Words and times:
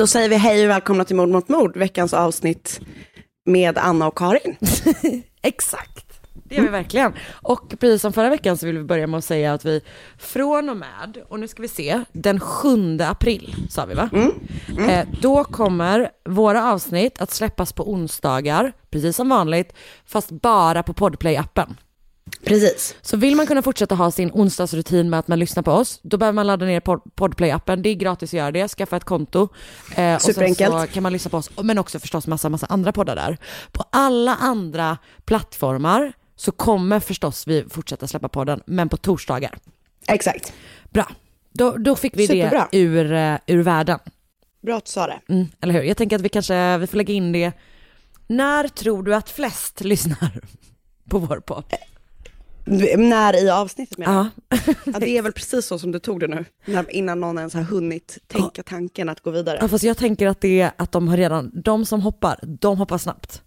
Då 0.00 0.06
säger 0.06 0.28
vi 0.28 0.36
hej 0.36 0.64
och 0.64 0.70
välkomna 0.70 1.04
till 1.04 1.16
Mord 1.16 1.28
mot 1.28 1.48
mord, 1.48 1.76
veckans 1.76 2.14
avsnitt 2.14 2.80
med 3.46 3.78
Anna 3.78 4.06
och 4.06 4.18
Karin. 4.18 4.56
Exakt. 5.42 6.20
Det 6.32 6.54
gör 6.54 6.62
vi 6.62 6.68
verkligen. 6.68 7.12
Och 7.32 7.68
precis 7.80 8.02
som 8.02 8.12
förra 8.12 8.30
veckan 8.30 8.56
så 8.56 8.66
vill 8.66 8.78
vi 8.78 8.84
börja 8.84 9.06
med 9.06 9.18
att 9.18 9.24
säga 9.24 9.52
att 9.52 9.64
vi 9.64 9.80
från 10.18 10.68
och 10.68 10.76
med, 10.76 11.22
och 11.28 11.40
nu 11.40 11.48
ska 11.48 11.62
vi 11.62 11.68
se, 11.68 12.04
den 12.12 12.40
7 12.40 12.98
april 13.00 13.54
sa 13.70 13.84
vi 13.86 13.94
va? 13.94 14.10
Eh, 14.88 15.08
då 15.20 15.44
kommer 15.44 16.10
våra 16.28 16.72
avsnitt 16.72 17.20
att 17.20 17.30
släppas 17.30 17.72
på 17.72 17.92
onsdagar, 17.92 18.72
precis 18.90 19.16
som 19.16 19.28
vanligt, 19.28 19.72
fast 20.06 20.30
bara 20.30 20.82
på 20.82 20.92
Podplay-appen. 20.92 21.74
Precis. 22.44 22.94
Så 23.02 23.16
vill 23.16 23.36
man 23.36 23.46
kunna 23.46 23.62
fortsätta 23.62 23.94
ha 23.94 24.10
sin 24.10 24.30
onsdagsrutin 24.32 25.10
med 25.10 25.18
att 25.20 25.28
man 25.28 25.38
lyssnar 25.38 25.62
på 25.62 25.72
oss, 25.72 26.00
då 26.02 26.16
behöver 26.16 26.34
man 26.34 26.46
ladda 26.46 26.66
ner 26.66 26.80
Pod- 26.80 27.10
Podplay-appen. 27.16 27.76
Det 27.76 27.88
är 27.88 27.94
gratis 27.94 28.30
att 28.30 28.38
göra 28.38 28.50
det, 28.52 28.68
skaffa 28.68 28.96
ett 28.96 29.04
konto. 29.04 29.48
Eh, 29.96 30.14
och 30.14 30.22
sen 30.22 30.54
så 30.54 30.86
kan 30.92 31.02
man 31.02 31.12
lyssna 31.12 31.28
på 31.30 31.36
oss, 31.36 31.50
men 31.62 31.78
också 31.78 31.98
förstås 31.98 32.26
massa, 32.26 32.48
massa 32.48 32.66
andra 32.66 32.92
poddar 32.92 33.16
där. 33.16 33.38
På 33.72 33.84
alla 33.92 34.34
andra 34.36 34.98
plattformar 35.24 36.12
så 36.36 36.52
kommer 36.52 37.00
förstås 37.00 37.46
vi 37.46 37.64
fortsätta 37.70 38.06
släppa 38.06 38.28
podden, 38.28 38.62
men 38.66 38.88
på 38.88 38.96
torsdagar. 38.96 39.58
Exakt. 40.08 40.52
Bra, 40.90 41.08
då, 41.52 41.76
då 41.76 41.96
fick 41.96 42.16
vi 42.16 42.26
Superbra. 42.26 42.68
det 42.72 42.78
ur, 42.78 43.12
eh, 43.12 43.36
ur 43.46 43.62
världen. 43.62 43.98
Bra 44.62 44.76
att 44.76 44.84
du 44.84 44.90
sa 44.90 45.06
det. 45.06 45.20
Mm, 45.28 45.46
eller 45.60 45.74
hur? 45.74 45.82
Jag 45.82 45.96
tänker 45.96 46.16
att 46.16 46.22
vi 46.22 46.28
kanske 46.28 46.78
vi 46.78 46.86
får 46.86 46.96
lägga 46.96 47.14
in 47.14 47.32
det. 47.32 47.52
När 48.26 48.68
tror 48.68 49.02
du 49.02 49.14
att 49.14 49.30
flest 49.30 49.80
lyssnar 49.84 50.40
på 51.10 51.18
vår 51.18 51.40
podd? 51.40 51.64
När 52.98 53.44
i 53.44 53.50
avsnittet 53.50 53.98
menar 53.98 54.26
Ja. 54.48 54.56
ja, 54.84 54.98
det 54.98 55.08
är 55.18 55.22
väl 55.22 55.32
precis 55.32 55.66
så 55.66 55.78
som 55.78 55.92
du 55.92 55.98
tog 55.98 56.20
det 56.20 56.26
nu. 56.26 56.44
När, 56.64 56.94
innan 56.94 57.20
någon 57.20 57.38
ens 57.38 57.54
har 57.54 57.62
hunnit 57.62 58.18
tänka 58.26 58.62
tanken 58.62 59.08
att 59.08 59.20
gå 59.20 59.30
vidare. 59.30 59.58
Ja, 59.60 59.68
fast 59.68 59.84
jag 59.84 59.96
tänker 59.96 60.26
att 60.26 60.40
det 60.40 60.60
är 60.60 60.72
att 60.76 60.92
de 60.92 61.08
har 61.08 61.16
redan, 61.16 61.50
de 61.64 61.86
som 61.86 62.00
hoppar, 62.00 62.40
de 62.60 62.78
hoppar 62.78 62.98
snabbt. 62.98 63.42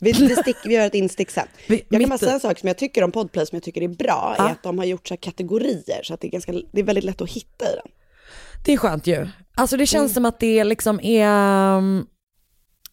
Vi, 0.00 0.12
vi, 0.12 0.36
stick, 0.36 0.56
vi 0.64 0.74
gör 0.74 0.86
ett 0.86 0.94
instick 0.94 1.30
sen. 1.30 1.46
Jag 1.66 1.78
kan 1.90 1.98
mitt 1.98 2.08
bara 2.08 2.18
säga 2.18 2.32
en 2.32 2.40
sak 2.40 2.58
som 2.58 2.66
jag 2.66 2.78
tycker 2.78 3.04
om 3.04 3.12
Podplay 3.12 3.46
som 3.46 3.56
jag 3.56 3.62
tycker 3.62 3.82
är 3.82 3.88
bra, 3.88 4.34
Ja. 4.38 4.48
är 4.48 4.52
att 4.52 4.62
de 4.62 4.78
har 4.78 4.84
gjort 4.84 5.08
så 5.08 5.14
här 5.14 5.18
kategorier 5.18 6.00
så 6.02 6.14
att 6.14 6.20
det 6.20 6.26
är, 6.26 6.30
ganska, 6.30 6.52
det 6.72 6.80
är 6.80 6.84
väldigt 6.84 7.04
lätt 7.04 7.20
att 7.20 7.30
hitta 7.30 7.64
i 7.64 7.74
den. 7.74 7.92
Det 8.64 8.72
är 8.72 8.76
skönt 8.76 9.06
ju. 9.06 9.28
Alltså 9.54 9.76
det 9.76 9.86
känns 9.86 10.14
som 10.14 10.24
att 10.24 10.40
det 10.40 10.64
liksom 10.64 11.00
är, 11.00 11.76
um, 11.76 12.06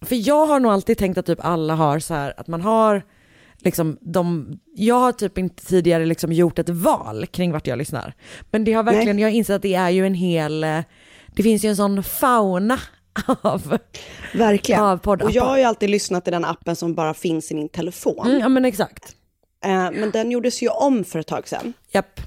för 0.06 0.28
jag 0.28 0.46
har 0.46 0.60
nog 0.60 0.72
alltid 0.72 0.98
tänkt 0.98 1.18
att 1.18 1.26
typ 1.26 1.40
alla 1.46 1.76
har 1.76 2.00
så 2.00 2.14
här, 2.14 2.34
att 2.38 2.48
man 2.48 2.62
har 2.62 3.04
liksom 3.64 3.98
de, 4.02 4.54
jag 4.76 4.96
har 4.96 5.12
typ 5.12 5.38
inte 5.38 5.66
tidigare 5.66 6.06
liksom 6.06 6.34
gjort 6.34 6.60
ett 6.60 6.70
val 6.70 7.26
kring 7.26 7.52
vart 7.52 7.68
jag 7.68 7.78
lyssnar. 7.78 8.14
Men 8.52 8.64
det 8.64 8.74
har 8.74 8.84
verkligen, 8.84 9.20
jag 9.20 9.28
har 9.28 9.34
insett 9.34 9.56
att 9.56 9.62
det 9.62 9.76
är 9.76 9.90
ju 9.90 10.06
en 10.06 10.14
hel, 10.14 10.64
eh, 10.64 10.80
det 11.36 11.44
finns 11.44 11.66
ju 11.66 11.70
en 11.70 11.76
sån 11.76 12.04
fauna 12.04 12.80
av, 13.42 13.78
Verkligen. 14.34 14.82
av 14.82 14.98
poddappar. 14.98 15.30
Och 15.30 15.36
jag 15.36 15.46
har 15.46 15.58
ju 15.58 15.64
alltid 15.64 15.90
lyssnat 15.90 16.28
i 16.28 16.32
den 16.32 16.46
appen 16.46 16.76
som 16.76 16.94
bara 16.94 17.14
finns 17.14 17.52
i 17.52 17.56
min 17.56 17.70
telefon. 17.70 18.28
Mm, 18.28 18.40
ja 18.40 18.50
men 18.50 18.66
exakt. 18.66 19.16
Eh, 19.66 19.92
men 19.92 20.12
den 20.12 20.32
gjordes 20.32 20.62
ju 20.64 20.70
om 20.70 21.04
för 21.04 21.20
ett 21.20 21.28
tag 21.28 21.48
sedan. 21.48 21.74
Japp. 21.92 22.22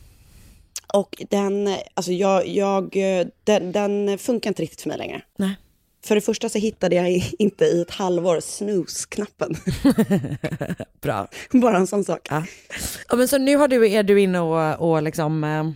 Och 0.93 1.23
den, 1.31 1.77
alltså 1.95 2.13
jag, 2.13 2.49
jag, 2.49 2.97
eh, 2.97 3.27
den, 3.45 3.73
den 3.73 4.19
funkar 4.19 4.51
inte 4.51 4.63
riktigt 4.63 4.81
för 4.81 4.89
mig 4.89 4.99
längre. 4.99 5.23
Nej. 5.39 5.57
För 6.05 6.15
det 6.15 6.21
första 6.21 6.49
så 6.49 6.59
hittade 6.59 6.97
jag 6.97 7.23
inte 7.39 7.65
i 7.65 7.83
ett 7.83 7.91
halvår 7.91 8.41
snooze-knappen. 8.41 9.57
Bra. 11.01 11.29
Bara 11.53 11.77
en 11.77 11.87
sån 11.87 12.05
sak. 12.05 12.29
Ja. 12.31 12.45
ja 13.09 13.17
men 13.17 13.29
så 13.29 13.39
nu 13.39 13.57
har 13.57 13.69
du, 13.69 13.89
är 13.93 14.03
du 14.03 14.21
inne 14.21 14.41
och, 14.41 14.91
och 14.91 15.03
liksom 15.03 15.45
eh, 15.45 15.71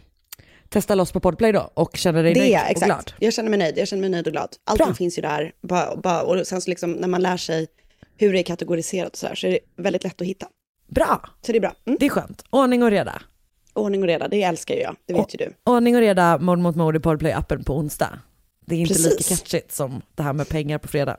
testar 0.69 0.97
loss 0.97 1.13
på 1.13 1.21
Podplay 1.21 1.53
då 1.53 1.71
och 1.75 1.97
känner 1.97 2.23
dig 2.23 2.35
Det 2.35 2.41
nöjd 2.41 2.53
jag, 2.53 2.63
och 2.63 2.71
exakt. 2.71 2.87
glad? 2.87 3.13
Jag 3.19 3.33
känner 3.33 3.51
mig 3.51 3.59
nöjd, 3.59 3.79
jag 3.79 3.89
känner 3.89 4.01
mig 4.01 4.11
nöjd 4.11 4.27
och 4.27 4.33
glad. 4.33 4.57
Allting 4.65 4.87
Bra. 4.87 4.95
finns 4.95 5.19
ju 5.19 5.23
där. 5.23 5.53
Bara, 5.63 5.97
bara, 5.97 6.23
och 6.23 6.47
sen 6.47 6.61
så 6.61 6.71
liksom, 6.71 6.93
när 6.93 7.09
man 7.09 7.23
lär 7.23 7.37
sig 7.37 7.67
hur 8.17 8.33
det 8.33 8.39
är 8.39 8.43
kategoriserat 8.43 9.13
och 9.13 9.19
så 9.19 9.27
här, 9.27 9.35
så 9.35 9.47
är 9.47 9.51
det 9.51 9.59
väldigt 9.77 10.05
lätt 10.05 10.21
att 10.21 10.27
hitta. 10.27 10.47
Bra, 10.89 11.21
Så 11.47 11.53
det 11.53 11.59
är 11.59 11.61
bra. 11.61 11.75
Mm. 11.87 11.97
det 12.01 12.07
är 12.07 12.11
skönt. 12.11 12.45
Ordning 12.51 12.83
och 12.83 12.91
reda. 12.91 13.23
Ordning 13.75 14.03
och 14.03 14.07
reda, 14.07 14.29
det 14.29 14.43
älskar 14.43 14.75
ju 14.75 14.81
jag. 14.81 14.97
Det 15.07 15.15
vet 15.15 15.35
ju 15.35 15.37
du. 15.39 15.53
Ordning 15.73 15.95
och 15.95 16.01
reda, 16.01 16.39
mord 16.39 16.59
mot 16.59 16.77
mord 16.77 16.97
i 16.97 16.99
Podplay-appen 16.99 17.65
på 17.65 17.77
onsdag. 17.77 18.19
Det 18.69 18.75
är 18.75 18.79
inte 18.81 18.95
lika 18.99 19.17
Precis. 19.17 19.39
catchigt 19.39 19.73
som 19.73 20.03
det 20.15 20.23
här 20.23 20.33
med 20.33 20.49
pengar 20.49 20.79
på 20.79 20.89
fredag. 20.89 21.17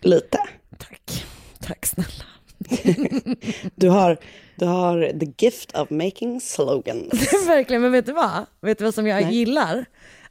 Lite. 0.00 0.38
Tack. 0.78 1.24
Tack 1.60 1.86
snälla. 1.86 2.24
Du 3.74 3.88
har, 3.88 4.18
du 4.56 4.64
har 4.66 5.18
the 5.20 5.44
gift 5.44 5.76
of 5.78 5.90
making 5.90 6.40
slogans. 6.40 7.12
Verkligen, 7.46 7.82
men 7.82 7.92
vet 7.92 8.06
du 8.06 8.12
vad? 8.12 8.46
Vet 8.60 8.78
du 8.78 8.84
vad 8.84 8.94
som 8.94 9.06
jag 9.06 9.22
Nej. 9.22 9.34
gillar? 9.34 9.84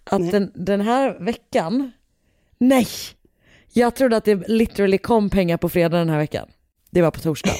Att 0.03 0.21
Nej. 0.21 0.31
den, 0.31 0.51
den 0.55 0.81
här 0.81 1.17
veckan, 1.19 1.91
nej, 2.57 2.87
jag 3.73 3.95
trodde 3.95 4.17
att 4.17 4.25
det 4.25 4.47
literally 4.47 4.97
kom 4.97 5.29
pengar 5.29 5.57
på 5.57 5.69
fredag 5.69 5.97
den 5.97 6.09
här 6.09 6.17
veckan. 6.17 6.47
Det 6.89 7.01
var 7.01 7.11
på 7.11 7.19
torsdag. 7.19 7.53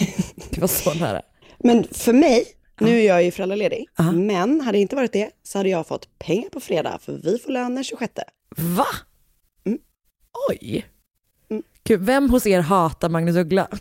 Det 0.50 0.62
var 0.62 0.68
så 0.68 0.94
nära. 0.94 1.22
Men 1.58 1.84
för 1.92 2.14
mig, 2.14 2.46
nu 2.80 3.00
är 3.00 3.08
jag 3.08 3.24
ju 3.24 3.32
föräldraledig, 3.32 3.86
Ja. 3.98 4.12
men 4.12 4.62
hade 4.62 4.78
det 4.78 4.82
inte 4.82 4.96
varit 4.96 5.14
det 5.14 5.30
så 5.44 5.60
hade 5.60 5.70
jag 5.70 5.88
fått 5.88 6.20
pengar 6.20 6.50
på 6.50 6.60
fredag 6.60 7.00
för 7.02 7.14
vi 7.24 7.38
får 7.38 7.52
lön 7.52 7.76
den 7.76 7.84
26. 7.84 8.14
Va? 8.58 8.86
Mm. 9.66 9.78
Oj. 10.50 10.86
Mm. 11.50 11.64
Gud, 11.84 12.00
vem 12.02 12.30
hos 12.30 12.46
er 12.48 12.60
hatar 12.62 13.10
Magnus 13.10 13.36
Uggla? 13.36 13.68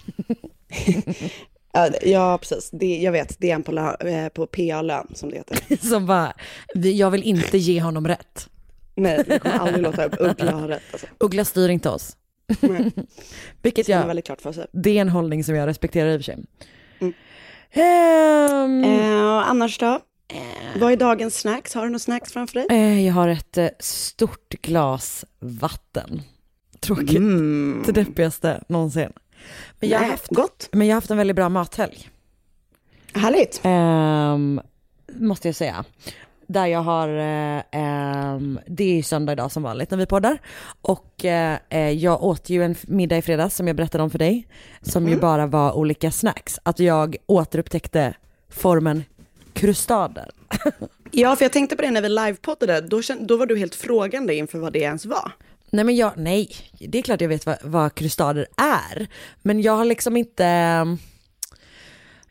Ja, 2.02 2.38
precis. 2.38 2.70
Det, 2.70 2.96
jag 2.98 3.12
vet, 3.12 3.36
det 3.38 3.50
är 3.50 3.54
en 3.54 3.62
på, 3.62 3.96
eh, 4.06 4.28
på 4.28 4.46
PA-lön 4.46 5.06
som 5.14 5.30
det 5.30 5.36
heter. 5.36 5.86
Som 5.88 6.06
bara, 6.06 6.32
"Vi- 6.74 6.98
jag 6.98 7.10
vill 7.10 7.22
inte 7.22 7.58
ge 7.58 7.80
honom 7.80 8.08
rätt. 8.08 8.48
Nej, 8.94 9.24
jag 9.28 9.42
kommer 9.42 9.58
aldrig 9.58 9.82
låta 9.82 10.06
Uggla 10.06 10.52
ha 10.52 10.68
rätt. 10.68 10.82
Alltså. 10.92 11.06
Uggla 11.20 11.44
styr 11.44 11.68
inte 11.68 11.88
oss. 11.90 12.16
Nej. 12.60 12.90
Vilket 13.62 13.88
jag, 13.88 14.06
väldigt 14.06 14.24
klart 14.26 14.40
för 14.40 14.52
sig. 14.52 14.66
det 14.72 14.90
är 14.90 15.00
en 15.00 15.08
hållning 15.08 15.44
som 15.44 15.54
jag 15.54 15.66
respekterar 15.66 16.08
i 16.10 16.16
och 16.16 16.18
för 16.18 16.24
sig. 16.24 16.38
Mm. 17.00 17.14
Ehm, 17.70 18.84
Eh, 18.84 19.48
annars 19.50 19.78
då? 19.78 20.00
Vad 20.80 20.92
är 20.92 20.96
dagens 20.96 21.38
snacks? 21.40 21.74
Har 21.74 21.82
du 21.82 21.88
några 21.88 21.98
snacks 21.98 22.32
framför 22.32 22.54
dig? 22.54 22.66
eh, 22.70 23.06
jag 23.06 23.14
har 23.14 23.28
ett 23.28 23.58
eh, 23.58 23.68
stort 23.78 24.48
glas 24.62 25.24
vatten. 25.40 26.22
Tråkigt. 26.80 27.20
Det 27.86 27.92
deppigaste 27.92 28.62
någonsin. 28.68 29.12
Men 29.80 29.88
jag, 29.90 30.00
Nej, 30.00 30.10
haft, 30.10 30.28
gott. 30.28 30.68
men 30.72 30.86
jag 30.86 30.94
har 30.94 30.96
haft 30.96 31.10
en 31.10 31.16
väldigt 31.16 31.36
bra 31.36 31.48
mathelg. 31.48 32.08
Härligt. 33.14 33.60
Ehm, 33.64 34.60
måste 35.12 35.48
jag 35.48 35.54
säga. 35.54 35.84
Där 36.46 36.66
jag 36.66 36.80
har, 36.82 37.08
eh, 37.08 37.62
ehm, 37.72 38.60
det 38.66 38.84
är 38.84 38.94
ju 38.94 39.02
söndag 39.02 39.32
idag 39.32 39.52
som 39.52 39.62
vanligt 39.62 39.90
när 39.90 39.98
vi 39.98 40.06
poddar. 40.06 40.38
Och 40.82 41.24
eh, 41.24 41.58
eh, 41.68 41.90
jag 41.90 42.22
åt 42.24 42.50
ju 42.50 42.64
en 42.64 42.74
middag 42.86 43.16
i 43.16 43.22
fredags 43.22 43.56
som 43.56 43.66
jag 43.66 43.76
berättade 43.76 44.04
om 44.04 44.10
för 44.10 44.18
dig. 44.18 44.46
Som 44.82 45.08
ju 45.08 45.16
bara 45.16 45.46
var 45.46 45.72
olika 45.72 46.10
snacks. 46.10 46.58
Att 46.62 46.78
jag 46.78 47.16
återupptäckte 47.26 48.14
formen 48.50 49.04
krustader. 49.62 50.30
Ja, 51.14 51.36
för 51.36 51.44
jag 51.44 51.52
tänkte 51.52 51.76
på 51.76 51.82
det 51.82 51.90
när 51.90 52.02
vi 52.02 52.08
livepoddade, 52.08 52.80
då, 52.80 53.00
då 53.20 53.36
var 53.36 53.46
du 53.46 53.58
helt 53.58 53.74
frågande 53.74 54.34
inför 54.34 54.58
vad 54.58 54.72
det 54.72 54.78
ens 54.78 55.06
var. 55.06 55.32
Nej 55.70 55.84
men 55.84 55.96
jag, 55.96 56.12
nej, 56.16 56.48
det 56.78 56.98
är 56.98 57.02
klart 57.02 57.20
jag 57.20 57.28
vet 57.28 57.46
vad, 57.46 57.56
vad 57.62 57.94
krustader 57.94 58.46
är. 58.56 59.06
Men 59.42 59.62
jag 59.62 59.72
har 59.72 59.84
liksom 59.84 60.16
inte, 60.16 60.44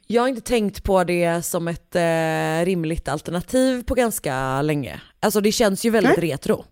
jag 0.07 0.22
har 0.22 0.28
inte 0.28 0.42
tänkt 0.42 0.83
på 0.83 1.04
det 1.04 1.45
som 1.45 1.68
ett 1.68 1.95
eh, 1.95 2.66
rimligt 2.66 3.07
alternativ 3.07 3.84
på 3.84 3.95
ganska 3.95 4.62
länge. 4.62 5.01
Alltså 5.19 5.42
det 5.42 5.51
känns 5.51 5.86
ju 5.86 5.89
väldigt 5.89 6.18
Nej. 6.18 6.31
retro. 6.31 6.66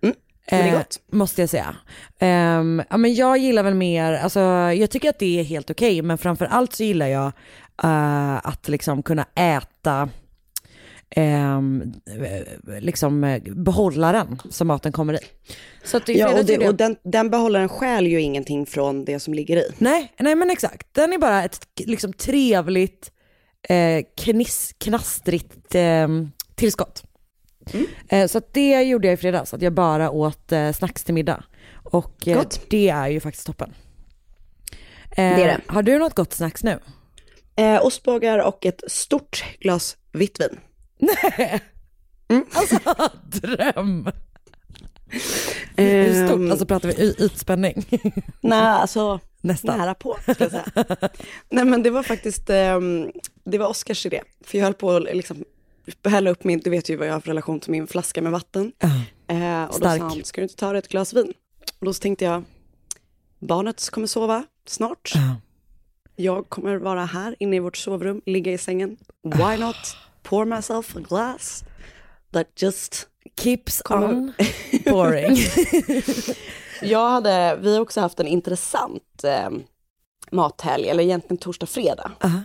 men 0.00 0.60
är 0.60 0.74
Eh, 0.74 0.82
måste 1.10 1.42
jag 1.42 1.50
säga. 1.50 1.76
Ehm, 2.18 2.82
ja, 2.90 2.96
men 2.96 3.14
jag 3.14 3.38
gillar 3.38 3.62
väl 3.62 3.74
mer, 3.74 4.12
alltså, 4.12 4.40
jag 4.72 4.90
tycker 4.90 5.10
att 5.10 5.18
det 5.18 5.40
är 5.40 5.44
helt 5.44 5.70
okej, 5.70 6.02
men 6.02 6.18
framför 6.18 6.44
allt 6.44 6.72
så 6.72 6.82
gillar 6.82 7.06
jag 7.06 7.32
eh, 7.82 8.36
att 8.46 8.68
liksom 8.68 9.02
kunna 9.02 9.26
äta 9.34 10.08
ehm, 11.10 11.92
eh, 12.06 12.80
liksom 12.80 13.24
eh, 13.24 13.42
behållaren 13.42 14.38
som 14.50 14.66
maten 14.66 14.92
kommer 14.92 15.14
i. 15.14 15.18
Så 15.84 15.96
att 15.96 16.08
i 16.08 16.18
Ja, 16.18 16.38
och, 16.38 16.44
det, 16.44 16.52
jag- 16.52 16.68
och 16.68 16.74
den, 16.74 16.96
den 17.02 17.30
behållaren 17.30 17.68
stjäl 17.68 18.06
ju 18.06 18.20
ingenting 18.20 18.66
från 18.66 19.04
det 19.04 19.20
som 19.20 19.34
ligger 19.34 19.56
i. 19.56 19.70
Nej, 19.78 20.12
nej 20.18 20.34
men 20.34 20.50
exakt. 20.50 20.86
Den 20.94 21.12
är 21.12 21.18
bara 21.18 21.44
ett 21.44 21.66
liksom 21.76 22.12
trevligt, 22.12 23.12
eh, 23.68 24.04
kniss, 24.16 24.74
knastrigt 24.78 25.74
eh, 25.74 26.08
tillskott. 26.54 27.04
Eh, 28.08 28.26
så 28.26 28.38
att 28.38 28.54
det 28.54 28.82
gjorde 28.82 29.06
jag 29.06 29.14
i 29.14 29.16
fredags, 29.16 29.54
att 29.54 29.62
jag 29.62 29.72
bara 29.72 30.10
åt 30.10 30.52
eh, 30.52 30.72
snacks 30.72 31.04
till 31.04 31.14
middag. 31.14 31.44
Och 31.84 32.28
det 32.68 32.88
är 32.88 33.08
ju 33.08 33.20
faktiskt 33.20 33.46
toppen. 33.46 33.74
Det 35.16 35.22
är 35.22 35.36
det. 35.46 35.60
Har 35.66 35.82
du 35.82 35.98
något 35.98 36.14
gott 36.14 36.32
snacks 36.32 36.62
nu? 36.64 36.78
Eh, 37.56 37.84
ostbågar 37.84 38.38
och 38.38 38.66
ett 38.66 38.82
stort 38.86 39.44
glas 39.60 39.96
vitt 40.12 40.40
vin. 40.40 40.60
Alltså 42.52 42.78
dröm! 43.40 44.10
Hur 45.76 46.26
stort? 46.26 46.50
Alltså 46.50 46.66
pratar 46.66 46.88
vi 46.88 47.14
ytspänning? 47.24 47.84
Nej, 48.40 48.60
alltså 48.60 49.20
Nästan. 49.40 49.78
nära 49.78 49.94
på 49.94 50.18
ska 50.22 50.34
jag 50.44 50.50
säga. 50.50 50.64
Nej 51.48 51.64
men 51.64 51.82
det 51.82 51.90
var 51.90 52.02
faktiskt, 52.02 52.50
ehm, 52.50 53.12
det 53.44 53.58
var 53.58 53.66
Oskars 53.66 54.06
idé. 54.06 54.22
För 54.44 54.58
jag 54.58 54.64
höll 54.64 54.74
på 54.74 54.90
att 54.90 55.02
liksom 55.02 55.44
hälla 56.04 56.30
upp 56.30 56.44
min, 56.44 56.60
du 56.60 56.70
vet 56.70 56.88
ju 56.88 56.96
vad 56.96 57.08
jag 57.08 57.12
har 57.12 57.20
för 57.20 57.28
relation 57.28 57.60
till 57.60 57.70
min 57.70 57.86
flaska 57.86 58.22
med 58.22 58.32
vatten. 58.32 58.72
Eh, 59.26 59.64
och 59.64 59.74
Stark. 59.74 60.00
då 60.00 60.08
sa 60.08 60.14
han, 60.14 60.24
ska 60.24 60.40
du 60.40 60.42
inte 60.42 60.56
ta 60.56 60.72
dig 60.72 60.78
ett 60.78 60.88
glas 60.88 61.14
vin? 61.14 61.32
Och 61.78 61.86
då 61.86 61.92
så 61.94 62.00
tänkte 62.00 62.24
jag, 62.24 62.44
barnet 63.38 63.90
kommer 63.90 64.06
sova 64.06 64.44
snart. 64.66 65.12
Jag 66.16 66.48
kommer 66.48 66.76
vara 66.76 67.04
här 67.04 67.36
inne 67.38 67.56
i 67.56 67.60
vårt 67.60 67.76
sovrum, 67.76 68.20
ligga 68.26 68.52
i 68.52 68.58
sängen. 68.58 68.96
Why 69.22 69.56
not 69.58 69.76
pour 70.22 70.44
myself 70.44 70.96
a 70.96 71.00
glass 71.08 71.64
that 72.32 72.46
just 72.62 73.08
Keeps 73.40 73.82
Kommer- 73.82 74.08
on 74.14 74.32
pouring. 74.84 75.36
Jag 76.82 77.08
hade, 77.10 77.58
vi 77.60 77.74
har 77.74 77.80
också 77.80 78.00
haft 78.00 78.20
en 78.20 78.26
intressant 78.26 79.24
eh, 79.24 79.50
mathelg, 80.30 80.88
eller 80.88 81.04
egentligen 81.04 81.36
torsdag, 81.38 81.66
fredag. 81.66 82.10
Aha. 82.24 82.40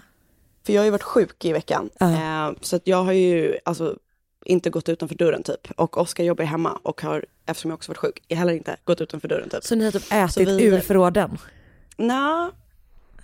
För 0.66 0.74
jag 0.74 0.82
har 0.82 0.86
ju 0.86 0.92
varit 0.92 1.04
sjuk 1.04 1.46
i 1.46 1.52
veckan. 1.54 1.90
Eh, 2.02 2.52
så 2.62 2.76
att 2.76 2.88
jag 2.88 3.04
har 3.04 3.12
ju 3.14 3.58
alltså, 3.66 3.98
inte 4.46 4.70
gått 4.70 4.90
utanför 4.90 5.16
dörren 5.16 5.44
typ. 5.44 5.72
Och 5.76 5.98
Oskar 5.98 6.24
jobbar 6.24 6.46
hemma 6.46 6.80
och 6.84 7.02
har, 7.02 7.26
eftersom 7.46 7.72
jag 7.72 7.76
också 7.76 7.90
varit 7.92 7.98
sjuk, 7.98 8.24
heller 8.30 8.54
inte 8.54 8.76
gått 8.84 9.02
utanför 9.02 9.28
dörren 9.28 9.50
typ. 9.50 9.64
Så 9.64 9.76
ni 9.76 9.86
har 9.86 9.92
typ 9.92 10.04
ätit 10.12 10.48
vi- 10.48 10.64
ur 10.64 10.80
förråden? 10.80 11.38
Nja, 11.98 12.52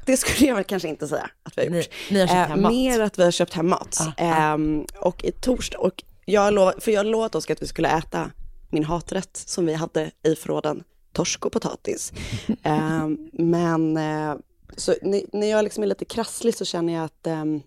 det 0.06 0.18
skulle 0.18 0.48
jag 0.48 0.56
väl 0.56 0.64
kanske 0.64 0.88
inte 0.88 1.08
säga 1.08 1.30
att 1.44 1.58
vi 1.58 1.62
har 1.64 1.70
Ni, 1.70 1.78
gjort. 1.78 1.90
ni 2.12 2.20
har 2.20 2.28
köpt 2.28 2.36
Eh, 2.38 2.48
hem 2.48 2.62
mat? 2.62 2.72
mer 2.72 3.00
att 3.00 3.20
vi 3.20 3.24
har 3.24 3.32
köpt 3.32 3.54
hem 3.54 3.70
mat. 3.70 3.98
Ah, 4.02 4.12
Ehm, 4.24 4.86
och 5.00 5.24
i 5.24 5.32
torsdag, 5.32 5.78
och 5.78 6.04
jag 6.26 6.54
lov, 6.54 6.74
för 6.80 6.92
jag 6.92 7.06
lovat 7.06 7.36
Oskar 7.36 7.54
att 7.54 7.62
vi 7.62 7.68
skulle 7.68 7.90
äta 7.98 8.32
min 8.70 8.84
haträtt 8.84 9.38
som 9.38 9.66
vi 9.66 9.74
hade 9.74 10.12
i 10.28 10.36
förråden, 10.36 10.84
torsk 11.14 11.46
och 11.46 11.52
potatis. 11.52 12.14
Ehm, 12.64 13.18
men 13.34 13.98
eh, 13.98 14.36
så 14.78 14.96
när, 15.02 15.48
jag 15.50 15.64
liksom 15.64 15.84
är 15.84 15.88
lite 15.88 16.06
krasslig 16.06 16.56
så 16.56 16.66
känner 16.66 16.94
jag 16.94 17.04
att 17.04 17.28
ehm, 17.28 17.62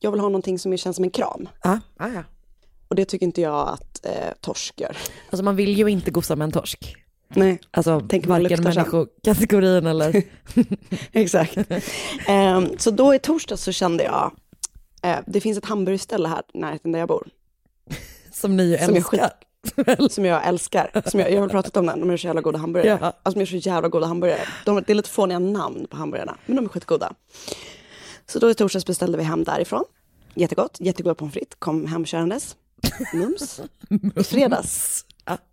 jag 0.00 0.10
vill 0.10 0.20
ha 0.20 0.28
någonting 0.28 0.58
som 0.58 0.76
känns 0.76 0.96
som 0.96 1.04
en 1.04 1.10
kram. 1.10 1.48
Ja, 1.62 1.80
ja, 1.98 2.08
ja. 2.14 2.24
Och 2.88 2.94
det 2.96 3.04
tycker 3.04 3.26
inte 3.26 3.40
jag 3.40 3.68
att 3.68 4.06
eh, 4.06 4.12
torsk 4.40 4.80
gör. 4.80 4.96
Alltså 5.30 5.44
man 5.44 5.56
vill 5.56 5.78
ju 5.78 5.88
inte 5.88 6.10
gossa 6.10 6.36
med 6.36 6.44
en 6.44 6.52
torsk. 6.52 6.96
Nej, 7.36 7.60
Alltså 7.70 8.02
Tänk 8.08 8.26
varken 8.26 8.48
luktar 8.48 8.62
människokategorin 8.74 9.86
eller... 9.86 10.22
exakt. 11.12 11.58
Ehm, 12.26 12.78
så 12.78 12.90
då 12.90 13.14
i 13.14 13.18
torsdag 13.18 13.56
så 13.56 13.72
kände 13.72 14.04
jag, 14.04 14.32
eh, 15.02 15.18
det 15.26 15.40
finns 15.40 15.58
ett 15.58 15.64
hamburgerställe 15.64 16.28
här 16.28 16.42
i 16.54 16.58
närheten 16.58 16.92
där 16.92 16.98
jag 16.98 17.08
bor. 17.08 17.28
som 18.32 18.56
ni 18.56 18.78
Som 18.78 18.94
jag 18.94 18.96
älskar. 18.96 19.30
som 20.10 20.24
jag 20.24 20.46
älskar. 20.46 21.02
Som 21.10 21.20
jag, 21.20 21.32
jag 21.32 21.40
har 21.40 21.48
pratat 21.48 21.76
om 21.76 21.86
den, 21.86 22.00
de 22.00 22.10
är 22.10 22.16
så 22.16 22.26
jävla 22.26 22.40
goda 22.40 22.58
hamburgare. 22.58 22.98
Ja. 23.00 23.12
Alltså 23.22 23.38
de 23.38 23.42
är 23.42 23.46
så 23.46 23.56
jävla 23.56 23.88
goda 23.88 24.06
hamburgare. 24.06 24.40
De, 24.64 24.74
det 24.86 24.90
är 24.90 24.94
lite 24.94 25.10
fåniga 25.10 25.38
namn 25.38 25.86
på 25.90 25.96
hamburgarna, 25.96 26.36
men 26.46 26.56
de 26.56 26.64
är 26.64 26.68
skitgoda. 26.68 27.12
Så 28.26 28.38
då 28.38 28.50
i 28.50 28.54
torsdags 28.54 28.86
beställde 28.86 29.18
vi 29.18 29.24
hem 29.24 29.44
därifrån. 29.44 29.84
Jättegott, 30.34 30.76
jättegoda 30.80 31.14
pommes 31.14 31.34
frites, 31.34 31.56
kom 31.58 31.86
hemkörandes. 31.86 32.56
Mums. 33.14 33.60
I 34.16 34.24
fredags 34.24 35.04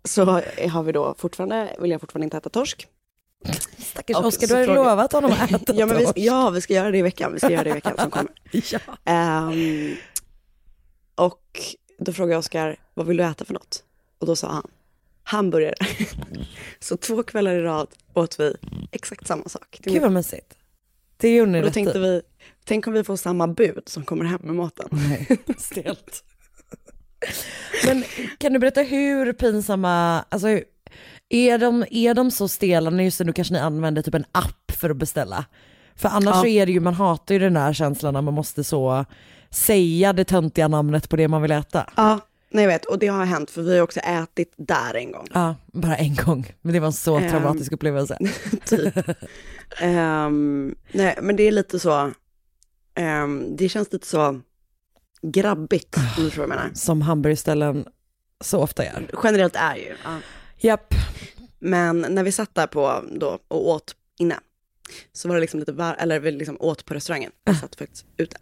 så 0.04 0.24
har 0.70 0.82
vi 0.82 0.92
då 0.92 1.14
fortfarande, 1.18 1.76
vill 1.80 1.90
jag 1.90 2.00
fortfarande 2.00 2.24
inte 2.24 2.36
äta 2.36 2.50
torsk. 2.50 2.88
Stackars 3.78 4.16
Och 4.16 4.24
Oskar, 4.24 4.46
du 4.46 4.54
har 4.54 4.60
ju 4.60 4.66
lovat 4.66 5.12
honom 5.12 5.32
att 5.32 5.50
äta 5.52 5.74
Ja, 5.76 5.86
men 5.86 5.98
vi, 5.98 6.06
ja, 6.14 6.50
vi 6.50 6.60
ska 6.60 6.74
göra 6.74 6.90
det 6.90 6.98
i 6.98 7.02
veckan. 7.02 7.32
Vi 7.32 7.38
ska 7.38 7.50
göra 7.50 7.64
det 7.64 7.70
i 7.70 7.72
veckan 7.72 7.96
som 7.98 8.10
kommer. 8.10 8.32
Ja. 8.72 8.78
Ehm, 9.04 9.96
och 11.14 11.60
då 11.98 12.12
frågade 12.12 12.32
jag 12.32 12.38
Oskar, 12.38 12.76
vad 12.94 13.06
vill 13.06 13.16
du 13.16 13.24
äta 13.24 13.44
för 13.44 13.54
något? 13.54 13.84
Och 14.18 14.26
då 14.26 14.36
sa 14.36 14.48
han, 14.52 14.70
hamburgare. 15.22 15.74
Så 16.80 16.96
två 16.96 17.22
kvällar 17.22 17.54
i 17.54 17.62
rad 17.62 17.88
åt 18.14 18.40
vi 18.40 18.56
exakt 18.90 19.26
samma 19.26 19.48
sak. 19.48 19.80
Gud 19.82 20.02
vad 20.02 20.12
mysigt. 20.12 20.54
Det 21.16 21.34
gjorde 21.34 21.50
ni 21.50 21.58
och 21.58 21.62
då 21.62 21.66
rätt 21.66 21.74
tänkte 21.74 21.98
i. 21.98 22.00
vi, 22.00 22.22
tänk 22.64 22.86
om 22.86 22.92
vi 22.92 23.04
får 23.04 23.16
samma 23.16 23.48
bud 23.48 23.82
som 23.86 24.04
kommer 24.04 24.24
hem 24.24 24.40
med 24.42 24.54
maten. 24.54 24.88
Nej, 24.90 25.38
stelt. 25.58 26.24
Men 27.86 28.04
kan 28.38 28.52
du 28.52 28.58
berätta 28.58 28.80
hur 28.82 29.32
pinsamma, 29.32 30.24
alltså 30.28 30.48
är 31.28 31.58
de, 31.58 31.84
är 31.90 32.14
de 32.14 32.30
så 32.30 32.48
stela, 32.48 32.90
nu 32.90 33.04
just 33.04 33.20
nu 33.20 33.32
kanske 33.32 33.54
ni 33.54 33.60
använder 33.60 34.02
typ 34.02 34.14
en 34.14 34.24
app 34.32 34.72
för 34.80 34.90
att 34.90 34.96
beställa. 34.96 35.44
För 35.96 36.08
annars 36.08 36.34
Ja. 36.34 36.40
så 36.40 36.46
är 36.46 36.66
det 36.66 36.72
ju, 36.72 36.80
man 36.80 36.94
hatar 36.94 37.34
ju 37.34 37.38
den 37.38 37.54
där 37.54 37.72
känslan 37.72 38.14
när 38.14 38.22
man 38.22 38.34
måste 38.34 38.64
så 38.64 39.04
säga 39.50 40.12
det 40.12 40.24
töntiga 40.24 40.68
namnet 40.68 41.08
på 41.08 41.16
det 41.16 41.28
man 41.28 41.42
vill 41.42 41.50
äta. 41.50 41.90
Ja, 41.96 42.20
nej 42.50 42.64
jag 42.64 42.68
vet. 42.72 42.84
Och 42.84 42.98
det 42.98 43.06
har 43.06 43.24
hänt, 43.24 43.50
för 43.50 43.62
vi 43.62 43.76
har 43.76 43.82
också 43.84 44.00
ätit 44.00 44.54
där 44.56 44.94
en 44.96 45.12
gång. 45.12 45.26
Ja, 45.34 45.56
bara 45.72 45.96
en 45.96 46.14
gång. 46.14 46.46
Men 46.62 46.72
det 46.72 46.80
var 46.80 46.86
en 46.86 46.92
så 46.92 47.16
Ehm. 47.18 47.30
traumatisk 47.30 47.72
upplevelse. 47.72 48.18
typ. 48.64 48.94
Ehm, 49.80 50.74
nej, 50.92 51.18
men 51.22 51.36
det 51.36 51.42
är 51.42 51.52
lite 51.52 51.78
så, 51.78 52.10
ehm, 52.94 53.56
det 53.56 53.68
känns 53.68 53.92
lite 53.92 54.06
så 54.06 54.40
grabbigt, 55.22 55.96
om 55.96 56.02
du 56.16 56.24
förstår 56.24 56.46
vad 56.46 56.50
jag 56.50 56.58
menar. 56.58 56.74
Som 56.74 57.02
hamburgerställen 57.02 57.86
så 58.40 58.58
ofta 58.58 58.84
gör. 58.84 59.10
Generellt 59.24 59.56
är 59.56 59.76
ju. 59.76 59.94
Ja. 60.04 60.18
Japp. 60.58 60.94
Men 61.58 62.06
när 62.08 62.22
vi 62.22 62.32
satt 62.32 62.54
där 62.54 62.66
på 62.66 63.04
då 63.12 63.38
och 63.48 63.68
åt 63.68 63.96
inne, 64.18 64.36
så 65.12 65.28
var 65.28 65.34
det 65.34 65.40
liksom 65.40 65.60
lite 65.60 65.72
var 65.72 65.94
eller 65.94 66.20
vi 66.20 66.30
liksom 66.30 66.56
åt 66.60 66.84
på 66.84 66.94
restaurangen, 66.94 67.32
vi 67.44 67.54
satt 67.54 67.76
faktiskt 67.76 68.06
ute. 68.16 68.36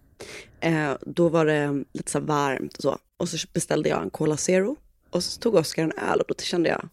Eh, 0.61 0.93
då 1.01 1.29
var 1.29 1.47
det 1.47 1.85
lite 1.93 2.11
så 2.11 2.21
varmt 2.21 2.77
och 2.77 2.83
så. 2.83 2.99
Och 3.17 3.29
så 3.29 3.49
beställde 3.53 3.89
jag 3.89 4.03
en 4.03 4.11
Cola 4.11 4.37
Zero. 4.37 4.77
Och 5.11 5.25
så 5.25 5.41
tog 5.41 5.55
Oskar 5.55 5.83
en 5.83 5.93
öl 5.93 6.21
och 6.21 6.27
då 6.29 6.35
kände 6.35 6.69
jag, 6.69 6.89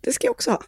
det 0.00 0.12
ska 0.12 0.26
jag 0.26 0.32
också 0.32 0.50
ha. 0.50 0.62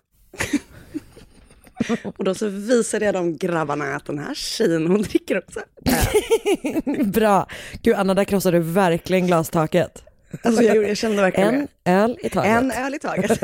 och 2.16 2.24
då 2.24 2.34
så 2.34 2.48
visade 2.48 3.04
jag 3.04 3.14
de 3.14 3.36
grabbarna 3.36 3.96
att 3.96 4.04
den 4.04 4.18
här 4.18 4.34
tjejen, 4.34 4.86
hon 4.86 5.02
dricker 5.02 5.38
också. 5.38 5.60
Bra. 7.10 7.46
Gud 7.82 7.94
Anna, 7.94 8.14
där 8.14 8.24
krossade 8.24 8.56
du 8.58 8.62
verkligen 8.64 9.26
glastaket. 9.26 10.04
alltså 10.42 10.62
jag, 10.62 10.88
jag 10.88 10.96
kände 10.96 11.22
verkligen 11.22 11.54
En 11.54 11.68
öl 11.84 12.16
i 12.20 12.22
det. 12.22 12.30
taget. 12.34 12.50
En 12.62 12.70
öl 12.70 12.94
i 12.94 12.98
taget. 12.98 13.40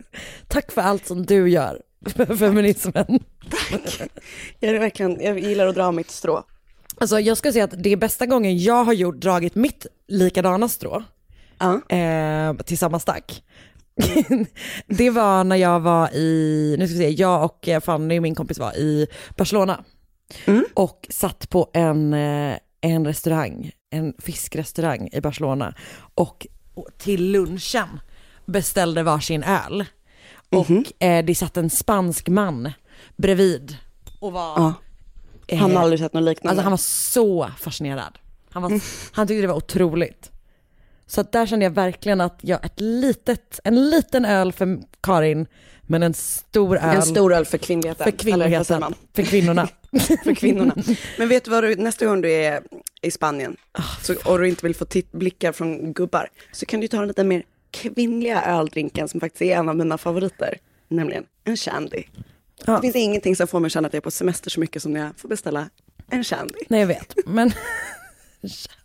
Tack 0.48 0.72
för 0.72 0.82
allt 0.82 1.06
som 1.06 1.26
du 1.26 1.48
gör 1.50 1.80
för 2.16 2.36
feminismen. 2.36 3.18
jag, 4.60 4.74
är 4.74 4.78
verkligen, 4.78 5.20
jag 5.20 5.38
gillar 5.38 5.66
att 5.66 5.74
dra 5.74 5.92
mitt 5.92 6.10
strå. 6.10 6.42
Alltså 7.00 7.20
jag 7.20 7.36
ska 7.36 7.52
säga 7.52 7.64
att 7.64 7.82
det 7.82 7.92
är 7.92 7.96
bästa 7.96 8.26
gången 8.26 8.58
jag 8.58 8.84
har 8.84 8.92
gjort, 8.92 9.16
dragit 9.16 9.54
mitt 9.54 9.86
likadana 10.08 10.68
strå 10.68 11.02
Ja. 11.58 11.96
eh, 11.96 12.54
till 12.56 12.78
samma 12.78 12.98
stack. 13.00 13.42
det 14.86 15.10
var 15.10 15.44
när 15.44 15.56
jag 15.56 15.80
var 15.80 16.14
i, 16.14 16.76
nu 16.78 16.88
ska 16.88 16.98
vi 16.98 17.04
se, 17.04 17.10
jag 17.10 17.44
och 17.44 17.68
eh, 17.68 17.80
Fanny, 17.80 18.20
min 18.20 18.34
kompis 18.34 18.58
var 18.58 18.76
i 18.76 19.06
Barcelona. 19.36 19.84
Och 20.74 21.06
satt 21.10 21.50
på 21.50 21.70
en, 21.72 22.14
eh, 22.14 22.56
en 22.80 23.06
restaurang, 23.06 23.72
en 23.90 24.14
fiskrestaurang 24.18 25.08
i 25.12 25.20
Barcelona. 25.20 25.74
Och 26.14 26.46
till 26.98 27.30
lunchen 27.30 28.00
beställde 28.46 29.02
varsin 29.02 29.42
öl. 29.42 29.84
Och 30.50 31.02
eh, 31.02 31.24
det 31.24 31.34
satt 31.34 31.56
en 31.56 31.70
spansk 31.70 32.28
man 32.28 32.72
bredvid 33.16 33.76
och 34.20 34.32
var... 34.32 34.54
Ja. 34.56 34.74
Han 35.58 35.70
eh, 35.70 35.76
har 35.76 35.82
aldrig 35.82 36.00
sett 36.00 36.12
något 36.12 36.22
liknande. 36.22 36.50
Alltså 36.50 36.62
han 36.62 36.72
var 36.72 36.76
så 36.78 37.50
fascinerad. 37.58 38.18
Han, 38.50 38.62
var, 38.62 38.80
han 39.12 39.26
tyckte 39.26 39.40
det 39.40 39.46
var 39.46 39.56
otroligt. 39.56 40.30
Så 41.06 41.20
att 41.20 41.32
där 41.32 41.46
kände 41.46 41.64
jag 41.64 41.70
verkligen 41.70 42.20
att 42.20 42.38
jag, 42.40 42.64
ett 42.64 42.80
litet, 42.80 43.60
en 43.64 43.90
liten 43.90 44.24
öl 44.24 44.52
för 44.52 44.80
Karin, 45.00 45.46
men 45.90 46.02
en 46.02 46.14
stor 46.14 46.76
öl 46.78 46.96
En 46.96 47.02
stor 47.02 47.34
öl 47.34 47.44
för 47.44 47.58
kvinnligheten. 47.58 48.04
för 48.04 48.18
kvinnligheten, 48.18 48.94
för 49.14 49.22
kvinnorna. 49.22 49.68
för 50.24 50.34
kvinnorna. 50.34 50.74
Men 51.18 51.28
vet 51.28 51.44
du 51.44 51.50
vad 51.50 51.64
du, 51.64 51.76
nästa 51.76 52.06
gång 52.06 52.20
du 52.20 52.32
är 52.32 52.62
i 53.02 53.10
Spanien 53.10 53.56
Ah, 53.72 53.82
så, 54.02 54.14
och 54.24 54.38
du 54.38 54.48
inte 54.48 54.66
vill 54.66 54.74
få 54.74 54.84
titt, 54.84 55.12
blickar 55.12 55.52
från 55.52 55.92
gubbar 55.92 56.28
så 56.52 56.66
kan 56.66 56.80
du 56.80 56.88
ta 56.88 57.02
en 57.02 57.08
lite 57.08 57.24
mer 57.24 57.42
kvinnliga 57.70 58.42
öldrinken 58.42 59.08
som 59.08 59.20
faktiskt 59.20 59.42
är 59.42 59.56
en 59.56 59.68
av 59.68 59.76
mina 59.76 59.98
favoriter, 59.98 60.58
nämligen 60.88 61.24
en 61.44 61.56
shandy. 61.56 62.02
Ja. 62.66 62.72
Det 62.74 62.80
finns 62.80 62.96
ingenting 62.96 63.36
som 63.36 63.46
får 63.46 63.60
mig 63.60 63.66
att 63.66 63.72
känna 63.72 63.86
att 63.86 63.92
jag 63.94 64.00
är 64.00 64.04
på 64.04 64.10
semester 64.10 64.50
så 64.50 64.60
mycket 64.60 64.82
som 64.82 64.92
när 64.92 65.00
jag 65.00 65.10
får 65.16 65.28
beställa 65.28 65.70
en 66.10 66.24
shandy. 66.24 66.58
Nej 66.68 66.80
jag 66.80 66.86
vet, 66.86 67.14
men, 67.26 67.52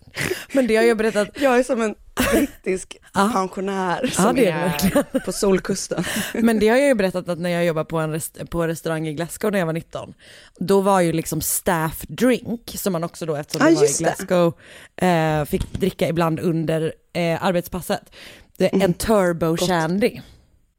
men 0.53 0.67
det 0.67 0.75
har 0.75 0.83
jag 0.83 0.97
berättat, 0.97 1.29
Jag 1.41 1.59
är 1.59 1.63
som 1.63 1.81
en 1.81 1.95
brittisk 2.31 2.97
Ja. 3.13 3.29
pensionär 3.33 3.99
Ja, 4.03 4.09
som 4.23 4.35
det 4.35 4.47
är 4.47 4.65
är, 4.65 5.19
på 5.19 5.31
solkusten. 5.31 6.03
men 6.33 6.59
det 6.59 6.67
har 6.67 6.77
jag 6.77 6.87
ju 6.87 6.93
berättat 6.95 7.29
att 7.29 7.39
när 7.39 7.49
jag 7.49 7.65
jobbade 7.65 7.85
på 7.85 7.97
en 7.97 8.11
rest, 8.11 8.49
på 8.49 8.61
en 8.61 8.67
restaurang 8.67 9.07
i 9.07 9.13
Glasgow 9.13 9.51
när 9.51 9.59
jag 9.59 9.65
var 9.65 9.73
19, 9.73 10.13
då 10.59 10.81
var 10.81 11.01
ju 11.01 11.11
liksom 11.13 11.41
staff 11.41 12.01
drink, 12.07 12.75
som 12.77 12.93
man 12.93 13.03
också 13.03 13.25
då 13.25 13.35
eftersom 13.35 13.67
Ja, 13.67 13.69
det 13.71 13.75
var 13.75 13.85
i. 13.85 14.03
Glasgow, 14.03 14.53
eh, 14.97 15.45
fick 15.45 15.73
dricka 15.73 16.07
ibland 16.07 16.39
under 16.39 16.93
eh, 17.13 17.43
arbetspasset. 17.45 18.11
Det 18.57 18.75
är 18.75 18.83
en 18.83 18.93
turbo 18.93 19.57
shandy. 19.57 20.19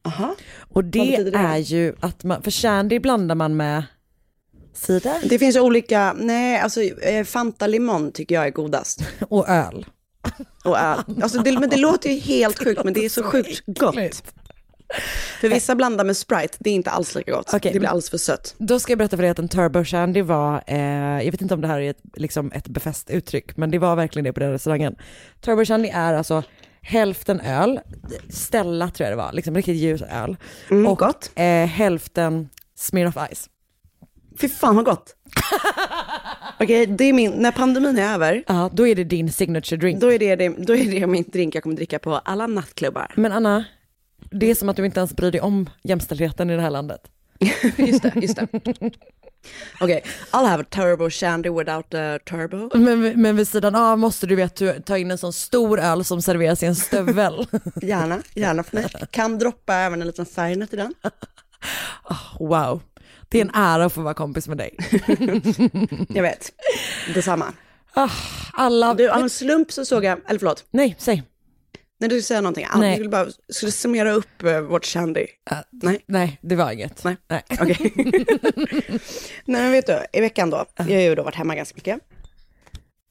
Aha. 0.05 0.35
Och 0.73 0.85
det, 0.85 1.23
det? 1.23 1.37
är 1.39 1.57
ju 1.57 1.95
att 2.01 2.25
man, 2.25 2.43
för 2.43 2.51
shandy 2.51 2.99
blandar 2.99 3.35
man 3.35 3.57
med 3.57 3.83
cider 4.77 5.19
Det 5.29 5.39
finns 5.39 5.57
olika, 5.57 6.13
nej 6.19 6.61
alltså 6.61 6.83
eh, 6.83 7.25
Fanta 7.25 7.67
Limon 7.67 8.13
tycker 8.13 8.35
jag 8.35 8.47
är 8.47 8.51
godast. 8.51 9.01
och 9.29 9.49
öl. 9.49 9.87
Och 10.65 10.79
öl. 10.79 10.99
Alltså 11.23 11.39
det, 11.39 11.53
men 11.53 11.71
det 11.71 11.77
låter 11.77 12.11
ju 12.11 12.19
helt 12.19 12.59
sjukt, 12.65 12.85
men 12.85 12.93
det 12.93 13.05
är 13.05 13.09
så 13.09 13.23
sjukt 13.31 13.63
gott. 13.67 13.97
För 15.41 15.49
vissa 15.49 15.75
blandar 15.75 16.05
med 16.05 16.17
Sprite, 16.17 16.57
det 16.59 16.71
är 16.71 16.75
inte 16.75 16.91
alls 16.91 17.15
lika 17.15 17.33
gott. 17.33 17.55
Okej. 17.55 17.73
Det 17.73 17.79
blir 17.79 17.89
alldeles 17.89 18.11
för 18.11 18.19
sött. 18.19 18.55
Då 18.59 18.81
ska 18.81 18.93
jag 18.93 18.99
berätta 18.99 19.17
för 19.17 19.23
dig 19.23 19.31
att 19.31 19.39
en 19.39 19.49
turbo 19.49 19.85
shandy 19.85 20.23
var, 20.23 20.63
eh, 20.67 21.25
jag 21.25 21.33
vet 21.33 21.43
inte 21.43 21.55
om 21.55 21.61
det 21.61 21.69
här 21.69 21.81
är 21.81 21.91
ett, 21.91 22.01
liksom 22.17 22.53
ett 22.53 22.69
befäst 22.69 23.11
uttryck, 23.11 23.57
men 23.57 23.71
det 23.71 23.79
var 23.79 23.97
verkligen 23.97 24.25
det 24.25 24.33
på 24.33 24.41
den 24.41 24.53
restaurangen. 24.53 24.97
Turbo 25.41 25.65
shandy 25.65 25.89
är 25.89 26.15
alltså 26.15 26.43
hälften 26.81 27.41
öl, 27.41 27.81
Stella 28.29 28.91
tror 28.91 29.09
jag 29.09 29.19
det 29.19 29.23
var, 29.23 29.33
liksom 29.33 29.55
riktigt 29.55 29.77
ljus 29.77 30.03
öl. 30.03 30.37
Mm, 30.71 30.87
och. 30.87 31.39
Eh, 31.39 31.67
hälften 31.67 32.49
Smirnoff 32.75 33.17
Ice. 33.33 33.49
Fy 34.41 34.49
fan 34.49 34.77
vad 34.77 34.85
gott. 34.85 35.15
Okej, 36.61 36.87
det 36.87 37.05
är 37.05 37.13
min, 37.13 37.31
när 37.33 37.53
pandemin 37.53 37.99
är 37.99 38.15
över, 38.15 38.45
Ja, 38.47 38.71
då 38.73 38.87
är 38.87 38.95
det 38.95 39.05
din 39.05 39.33
signature 39.33 39.77
drink. 39.77 40.01
då 40.01 40.13
är 40.13 40.19
det, 40.19 40.37
det, 40.37 40.49
då 40.49 40.77
är 40.77 41.01
det 41.01 41.07
min 41.07 41.25
drink 41.33 41.55
jag 41.55 41.63
kommer 41.63 41.77
dricka 41.77 41.99
på 41.99 42.15
alla 42.15 42.47
nattklubbar. 42.47 43.13
Men 43.17 43.33
Anna, 43.33 43.65
det 44.31 44.51
är 44.51 44.55
som 44.55 44.69
att 44.69 44.77
du 44.77 44.87
inte 44.87 45.01
ens 45.01 45.17
bryr 45.17 45.31
dig 45.33 45.41
om 45.41 45.71
jämställdheten 45.83 46.51
i 46.51 46.57
det 46.57 46.63
här 46.63 46.71
landet. 46.71 47.01
just 47.77 48.03
det, 48.03 48.13
just 48.17 48.37
det. 48.37 48.49
Okej, 49.81 50.03
I'll 50.31 50.47
have 50.47 50.63
a 50.63 50.67
turbo 50.71 51.11
shandy 51.11 51.51
without 51.51 51.95
a 51.95 52.19
turbo. 52.31 52.79
Men, 52.79 53.23
men 53.23 53.37
vid 53.37 53.49
sidan 53.49 53.75
av 53.75 53.99
måste 53.99 54.27
du 54.27 54.37
vet, 54.37 54.87
ta 54.87 54.99
in 54.99 55.11
en 55.11 55.19
sån 55.19 55.33
stor 55.33 55.81
öl 55.81 56.05
som 56.05 56.23
serveras 56.23 56.63
i 56.63 56.67
en 56.67 56.75
stövel. 56.75 57.47
Gärna, 57.83 58.19
gärna 58.35 58.63
för 58.63 58.77
mig. 58.77 58.87
Kan 59.11 59.39
droppa 59.39 59.75
även 59.75 60.01
en 60.01 60.07
liten 60.07 60.27
Fernet 60.27 60.73
i 60.73 60.77
den. 60.77 60.95
wow, 62.39 62.83
det 63.37 63.41
är 63.41 63.45
en 63.45 63.55
ära 63.55 63.85
att 63.85 63.93
få 63.93 64.03
vara 64.03 64.15
kompis 64.15 64.49
med 64.49 64.59
dig. 64.59 64.77
Jag 66.09 66.23
vet, 66.23 66.53
detsamma. 67.15 67.53
Ah, 67.95 68.11
alla... 68.53 68.95
Du, 68.95 69.11
av 69.11 69.23
en 69.23 69.31
slump 69.31 69.73
så 69.73 69.85
såg 69.85 70.05
jag, 70.05 70.19
eller 70.29 70.39
förlåt, 70.39 70.65
Nej, 70.71 70.97
säg. 70.99 71.23
när 72.01 72.09
du 72.09 72.23
säger 72.23 72.43
någonting, 72.43 72.67
Nej. 72.77 72.89
jag 72.89 72.97
skulle 72.97 73.09
bara 73.09 73.27
skulle 73.49 73.73
summera 73.73 74.13
upp 74.13 74.45
uh, 74.45 74.61
vårt 74.61 74.87
shandy. 74.87 75.21
Uh, 75.21 75.59
Nej. 75.71 76.05
Nej, 76.07 76.39
det 76.43 76.57
var 76.57 76.73
inget. 76.73 77.05
Nej. 77.05 77.17
Nej. 77.29 77.43
Okej. 77.61 77.93
Nej 79.45 79.63
men 79.63 79.73
vet 79.73 79.87
du, 79.87 79.99
i 80.13 80.21
veckan 80.21 80.51
då, 80.51 80.67
jag 80.77 80.85
har 80.85 80.93
ju 80.93 81.15
då 81.15 81.23
varit 81.23 81.35
hemma 81.35 81.55
ganska 81.55 81.75
mycket. 81.77 82.01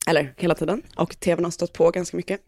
Eller 0.08 0.34
hela 0.38 0.56
tiden. 0.56 0.82
Och 0.96 1.20
tvn 1.20 1.44
har 1.44 1.52
stått 1.52 1.74
på 1.74 1.92
ganska 1.92 2.18
mycket. 2.18 2.42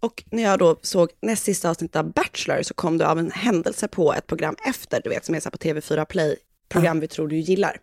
Och 0.00 0.24
när 0.30 0.42
jag 0.42 0.58
då 0.58 0.78
såg 0.82 1.10
näst 1.22 1.44
sista 1.44 1.70
avsnittet 1.70 1.96
av 1.96 2.12
Bachelor 2.12 2.62
så 2.62 2.74
kom 2.74 2.98
det 2.98 3.08
av 3.08 3.18
en 3.18 3.30
händelse 3.30 3.88
på 3.88 4.14
ett 4.14 4.26
program 4.26 4.56
efter, 4.68 5.00
du 5.04 5.10
vet 5.10 5.24
som 5.24 5.34
är 5.34 5.40
så 5.40 5.50
på 5.50 5.58
TV4 5.58 6.04
Play, 6.04 6.36
program 6.72 7.00
vi 7.00 7.08
tror 7.08 7.28
du 7.28 7.36
gillar. 7.36 7.80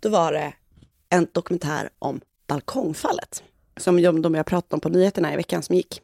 Då 0.00 0.08
var 0.08 0.32
det 0.32 0.52
en 1.08 1.26
dokumentär 1.32 1.88
om 1.98 2.20
balkongfallet. 2.46 3.42
Som 3.76 4.22
de, 4.22 4.34
jag 4.34 4.46
pratade 4.46 4.74
om 4.74 4.80
på 4.80 4.88
nyheterna 4.88 5.32
i 5.32 5.36
veckan 5.36 5.62
som 5.62 5.76
gick. 5.76 6.00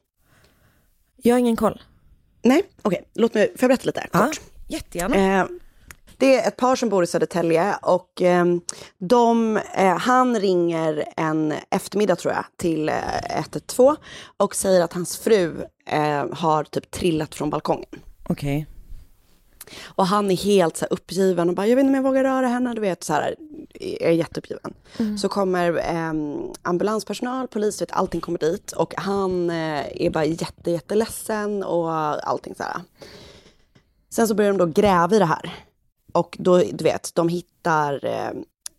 Jag 1.16 1.34
har 1.34 1.38
ingen 1.38 1.56
koll. 1.56 1.82
Nej, 2.42 2.62
okej, 2.82 3.08
låt 3.14 3.34
mig, 3.34 3.46
får 3.46 3.62
jag 3.62 3.68
berätta 3.68 3.86
lite 3.86 4.08
kort? 4.12 4.40
jättegärna. 4.68 5.40
Eh, 5.40 5.46
det 6.16 6.34
är 6.34 6.48
ett 6.48 6.56
par 6.56 6.76
som 6.76 6.88
bor 6.88 7.04
i 7.04 7.06
Södertälje 7.06 7.74
och 7.82 8.22
eh, 8.22 8.44
de, 8.98 9.56
eh, 9.56 9.98
han 9.98 10.40
ringer 10.40 11.04
en 11.16 11.54
eftermiddag 11.70 12.16
tror 12.16 12.34
jag 12.34 12.44
till 12.56 12.88
eh, 12.88 12.94
112 13.38 13.96
och 14.36 14.54
säger 14.54 14.80
att 14.80 14.92
hans 14.92 15.18
fru 15.18 15.64
eh, 15.86 16.26
har 16.32 16.64
typ 16.64 16.90
trillat 16.90 17.34
från 17.34 17.50
balkongen. 17.50 18.00
Okej. 18.28 18.66
Och 19.84 20.06
han 20.06 20.30
är 20.30 20.36
helt 20.36 20.76
så 20.76 20.86
uppgiven 20.86 21.48
och 21.48 21.54
bara, 21.54 21.66
jag 21.66 21.76
vet 21.76 21.82
inte 21.82 21.90
om 21.90 21.94
jag 21.94 22.02
vågar 22.02 22.24
röra 22.24 22.48
henne, 22.48 22.74
du 22.74 22.80
vet 22.80 23.04
så 23.04 23.12
här, 23.12 23.34
är 23.80 24.10
jätteuppgiven. 24.10 24.74
Så 25.18 25.28
kommer 25.28 25.78
eh, 25.78 26.12
ambulanspersonal, 26.62 27.48
polis, 27.48 27.82
vet, 27.82 27.92
allting 27.92 28.20
kommer 28.20 28.38
dit 28.38 28.72
och 28.72 28.94
han 28.96 29.50
eh, 29.50 30.02
är 30.02 30.10
bara 30.10 30.24
jätte, 30.24 30.70
jätteledsen 30.70 31.62
och 31.62 31.90
allting 32.28 32.54
så 32.54 32.62
här. 32.62 32.82
Sen 34.10 34.28
så 34.28 34.34
börjar 34.34 34.52
de 34.52 34.58
då 34.58 34.66
gräva 34.66 35.16
i 35.16 35.18
det 35.18 35.24
här. 35.24 35.54
Och 36.12 36.36
då, 36.40 36.58
du 36.58 36.84
vet, 36.84 37.14
de 37.14 37.28
hittar... 37.28 38.04
Eh, 38.04 38.30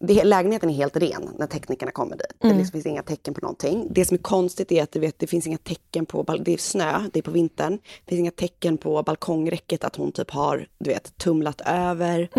det, 0.02 0.24
lägenheten 0.24 0.70
är 0.70 0.74
helt 0.74 0.98
ren 0.98 1.30
när 1.38 1.48
teknikerna 1.48 1.92
kommer 1.92 2.18
dit. 2.18 2.26
Det 2.40 2.48
liksom 2.58 2.72
finns 2.72 2.86
inga 2.86 3.04
tecken 3.04 3.34
på 3.34 3.42
någonting. 3.42 3.88
Det 3.92 4.06
som 4.06 4.16
är 4.16 4.22
konstigt 4.22 4.72
är 4.72 4.84
att 4.84 4.92
du 4.92 5.00
vet, 5.00 5.20
det 5.20 5.28
finns 5.28 5.48
inga 5.48 5.58
tecken 5.58 6.06
på... 6.06 6.24
Det 6.24 6.54
är 6.54 6.58
snö, 6.58 7.10
det 7.14 7.20
är 7.20 7.24
på 7.24 7.32
vintern. 7.32 7.78
Det 8.06 8.10
finns 8.10 8.20
inga 8.20 8.32
tecken 8.32 8.78
på 8.78 9.04
balkongräcket 9.04 9.84
att 9.84 9.96
hon 9.96 10.12
typ 10.12 10.32
har, 10.32 10.68
du 10.80 10.90
vet, 10.90 11.18
tumlat 11.18 11.62
över. 11.66 12.30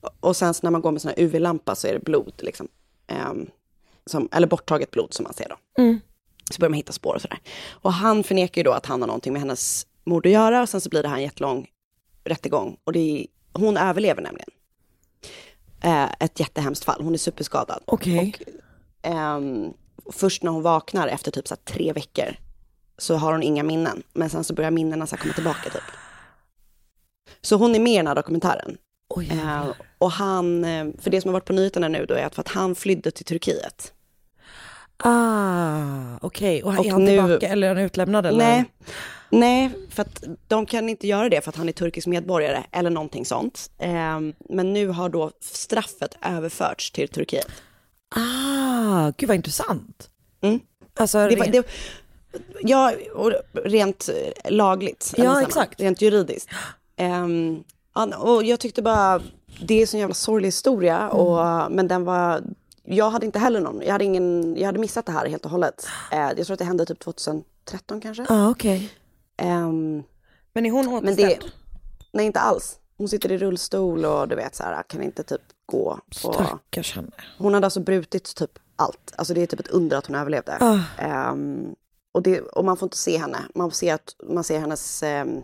Och- 0.00 0.10
Och 0.20 0.36
sen 0.36 0.54
när 0.62 0.70
man 0.70 0.80
går 0.80 0.92
med 0.92 1.02
sån 1.02 1.08
här 1.16 1.24
UV-lampa 1.24 1.74
så 1.74 1.86
är 1.86 1.92
det 1.92 2.00
blod, 2.04 2.32
liksom. 2.38 2.68
Ehm, 3.06 3.46
som, 4.06 4.28
eller 4.32 4.46
borttaget 4.46 4.90
blod 4.90 5.14
som 5.14 5.24
man 5.24 5.32
ser 5.34 5.48
då. 5.48 5.56
Så 6.52 6.58
börjar 6.60 6.70
man 6.70 6.76
hitta 6.76 6.92
spår 6.92 7.14
och 7.14 7.20
sådär. 7.22 7.38
Och 7.70 7.92
han 7.92 8.24
förnekar 8.24 8.58
ju 8.60 8.64
då 8.64 8.72
att 8.72 8.86
han 8.86 9.00
har 9.02 9.06
någonting 9.06 9.32
med 9.32 9.42
hennes 9.42 9.86
mord 10.04 10.26
att 10.26 10.32
göra. 10.32 10.62
Och 10.62 10.68
sen 10.68 10.80
så 10.80 10.88
blir 10.88 11.02
det 11.02 11.08
här 11.08 11.16
en 11.16 11.22
jättelång 11.22 11.66
rättegång. 12.24 12.76
Och 12.84 12.92
det 12.92 12.98
är, 13.20 13.26
hon 13.52 13.76
överlever 13.76 14.22
nämligen. 14.22 14.48
Eh, 15.80 16.08
ett 16.20 16.40
jättehemskt 16.40 16.84
fall. 16.84 17.02
Hon 17.02 17.14
är 17.14 17.18
superskadad. 17.18 17.82
Okej. 17.84 18.34
Och, 18.40 18.52
ehm, 19.08 19.72
först 20.12 20.42
när 20.42 20.50
hon 20.50 20.62
vaknar 20.62 21.08
efter 21.08 21.30
typ 21.30 21.48
så 21.48 21.54
här 21.54 21.74
tre 21.74 21.92
veckor 21.92 22.36
så 22.98 23.16
har 23.16 23.32
hon 23.32 23.42
inga 23.42 23.62
minnen. 23.62 24.02
Men 24.12 24.30
sen 24.30 24.44
så 24.44 24.54
börjar 24.54 24.70
minnena 24.70 25.06
så 25.06 25.16
här 25.16 25.22
komma 25.22 25.34
tillbaka 25.34 25.70
typ. 25.70 25.82
Så 27.40 27.56
hon 27.56 27.74
är 27.74 27.80
med 27.80 27.92
i 27.92 27.96
den 27.96 28.06
här 28.06 28.14
dokumentären. 28.14 28.76
Oj, 29.14 29.30
Eh, 29.32 29.66
och 29.98 30.10
han, 30.12 30.64
eh, 30.64 30.86
för 31.00 31.10
det 31.10 31.20
som 31.20 31.28
har 31.28 31.32
varit 31.32 31.44
på 31.44 31.52
nyheterna 31.52 31.88
nu 31.88 32.06
då 32.06 32.14
är 32.14 32.24
att, 32.26 32.34
för 32.34 32.40
att 32.42 32.48
han 32.48 32.74
flydde 32.74 33.10
till 33.10 33.24
Turkiet. 33.24 33.92
Ah, 34.96 36.18
okej. 36.20 36.62
Och, 36.62 36.78
Och 36.78 36.86
är 36.86 36.90
han 36.90 37.04
nu- 37.04 37.10
tillbaka 37.10 37.48
eller 37.48 37.70
är 37.70 37.74
han 37.74 37.84
utlämnad 37.84 38.26
eller? 38.26 38.38
Nej, 38.38 38.64
nej, 39.30 39.70
för 39.90 40.02
att 40.02 40.24
de 40.48 40.66
kan 40.66 40.88
inte 40.88 41.06
göra 41.06 41.28
det 41.28 41.40
för 41.40 41.50
att 41.50 41.56
han 41.56 41.68
är 41.68 41.72
turkisk 41.72 42.06
medborgare 42.06 42.64
eller 42.72 42.90
någonting 42.90 43.24
sånt. 43.24 43.70
Ehm, 43.78 44.34
men 44.48 44.72
nu 44.72 44.88
har 44.88 45.08
då 45.08 45.30
straffet 45.40 46.18
överförts 46.22 46.90
till 46.90 47.08
Turkiet. 47.08 47.48
Ah, 48.16 49.12
gud 49.16 49.28
vad 49.28 49.36
intressant. 49.36 50.10
Mm. 50.40 50.60
Alltså, 50.96 51.28
Det 51.28 51.36
var, 51.36 51.46
det, 51.46 51.66
ja, 52.60 52.92
och 53.14 53.32
rent 53.64 54.08
eh, 54.08 54.50
lagligt. 54.52 55.14
Ja, 55.16 55.30
här, 55.30 55.42
exakt. 55.42 55.80
Rent 55.80 56.02
juridiskt. 56.02 56.50
Ehm, 56.96 57.64
och 58.18 58.44
jag 58.44 58.60
tyckte 58.60 58.82
bara, 58.82 59.20
det 59.62 59.74
är 59.74 59.94
en 59.94 60.00
jävla 60.00 60.14
sorglig 60.14 60.48
historia. 60.48 60.98
Mm. 60.98 61.10
Och, 61.10 61.72
men 61.72 61.88
den 61.88 62.04
var, 62.04 62.42
jag 62.84 63.10
hade 63.10 63.26
inte 63.26 63.38
heller 63.38 63.60
någon, 63.60 63.82
jag 63.82 63.92
hade, 63.92 64.04
ingen, 64.04 64.56
jag 64.56 64.66
hade 64.66 64.78
missat 64.78 65.06
det 65.06 65.12
här 65.12 65.26
helt 65.26 65.44
och 65.44 65.50
hållet. 65.50 65.86
Eh, 66.12 66.18
jag 66.18 66.46
tror 66.46 66.52
att 66.52 66.58
det 66.58 66.64
hände 66.64 66.86
typ 66.86 66.98
2013 67.00 68.00
kanske. 68.00 68.26
ah, 68.28 68.48
okej. 68.50 68.90
Ehm, 69.38 70.02
Men 70.52 70.66
är 70.66 70.70
hon 70.70 70.88
återställd? 70.88 71.18
det- 71.40 71.52
nej 72.12 72.26
inte 72.26 72.40
alls. 72.40 72.78
Hon 72.96 73.08
sitter 73.08 73.32
i 73.32 73.38
rullstol 73.38 74.04
och 74.04 74.28
du 74.28 74.36
vet 74.36 74.54
så 74.54 74.62
här, 74.62 74.82
kan 74.82 75.02
inte 75.02 75.22
typ 75.22 75.40
gå. 75.66 75.98
På... 76.22 76.32
Stackars 76.32 76.96
henne. 76.96 77.10
Hon 77.38 77.54
hade 77.54 77.66
alltså 77.66 77.80
brutit 77.80 78.34
typ 78.36 78.58
allt. 78.76 79.12
Alltså 79.16 79.34
det 79.34 79.42
är 79.42 79.46
typ 79.46 79.60
ett 79.60 79.68
under 79.68 79.96
att 79.96 80.06
hon 80.06 80.16
överlevde. 80.16 80.56
Ah. 80.60 80.78
Ehm, 81.02 81.74
och, 82.12 82.22
det, 82.22 82.40
och 82.40 82.64
man 82.64 82.76
får 82.76 82.86
inte 82.86 82.96
se 82.96 83.18
henne. 83.18 83.38
Man 83.54 83.70
ser, 83.70 83.94
att, 83.94 84.14
man 84.28 84.44
ser 84.44 84.58
hennes 84.60 85.02
um, 85.02 85.42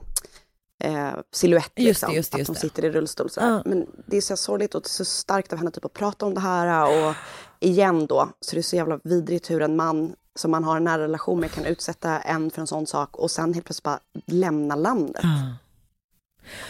eh, 0.84 1.12
silhuett. 1.32 1.72
Just 1.76 1.86
Liksom, 1.86 2.10
det, 2.10 2.16
just 2.16 2.32
det, 2.32 2.34
att 2.36 2.38
just 2.38 2.48
hon 2.48 2.54
det. 2.54 2.60
sitter 2.60 2.84
i 2.84 2.90
rullstol. 2.90 3.30
Sådär. 3.30 3.48
Ja. 3.50 3.62
Men 3.64 3.86
det 4.06 4.16
är 4.16 4.20
så 4.20 4.36
sorgligt 4.36 4.74
och 4.74 4.86
så 4.86 5.04
starkt 5.04 5.52
av 5.52 5.58
henne 5.58 5.70
typ, 5.70 5.84
att 5.84 5.92
prata 5.92 6.26
om 6.26 6.34
det 6.34 6.40
här. 6.40 7.08
Och 7.08 7.14
igen 7.60 8.06
då, 8.06 8.28
så 8.40 8.54
det 8.56 8.60
är 8.60 8.62
så 8.62 8.76
jävla 8.76 9.00
vidrigt 9.04 9.50
hur 9.50 9.62
en 9.62 9.76
man 9.76 10.14
som 10.34 10.50
man 10.50 10.64
har 10.64 10.76
en 10.76 10.84
nära 10.84 11.02
relation 11.02 11.40
med 11.40 11.50
kan 11.52 11.64
utsätta 11.64 12.18
en 12.20 12.50
för 12.50 12.60
en 12.60 12.66
sån 12.66 12.86
sak 12.86 13.16
och 13.16 13.30
sen 13.30 13.54
helt 13.54 13.66
plötsligt 13.66 13.82
bara 13.84 13.98
lämna 14.26 14.74
landet. 14.74 15.24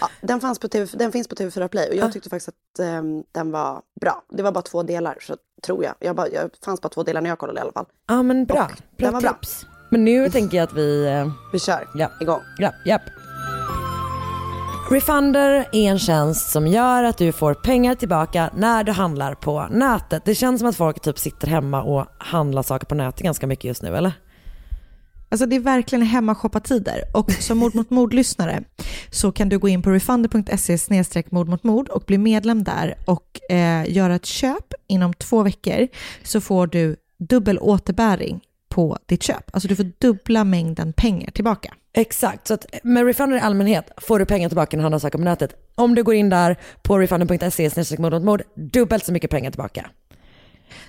Ja, 0.00 0.09
den, 0.21 0.40
fanns 0.40 0.59
på 0.59 0.68
TV, 0.68 0.87
den 0.94 1.12
finns 1.12 1.28
på 1.28 1.35
TV4 1.35 1.68
Play 1.68 1.88
och 1.88 1.94
jag 1.94 2.12
tyckte 2.12 2.30
faktiskt 2.30 2.49
att 2.49 2.78
ehm, 2.78 3.25
den 3.33 3.50
var 3.50 3.83
bra. 4.00 4.23
Det 4.28 4.42
var 4.42 4.52
bara 4.52 4.62
två 4.62 4.83
delar, 4.83 5.18
så 5.21 5.37
tror 5.62 5.85
jag. 5.85 5.94
Jag, 5.99 6.16
bara, 6.16 6.28
jag 6.28 6.50
fanns 6.64 6.80
bara 6.80 6.88
två 6.88 7.02
delar 7.02 7.21
när 7.21 7.30
jag 7.30 7.38
kollade 7.38 7.59
i 7.59 7.62
alla 7.62 7.73
fall. 7.73 7.87
Ja 8.06 8.23
men 8.23 8.44
bra, 8.44 8.56
bra 8.56 8.66
den 8.97 9.12
var 9.12 9.21
bra. 9.21 9.33
tips. 9.33 9.66
Men 9.90 10.04
nu 10.04 10.30
tänker 10.30 10.56
jag 10.56 10.64
att 10.64 10.73
vi... 10.75 11.06
eh, 11.06 11.28
Vi 11.52 11.59
kör 11.59 11.88
Ja. 11.94 12.11
igång. 12.21 12.40
Ja, 12.59 12.73
japp. 12.87 13.02
Refunder 14.90 15.68
är 15.72 15.90
en 15.90 15.98
tjänst 15.98 16.50
som 16.50 16.66
gör 16.66 17.04
att 17.04 17.18
du 17.18 17.32
får 17.32 17.54
pengar 17.54 17.94
tillbaka 17.94 18.50
när 18.56 18.84
du 18.84 18.92
handlar 18.92 19.34
på 19.34 19.66
nätet. 19.70 20.24
Det 20.24 20.34
känns 20.34 20.60
som 20.60 20.68
att 20.68 20.76
folk 20.76 21.00
typ 21.00 21.18
sitter 21.18 21.48
hemma 21.48 21.82
och 21.82 22.06
handlar 22.18 22.62
saker 22.62 22.86
på 22.86 22.94
nätet 22.94 23.22
ganska 23.22 23.46
mycket 23.46 23.64
just 23.64 23.82
nu, 23.82 23.96
eller? 23.96 24.12
Alltså 25.28 25.46
det 25.46 25.56
är 25.56 25.60
verkligen 25.60 26.06
hemmashoppatider 26.06 27.00
och 27.14 27.32
som 27.32 27.58
mord 27.58 27.74
mot 27.74 27.90
mord-lyssnare 27.90 28.64
så 29.10 29.32
kan 29.32 29.48
du 29.48 29.58
gå 29.58 29.68
in 29.68 29.82
på 29.82 29.90
refunder.se 29.90 31.22
mord 31.30 31.48
mot 31.48 31.64
mord 31.64 31.88
och 31.88 32.02
bli 32.06 32.18
medlem 32.18 32.64
där 32.64 32.94
och 33.04 33.40
eh, 33.50 33.90
göra 33.90 34.14
ett 34.14 34.26
köp 34.26 34.74
inom 34.88 35.14
två 35.14 35.42
veckor 35.42 35.88
så 36.22 36.40
får 36.40 36.66
du 36.66 36.96
dubbel 37.18 37.58
återbäring 37.58 38.40
på 38.68 38.98
ditt 39.06 39.22
köp. 39.22 39.50
Alltså 39.52 39.68
du 39.68 39.76
får 39.76 39.92
dubbla 39.98 40.44
mängden 40.44 40.92
pengar 40.92 41.30
tillbaka. 41.30 41.74
Exakt, 41.96 42.46
så 42.48 42.54
att 42.54 42.66
med 42.82 43.06
Refunder 43.06 43.36
i 43.36 43.40
allmänhet 43.40 43.90
får 43.96 44.18
du 44.18 44.26
pengar 44.26 44.48
tillbaka 44.48 44.76
när 44.76 44.82
du 44.82 44.84
handlar 44.84 44.98
saker 44.98 45.18
på 45.18 45.24
nätet. 45.24 45.54
Om 45.74 45.94
du 45.94 46.02
går 46.02 46.14
in 46.14 46.28
där 46.28 46.56
på 46.82 46.98
refunder.se 46.98 47.98
mord 47.98 48.42
dubbelt 48.54 49.06
så 49.06 49.12
mycket 49.12 49.30
pengar 49.30 49.50
tillbaka. 49.50 49.90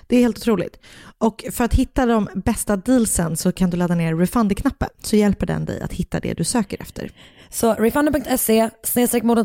Det 0.06 0.16
är 0.16 0.20
helt 0.20 0.38
otroligt. 0.38 0.80
Och 1.18 1.44
för 1.52 1.64
att 1.64 1.74
hitta 1.74 2.06
de 2.06 2.28
bästa 2.34 2.76
dealsen 2.76 3.36
så 3.36 3.52
kan 3.52 3.70
du 3.70 3.76
ladda 3.76 3.94
ner 3.94 4.14
Refunder-knappen 4.14 4.88
så 5.02 5.16
hjälper 5.16 5.46
den 5.46 5.64
dig 5.64 5.80
att 5.80 5.92
hitta 5.92 6.20
det 6.20 6.34
du 6.34 6.44
söker 6.44 6.82
efter. 6.82 7.10
Så 7.50 7.74
refunder.se, 7.74 8.70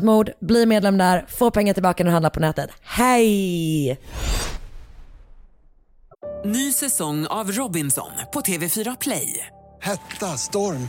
mord, 0.00 0.30
bli 0.40 0.66
medlem 0.66 0.98
där, 0.98 1.26
få 1.28 1.50
pengar 1.50 1.74
tillbaka 1.74 2.04
när 2.04 2.10
du 2.10 2.12
handlar 2.12 2.30
på 2.30 2.40
nätet. 2.40 2.70
Hej! 2.82 3.98
Ny 6.44 6.72
säsong 6.72 7.26
av 7.26 7.52
Robinson 7.52 8.10
på 8.32 8.40
TV4 8.40 8.96
Play. 9.00 9.46
Hetta, 9.80 10.26
storm, 10.26 10.88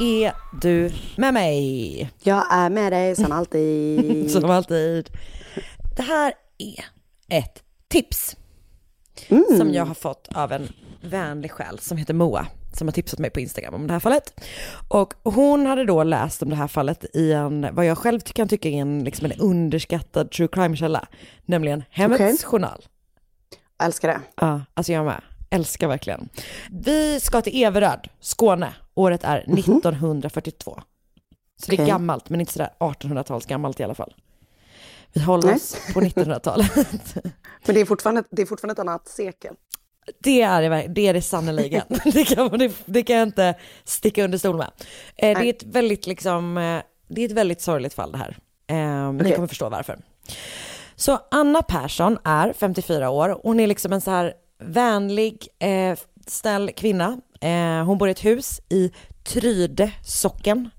Är 0.00 0.32
du 0.60 0.92
med 1.16 1.34
mig? 1.34 2.10
Jag 2.22 2.44
är 2.52 2.70
med 2.70 2.92
dig 2.92 3.16
som 3.16 3.32
alltid. 3.32 4.30
Som 4.30 4.50
alltid. 4.50 5.10
Det 5.96 6.02
här 6.02 6.32
är 6.58 6.84
ett 7.38 7.62
tips 7.88 8.36
Mm. 9.28 9.44
som 9.58 9.74
jag 9.74 9.84
har 9.86 9.94
fått 9.94 10.28
av 10.34 10.52
en 10.52 10.68
vänlig 11.02 11.50
själ 11.50 11.78
som 11.78 11.96
heter 11.96 12.14
Moa 12.14 12.46
som 12.72 12.88
har 12.88 12.92
tipsat 12.92 13.18
mig 13.18 13.30
på 13.30 13.40
Instagram 13.40 13.74
om 13.74 13.86
det 13.86 13.92
här 13.92 14.00
fallet. 14.00 14.40
Och 14.88 15.14
hon 15.24 15.66
hade 15.66 15.84
då 15.84 16.02
läst 16.04 16.42
om 16.42 16.48
det 16.50 16.56
här 16.56 16.68
fallet 16.68 17.04
i 17.16 17.32
en, 17.32 17.66
vad 17.72 17.86
jag 17.86 17.98
själv 17.98 18.20
kan 18.20 18.48
tycka 18.48 18.68
är 18.68 18.72
en, 18.80 19.04
liksom 19.04 19.24
en 19.24 19.32
underskattad 19.32 20.30
true 20.30 20.48
crime-källa, 20.52 21.06
nämligen 21.44 21.84
Hemmets 21.90 22.20
Okej. 22.20 22.38
journal. 22.38 22.84
Jag 23.78 23.86
älskar 23.86 24.08
det. 24.08 24.20
Ja, 24.36 24.60
alltså 24.74 24.92
jag 24.92 25.04
med. 25.04 25.20
Älskar 25.50 25.88
verkligen. 25.88 26.28
Vi 26.70 27.20
ska 27.20 27.42
till 27.42 27.62
Everöd, 27.64 28.08
Skåne. 28.20 28.74
Året 28.94 29.24
är 29.24 29.38
1942. 29.38 30.82
Så 31.62 31.70
det 31.70 31.82
är 31.82 31.86
gammalt, 31.86 32.30
men 32.30 32.40
inte 32.40 32.52
sådär 32.52 32.70
1800-tals 32.78 33.46
gammalt 33.46 33.80
i 33.80 33.84
alla 33.84 33.94
fall. 33.94 34.14
Vi 35.12 35.20
håller 35.20 35.46
Nej. 35.46 35.54
oss 35.54 35.76
på 35.94 36.00
1900-talet. 36.00 36.70
Men 37.66 37.74
det 37.74 37.80
är, 37.80 37.84
fortfarande, 37.84 38.24
det 38.30 38.42
är 38.42 38.46
fortfarande 38.46 38.72
ett 38.72 38.78
annat 38.88 39.08
sekel. 39.08 39.54
Det 40.18 40.42
är 40.42 40.70
det, 40.70 40.86
det, 40.88 41.06
är 41.06 41.14
det 41.14 41.22
sannerligen. 41.22 41.82
det, 42.04 42.24
kan, 42.24 42.58
det, 42.58 42.72
det 42.86 43.02
kan 43.02 43.16
jag 43.16 43.28
inte 43.28 43.54
sticka 43.84 44.24
under 44.24 44.38
stol 44.38 44.56
med. 44.56 44.70
Eh, 45.16 45.38
det 45.38 45.46
är 45.46 45.50
ett 45.50 45.62
väldigt 45.62 46.06
liksom, 46.06 46.58
eh, 46.58 46.82
det 47.08 47.20
är 47.20 47.26
ett 47.26 47.32
väldigt 47.32 47.60
sorgligt 47.60 47.94
fall 47.94 48.12
det 48.12 48.18
här. 48.18 48.36
Eh, 48.66 49.12
Ni 49.12 49.22
Okej. 49.22 49.34
kommer 49.34 49.48
förstå 49.48 49.68
varför. 49.68 49.98
Så 50.96 51.18
Anna 51.30 51.62
Persson 51.62 52.18
är 52.24 52.52
54 52.52 53.10
år. 53.10 53.40
Hon 53.42 53.60
är 53.60 53.66
liksom 53.66 53.92
en 53.92 54.00
så 54.00 54.10
här 54.10 54.34
vänlig, 54.58 55.48
eh, 55.58 55.98
snäll 56.30 56.70
kvinna. 56.76 57.20
Eh, 57.40 57.84
hon 57.84 57.98
bor 57.98 58.08
i 58.08 58.10
ett 58.10 58.24
hus 58.24 58.60
i 58.68 58.92
Tryde 59.24 59.92
socken 60.02 60.70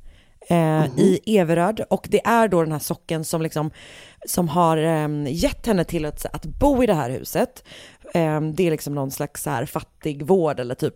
eh, 0.50 0.86
i 0.86 1.22
Everöd 1.26 1.82
och 1.90 2.08
det 2.12 2.26
är 2.26 2.48
då 2.48 2.64
den 2.64 2.72
här 2.72 2.80
socken 2.80 3.24
som 3.26 3.42
liksom 3.42 3.72
som 4.28 4.50
har 4.50 4.78
eh, 4.78 5.08
gett 5.28 5.66
henne 5.68 5.84
till 5.84 6.06
att, 6.06 6.26
att 6.26 6.46
bo 6.46 6.84
i 6.84 6.86
det 6.86 6.94
här 6.94 7.10
huset. 7.10 7.64
Eh, 8.14 8.42
det 8.42 8.68
är 8.68 8.72
liksom 8.72 8.96
någon 8.96 9.12
slags 9.12 9.44
så 9.44 9.50
här 9.50 9.66
fattig 9.66 10.24
vård 10.24 10.60
eller 10.60 10.76
typ 10.76 10.96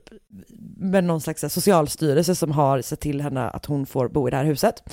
med 0.78 1.04
någon 1.04 1.22
slags 1.22 1.42
socialstyrelse 1.54 2.36
som 2.36 2.52
har 2.52 2.82
sett 2.82 3.00
till 3.00 3.22
henne 3.22 3.50
att 3.50 3.66
hon 3.66 3.86
får 3.86 4.08
bo 4.08 4.28
i 4.28 4.32
det 4.32 4.38
här 4.38 4.44
huset. 4.46 4.84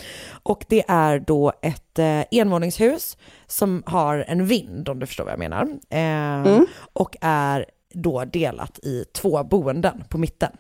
Och 0.43 0.65
det 0.69 0.85
är 0.89 1.19
då 1.19 1.53
ett 1.63 1.99
eh, 1.99 2.23
envåningshus 2.31 3.17
som 3.47 3.83
har 3.87 4.25
en 4.29 4.47
vind 4.47 4.89
om 4.89 4.99
du 4.99 5.07
förstår 5.07 5.25
vad 5.25 5.33
jag 5.33 5.39
menar. 5.39 5.69
Eh, 5.91 6.61
Och 6.93 7.17
är 7.21 7.67
då 7.97 8.25
delat 8.25 8.79
i 8.79 9.05
två 9.13 9.45
boenden 9.45 10.05
på 10.09 10.19
mitten. 10.19 10.51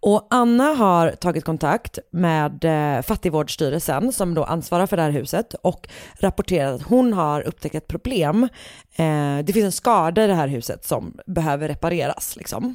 Och 0.00 0.26
Anna 0.30 0.64
har 0.64 1.10
tagit 1.10 1.44
kontakt 1.44 1.98
med 2.10 2.64
eh, 2.64 3.02
Fattigvårdsstyrelsen 3.02 4.12
som 4.12 4.34
då 4.34 4.44
ansvarar 4.44 4.86
för 4.86 4.96
det 4.96 5.02
här 5.02 5.10
huset 5.10 5.54
och 5.54 5.88
rapporterat 6.20 6.74
att 6.74 6.82
hon 6.82 7.12
har 7.12 7.42
upptäckt 7.42 7.74
ett 7.74 7.88
problem. 7.88 8.48
Eh, 8.96 9.38
det 9.44 9.52
finns 9.52 9.64
en 9.64 9.72
skada 9.72 10.24
i 10.24 10.26
det 10.26 10.34
här 10.34 10.48
huset 10.48 10.84
som 10.84 11.18
behöver 11.26 11.68
repareras 11.68 12.36
liksom. 12.36 12.74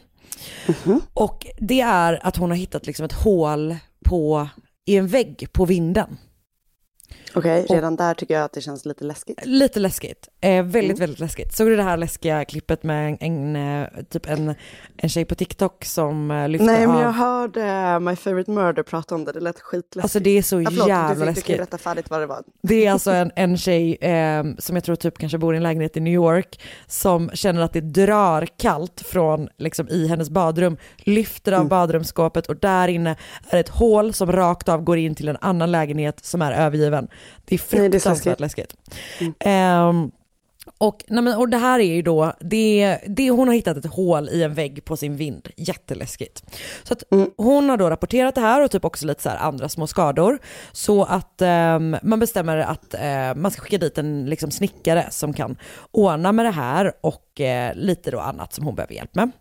Och 1.13 1.47
det 1.57 1.81
är 1.81 2.19
att 2.27 2.37
hon 2.37 2.49
har 2.49 2.57
hittat 2.57 2.85
liksom 2.85 3.05
ett 3.05 3.13
hål 3.13 3.75
på, 4.05 4.47
i 4.85 4.97
en 4.97 5.07
vägg 5.07 5.47
på 5.53 5.65
vinden. 5.65 6.17
Okej, 7.35 7.65
redan 7.69 7.95
där 7.95 8.13
tycker 8.13 8.33
jag 8.33 8.43
att 8.43 8.53
det 8.53 8.61
känns 8.61 8.85
lite 8.85 9.03
läskigt. 9.03 9.45
Lite 9.45 9.79
läskigt. 9.79 10.29
Eh, 10.41 10.49
väldigt, 10.49 10.75
Mm. 10.83 10.95
väldigt 10.95 11.19
läskigt. 11.19 11.53
Såg 11.53 11.67
du 11.67 11.75
det 11.75 11.83
här 11.83 11.97
läskiga 11.97 12.45
klippet 12.45 12.83
med 12.83 13.17
en, 13.21 13.55
en 13.55 13.81
eh, 13.83 13.87
typ 14.09 14.29
en, 14.29 14.55
en 14.97 15.09
tjej 15.09 15.25
på 15.25 15.35
TikTok 15.35 15.85
som 15.85 16.31
eh, 16.31 16.49
lyfte 16.49 16.65
Nej, 16.65 16.87
men 16.87 16.95
av... 16.95 17.01
jag 17.01 17.11
hörde 17.11 17.99
My 17.99 18.15
Favorite 18.15 18.51
Murder 18.51 18.83
prata 18.83 19.15
om 19.15 19.25
det. 19.25 19.31
Det 19.31 19.39
lät 19.39 19.59
skitläskigt. 19.59 20.03
Alltså 20.03 20.19
det 20.19 20.37
är 20.37 20.41
så 20.41 20.61
Ja, 20.61 20.69
förlåt, 20.69 20.87
jävla 20.87 21.07
du, 21.09 21.13
Du 21.13 21.19
kan 21.19 21.25
läskigt. 21.33 21.49
ju 21.49 21.57
berätta 21.57 21.77
färdigt 21.77 22.09
vad 22.09 22.19
det 22.21 22.25
var. 22.25 22.43
Det 22.63 22.85
är 22.85 22.91
alltså 22.91 23.11
en, 23.11 23.31
en 23.35 23.57
tjej 23.57 23.95
eh, 23.95 24.43
som 24.59 24.75
jag 24.75 24.83
tror 24.83 24.95
typ 24.95 25.17
kanske 25.17 25.37
bor 25.37 25.53
i 25.53 25.57
en 25.57 25.63
lägenhet 25.63 25.97
i 25.97 25.99
New 25.99 26.13
York 26.13 26.61
som 26.87 27.29
känner 27.33 27.61
att 27.61 27.73
det 27.73 27.81
drar 27.81 28.47
kallt 28.57 29.01
från 29.05 29.49
liksom 29.57 29.89
i 29.89 30.07
hennes 30.07 30.29
badrum, 30.29 30.77
lyfter 30.97 31.51
av 31.51 31.67
badrumsskåpet 31.67 32.47
och 32.47 32.55
där 32.55 32.87
inne 32.87 33.15
är 33.49 33.59
ett 33.59 33.69
hål 33.69 34.13
som 34.13 34.31
rakt 34.31 34.69
av 34.69 34.81
går 34.83 34.97
in 34.97 35.15
till 35.15 35.27
en 35.27 35.37
annan 35.41 35.71
lägenhet 35.71 36.25
som 36.25 36.41
är 36.41 36.51
övergiven. 36.51 37.07
Det 37.45 37.55
är 37.55 37.77
Nej, 37.77 37.89
det 37.89 37.97
är 37.97 37.99
fruktansvärt 37.99 38.39
läskigt. 38.39 38.75
läskigt. 39.19 39.35
Ehm, 39.39 40.11
Och, 40.77 41.03
nej 41.07 41.23
men, 41.23 41.37
och 41.37 41.49
det 41.49 41.57
här 41.57 41.79
är 41.79 41.93
ju 41.95 42.01
då, 42.01 42.33
det, 42.39 42.97
det, 43.07 43.29
hon 43.29 43.47
har 43.47 43.55
hittat 43.55 43.77
ett 43.77 43.85
hål 43.93 44.29
i 44.29 44.43
en 44.43 44.53
vägg 44.53 44.85
på 44.85 44.97
sin 44.97 45.15
vind, 45.17 45.49
jätteläskigt. 45.57 46.43
Så 46.83 46.93
att 46.93 47.03
hon 47.37 47.69
har 47.69 47.77
då 47.77 47.89
rapporterat 47.89 48.35
det 48.35 48.41
här 48.41 48.63
och 48.63 48.71
typ 48.71 48.85
också 48.85 49.05
lite 49.07 49.21
så 49.21 49.29
andra 49.29 49.69
små 49.69 49.87
skador. 49.87 50.39
Så 50.71 51.03
att 51.03 51.41
ehm, 51.41 51.97
man 52.03 52.19
bestämmer 52.19 52.57
att 52.57 52.93
eh, 52.93 53.35
man 53.35 53.51
ska 53.51 53.61
skicka 53.61 53.77
dit 53.77 53.97
en 53.97 54.25
liksom, 54.25 54.51
snickare 54.51 55.07
som 55.11 55.33
kan 55.33 55.57
ordna 55.91 56.31
med 56.31 56.45
det 56.45 56.51
här 56.51 56.91
och 57.01 57.41
eh, 57.41 57.75
lite 57.75 58.11
då 58.11 58.19
annat 58.19 58.53
som 58.53 58.65
hon 58.65 58.75
behöver 58.75 58.93
hjälp 58.93 59.15
med. 59.15 59.31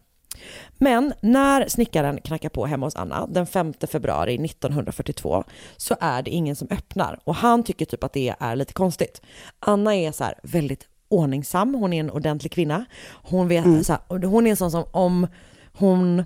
Men 0.82 1.12
när 1.20 1.68
snickaren 1.68 2.20
knackar 2.20 2.48
på 2.48 2.66
hemma 2.66 2.86
hos 2.86 2.96
Anna 2.96 3.26
den 3.26 3.46
5 3.46 3.74
februari 3.92 4.34
1942 4.44 5.44
så 5.76 5.96
är 6.00 6.22
det 6.22 6.30
ingen 6.30 6.56
som 6.56 6.68
öppnar 6.70 7.18
och 7.24 7.34
han 7.34 7.64
tycker 7.64 7.84
typ 7.84 8.04
att 8.04 8.12
det 8.12 8.34
är 8.38 8.56
lite 8.56 8.72
konstigt. 8.72 9.22
Anna 9.60 9.96
är 9.96 10.12
så 10.12 10.24
här 10.24 10.34
väldigt 10.42 10.88
ordningsam, 11.08 11.74
hon 11.74 11.92
är 11.92 12.00
en 12.00 12.10
ordentlig 12.10 12.52
kvinna. 12.52 12.84
Hon, 13.22 13.48
vet, 13.48 13.86
så 13.86 13.92
här, 13.92 14.26
hon 14.26 14.46
är 14.46 14.50
en 14.50 14.56
sån 14.56 14.70
som 14.70 14.84
om 14.90 15.26
hon 15.72 16.24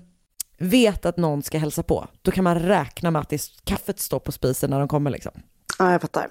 vet 0.58 1.06
att 1.06 1.16
någon 1.16 1.42
ska 1.42 1.58
hälsa 1.58 1.82
på, 1.82 2.06
då 2.22 2.30
kan 2.30 2.44
man 2.44 2.58
räkna 2.58 3.10
med 3.10 3.22
att 3.22 3.28
det, 3.28 3.42
kaffet 3.64 4.00
står 4.00 4.18
på 4.18 4.32
spisen 4.32 4.70
när 4.70 4.78
de 4.78 4.88
kommer 4.88 5.10
liksom. 5.10 5.32
Ja, 5.78 5.92
jag 5.92 6.00
fattar. 6.00 6.28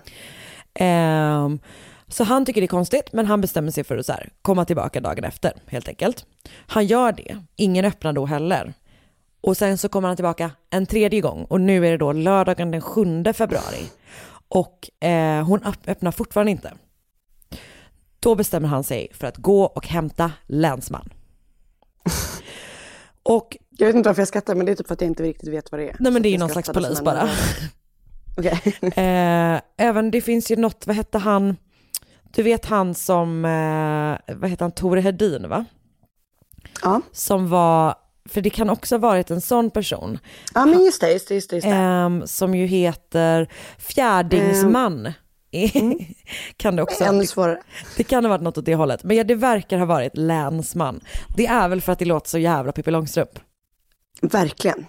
Ehm, 0.73 1.59
så 2.07 2.23
han 2.23 2.45
tycker 2.45 2.61
det 2.61 2.65
är 2.65 2.67
konstigt, 2.67 3.13
men 3.13 3.25
han 3.25 3.41
bestämmer 3.41 3.71
sig 3.71 3.83
för 3.83 3.97
att 3.97 4.05
så 4.05 4.11
här, 4.13 4.29
komma 4.41 4.65
tillbaka 4.65 5.01
dagen 5.01 5.23
efter, 5.23 5.53
helt 5.67 5.87
enkelt. 5.87 6.25
Han 6.67 6.85
gör 6.85 7.11
det, 7.11 7.37
ingen 7.55 7.85
öppnar 7.85 8.13
då 8.13 8.25
heller. 8.25 8.73
Och 9.41 9.57
sen 9.57 9.77
så 9.77 9.89
kommer 9.89 10.07
han 10.07 10.17
tillbaka 10.17 10.51
en 10.69 10.85
tredje 10.85 11.21
gång 11.21 11.43
och 11.49 11.61
nu 11.61 11.87
är 11.87 11.91
det 11.91 11.97
då 11.97 12.13
lördagen 12.13 12.71
den 12.71 12.81
7 12.81 13.23
februari. 13.33 13.83
Och 14.47 15.03
eh, 15.07 15.43
hon 15.45 15.59
öpp- 15.59 15.87
öppnar 15.89 16.11
fortfarande 16.11 16.51
inte. 16.51 16.73
Då 18.19 18.35
bestämmer 18.35 18.67
han 18.67 18.83
sig 18.83 19.07
för 19.13 19.27
att 19.27 19.37
gå 19.37 19.63
och 19.63 19.87
hämta 19.87 20.31
länsman. 20.47 21.09
Och, 23.23 23.57
Jag 23.69 23.87
vet 23.87 23.95
inte 23.95 24.09
varför 24.09 24.21
jag 24.21 24.27
skrattar, 24.27 24.55
men 24.55 24.65
det 24.65 24.71
är 24.71 24.75
typ 24.75 24.87
för 24.87 24.93
att 24.93 25.01
jag 25.01 25.09
inte 25.09 25.23
riktigt 25.23 25.49
vet 25.53 25.71
vad 25.71 25.81
det 25.81 25.89
är. 25.89 25.95
nej 25.99 26.11
men 26.11 26.21
det 26.21 26.29
är 26.29 26.37
någon 26.37 26.49
slags 26.49 26.69
polis 26.69 27.01
bara. 27.01 27.29
Okej. 28.37 28.61
Eh, 28.81 29.61
även 29.77 30.11
det 30.11 30.21
finns 30.21 30.51
ju 30.51 30.55
något, 30.55 30.87
vad 30.87 30.95
hette 30.95 31.17
han, 31.17 31.55
du 32.35 32.43
vet 32.43 32.65
han 32.65 32.95
som, 32.95 33.45
eh, 33.45 34.35
vad 34.35 34.49
heter 34.49 34.65
han, 34.65 34.71
Tore 34.71 35.01
Hedin 35.01 35.49
va? 35.49 35.65
Ja. 36.81 37.01
Som 37.11 37.49
var, 37.49 37.95
för 38.29 38.41
det 38.41 38.49
kan 38.49 38.69
också 38.69 38.95
ha 38.95 38.99
varit 38.99 39.31
en 39.31 39.41
sån 39.41 39.71
person. 39.71 40.19
Ja, 40.53 40.65
men 40.65 40.81
just 40.85 41.01
det, 41.01 41.11
just 41.11 41.29
det, 41.29 41.35
just 41.35 41.49
det. 41.49 41.59
Ehm, 41.73 42.27
som 42.27 42.55
ju 42.55 42.65
heter 42.65 43.49
Fjärdingsman. 43.77 45.13
kan 46.57 46.75
det 46.75 46.83
också. 46.83 47.03
Ännu 47.03 47.25
svårare. 47.25 47.61
Det 47.97 48.03
kan 48.03 48.25
ha 48.25 48.29
varit 48.29 48.41
något 48.41 48.57
åt 48.57 48.65
det 48.65 48.75
hållet. 48.75 49.03
Men 49.03 49.17
ja, 49.17 49.23
det 49.23 49.35
verkar 49.35 49.77
ha 49.77 49.85
varit 49.85 50.17
länsman. 50.17 50.99
Det 51.35 51.47
är 51.47 51.67
väl 51.67 51.81
för 51.81 51.91
att 51.91 51.99
det 51.99 52.05
låter 52.05 52.29
så 52.29 52.37
jävla 52.37 52.71
Pippi 52.71 52.91
Långstrump. 52.91 53.39
Verkligen. 54.21 54.85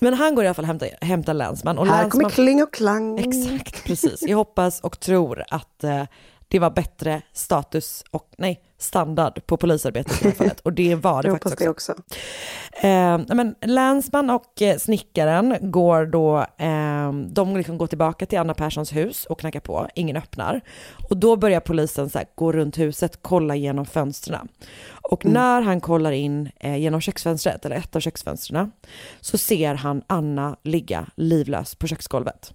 Men 0.00 0.14
han 0.14 0.34
går 0.34 0.44
i 0.44 0.46
alla 0.46 0.54
fall 0.54 0.64
och 0.64 0.66
hämtar, 0.66 0.88
hämtar 1.00 1.34
länsman. 1.34 1.78
Och 1.78 1.86
Här 1.86 2.02
länsman... 2.02 2.10
kommer 2.10 2.30
kling 2.30 2.62
och 2.62 2.72
klang. 2.72 3.18
Exakt, 3.18 3.84
precis. 3.84 4.22
Jag 4.22 4.36
hoppas 4.36 4.80
och 4.80 5.00
tror 5.00 5.44
att 5.48 5.84
eh, 5.84 6.02
det 6.48 6.58
var 6.58 6.70
bättre 6.70 7.22
status 7.32 8.04
och 8.10 8.30
nej, 8.38 8.62
standard 8.78 9.46
på 9.46 9.56
polisarbetet 9.56 10.12
i 10.12 10.24
det 10.24 10.28
här 10.28 10.36
fallet. 10.36 10.60
Och 10.60 10.72
det 10.72 10.94
var 10.94 11.22
det 11.22 11.30
faktiskt 11.30 11.60
hoppas 11.60 11.70
också. 11.70 11.92
det 11.92 11.98
också. 11.98 13.26
Eh, 13.30 13.36
men 13.36 13.54
länsman 13.60 14.30
och 14.30 14.62
eh, 14.62 14.76
snickaren 14.76 15.56
går 15.60 16.06
då, 16.06 16.38
eh, 16.58 17.12
de 17.12 17.56
liksom 17.56 17.78
går 17.78 17.86
tillbaka 17.86 18.26
till 18.26 18.38
Anna 18.38 18.54
Perssons 18.54 18.96
hus 18.96 19.24
och 19.24 19.40
knackar 19.40 19.60
på, 19.60 19.88
ingen 19.94 20.16
öppnar. 20.16 20.60
Och 21.08 21.16
då 21.16 21.36
börjar 21.36 21.60
polisen 21.60 22.10
så 22.10 22.18
här, 22.18 22.26
gå 22.34 22.52
runt 22.52 22.78
huset, 22.78 23.18
kolla 23.22 23.56
genom 23.56 23.86
fönstren. 23.86 24.48
Och 24.88 25.24
när 25.24 25.62
han 25.62 25.80
kollar 25.80 26.12
in 26.12 26.50
eh, 26.60 26.76
genom 26.76 27.00
köksfönstret, 27.00 27.64
eller 27.64 27.76
ett 27.76 27.96
av 27.96 28.00
köksfönstren, 28.00 28.72
så 29.20 29.38
ser 29.38 29.74
han 29.74 30.02
Anna 30.06 30.56
ligga 30.62 31.06
livlös 31.16 31.74
på 31.74 31.86
köksgolvet. 31.86 32.52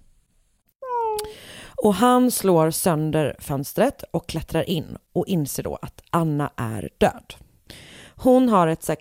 Och 1.82 1.94
han 1.94 2.30
slår 2.30 2.70
sönder 2.70 3.36
fönstret 3.38 4.04
och 4.10 4.28
klättrar 4.28 4.70
in 4.70 4.96
och 5.12 5.26
inser 5.26 5.62
då 5.62 5.78
att 5.82 6.02
Anna 6.10 6.50
är 6.56 6.88
död. 6.98 7.34
Hon 8.16 8.48
har 8.48 8.66
ett 8.66 8.82
så 8.82 8.92
här 8.92 9.00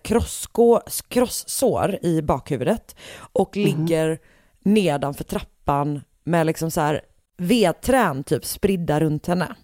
krossår 1.09 1.99
i 2.01 2.21
bakhuvudet 2.21 2.95
och 3.33 3.57
ligger 3.57 4.19
nedanför 4.59 5.23
trappan 5.23 6.01
med 6.23 6.45
liksom 6.45 6.71
så 6.71 6.81
här 6.81 7.01
vedträn 7.37 8.23
typ 8.23 8.45
spridda 8.45 8.99
runt 8.99 9.27
henne. 9.27 9.55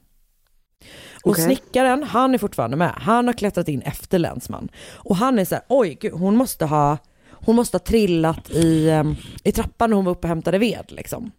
Och 1.23 1.31
Okej. 1.31 1.43
snickaren, 1.43 2.03
han 2.03 2.33
är 2.33 2.37
fortfarande 2.37 2.77
med. 2.77 2.93
Han 2.97 3.27
har 3.27 3.33
klättrat 3.33 3.67
in 3.67 3.81
efter 3.81 4.19
länsman. 4.19 4.69
Och 4.95 5.15
han 5.15 5.39
är 5.39 5.45
så 5.45 5.55
här, 5.55 5.63
oj 5.67 5.97
gud, 6.01 6.13
hon 6.13 6.35
måste 6.35 6.65
ha, 6.65 6.97
hon 7.29 7.55
måste 7.55 7.75
ha 7.75 7.83
trillat 7.83 8.49
i, 8.49 8.89
em, 8.89 9.15
i 9.43 9.51
trappan 9.51 9.89
när 9.89 9.95
hon 9.95 10.05
var 10.05 10.11
uppe 10.11 10.27
och 10.27 10.29
hämtade 10.29 10.57
ved 10.57 10.85
liksom. 10.87 11.31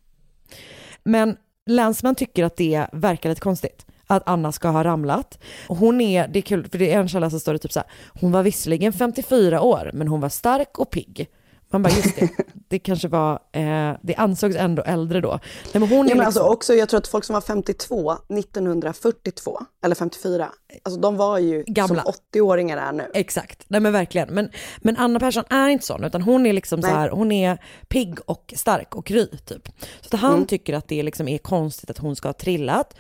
Men 1.03 1.37
länsman 1.71 2.15
tycker 2.15 2.45
att 2.45 2.57
det 2.57 2.87
verkar 2.93 3.29
lite 3.29 3.41
konstigt. 3.41 3.87
Att 4.07 4.23
Anna 4.27 4.53
ska 4.53 4.69
ha 4.69 4.85
ramlat. 4.85 5.39
Hon 5.69 6.01
är, 6.01 6.29
det 6.29 6.39
är 6.39 6.43
kul, 6.43 6.69
för 6.71 6.79
det 6.79 6.93
är 6.93 7.01
en 7.01 7.09
källa 7.09 7.31
som 7.31 7.41
står 7.41 7.53
det 7.53 7.59
typ 7.59 7.73
så 7.73 7.81
här, 7.81 7.89
hon 8.21 8.33
var 8.33 8.43
visserligen 8.43 8.93
54 8.93 9.61
år, 9.61 9.91
men 9.95 10.09
hon 10.09 10.21
var 10.21 10.29
stark 10.29 10.79
och 10.79 10.91
pigg. 10.91 11.29
Man 11.71 11.83
bara, 11.83 11.93
just 11.93 12.17
det, 12.17 12.29
det 12.69 12.79
kanske 12.79 13.09
var, 13.09 13.33
eh, 13.53 13.93
det 14.03 14.15
ansågs 14.17 14.57
ändå 14.57 14.83
äldre 14.83 15.21
då. 15.21 15.29
Nej, 15.31 15.41
men 15.73 15.83
hon 15.83 15.91
är 15.91 15.95
Ja, 15.97 16.01
men 16.01 16.09
liksom, 16.09 16.21
alltså 16.27 16.41
också, 16.41 16.75
jag 16.75 16.89
tror 16.89 16.99
att 16.99 17.09
folk 17.09 17.25
som 17.25 17.35
var 17.35 17.41
52 17.41 18.13
1942, 18.13 19.59
eller 19.85 19.95
54, 19.95 20.49
alltså 20.83 21.01
de 21.01 21.17
var 21.17 21.39
ju 21.39 21.65
Gamla. 21.67 22.03
som 22.03 22.13
80-åringar 22.35 22.77
är 22.77 22.93
nu. 22.93 23.11
Exakt, 23.15 23.65
nej 23.69 23.81
men 23.81 23.93
verkligen. 23.93 24.29
Men, 24.29 24.51
men 24.79 24.97
Anna 24.97 25.21
Persson 25.21 25.45
är 25.51 25.69
inte 25.69 25.87
sån, 25.87 26.05
utan 26.05 26.23
hon 26.23 26.47
är 26.47 26.53
liksom 26.53 26.83
så 26.83 26.89
här, 26.89 27.11
hon 27.11 27.33
är 27.33 27.59
pigg 27.89 28.19
och 28.27 28.55
stark 28.57 28.97
och 28.97 29.07
kry 29.07 29.27
typ. 29.27 29.69
Så 30.01 30.15
att 30.17 30.21
han 30.21 30.35
Mm. 30.35 30.47
tycker 30.47 30.75
att 30.75 30.89
det 30.89 31.03
liksom 31.03 31.29
är 31.29 31.39
konstigt 31.39 31.91
att 31.91 31.99
hon 31.99 32.17
ska 32.17 32.29
ha 32.29 32.33
trillat. 32.33 32.95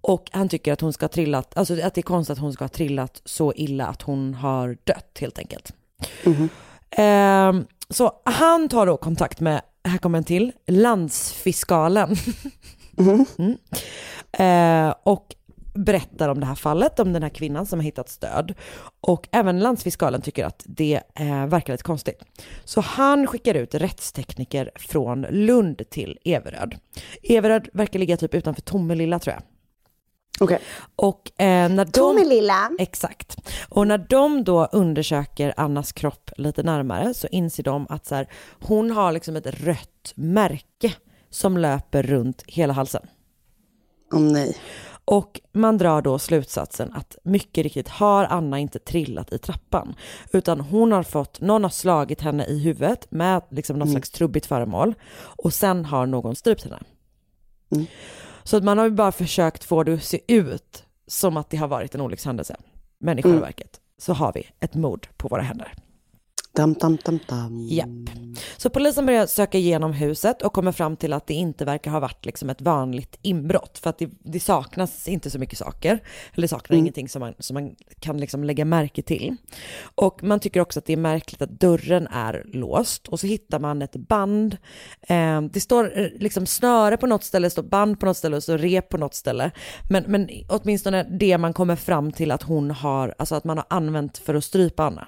Och 0.00 0.28
han 0.32 0.48
tycker 0.48 0.72
att 0.72 0.80
hon 0.80 0.92
ska 0.92 1.04
ha 1.04 1.08
trillat, 1.08 1.56
alltså 1.56 1.74
att 1.82 1.94
det 1.94 2.00
är 2.00 2.02
konstigt 2.02 2.32
att 2.32 2.38
hon 2.38 2.52
ska 2.52 2.64
ha 2.64 2.68
trillat 2.68 3.22
så 3.24 3.52
illa 3.56 3.86
att 3.86 4.02
hon 4.02 4.34
har 4.34 4.76
dött 4.84 5.16
helt 5.20 5.38
enkelt. 5.38 5.72
Ehm, 6.90 7.64
så 7.90 8.12
han 8.24 8.68
tar 8.68 8.86
då 8.86 8.96
kontakt 8.96 9.40
med, 9.40 9.62
här 9.84 9.98
kommer 9.98 10.18
en 10.18 10.24
till, 10.24 10.52
landsfiskalen. 10.66 12.16
Mm. 12.98 13.56
Eh, 14.32 14.94
och 15.02 15.34
berättar 15.74 16.28
om 16.28 16.40
det 16.40 16.46
här 16.46 16.54
fallet, 16.54 17.00
om 17.00 17.12
den 17.12 17.22
här 17.22 17.30
kvinnan 17.30 17.66
som 17.66 17.78
har 17.78 17.84
hittat 17.84 18.08
stöd. 18.08 18.54
Och 19.00 19.28
även 19.32 19.60
landsfiskalen 19.60 20.22
tycker 20.22 20.44
att 20.44 20.62
det 20.66 21.00
eh, 21.14 21.46
verkar 21.46 21.72
lite 21.72 21.84
konstigt. 21.84 22.22
Så 22.64 22.80
han 22.80 23.26
skickar 23.26 23.54
ut 23.54 23.74
rättstekniker 23.74 24.70
från 24.74 25.26
Lund 25.30 25.90
till 25.90 26.18
Everöd. 26.24 26.76
Everöd 27.22 27.68
verkar 27.72 27.98
ligga 27.98 28.16
typ 28.16 28.34
utanför 28.34 28.62
Tomelilla 28.62 29.18
tror 29.18 29.34
jag. 29.34 29.42
Okej. 30.40 30.58
Och 30.96 31.40
eh, 31.40 31.68
när 31.68 31.84
de... 31.84 31.90
Tomelilla. 31.90 32.70
Exakt. 32.78 33.36
Och 33.68 33.86
när 33.86 33.98
de 33.98 34.44
då 34.44 34.64
undersöker 34.64 35.54
Annas 35.56 35.92
kropp 35.92 36.30
lite 36.36 36.62
närmare 36.62 37.14
så 37.14 37.26
inser 37.26 37.62
de 37.62 37.86
att 37.90 38.06
så 38.06 38.14
här, 38.14 38.28
hon 38.60 38.90
har 38.90 39.12
liksom 39.12 39.36
ett 39.36 39.46
rött 39.46 40.12
märke 40.14 40.94
som 41.30 41.58
löper 41.58 42.02
runt 42.02 42.42
hela 42.46 42.72
halsen. 42.72 43.06
Åh 44.12 44.20
nej. 44.20 44.56
Och 45.04 45.40
man 45.52 45.78
drar 45.78 46.02
då 46.02 46.18
slutsatsen 46.18 46.92
att 46.94 47.16
mycket 47.22 47.62
riktigt 47.62 47.88
har 47.88 48.24
Anna 48.24 48.58
inte 48.58 48.78
trillat 48.78 49.32
i 49.32 49.38
trappan, 49.38 49.94
utan 50.32 50.60
hon 50.60 50.92
har 50.92 51.02
fått, 51.02 51.40
någon 51.40 51.62
har 51.62 51.70
slagit 51.70 52.20
henne 52.20 52.46
i 52.46 52.58
huvudet 52.58 53.10
med 53.10 53.42
liksom 53.50 53.78
någon 53.78 53.88
slags 53.90 54.10
trubbigt 54.10 54.46
föremål 54.46 54.94
och 55.18 55.54
sen 55.54 55.84
har 55.84 56.06
någon 56.06 56.36
strypt 56.36 56.64
henne. 56.64 56.78
Så 58.46 58.56
att 58.56 58.64
man 58.64 58.78
har 58.78 58.84
ju 58.84 58.90
bara 58.90 59.12
försökt 59.12 59.64
få 59.64 59.82
det 59.82 59.94
att 59.94 60.02
se 60.04 60.20
ut 60.28 60.84
som 61.06 61.36
att 61.36 61.50
det 61.50 61.56
har 61.56 61.68
varit 61.68 61.94
en 61.94 62.00
olyckshändelse. 62.00 62.56
Men 62.98 63.18
i 63.18 63.22
själva 63.22 63.36
Mm. 63.36 63.46
verket 63.46 63.80
så 63.98 64.12
har 64.12 64.32
vi 64.32 64.46
ett 64.60 64.74
mord 64.74 65.08
på 65.16 65.28
våra 65.28 65.42
händer. 65.42 65.72
Dam, 66.56 66.74
dam, 66.74 66.98
dam, 67.04 67.18
dam. 67.28 67.66
Japp. 67.70 67.88
Så 68.56 68.70
polisen 68.70 69.06
börjar 69.06 69.26
söka 69.26 69.58
igenom 69.58 69.92
huset 69.92 70.42
och 70.42 70.52
kommer 70.52 70.72
fram 70.72 70.96
till 70.96 71.12
att 71.12 71.26
det 71.26 71.34
inte 71.34 71.64
verkar 71.64 71.90
ha 71.90 72.00
varit 72.00 72.26
liksom 72.26 72.50
ett 72.50 72.60
vanligt 72.60 73.18
inbrott. 73.22 73.78
För 73.78 73.90
att 73.90 73.98
det, 73.98 74.10
det 74.24 74.40
saknas 74.40 75.08
inte 75.08 75.30
så 75.30 75.38
mycket 75.38 75.58
saker. 75.58 76.02
Eller 76.34 76.46
saknar 76.48 76.74
Mm. 76.74 76.84
ingenting 76.84 77.08
som 77.08 77.20
man, 77.20 77.34
som 77.38 77.54
man 77.54 77.74
kan 78.00 78.20
liksom 78.20 78.44
lägga 78.44 78.64
märke 78.64 79.02
till. 79.02 79.36
Och 79.94 80.22
man 80.22 80.40
tycker 80.40 80.60
också 80.60 80.78
att 80.78 80.86
det 80.86 80.92
är 80.92 80.96
märkligt 80.96 81.42
att 81.42 81.60
dörren 81.60 82.06
är 82.06 82.44
låst. 82.52 83.08
Och 83.08 83.20
så 83.20 83.26
hittar 83.26 83.58
man 83.58 83.82
ett 83.82 83.96
band. 83.96 84.56
Eh, 85.08 85.42
det 85.42 85.60
står 85.60 85.98
eh, 85.98 86.06
liksom 86.18 86.46
snöre 86.46 86.96
på 86.96 87.06
något 87.06 87.24
ställe, 87.24 87.50
står 87.50 87.62
band 87.62 88.00
på 88.00 88.06
något 88.06 88.16
ställe 88.16 88.36
och 88.36 88.42
så 88.42 88.56
rep 88.56 88.88
på 88.88 88.98
något 88.98 89.14
ställe. 89.14 89.50
Men, 89.90 90.04
men 90.06 90.28
åtminstone 90.48 91.02
det 91.02 91.38
man 91.38 91.52
kommer 91.52 91.76
fram 91.76 92.12
till 92.12 92.30
att 92.30 92.42
hon 92.42 92.70
har, 92.70 93.14
alltså 93.18 93.34
att 93.34 93.44
man 93.44 93.56
har 93.58 93.66
använt 93.70 94.18
för 94.18 94.34
att 94.34 94.44
strypa 94.44 94.84
Anna. 94.84 95.06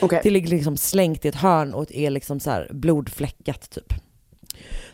Okay. 0.00 0.20
Det 0.22 0.30
ligger 0.30 0.50
liksom 0.50 0.76
slängt 0.76 1.24
i 1.24 1.28
ett 1.28 1.34
hörn 1.34 1.74
och 1.74 1.92
är 1.92 2.10
liksom 2.10 2.40
så 2.40 2.50
här 2.50 2.68
blodfläckat 2.70 3.70
typ. 3.70 3.92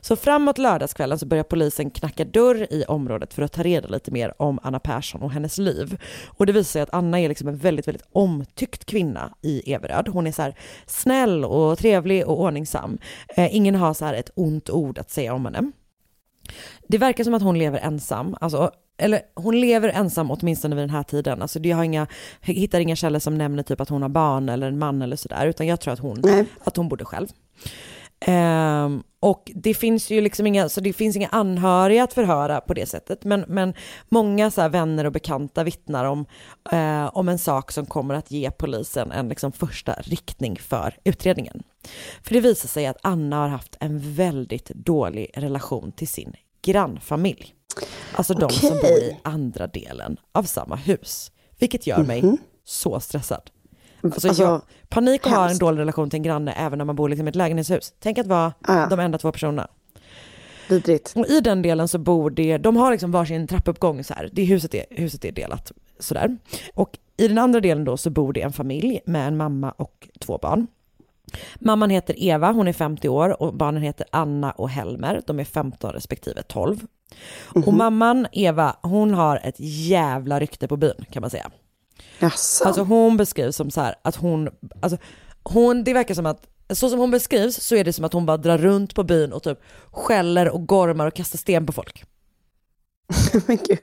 Så 0.01 0.17
framåt 0.17 0.59
lördagskvällen 0.59 1.19
så 1.19 1.27
börjar 1.27 1.45
polisen 1.45 1.91
knacka 1.91 2.25
dörr 2.25 2.67
i 2.71 2.85
området 2.89 3.35
för 3.35 3.43
att 3.43 3.53
ta 3.53 3.63
reda 3.63 3.89
lite 3.89 4.11
mer 4.11 4.43
om 4.43 4.59
Anna 4.63 4.81
Persson 4.81 5.23
och 5.23 5.33
hennes 5.33 5.59
liv. 5.59 6.01
Och 6.27 6.47
det 6.47 6.53
visar 6.53 6.71
sig 6.71 6.83
att 6.83 6.95
Anna 6.95 7.21
är 7.21 7.29
liksom 7.29 7.49
en 7.49 7.57
väldigt, 7.57 7.89
väldigt 7.89 8.07
omtyckt 8.13 8.85
kvinna 8.85 9.35
i 9.43 9.73
Everöd. 9.73 10.09
Hon 10.09 10.27
är 10.27 10.33
så 10.33 10.43
här 10.43 10.55
snäll 10.87 11.45
och 11.45 11.79
trevlig 11.79 12.27
och 12.27 12.41
ordningsam. 12.41 12.99
Eh, 13.37 13.57
ingen 13.57 13.75
har 13.75 13.95
så 13.95 14.05
här 14.05 14.15
ett 14.15 14.31
ont 14.35 14.71
ord 14.71 14.99
att 14.99 15.11
säga 15.11 15.35
om 15.35 15.45
henne. 15.45 15.73
Det 16.89 16.99
verkar 16.99 17.25
som 17.25 17.35
att 17.35 17.43
hon 17.43 17.59
lever 17.59 17.79
ensam, 17.79 18.37
alltså, 18.41 18.71
eller 19.03 19.21
hon 19.35 19.61
lever 19.61 19.89
ensam 19.89 20.31
åtminstone 20.31 20.75
vid 20.75 20.83
den 20.83 20.91
här 20.91 21.03
tiden. 21.03 21.43
Alltså, 21.43 21.59
jag, 21.59 21.77
har 21.77 21.85
inga, 21.85 22.07
jag 22.41 22.55
hittar 22.55 22.81
inga 22.81 22.97
källor 22.97 23.19
som 23.19 23.39
nämner 23.39 23.63
typ 23.63 23.81
att 23.81 23.89
hon 23.89 24.03
har 24.03 24.09
barn 24.09 24.49
eller 24.49 24.69
en 24.69 24.79
man 24.79 25.03
eller 25.03 25.17
sådär, 25.17 25.47
utan 25.47 25.67
jag 25.67 25.81
tror 25.81 25.93
att 25.93 26.01
hon, 26.01 26.47
att 26.65 26.77
hon 26.77 26.89
bodde 26.89 27.05
själv. 27.05 27.29
Ehm, 28.27 29.03
och 29.21 29.53
det 29.55 29.75
finns 29.75 30.11
ju 30.11 30.21
liksom 30.21 30.47
inga, 30.47 30.69
så 30.69 30.81
det 30.81 30.93
finns 30.93 31.17
inga 31.17 31.29
anhöriga 31.29 32.05
att 32.05 32.13
förhöra 32.13 32.61
på 32.61 32.75
det 32.75 32.87
sättet, 32.87 33.25
men, 33.25 33.45
men 33.49 33.75
många 34.09 34.51
så 34.51 34.69
vänner 34.69 35.05
och 35.05 35.13
bekanta 35.13 35.65
vittnar 35.65 36.05
om, 36.05 36.27
eh, 36.73 37.17
om 37.17 37.29
en 37.29 37.39
sak 37.39 37.73
som 37.73 37.87
kommer 37.87 38.15
att 38.15 38.31
ge 38.31 38.51
polisen 38.51 39.13
en 39.13 39.29
liksom 39.29 39.53
första 39.53 39.93
riktning 39.93 40.57
för 40.57 40.97
utredningen. 41.05 41.63
För 42.23 42.35
det 42.35 42.41
visar 42.41 42.69
sig 42.69 42.87
att 42.87 42.99
Anna 43.03 43.37
har 43.37 43.49
haft 43.49 43.77
en 43.81 44.15
väldigt 44.15 44.69
dålig 44.69 45.31
relation 45.35 45.93
till 45.93 46.09
sin 46.09 46.33
grannfamilj. 46.63 47.55
Alltså 48.17 48.35
de 48.35 48.51
som 48.51 48.71
bor 48.71 48.91
i 48.99 49.17
andra 49.23 49.67
delen 49.67 50.17
av 50.33 50.43
samma 50.43 50.77
hus. 50.77 51.33
Vilket 51.59 51.87
gör 51.87 52.03
mig 52.03 52.23
Mhm. 52.23 52.39
så 52.65 53.01
stressad. 53.01 53.51
Alltså, 54.05 54.29
Alltså, 54.29 54.43
jag, 54.43 54.61
panik 54.89 55.27
att 55.27 55.33
ha 55.33 55.51
en 55.51 55.59
dålig 55.59 55.81
relation 55.81 56.11
till 56.11 56.17
en 56.17 56.23
granne 56.23 56.53
även 56.53 56.79
när 56.79 56.85
man 56.85 56.97
bor 56.97 57.09
liksom 57.09 57.27
i 57.27 57.31
ett 57.31 57.37
lägenhetshus. 57.37 57.95
Tänk 58.01 58.19
att 58.19 58.27
vara 58.27 58.53
Ja. 58.69 58.87
de 58.91 59.01
enda 59.01 59.19
två 59.19 59.33
personerna. 59.33 59.69
Vidrigt. 60.69 61.13
Och 61.17 61.27
i 61.27 61.41
den 61.41 61.63
delen 61.63 61.89
så 61.89 61.99
bor 61.99 62.31
det, 62.31 62.59
de 62.59 62.77
har 62.77 62.91
liksom 62.93 63.13
varsin 63.13 63.47
trappuppgång 63.47 64.05
så 64.05 64.15
här. 64.15 64.31
Det 64.33 64.45
huset 64.45 64.75
är, 64.75 64.85
huset 64.91 65.25
är 65.25 65.33
delat 65.33 65.73
sådär. 65.99 66.37
Och 66.75 66.99
i 67.17 67.29
den 67.29 67.39
andra 67.39 67.61
delen 67.61 67.85
då 67.85 67.97
så 67.97 68.11
bor 68.11 68.33
det 68.33 68.41
en 68.43 68.53
familj 68.53 69.01
med 69.05 69.29
en 69.29 69.37
mamma 69.37 69.71
och 69.71 70.09
två 70.21 70.39
barn. 70.39 70.67
Mamman 71.61 71.91
heter 71.91 72.15
Eva, 72.23 72.53
hon 72.53 72.69
är 72.69 72.73
50 72.73 73.09
år 73.09 73.43
och 73.43 73.55
barnen 73.55 73.83
heter 73.83 74.07
Anna 74.11 74.51
och 74.51 74.69
Helmer, 74.71 75.23
de 75.27 75.41
är 75.41 75.45
15 75.45 75.93
respektive 75.93 76.43
12. 76.43 76.81
Och 77.67 77.73
mamman 77.75 78.27
Eva, 78.33 78.77
hon 78.83 79.15
har 79.15 79.41
ett 79.45 79.57
jävla 79.59 80.41
rykte 80.41 80.69
på 80.69 80.77
byn 80.77 81.05
kan 81.11 81.21
man 81.21 81.31
säga. 81.31 81.51
Jaså? 82.19 82.65
Alltså 82.65 82.83
hon 82.83 83.17
beskrivs 83.17 83.57
som 83.57 83.71
så 83.71 83.81
här 83.81 83.95
att 84.03 84.17
hon, 84.17 84.49
alltså 84.83 84.99
hon, 85.43 85.85
det 85.85 85.93
verkar 85.95 86.15
som 86.15 86.27
att, 86.27 86.47
så 86.71 86.89
som 86.89 86.99
hon 86.99 87.11
beskrivs 87.11 87.57
så 87.57 87.77
är 87.77 87.85
det 87.85 87.93
som 87.93 88.05
att 88.05 88.13
hon 88.13 88.27
bara 88.27 88.37
drar 88.37 88.59
runt 88.59 88.95
på 88.95 89.03
byn 89.05 89.33
och 89.33 89.43
typ 89.43 89.59
skäller 89.91 90.49
och 90.49 90.67
gormar 90.67 91.07
och 91.07 91.15
kastar 91.15 91.39
sten 91.39 91.67
på 91.67 91.73
folk. 91.73 92.05
Men 93.47 93.57
gud, 93.57 93.79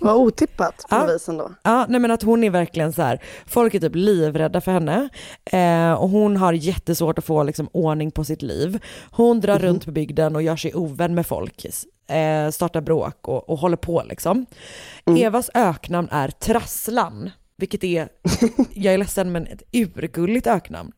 vad 0.00 0.16
otippat 0.16 0.76
på 0.90 0.96
Ja. 0.96 1.06
vis 1.06 1.28
ändå. 1.28 1.50
Ja, 1.62 1.86
nej 1.88 2.00
men 2.00 2.10
att 2.10 2.22
hon 2.22 2.44
är 2.44 2.50
verkligen 2.50 2.92
så 2.92 3.02
här, 3.02 3.22
folk 3.46 3.74
är 3.74 3.80
typ 3.80 3.94
livrädda 3.94 4.60
för 4.60 4.72
henne 4.72 5.08
eh, 5.44 5.92
och 5.92 6.08
hon 6.08 6.36
har 6.36 6.52
jättesvårt 6.52 7.18
att 7.18 7.24
få 7.24 7.42
liksom 7.42 7.68
ordning 7.72 8.10
på 8.10 8.24
sitt 8.24 8.42
liv. 8.42 8.82
Hon 9.10 9.40
drar 9.40 9.58
runt 9.58 9.84
på 9.84 9.90
bygden 9.92 10.36
och 10.36 10.42
gör 10.42 10.56
sig 10.56 10.74
ovän 10.74 11.14
med 11.14 11.26
folk, 11.26 11.66
eh, 12.06 12.50
startar 12.50 12.80
bråk 12.80 13.28
och, 13.28 13.50
och 13.50 13.58
håller 13.58 13.76
på 13.76 14.02
liksom. 14.08 14.46
Evas 15.18 15.50
öknamn 15.54 16.08
är 16.10 16.28
Trasslan, 16.28 17.30
vilket 17.56 17.84
är, 17.84 18.08
jag 18.72 18.94
är 18.94 18.98
ledsen 18.98 19.32
men 19.32 19.46
ett 19.46 19.62
urgulligt 19.72 20.46
öknamn. 20.46 20.92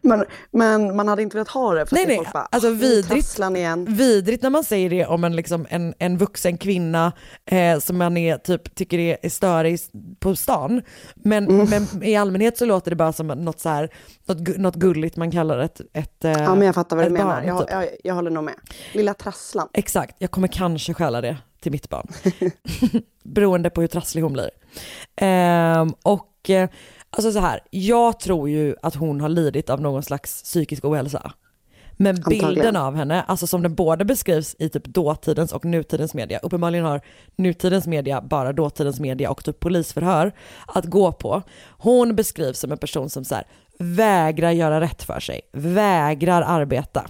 Men, 0.00 0.24
men 0.50 0.96
man 0.96 1.08
hade 1.08 1.22
inte 1.22 1.36
velat 1.36 1.48
ha 1.48 1.74
det 1.74 1.86
för 1.86 1.94
Nej, 1.96 2.02
att 2.02 2.08
nej, 2.08 2.16
folk 2.16 2.32
bara, 2.32 2.48
alltså 2.52 2.68
"Ah, 2.68 2.72
vidrigt. 2.72 3.38
igen. 3.56 3.86
Vidrigt 3.94 4.42
när 4.42 4.50
man 4.50 4.64
säger 4.64 4.90
det 4.90 5.06
om 5.06 5.24
en, 5.24 5.36
liksom, 5.36 5.66
en, 5.70 5.94
en 5.98 6.18
vuxen 6.18 6.58
kvinna 6.58 7.12
eh, 7.46 7.78
som 7.78 7.98
man 7.98 8.16
är, 8.16 8.36
typ, 8.38 8.74
tycker 8.74 8.98
är, 8.98 9.16
är 9.22 9.28
störig 9.28 9.78
på 10.20 10.36
stan. 10.36 10.82
Men, 11.14 11.48
Mm. 11.48 11.70
men 11.70 12.02
i 12.02 12.16
allmänhet 12.16 12.58
så 12.58 12.64
låter 12.64 12.90
det 12.90 12.96
bara 12.96 13.12
som 13.12 13.26
något, 13.26 13.60
så 13.60 13.68
här, 13.68 13.88
något, 14.26 14.56
något 14.58 14.74
gulligt 14.74 15.16
man 15.16 15.30
kallar 15.30 15.58
ett, 15.58 15.80
ett 15.92 16.24
eh, 16.24 16.30
Ja 16.32 16.54
men 16.54 16.66
jag 16.66 16.74
fattar 16.74 16.96
vad 16.96 17.06
du 17.06 17.10
menar, 17.10 17.34
barn, 17.36 17.46
jag, 17.46 17.60
typ. 17.60 17.70
jag, 17.70 17.86
jag 18.04 18.14
håller 18.14 18.30
nog 18.30 18.44
med. 18.44 18.54
Lilla 18.92 19.14
trasslan. 19.14 19.68
Exakt, 19.72 20.16
jag 20.18 20.30
kommer 20.30 20.48
kanske 20.48 20.94
stjäla 20.94 21.20
det 21.20 21.36
till 21.62 21.72
mitt 21.72 21.88
barn. 21.88 22.06
Beroende 23.24 23.70
på 23.70 23.80
hur 23.80 23.88
trasslig 23.88 24.22
hon 24.22 24.32
blir. 24.32 24.50
Ehm, 25.16 25.94
och 26.02 26.50
eh, 26.50 26.68
alltså 27.10 27.32
så 27.32 27.38
här, 27.38 27.60
jag 27.70 28.20
tror 28.20 28.48
ju 28.48 28.74
att 28.82 28.94
hon 28.94 29.20
har 29.20 29.28
lidit 29.28 29.70
av 29.70 29.80
någon 29.80 30.02
slags 30.02 30.42
psykisk 30.42 30.84
ohälsa. 30.84 31.32
Men 31.96 32.16
Antagligen. 32.16 32.54
bilden 32.54 32.76
av 32.76 32.96
henne, 32.96 33.22
alltså 33.22 33.46
som 33.46 33.62
den 33.62 33.74
både 33.74 34.04
beskrivs 34.04 34.56
i 34.58 34.68
typ 34.68 34.84
dåtidens 34.84 35.52
och 35.52 35.64
nutidens 35.64 36.14
media, 36.14 36.38
uppenbarligen 36.38 36.84
har 36.84 37.00
nutidens 37.36 37.86
media 37.86 38.20
bara 38.20 38.52
dåtidens 38.52 39.00
media 39.00 39.30
och 39.30 39.44
typ 39.44 39.60
polisförhör 39.60 40.32
att 40.66 40.84
gå 40.84 41.12
på. 41.12 41.42
Hon 41.68 42.16
beskrivs 42.16 42.58
som 42.58 42.72
en 42.72 42.78
person 42.78 43.10
som 43.10 43.24
så 43.24 43.34
här, 43.34 43.46
vägrar 43.78 44.50
göra 44.50 44.80
rätt 44.80 45.02
för 45.02 45.20
sig, 45.20 45.40
vägrar 45.52 46.42
arbeta. 46.42 47.06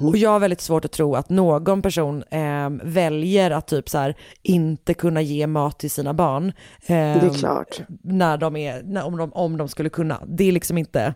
Och 0.00 0.16
jag 0.16 0.30
har 0.30 0.38
väldigt 0.38 0.60
svårt 0.60 0.84
att 0.84 0.92
tro 0.92 1.14
att 1.16 1.28
någon 1.28 1.82
person 1.82 2.22
eh, 2.30 2.70
väljer 2.82 3.50
att 3.50 3.66
typ 3.66 3.88
så 3.88 3.98
här, 3.98 4.14
inte 4.42 4.94
kunna 4.94 5.22
ge 5.22 5.46
mat 5.46 5.78
till 5.78 5.90
sina 5.90 6.14
barn. 6.14 6.48
eh, 6.48 6.52
Det 6.86 7.26
är 7.26 7.38
klart. 7.38 7.80
När 8.02 8.36
de 8.36 8.56
är, 8.56 8.82
när, 8.82 9.04
om, 9.04 9.16
de, 9.16 9.32
om 9.32 9.56
de 9.56 9.68
skulle 9.68 9.88
kunna. 9.88 10.22
Det 10.26 10.44
är 10.44 10.52
liksom 10.52 10.78
inte, 10.78 11.14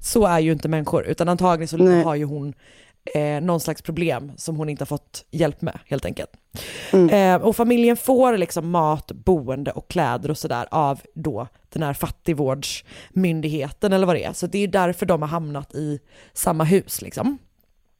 så 0.00 0.26
är 0.26 0.38
ju 0.38 0.52
inte 0.52 0.68
människor, 0.68 1.06
utan 1.06 1.28
antagligen 1.28 1.68
så 1.68 1.76
Nej. 1.76 2.02
har 2.02 2.14
ju 2.14 2.24
hon 2.24 2.54
eh, 3.14 3.40
någon 3.40 3.60
slags 3.60 3.82
problem 3.82 4.32
som 4.36 4.56
hon 4.56 4.68
inte 4.68 4.82
har 4.82 4.86
fått 4.86 5.24
hjälp 5.30 5.62
med 5.62 5.78
helt 5.86 6.04
enkelt. 6.04 6.30
Mm. 6.92 7.08
Eh, 7.08 7.46
och 7.46 7.56
familjen 7.56 7.96
får 7.96 8.36
liksom 8.36 8.70
mat, 8.70 9.12
boende 9.12 9.70
och 9.70 9.90
kläder 9.90 10.30
och 10.30 10.38
sådär 10.38 10.66
av 10.70 11.00
då 11.14 11.46
den 11.72 11.82
här 11.82 11.94
fattigvårdsmyndigheten 11.94 13.92
eller 13.92 14.06
vad 14.06 14.16
det 14.16 14.24
är. 14.24 14.32
Så 14.32 14.46
det 14.46 14.58
är 14.58 14.68
därför 14.68 15.06
de 15.06 15.22
har 15.22 15.28
hamnat 15.28 15.74
i 15.74 15.98
samma 16.32 16.64
hus 16.64 17.02
liksom. 17.02 17.38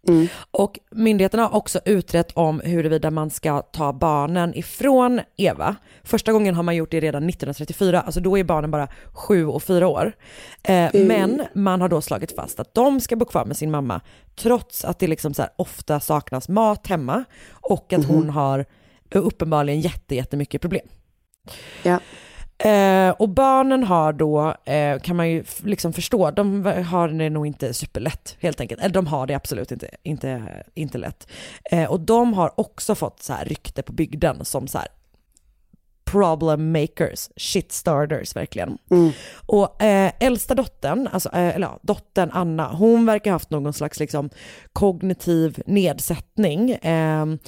Mm. 0.09 0.29
Och 0.51 0.79
myndigheterna 0.91 1.43
har 1.43 1.55
också 1.57 1.81
utrett 1.85 2.33
om 2.35 2.61
huruvida 2.65 3.11
man 3.11 3.31
ska 3.31 3.63
ta 3.63 3.93
barnen 3.93 4.55
ifrån 4.55 5.21
Eva. 5.37 5.77
Första 6.03 6.33
gången 6.33 6.55
har 6.55 6.63
man 6.63 6.77
gjort 6.77 6.91
det 6.91 7.01
redan 7.01 7.29
1934, 7.29 8.01
alltså 8.01 8.21
då 8.21 8.39
är 8.39 8.45
barnen 8.45 8.71
bara 8.71 8.89
sju 9.13 9.47
och 9.47 9.63
fyra 9.63 9.89
år. 9.89 10.13
Eh, 10.63 10.91
Mm. 10.95 11.09
Men 11.09 11.47
man 11.55 11.81
har 11.81 11.89
då 11.89 12.01
slagit 12.01 12.37
fast 12.37 12.61
att 12.61 12.75
de 12.75 13.01
ska 13.01 13.17
bo 13.17 13.25
kvar 13.25 13.45
med 13.45 13.57
sin 13.57 13.71
mamma 13.71 14.01
trots 14.37 14.85
att 14.85 14.99
det 14.99 15.07
liksom 15.07 15.35
så 15.35 15.45
ofta 15.57 16.01
saknas 16.01 16.49
mat 16.49 16.87
hemma 16.87 17.25
och 17.51 17.93
att 17.93 18.05
hon 18.05 18.31
har 18.31 18.65
uppenbarligen 19.15 19.81
jätte, 19.81 20.15
jättemycket 20.15 20.61
problem. 20.61 20.89
Ja. 21.83 22.01
Eh, 22.64 23.11
och 23.11 23.29
barnen 23.29 23.83
har 23.85 24.12
då, 24.12 24.55
eh, 24.64 24.99
kan 24.99 25.16
man 25.16 25.31
ju 25.31 25.44
liksom 25.64 25.92
förstå, 25.92 26.31
de 26.31 26.64
har 26.64 27.09
det 27.09 27.31
nog 27.31 27.46
inte 27.46 27.75
superlätt 27.75 28.37
helt 28.40 28.61
enkelt. 28.61 28.81
Eller 28.81 28.94
de 28.94 29.07
har 29.07 29.27
det 29.27 29.35
absolut 29.35 29.73
inte, 29.73 29.90
inte, 30.03 30.42
inte 30.75 30.99
lätt. 30.99 31.29
Eh, 31.70 31.90
och 31.90 32.01
de 32.01 32.35
har 32.35 32.61
också 32.61 32.94
fått 32.94 33.23
så 33.23 33.33
här 33.33 33.44
rykte 33.44 33.83
på 33.83 33.92
bygden 33.92 34.44
som 34.44 34.68
så 34.68 34.79
här 34.79 34.88
problem 36.05 36.73
makers, 36.73 37.29
shit 37.37 37.73
starters 37.73 38.37
verkligen. 38.37 38.79
Mm. 38.90 39.11
Och 39.46 39.83
eh, 39.83 40.12
äldsta 40.20 40.55
dottern, 40.55 41.09
alltså, 41.12 41.29
eh, 41.29 41.55
eller 41.57 41.66
ja, 41.66 41.79
dottern 41.83 42.31
Anna, 42.33 42.73
hon 42.73 43.07
verkar 43.07 43.31
ha 43.31 43.35
haft 43.35 43.51
någon 43.51 43.73
slags 43.73 44.01
liksom, 44.01 44.31
kognitiv 44.73 45.62
nedsättning. 45.66 46.79
Ehm, 46.83 47.38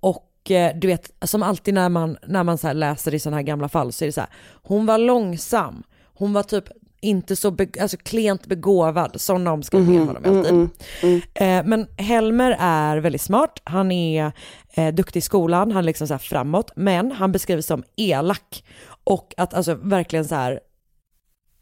och 0.00 0.16
eh, 0.16 0.31
du 0.74 0.86
vet, 0.86 1.10
som 1.22 1.42
alltid 1.42 1.74
när 1.74 1.88
man, 1.88 2.18
när 2.26 2.44
man 2.44 2.58
så 2.58 2.72
läser 2.72 3.14
i 3.14 3.18
sådana 3.18 3.36
här 3.36 3.42
gamla 3.42 3.68
fall 3.68 3.92
så 3.92 4.04
är 4.04 4.06
det 4.06 4.12
så 4.12 4.20
här, 4.20 4.30
hon 4.62 4.86
var 4.86 4.98
långsam, 4.98 5.82
hon 6.14 6.32
var 6.32 6.42
typ 6.42 6.64
inte 7.02 7.36
så 7.36 7.50
be, 7.50 7.66
alltså 7.80 7.96
klent 7.96 8.46
begåvad, 8.46 9.20
sådana 9.20 9.52
omskrivningar 9.52 10.06
har 10.06 10.14
de 10.14 10.28
alltid. 10.28 10.52
mm, 10.52 10.70
mm. 11.02 11.20
Eh, 11.34 11.68
men 11.68 11.86
Helmer 11.96 12.56
är 12.60 12.96
väldigt 12.96 13.20
smart, 13.20 13.60
han 13.64 13.92
är 13.92 14.32
eh, 14.74 14.94
duktig 14.94 15.18
i 15.18 15.22
skolan, 15.22 15.72
han 15.72 15.84
är 15.84 15.86
liksom 15.86 16.08
så 16.08 16.18
framåt, 16.18 16.72
men 16.76 17.12
han 17.12 17.32
beskrivs 17.32 17.66
som 17.66 17.82
elak. 17.96 18.64
Och 19.04 19.34
att 19.36 19.54
alltså 19.54 19.74
verkligen 19.74 20.24
så 20.24 20.34
här, 20.34 20.60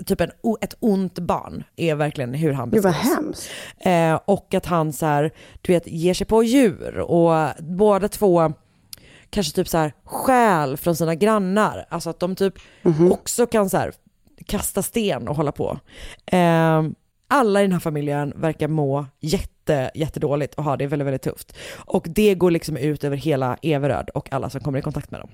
typ 0.07 0.21
en, 0.21 0.31
ett 0.61 0.75
ont 0.81 1.19
barn 1.19 1.65
är 1.77 1.95
verkligen 1.95 2.35
hur 2.35 2.53
han 2.53 2.71
Gud 2.71 2.83
vad 2.83 2.93
beskrivs. 2.93 3.17
hemskt. 3.17 3.51
Eh, 3.79 4.21
och 4.25 4.55
att 4.55 4.67
han 4.67 4.93
så 4.93 5.07
här, 5.07 5.31
du 5.61 5.73
vet, 5.73 5.87
ger 5.87 6.15
sig 6.15 6.27
på 6.27 6.43
djur 6.43 6.99
och 6.99 7.49
båda 7.59 8.09
två 8.09 8.53
kanske 9.31 9.55
typ 9.55 9.69
så 9.69 9.79
här 9.79 9.93
stjäl 10.05 10.77
från 10.77 10.97
sina 10.97 11.15
grannar. 11.15 11.87
Alltså 11.89 12.11
att 12.11 12.21
de 12.21 12.37
typ 12.37 12.55
också 13.13 13.47
kan 13.47 13.71
så 13.71 13.77
här 13.77 13.93
kasta 14.47 14.83
sten 14.83 15.29
och 15.29 15.37
hålla 15.37 15.53
på. 15.53 15.79
Eh, 16.27 16.83
alla 17.29 17.61
i 17.61 17.65
den 17.65 17.73
här 17.73 17.81
familjen 17.81 18.33
verkar 18.37 18.69
må 18.69 19.07
jätte, 19.21 19.91
jättedåligt 19.95 20.55
och 20.55 20.65
ha 20.65 20.77
det 20.77 20.87
väldigt, 20.87 21.07
väldigt 21.07 21.23
tufft. 21.23 21.57
Och 21.77 22.07
det 22.09 22.35
går 22.35 22.51
liksom 22.51 22.77
ut 22.77 23.05
över 23.05 23.17
hela 23.17 23.57
Everöd 23.63 24.11
och 24.11 24.33
alla 24.33 24.51
som 24.51 24.61
kommer 24.61 24.79
i 24.79 24.83
kontakt 24.83 25.11
med 25.11 25.21
dem. 25.21 25.31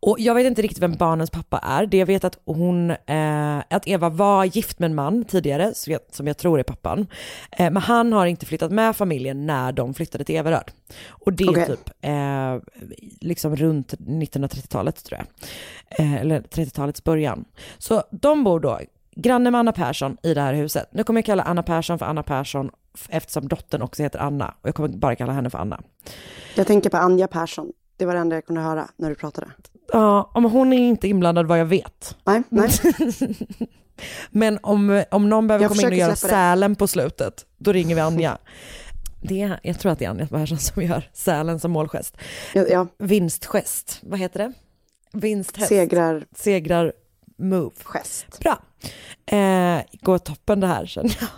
Och 0.00 0.20
jag 0.20 0.34
vet 0.34 0.46
inte 0.46 0.62
riktigt 0.62 0.82
vem 0.82 0.92
barnens 0.92 1.30
pappa 1.30 1.58
är. 1.58 1.86
Det 1.86 1.96
jag 1.96 2.06
vet 2.06 2.24
att 2.24 2.38
hon, 2.44 2.90
eh, 2.90 3.58
att 3.58 3.88
Eva 3.88 4.08
var 4.08 4.44
gift 4.44 4.78
med 4.78 4.90
en 4.90 4.94
man 4.94 5.24
tidigare, 5.24 5.74
som 5.74 5.92
jag, 5.92 6.00
som 6.10 6.26
jag 6.26 6.38
tror 6.38 6.58
är 6.58 6.62
pappan. 6.62 7.06
Eh, 7.50 7.70
men 7.70 7.76
han 7.76 8.12
har 8.12 8.26
inte 8.26 8.46
flyttat 8.46 8.72
med 8.72 8.96
familjen 8.96 9.46
när 9.46 9.72
de 9.72 9.94
flyttade 9.94 10.24
till 10.24 10.36
Everöd. 10.36 10.70
Och 11.08 11.32
det 11.32 11.44
är 11.44 11.66
typ 11.66 11.90
eh, 12.00 12.84
liksom 13.20 13.56
runt 13.56 13.94
1930-talet 13.94 15.04
tror 15.04 15.20
jag. 15.20 15.26
Eh, 16.00 16.14
eller 16.14 16.40
30-talets 16.40 17.04
början. 17.04 17.44
Så 17.78 18.02
de 18.10 18.44
bor 18.44 18.60
då 18.60 18.80
granne 19.16 19.50
med 19.50 19.58
Anna 19.58 19.72
Persson 19.72 20.16
i 20.22 20.34
det 20.34 20.40
här 20.40 20.54
huset. 20.54 20.88
Nu 20.92 21.04
kommer 21.04 21.18
jag 21.18 21.26
kalla 21.26 21.42
Anna 21.42 21.62
Persson 21.62 21.98
för 21.98 22.06
Anna 22.06 22.22
Persson 22.22 22.70
eftersom 23.08 23.48
dottern 23.48 23.82
också 23.82 24.02
heter 24.02 24.18
Anna. 24.18 24.54
Och 24.60 24.68
jag 24.68 24.74
kommer 24.74 24.88
bara 24.88 25.16
kalla 25.16 25.32
henne 25.32 25.50
för 25.50 25.58
Anna. 25.58 25.80
Jag 26.54 26.66
tänker 26.66 26.90
på 26.90 26.96
Anja 26.96 27.28
Persson. 27.28 27.72
Det 27.96 28.04
var 28.04 28.14
det 28.14 28.20
enda 28.20 28.36
jag 28.36 28.46
kunde 28.46 28.60
höra 28.60 28.88
när 28.96 29.08
du 29.08 29.14
pratade. 29.14 29.46
Ja, 29.92 30.30
om 30.34 30.44
hon 30.44 30.72
är 30.72 30.78
inte 30.88 31.08
inblandad 31.08 31.46
vad 31.46 31.58
jag 31.60 31.66
vet. 31.66 32.16
Nej, 32.24 32.42
nej. 32.48 32.70
Men 34.30 34.58
om, 34.62 35.04
om 35.10 35.28
någon 35.28 35.46
behöver 35.46 35.64
Jag 35.64 35.70
komma 35.70 35.82
in 35.82 35.88
och 35.88 35.94
göra 35.94 36.10
det. 36.10 36.16
sälen 36.16 36.76
på 36.76 36.86
slutet, 36.86 37.46
då 37.58 37.72
ringer 37.72 37.94
vi 37.94 38.00
Anja. 38.00 38.38
Det 39.22 39.42
är, 39.42 39.60
jag 39.62 39.78
tror 39.80 39.92
att 39.92 39.98
det 39.98 40.04
är 40.04 40.10
Anja 40.10 40.26
Persson 40.26 40.58
som 40.58 40.82
gör 40.82 41.10
sälen 41.12 41.60
som 41.60 41.70
målgest. 41.70 42.16
Ja, 42.54 42.64
ja. 42.70 42.86
Vinstgest, 42.98 43.98
vad 44.02 44.18
heter 44.18 44.38
det? 44.38 44.52
Vinsthäst. 45.12 45.68
Segrar. 45.68 46.24
Segrar 46.36 46.92
move. 47.38 47.74
Gest. 47.84 48.40
Bra. 48.40 48.58
Eh, 49.38 49.80
går 50.00 50.18
toppen 50.18 50.60
det 50.60 50.66
här 50.66 50.86
känner 50.86 51.16
jag. 51.20 51.28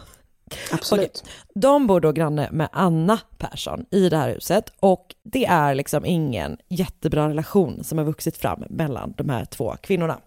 Absolut. 0.73 1.23
Okej. 1.23 1.33
De 1.55 1.87
bor 1.87 2.01
då 2.01 2.13
granne 2.13 2.49
med 2.53 2.69
Anna 2.73 3.21
Persson 3.39 3.85
i 3.91 4.09
det 4.09 4.17
här 4.17 4.35
huset 4.35 4.73
och 4.81 5.15
det 5.23 5.45
är 5.45 5.75
liksom 5.75 6.05
ingen 6.05 6.57
jättebra 6.69 7.29
relation 7.29 7.85
som 7.85 7.99
har 7.99 8.05
vuxit 8.05 8.37
fram 8.37 8.65
mellan 8.71 9.15
de 9.17 9.29
här 9.29 9.45
två 9.45 9.77
kvinnorna. 9.83 10.19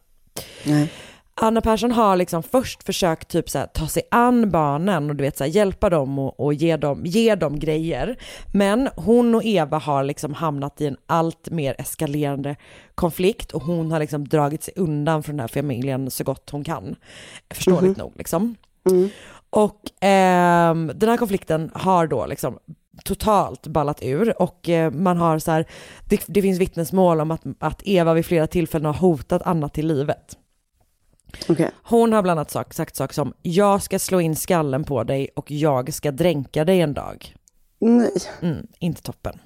Nej. 0.66 0.92
Anna 1.36 1.62
Persson 1.62 1.92
har 1.92 2.18
liksom 2.18 2.44
först 2.44 2.84
försökt 2.84 3.28
typ 3.28 3.50
så 3.50 3.60
här, 3.60 3.68
ta 3.68 3.88
sig 3.88 4.04
an 4.12 4.52
barnen 4.52 5.10
och 5.10 5.16
du 5.16 5.24
vet 5.24 5.38
så 5.38 5.44
här, 5.44 5.52
hjälpa 5.52 5.90
dem 5.90 6.20
och, 6.20 6.40
och 6.40 6.54
ge, 6.54 6.78
dem, 6.78 7.02
ge 7.06 7.36
dem 7.36 7.60
grejer. 7.60 8.18
Men 8.54 8.90
hon 8.96 9.36
och 9.36 9.46
Eva 9.46 9.78
har 9.78 10.04
liksom 10.04 10.34
hamnat 10.34 10.82
i 10.82 10.88
en 10.88 10.98
allt 11.06 11.50
mer 11.50 11.76
eskalerande 11.78 12.56
konflikt 12.96 13.52
och 13.52 13.64
hon 13.64 13.92
har 13.92 14.00
liksom 14.00 14.28
dragit 14.28 14.64
sig 14.64 14.74
undan 14.78 15.24
från 15.24 15.38
den 15.38 15.40
här 15.40 15.48
familjen 15.48 16.12
så 16.12 16.24
gott 16.24 16.50
hon 16.50 16.64
kan. 16.64 16.96
Förståeligt 17.54 17.98
nog 17.98 18.14
liksom. 18.16 18.56
Och 19.52 19.82
ehm, 20.02 20.92
den 20.96 21.10
här 21.10 21.18
konflikten 21.18 21.72
har 21.74 22.08
då 22.08 22.26
liksom 22.26 22.60
totalt 23.04 23.68
ballat 23.68 24.00
ur 24.04 24.42
och 24.42 24.70
eh, 24.70 24.92
man 24.92 25.18
har 25.18 25.40
så 25.40 25.52
här, 25.52 25.66
det, 26.10 26.24
det 26.28 26.42
finns 26.42 26.60
vittnesmål 26.60 27.22
om 27.22 27.32
att, 27.32 27.42
att 27.60 27.82
Eva 27.86 28.14
vid 28.14 28.26
flera 28.26 28.48
tillfällen 28.48 28.86
har 28.86 28.94
hotat 28.94 29.42
Anna 29.46 29.70
till 29.70 29.88
livet. 29.88 30.38
Hon 31.84 32.14
har 32.14 32.22
bland 32.22 32.40
annat 32.40 32.52
sagt, 32.52 32.76
sagt 32.76 32.96
saker 32.96 33.14
som 33.14 33.34
jag 33.42 33.84
ska 33.84 34.00
slå 34.00 34.22
in 34.22 34.36
skallen 34.36 34.84
på 34.84 35.04
dig 35.04 35.30
och 35.36 35.52
jag 35.52 35.94
ska 35.94 36.12
dränka 36.12 36.66
dig 36.66 36.82
en 36.82 36.94
dag. 36.94 37.36
Nej. 37.80 38.12
Mm, 38.42 38.68
inte 38.80 39.02
toppen. 39.02 39.40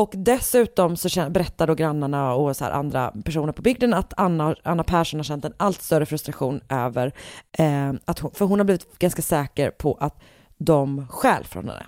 Och 0.00 0.12
dessutom 0.16 0.96
så 0.96 1.30
berättar 1.30 1.66
då 1.66 1.74
grannarna 1.74 2.34
och 2.34 2.56
så 2.56 2.64
andra 2.64 3.12
personer 3.24 3.52
på 3.52 3.62
bygden 3.62 3.94
att 3.94 4.12
Anna, 4.16 4.56
Anna 4.62 4.84
Persson 4.84 5.20
har 5.20 5.24
känt 5.24 5.44
en 5.44 5.52
allt 5.56 5.82
större 5.82 6.06
frustration 6.06 6.60
över 6.68 7.12
eh, 7.58 7.92
att 8.04 8.18
hon, 8.18 8.30
för 8.34 8.44
hon 8.44 8.58
har 8.58 8.64
blivit 8.64 8.98
ganska 8.98 9.22
säker 9.22 9.70
på 9.70 9.94
att 10.00 10.20
de 10.58 11.08
stjäl 11.08 11.44
från 11.44 11.68
henne. 11.68 11.86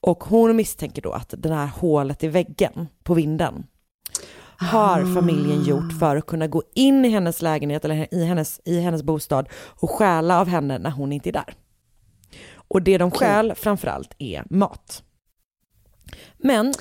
Och 0.00 0.24
hon 0.24 0.56
misstänker 0.56 1.02
då 1.02 1.12
att 1.12 1.34
det 1.38 1.54
här 1.54 1.66
hålet 1.66 2.24
i 2.24 2.28
väggen 2.28 2.88
på 3.02 3.14
vinden 3.14 3.66
har 4.56 5.14
familjen 5.14 5.64
gjort 5.64 5.98
för 6.00 6.16
att 6.16 6.26
kunna 6.26 6.46
gå 6.46 6.62
in 6.74 7.04
i 7.04 7.08
hennes 7.08 7.42
lägenhet 7.42 7.84
eller 7.84 8.14
i 8.14 8.24
hennes, 8.24 8.60
i 8.64 8.80
hennes 8.80 9.02
bostad 9.02 9.48
och 9.54 9.90
stjäla 9.90 10.40
av 10.40 10.48
henne 10.48 10.78
när 10.78 10.90
hon 10.90 11.12
inte 11.12 11.30
är 11.30 11.32
där. 11.32 11.54
Och 12.54 12.82
det 12.82 12.98
de 12.98 13.10
stjäl 13.10 13.54
framförallt 13.54 14.14
är 14.18 14.44
mat. 14.50 15.02
Men... 16.38 16.74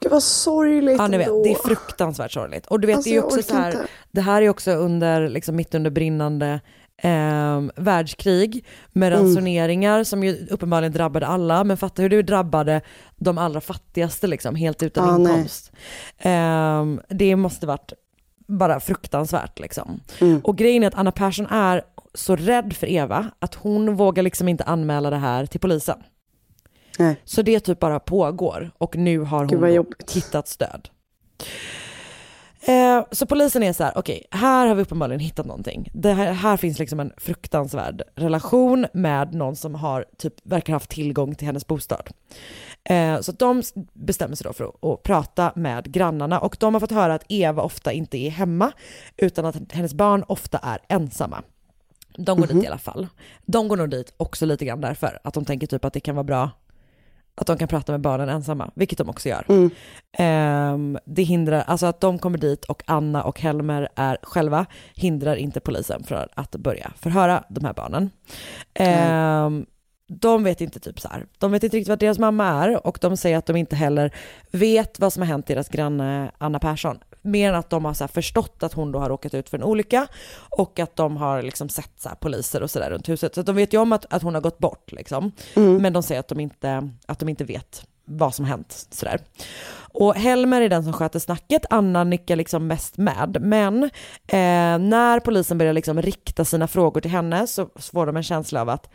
Gud 0.00 0.12
vad 0.12 0.22
sorgligt 0.22 0.96
Ja, 0.98 1.06
vet, 1.06 1.26
det 1.44 1.52
är 1.52 1.66
fruktansvärt 1.66 2.32
sorgligt. 2.32 2.66
Och 2.66 2.80
du 2.80 2.86
vet, 2.86 2.96
Alltså, 2.96 3.10
det 3.10 3.16
är 3.16 3.24
också 3.24 3.42
så 3.42 3.54
här, 3.54 3.70
inte. 3.70 3.86
det 4.10 4.20
här 4.20 4.42
är 4.42 4.48
också 4.48 4.70
under, 4.70 5.28
liksom 5.28 5.56
mitt 5.56 5.74
under 5.74 5.90
brinnande 5.90 6.60
eh, 7.02 7.62
världskrig 7.76 8.64
med 8.92 9.12
Mm. 9.12 9.24
ransoneringar 9.24 10.04
som 10.04 10.24
ju 10.24 10.46
uppenbarligen 10.50 10.92
drabbade 10.92 11.26
alla, 11.26 11.64
men 11.64 11.76
fatta 11.76 12.02
hur 12.02 12.08
det 12.08 12.22
drabbade 12.22 12.80
de 13.16 13.38
allra 13.38 13.60
fattigaste 13.60 14.26
liksom, 14.26 14.54
helt 14.54 14.82
utan 14.82 15.22
nej. 15.22 15.32
inkomst. 15.32 15.72
Eh, 16.18 16.84
det 17.08 17.36
måste 17.36 17.66
varit 17.66 17.92
bara 18.46 18.80
fruktansvärt 18.80 19.58
liksom. 19.58 20.00
Mm. 20.20 20.40
Och 20.44 20.58
grejen 20.58 20.82
är 20.82 20.86
att 20.86 20.94
Anna 20.94 21.12
Persson 21.12 21.46
är 21.46 21.82
så 22.14 22.36
rädd 22.36 22.72
för 22.72 22.86
Eva 22.86 23.30
att 23.38 23.54
hon 23.54 23.94
vågar 23.96 24.22
liksom 24.22 24.48
inte 24.48 24.64
anmäla 24.64 25.10
det 25.10 25.16
här 25.16 25.46
till 25.46 25.60
polisen. 25.60 25.98
Nej. 26.98 27.16
Så 27.24 27.42
det 27.42 27.60
typ 27.60 27.78
bara 27.78 28.00
pågår 28.00 28.70
och 28.78 28.96
nu 28.96 29.18
har 29.18 29.44
hon 29.44 29.86
hittat 30.14 30.48
stöd. 30.48 30.88
Eh, 32.60 33.04
så 33.10 33.26
polisen 33.26 33.62
är 33.62 33.72
så 33.72 33.84
här, 33.84 33.92
okej, 33.96 34.26
här 34.30 34.66
har 34.66 34.74
vi 34.74 34.82
uppenbarligen 34.82 35.20
hittat 35.20 35.46
någonting. 35.46 35.90
Det 35.92 36.12
här, 36.12 36.32
här 36.32 36.56
finns 36.56 36.78
liksom 36.78 37.00
en 37.00 37.12
fruktansvärd 37.16 38.02
relation 38.14 38.86
med 38.92 39.34
någon 39.34 39.56
som 39.56 39.74
har 39.74 40.04
typ 40.18 40.34
verkar 40.42 40.72
ha 40.72 40.74
haft 40.74 40.90
tillgång 40.90 41.34
till 41.34 41.46
hennes 41.46 41.66
bostad. 41.66 42.10
Eh, 42.84 43.20
så 43.20 43.32
de 43.32 43.62
bestämmer 43.92 44.36
sig 44.36 44.44
då 44.44 44.52
för 44.52 44.64
att, 44.64 44.84
att 44.84 45.02
prata 45.02 45.52
med 45.56 45.92
grannarna 45.92 46.40
och 46.40 46.56
de 46.60 46.74
har 46.74 46.80
fått 46.80 46.90
höra 46.90 47.14
att 47.14 47.24
Eva 47.28 47.62
ofta 47.62 47.92
inte 47.92 48.18
är 48.18 48.30
hemma 48.30 48.72
utan 49.16 49.46
att 49.46 49.72
hennes 49.72 49.94
barn 49.94 50.24
ofta 50.28 50.58
är 50.58 50.78
ensamma. 50.88 51.42
De 52.16 52.40
går 52.40 52.46
dit 52.46 52.64
i 52.64 52.66
alla 52.66 52.78
fall. 52.78 53.06
De 53.46 53.68
går 53.68 53.76
nog 53.76 53.90
dit 53.90 54.14
också 54.16 54.46
lite 54.46 54.64
grann 54.64 54.80
därför 54.80 55.18
att 55.24 55.34
de 55.34 55.44
tänker 55.44 55.66
typ 55.66 55.84
att 55.84 55.92
det 55.92 56.00
kan 56.00 56.14
vara 56.14 56.24
bra 56.24 56.50
att 57.38 57.46
de 57.46 57.58
kan 57.58 57.68
prata 57.68 57.92
med 57.92 58.00
barnen 58.00 58.28
ensamma, 58.28 58.70
vilket 58.74 58.98
de 58.98 59.08
också 59.08 59.28
gör. 59.28 59.44
Ehm, 60.18 60.98
det 61.04 61.22
hindrar, 61.22 61.60
alltså 61.66 61.86
att 61.86 62.00
de 62.00 62.18
kommer 62.18 62.38
dit 62.38 62.64
och 62.64 62.82
Anna 62.86 63.22
och 63.22 63.40
Helmer 63.40 63.88
är 63.94 64.18
själva 64.22 64.66
hindrar 64.94 65.36
inte 65.36 65.60
polisen 65.60 66.04
från 66.04 66.26
att 66.34 66.56
börja 66.56 66.92
förhöra 66.96 67.44
de 67.48 67.64
här 67.64 67.74
barnen. 67.74 68.10
Ehm, 68.74 69.66
de 70.08 70.44
vet 70.44 70.60
inte 70.60 70.80
typ 70.80 71.00
så 71.00 71.08
här, 71.08 71.26
de 71.38 71.52
vet 71.52 71.62
inte 71.62 71.76
riktigt 71.76 71.88
vad 71.88 71.98
deras 71.98 72.18
mamma 72.18 72.44
är 72.44 72.86
och 72.86 72.98
de 73.00 73.16
säger 73.16 73.38
att 73.38 73.46
de 73.46 73.56
inte 73.56 73.76
heller 73.76 74.14
vet 74.50 75.00
vad 75.00 75.12
som 75.12 75.22
har 75.22 75.26
hänt 75.26 75.46
deras 75.46 75.68
granne 75.68 76.30
Anna 76.38 76.58
Persson. 76.58 76.98
Mer 77.22 77.48
än 77.48 77.54
att 77.54 77.70
de 77.70 77.84
har 77.84 77.94
så 77.94 78.08
förstått 78.08 78.62
att 78.62 78.72
hon 78.72 78.92
då 78.92 78.98
har 78.98 79.08
råkat 79.08 79.34
ut 79.34 79.48
för 79.48 79.58
en 79.58 79.64
olycka 79.64 80.06
och 80.50 80.78
att 80.78 80.96
de 80.96 81.16
har 81.16 81.42
liksom 81.42 81.68
sett 81.68 81.92
så 81.96 82.08
poliser 82.20 82.62
och 82.62 82.70
sådär 82.70 82.90
runt 82.90 83.08
huset. 83.08 83.34
Så 83.34 83.42
de 83.42 83.56
vet 83.56 83.72
ju 83.72 83.80
om 83.80 83.92
att, 83.92 84.12
att 84.12 84.22
hon 84.22 84.34
har 84.34 84.40
gått 84.40 84.58
bort 84.58 84.92
liksom. 84.92 85.32
Men 85.80 85.92
de 85.92 86.02
säger 86.02 86.20
att 86.20 86.28
de 86.28 86.40
inte, 86.40 86.90
att 87.06 87.18
de 87.18 87.28
inte 87.28 87.44
vet 87.44 87.86
vad 88.04 88.34
som 88.34 88.44
har 88.44 88.50
hänt 88.50 88.86
sådär. 88.90 89.20
Och 89.92 90.14
Helmer 90.14 90.62
är 90.62 90.68
den 90.68 90.84
som 90.84 90.92
sköter 90.92 91.18
snacket, 91.18 91.64
Anna 91.70 92.04
nickar 92.04 92.36
liksom 92.36 92.66
mest 92.66 92.96
med. 92.96 93.36
Men 93.40 93.82
eh, 94.26 94.78
när 94.78 95.20
polisen 95.20 95.58
börjar 95.58 95.72
liksom 95.72 96.02
rikta 96.02 96.44
sina 96.44 96.68
frågor 96.68 97.00
till 97.00 97.10
henne 97.10 97.46
så 97.46 97.68
får 97.76 98.06
de 98.06 98.16
en 98.16 98.22
känsla 98.22 98.60
av 98.60 98.68
att 98.68 98.90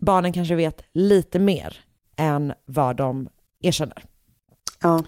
barnen 0.00 0.32
kanske 0.32 0.54
vet 0.54 0.82
lite 0.92 1.38
mer 1.38 1.76
än 2.16 2.52
vad 2.66 2.96
de 2.96 3.28
erkänner. 3.62 4.04
Ja. 4.82 5.04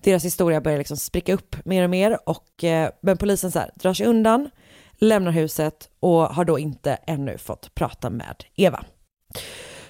Deras 0.00 0.24
historia 0.24 0.60
börjar 0.60 0.78
liksom 0.78 0.96
spricka 0.96 1.34
upp 1.34 1.56
mer 1.64 1.84
och 1.84 1.90
mer 1.90 2.18
och 2.26 2.64
eh, 2.64 2.90
men 3.02 3.16
polisen 3.16 3.52
så 3.52 3.58
här, 3.58 3.70
drar 3.74 3.94
sig 3.94 4.06
undan, 4.06 4.50
lämnar 4.98 5.32
huset 5.32 5.90
och 6.00 6.22
har 6.22 6.44
då 6.44 6.58
inte 6.58 6.92
ännu 7.06 7.38
fått 7.38 7.74
prata 7.74 8.10
med 8.10 8.44
Eva. 8.56 8.84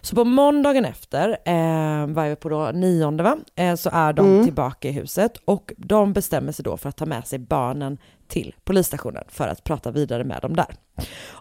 Så 0.06 0.16
på 0.16 0.24
måndagen 0.24 0.84
efter, 0.84 1.28
eh, 1.44 2.06
vad 2.06 2.24
är 2.24 2.28
vi 2.28 2.36
på 2.36 2.48
då, 2.48 2.70
nionde 2.74 3.22
va, 3.22 3.36
eh, 3.56 3.74
så 3.74 3.90
är 3.92 4.12
de 4.12 4.26
Mm. 4.26 4.44
tillbaka 4.44 4.88
i 4.88 4.92
huset 4.92 5.36
och 5.44 5.72
de 5.76 6.12
bestämmer 6.12 6.52
sig 6.52 6.62
då 6.62 6.76
för 6.76 6.88
att 6.88 6.96
ta 6.96 7.06
med 7.06 7.26
sig 7.26 7.38
barnen 7.38 7.98
till 8.28 8.54
polisstationen 8.64 9.24
för 9.28 9.48
att 9.48 9.64
prata 9.64 9.90
vidare 9.90 10.24
med 10.24 10.42
dem 10.42 10.56
där. 10.56 10.66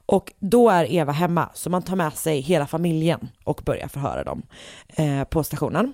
Och 0.05 0.33
då 0.39 0.69
är 0.69 0.91
Eva 0.91 1.11
hemma, 1.11 1.49
så 1.53 1.69
man 1.69 1.81
tar 1.81 1.95
med 1.95 2.13
sig 2.13 2.39
hela 2.41 2.67
familjen 2.67 3.27
och 3.43 3.61
börjar 3.65 3.87
förhöra 3.87 4.23
dem 4.23 4.41
eh, 4.95 5.23
på 5.23 5.43
stationen. 5.43 5.93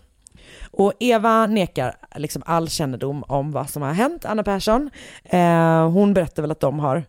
Och 0.71 0.93
Eva 0.99 1.47
nekar 1.47 1.95
liksom 2.15 2.43
all 2.45 2.69
kännedom 2.69 3.23
om 3.27 3.51
vad 3.51 3.69
som 3.69 3.81
har 3.81 3.93
hänt 3.93 4.25
Anna 4.25 4.43
Persson. 4.43 4.89
Eh, 5.23 5.89
hon 5.89 6.13
berättar 6.13 6.41
väl 6.41 6.51
att 6.51 6.59
de 6.59 6.79
har 6.79 7.03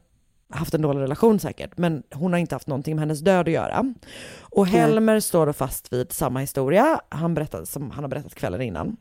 haft 0.52 0.74
en 0.74 0.82
dålig 0.82 1.00
relation 1.00 1.38
säkert, 1.38 1.78
men 1.78 2.02
hon 2.14 2.32
har 2.32 2.38
inte 2.38 2.54
haft 2.54 2.66
någonting 2.66 2.96
med 2.96 3.02
hennes 3.02 3.20
död 3.20 3.48
att 3.48 3.54
göra. 3.54 3.94
Och. 4.40 4.66
Helmer 4.66 5.20
står 5.20 5.46
då 5.46 5.52
fast 5.52 5.92
vid 5.92 6.12
samma 6.12 6.40
historia 6.40 7.00
han 7.08 7.34
berättade, 7.34 7.66
som 7.66 7.90
han 7.90 8.04
har 8.04 8.08
berättat 8.08 8.34
kvällen 8.34 8.62
innan. 8.62 8.96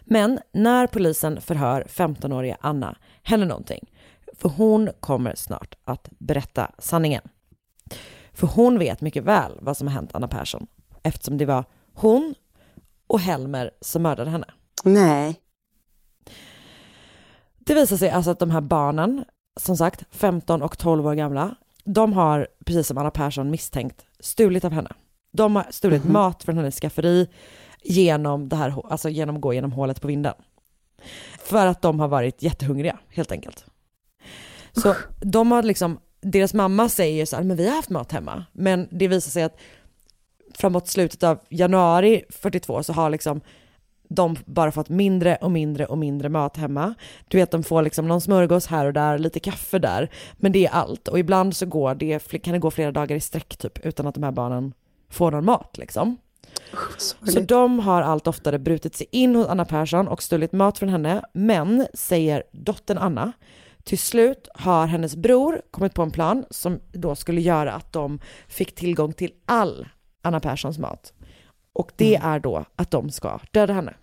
Men 0.00 0.38
när 0.52 0.86
polisen 0.86 1.40
förhör 1.40 1.86
15-åriga 1.88 2.56
Anna 2.60 2.96
händer 3.22 3.46
någonting. 3.46 3.90
För 4.38 4.48
hon 4.48 4.90
kommer 5.00 5.34
snart 5.34 5.74
att 5.84 6.08
berätta 6.18 6.70
sanningen. 6.78 7.22
För 8.32 8.46
hon 8.46 8.78
vet 8.78 9.00
mycket 9.00 9.24
väl 9.24 9.58
vad 9.60 9.76
som 9.76 9.86
har 9.86 9.94
hänt 9.94 10.10
Anna 10.14 10.28
Persson 10.28 10.66
eftersom 11.02 11.38
det 11.38 11.46
var 11.46 11.64
hon 11.94 12.34
och 13.06 13.20
Helmer 13.20 13.70
som 13.80 14.02
mördade 14.02 14.30
henne. 14.30 14.46
Nej. 14.84 15.40
Det 17.58 17.74
visar 17.74 17.96
sig 17.96 18.10
alltså 18.10 18.30
att 18.30 18.38
de 18.38 18.50
här 18.50 18.60
barnen, 18.60 19.24
som 19.60 19.76
sagt 19.76 20.04
15 20.10 20.62
och 20.62 20.78
12 20.78 21.06
år 21.06 21.14
gamla, 21.14 21.54
de 21.84 22.12
har, 22.12 22.48
precis 22.66 22.86
som 22.86 22.98
Anna 22.98 23.10
Persson 23.10 23.50
misstänkt, 23.50 24.04
stulit 24.20 24.64
av 24.64 24.72
henne. 24.72 24.90
De 25.32 25.56
har 25.56 25.66
stulit 25.70 26.04
Mhm. 26.04 26.12
mat 26.12 26.44
från 26.44 26.56
hennes 26.56 26.80
skafferi 26.80 27.28
genom 27.82 28.48
det 28.48 28.56
här, 28.56 28.90
alltså 28.92 29.08
genom 29.08 29.34
att 29.36 29.42
gå 29.42 29.54
genom 29.54 29.72
hålet 29.72 30.00
på 30.00 30.06
vinden. 30.08 30.34
För 31.38 31.66
att 31.66 31.82
de 31.82 32.00
har 32.00 32.08
varit 32.08 32.42
jättehungriga, 32.42 32.98
helt 33.08 33.32
enkelt. 33.32 33.64
Så 34.72 34.94
de 35.20 35.52
har 35.52 35.62
liksom, 35.62 35.98
deras 36.20 36.54
mamma 36.54 36.88
säger 36.88 37.26
så 37.26 37.36
här, 37.36 37.42
men 37.42 37.56
vi 37.56 37.68
har 37.68 37.76
haft 37.76 37.90
mat 37.90 38.12
hemma. 38.12 38.44
Men 38.52 38.88
det 38.90 39.08
visar 39.08 39.30
sig 39.30 39.42
att 39.42 39.56
framåt 40.54 40.88
slutet 40.88 41.22
av 41.22 41.38
januari 41.48 42.24
42 42.30 42.82
så 42.82 42.92
har 42.92 43.10
liksom 43.10 43.40
de 44.14 44.36
bara 44.44 44.72
fått 44.72 44.88
mindre 44.88 45.36
och 45.36 45.50
mindre 45.50 45.86
och 45.86 45.98
mindre 45.98 46.28
mat 46.28 46.56
hemma. 46.56 46.94
Du 47.28 47.38
vet, 47.38 47.50
de 47.50 47.62
får 47.62 47.82
liksom 47.82 48.08
någon 48.08 48.20
smörgås 48.20 48.66
här 48.66 48.86
och 48.86 48.92
där, 48.92 49.18
lite 49.18 49.40
kaffe 49.40 49.78
där, 49.78 50.10
men 50.36 50.52
det 50.52 50.66
är 50.66 50.70
allt. 50.70 51.08
Och 51.08 51.18
ibland 51.18 51.56
så 51.56 51.66
går 51.66 51.94
det, 51.94 52.42
kan 52.42 52.52
det 52.52 52.58
gå 52.58 52.70
flera 52.70 52.92
dagar 52.92 53.16
i 53.16 53.20
sträck 53.20 53.56
typ, 53.56 53.86
utan 53.86 54.06
att 54.06 54.14
de 54.14 54.22
här 54.22 54.32
barnen 54.32 54.74
får 55.10 55.30
någon 55.30 55.44
mat 55.44 55.78
liksom. 55.78 56.16
Så 57.22 57.40
de 57.40 57.78
har 57.78 58.02
allt 58.02 58.26
oftare 58.26 58.58
brutit 58.58 58.96
sig 58.96 59.06
in 59.10 59.36
hos 59.36 59.46
Anna 59.46 59.64
Persson 59.64 60.08
och 60.08 60.22
stulit 60.22 60.52
mat 60.52 60.78
från 60.78 60.88
henne, 60.88 61.22
men, 61.32 61.86
säger 61.94 62.42
dottern 62.52 62.98
Anna, 62.98 63.32
till 63.84 63.98
slut 63.98 64.48
har 64.54 64.86
hennes 64.86 65.16
bror 65.16 65.62
kommit 65.70 65.94
på 65.94 66.02
en 66.02 66.10
plan 66.10 66.44
som 66.50 66.80
då 66.92 67.14
skulle 67.14 67.40
göra 67.40 67.72
att 67.72 67.92
de 67.92 68.18
fick 68.48 68.74
tillgång 68.74 69.12
till 69.12 69.32
all 69.46 69.88
Anna 70.22 70.40
Perssons 70.40 70.78
mat. 70.78 71.12
Och 71.72 71.92
det 71.96 72.16
är 72.16 72.38
då 72.38 72.64
att 72.76 72.90
de 72.90 73.10
ska 73.10 73.40
döda 73.50 73.72
henne. 73.72 73.94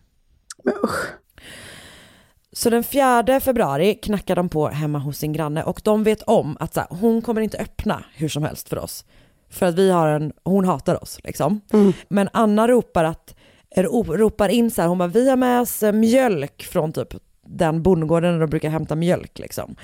Så 2.54 2.70
den 2.70 2.84
4 2.84 3.40
februari 3.40 3.96
knackar 3.96 4.36
de 4.36 4.50
på 4.50 4.68
hemma 4.68 5.00
hos 5.00 5.18
sin 5.18 5.34
granne 5.34 5.64
och 5.64 5.82
de 5.84 6.04
vet 6.04 6.22
om 6.22 6.58
att 6.60 6.74
så 6.74 6.80
här, 6.80 6.90
hon 6.90 7.22
kommer 7.22 7.42
inte 7.42 7.58
öppna 7.58 8.04
hur 8.14 8.30
som 8.30 8.44
helst 8.44 8.70
för 8.70 8.78
oss. 8.80 9.06
För 9.50 9.66
att 9.66 9.76
vi 9.76 9.92
har 9.92 10.08
en, 10.08 10.34
hon 10.44 10.66
hatar 10.66 11.04
oss 11.04 11.20
liksom. 11.24 11.62
Men 12.08 12.30
Anna 12.34 12.68
ropar 12.68 13.04
att, 13.04 13.36
ro- 13.76 14.18
ropar 14.18 14.50
in 14.50 14.72
så 14.72 14.82
här, 14.82 14.90
hon 14.90 14.98
bara 14.98 15.08
vi 15.08 15.30
har 15.30 15.38
med 15.38 15.62
oss 15.62 15.84
eh, 15.84 15.92
mjölk 15.92 16.64
från 16.64 16.94
typ 16.94 17.08
den 17.46 17.82
bondgården 17.84 18.34
där 18.34 18.40
de 18.40 18.50
brukar 18.50 18.70
hämta 18.70 18.96
mjölk 18.96 19.40
liksom. 19.40 19.76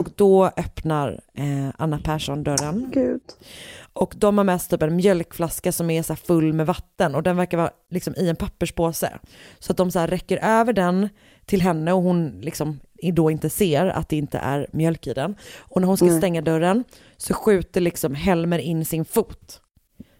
Och 0.00 0.08
då 0.14 0.46
öppnar 0.56 1.20
eh, 1.34 1.68
Anna 1.78 1.98
Persson 1.98 2.42
dörren. 2.42 2.90
Gud. 2.94 3.20
Och 3.98 4.14
de 4.16 4.38
har 4.38 4.44
med 4.44 4.60
sig 4.60 4.70
typ 4.70 4.82
en 4.82 4.96
mjölkflaska 4.96 5.72
som 5.72 5.90
är 5.90 6.02
så 6.02 6.16
full 6.16 6.52
med 6.52 6.66
vatten 6.66 7.14
och 7.14 7.22
den 7.22 7.36
verkar 7.36 7.58
vara 7.58 7.70
liksom 7.90 8.14
i 8.16 8.28
en 8.28 8.36
papperspåse. 8.36 9.18
Så 9.58 9.72
att 9.72 9.76
de 9.76 9.90
så 9.90 10.06
räcker 10.06 10.36
över 10.36 10.72
den 10.72 11.08
till 11.46 11.60
henne 11.62 11.92
och 11.92 12.02
hon 12.02 12.40
liksom 12.40 12.80
då 13.12 13.30
inte 13.30 13.50
ser 13.50 13.86
att 13.86 14.08
det 14.08 14.16
inte 14.16 14.38
är 14.38 14.66
mjölk 14.72 15.06
i 15.06 15.14
den. 15.14 15.36
Och 15.58 15.80
när 15.80 15.88
hon 15.88 15.96
ska 15.96 16.06
Nej. 16.06 16.18
stänga 16.18 16.42
dörren 16.42 16.84
så 17.16 17.34
skjuter 17.34 17.80
liksom 17.80 18.14
Helmer 18.14 18.58
in 18.58 18.84
sin 18.84 19.04
fot 19.04 19.60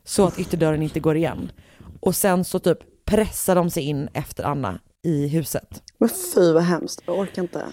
så 0.05 0.27
att 0.27 0.39
ytterdörren 0.39 0.83
inte 0.83 1.01
går 1.01 1.17
igen. 1.17 1.53
Och 2.01 2.17
sen 2.17 2.45
så 2.45 2.59
typ 2.59 2.79
pressar 3.05 3.55
de 3.55 3.71
sig 3.71 3.83
in 3.83 4.09
efter 4.15 4.45
Anna 4.45 4.81
i 5.03 5.29
huset. 5.29 5.83
Men 5.99 6.09
fy 6.35 6.53
vad 6.53 6.63
hemskt, 6.63 7.03
jag 7.07 7.19
orkar 7.19 7.43
inte. 7.43 7.67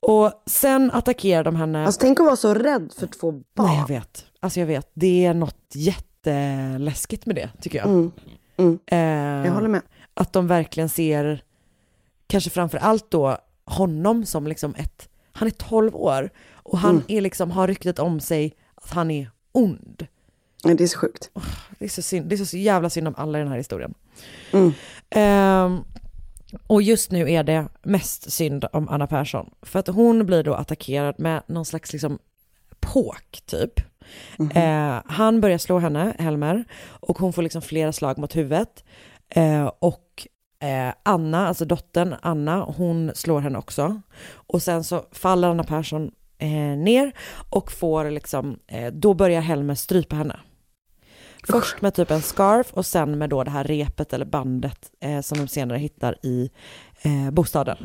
Och 0.00 0.32
sen 0.46 0.90
attackerar 0.90 1.44
de 1.44 1.56
henne. 1.56 1.86
Alltså 1.86 2.00
tänk 2.00 2.20
att 2.20 2.26
vara 2.26 2.36
så 2.36 2.54
rädd 2.54 2.92
för 2.98 3.06
två 3.06 3.32
barn. 3.32 3.44
Nej, 3.66 3.78
jag 3.78 3.88
vet. 3.88 4.24
Alltså 4.40 4.60
jag 4.60 4.66
vet, 4.66 4.90
det 4.94 5.24
är 5.24 5.34
något 5.34 5.72
jätteläskigt 5.74 7.26
med 7.26 7.36
det 7.36 7.50
tycker 7.60 7.78
jag. 7.78 7.86
Mm. 7.88 8.10
Mm. 8.56 8.78
Eh, 8.86 9.46
Jag 9.46 9.52
håller 9.54 9.68
med. 9.68 9.82
Att 10.14 10.32
de 10.32 10.46
verkligen 10.46 10.88
ser, 10.88 11.42
kanske 12.26 12.50
framför 12.50 12.78
allt 12.78 13.10
då 13.10 13.38
honom 13.64 14.26
som 14.26 14.46
liksom 14.46 14.74
ett, 14.74 15.08
han 15.32 15.48
är 15.48 15.52
12 15.52 15.96
år 15.96 16.30
och 16.52 16.78
han 16.78 16.90
Mm. 16.90 17.02
är 17.08 17.20
liksom, 17.20 17.50
har 17.50 17.68
ryktet 17.68 17.98
om 17.98 18.20
sig 18.20 18.56
att 18.74 18.90
han 18.90 19.10
är 19.10 19.30
ond. 19.52 20.06
Nej, 20.64 20.74
det 20.74 20.84
är 20.84 20.88
så 20.88 20.98
sjukt. 20.98 21.30
Det 21.78 21.84
är 21.84 21.88
så, 21.88 22.02
synd, 22.02 22.26
det 22.26 22.34
är 22.34 22.44
så 22.44 22.56
jävla 22.56 22.90
synd 22.90 23.08
om 23.08 23.14
alla 23.16 23.38
i 23.38 23.42
den 23.42 23.50
här 23.50 23.56
historien. 23.58 23.94
Mm. 24.52 24.72
Ehm, 25.10 25.80
och 26.66 26.82
just 26.82 27.10
nu 27.10 27.30
är 27.30 27.42
det 27.42 27.68
mest 27.82 28.32
synd 28.32 28.64
om 28.72 28.88
Anna 28.88 29.06
Persson. 29.06 29.50
För 29.62 29.78
att 29.78 29.88
hon 29.88 30.26
blir 30.26 30.42
då 30.42 30.54
attackerad 30.54 31.14
med 31.18 31.42
någon 31.46 31.64
slags 31.64 31.92
liksom 31.92 32.18
påk 32.80 33.40
typ. 33.46 33.80
Eh, 34.54 35.02
han 35.06 35.40
börjar 35.40 35.58
slå 35.58 35.78
henne, 35.78 36.14
Helmer, 36.18 36.64
och 36.84 37.18
hon 37.18 37.32
får 37.32 37.42
liksom 37.42 37.62
flera 37.62 37.92
slag 37.92 38.18
mot 38.18 38.36
huvudet. 38.36 38.84
Eh, 39.28 39.70
och 39.78 40.26
eh, 40.62 40.94
Anna, 41.02 41.48
alltså 41.48 41.64
dottern 41.64 42.14
Anna, 42.22 42.60
hon 42.60 43.10
slår 43.14 43.40
henne 43.40 43.58
också. 43.58 44.00
Och 44.30 44.62
sen 44.62 44.84
så 44.84 45.04
faller 45.12 45.48
Anna 45.48 45.64
Persson 45.64 46.10
eh, 46.38 46.78
ner 46.78 47.12
och 47.50 47.72
får 47.72 48.10
liksom, 48.10 48.58
eh, 48.66 48.92
då 48.92 49.14
börjar 49.14 49.40
Helmer 49.40 49.74
strypa 49.74 50.16
henne. 50.16 50.40
Först 51.52 51.82
med 51.82 51.94
typ 51.94 52.10
en 52.10 52.22
scarf 52.22 52.72
och 52.72 52.86
sen 52.86 53.18
med 53.18 53.30
då 53.30 53.44
det 53.44 53.50
här 53.50 53.64
repet 53.64 54.12
eller 54.12 54.26
bandet 54.26 54.90
eh, 55.00 55.20
som 55.20 55.38
de 55.38 55.48
senare 55.48 55.78
hittar 55.78 56.16
i 56.22 56.50
eh, 57.02 57.30
bostaden. 57.30 57.76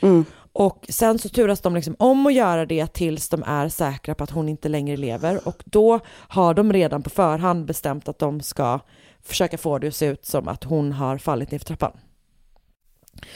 Mm. 0.00 0.24
Och 0.52 0.86
sen 0.88 1.18
så 1.18 1.28
turas 1.28 1.60
de 1.60 1.74
liksom 1.74 1.96
om 1.98 2.26
att 2.26 2.34
göra 2.34 2.66
det 2.66 2.86
tills 2.86 3.28
de 3.28 3.42
är 3.42 3.68
säkra 3.68 4.14
på 4.14 4.24
att 4.24 4.30
hon 4.30 4.48
inte 4.48 4.68
längre 4.68 4.96
lever 4.96 5.48
och 5.48 5.62
då 5.64 6.00
har 6.08 6.54
de 6.54 6.72
redan 6.72 7.02
på 7.02 7.10
förhand 7.10 7.66
bestämt 7.66 8.08
att 8.08 8.18
de 8.18 8.40
ska 8.40 8.80
försöka 9.22 9.58
få 9.58 9.78
det 9.78 9.88
att 9.88 9.94
se 9.94 10.06
ut 10.06 10.26
som 10.26 10.48
att 10.48 10.64
hon 10.64 10.92
har 10.92 11.18
fallit 11.18 11.50
ner 11.50 11.58
för 11.58 11.66
trappan. 11.66 11.92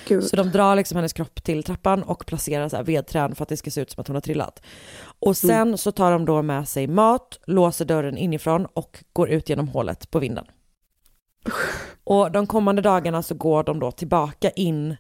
Gud. 0.08 0.24
Så 0.24 0.36
de 0.36 0.50
drar 0.50 0.76
liksom 0.76 0.96
hennes 0.96 1.12
kropp 1.12 1.42
till 1.42 1.62
trappan 1.62 2.02
och 2.02 2.26
placerar 2.26 2.68
så 2.68 2.76
här 2.76 2.84
vedträn 2.84 3.34
för 3.34 3.42
att 3.42 3.48
det 3.48 3.56
ska 3.56 3.70
se 3.70 3.80
ut 3.80 3.90
som 3.90 4.00
att 4.00 4.06
hon 4.08 4.16
har 4.16 4.20
trillat. 4.20 4.62
Och 5.18 5.36
sen 5.36 5.78
så 5.78 5.92
tar 5.92 6.12
de 6.12 6.24
då 6.24 6.42
med 6.42 6.68
sig 6.68 6.86
mat, 6.86 7.38
låser 7.46 7.84
dörren 7.84 8.18
inifrån 8.18 8.66
och 8.66 9.04
går 9.12 9.30
ut 9.30 9.48
genom 9.48 9.68
hålet 9.68 10.10
på 10.10 10.18
vinden. 10.18 10.44
Och 12.04 12.32
de 12.32 12.46
kommande 12.46 12.82
dagarna 12.82 13.22
så 13.22 13.34
går 13.34 13.64
de 13.64 13.80
då 13.80 13.90
tillbaka 13.90 14.50
in 14.50 14.96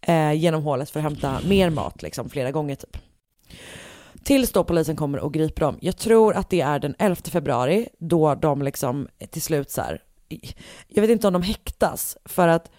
eh, 0.00 0.32
genom 0.32 0.62
hålet 0.62 0.90
för 0.90 1.00
att 1.00 1.04
hämta 1.04 1.40
mer 1.48 1.70
mat, 1.70 2.02
liksom 2.02 2.28
flera 2.28 2.50
gånger 2.50 2.74
typ. 2.74 2.96
Tills 4.24 4.52
då 4.52 4.64
polisen 4.64 4.96
kommer 4.96 5.18
och 5.18 5.34
griper 5.34 5.60
dem. 5.60 5.78
Jag 5.80 5.96
tror 5.96 6.34
att 6.34 6.50
det 6.50 6.60
är 6.60 6.78
den 6.78 6.94
11 6.98 7.16
februari 7.24 7.88
då 7.98 8.34
de 8.34 8.62
liksom 8.62 9.08
till 9.30 9.42
slut 9.42 9.70
så 9.70 9.80
här, 9.80 10.02
jag 10.88 11.00
vet 11.00 11.10
inte 11.10 11.26
om 11.26 11.32
de 11.32 11.42
häktas 11.42 12.16
för 12.24 12.48
att 12.48 12.70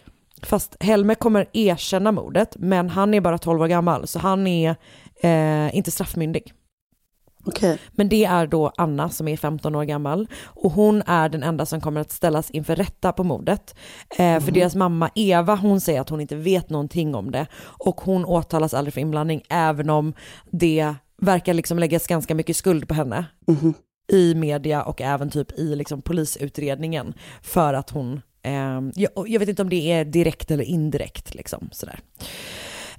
fast 0.44 0.76
Helmer 0.80 1.16
kommer 1.16 1.48
erkänna 1.54 2.12
mordet 2.12 2.56
men 2.60 2.90
han 2.90 3.14
är 3.14 3.22
bara 3.22 3.38
12 3.38 3.62
år 3.62 3.68
gammal 3.68 4.08
så 4.08 4.20
han 4.20 4.48
är 4.48 4.76
eh, 5.22 5.76
inte 5.76 5.92
straffmyndig. 5.92 6.54
Okej. 7.48 7.80
Men 7.92 8.10
det 8.10 8.26
är 8.26 8.48
då 8.48 8.72
Anna 8.78 9.10
som 9.10 9.28
är 9.28 9.38
15 9.38 9.76
år 9.76 9.84
gammal 9.84 10.28
och 10.44 10.72
hon 10.72 11.04
är 11.06 11.30
den 11.30 11.44
enda 11.44 11.66
som 11.66 11.82
kommer 11.82 12.02
att 12.02 12.12
ställas 12.12 12.52
inför 12.52 12.76
rätta 12.76 13.12
på 13.12 13.24
mordet. 13.24 13.76
Eh, 14.18 14.40
för 14.40 14.52
deras 14.52 14.76
mamma 14.76 15.10
Eva 15.16 15.56
hon 15.56 15.82
säger 15.82 16.02
att 16.02 16.10
hon 16.10 16.22
inte 16.22 16.36
vet 16.36 16.70
någonting 16.70 17.16
om 17.16 17.32
det 17.32 17.48
och 17.62 18.02
hon 18.02 18.26
åtalas 18.26 18.74
aldrig 18.74 18.94
för 18.94 19.02
inblandning 19.02 19.42
även 19.50 19.90
om 19.90 20.14
det 20.52 20.94
verkar 21.22 21.54
liksom 21.54 21.80
läggas 21.80 22.08
ganska 22.08 22.36
mycket 22.36 22.56
skuld 22.56 22.88
på 22.88 22.94
henne 22.94 23.26
i 24.12 24.36
media 24.36 24.84
och 24.84 25.02
även 25.02 25.30
typ 25.30 25.60
i 25.60 25.76
liksom 25.76 26.02
polisutredningen 26.02 27.14
för 27.42 27.74
att 27.74 27.90
hon, 27.90 28.22
jag, 28.96 29.12
och 29.16 29.28
jag 29.28 29.39
vet 29.39 29.50
inte 29.50 29.62
om 29.62 29.70
det 29.70 29.91
är 29.91 30.06
direkt 30.06 30.52
eller 30.52 30.64
indirekt 30.64 31.36
liksom 31.36 31.70
sådär. 31.72 32.00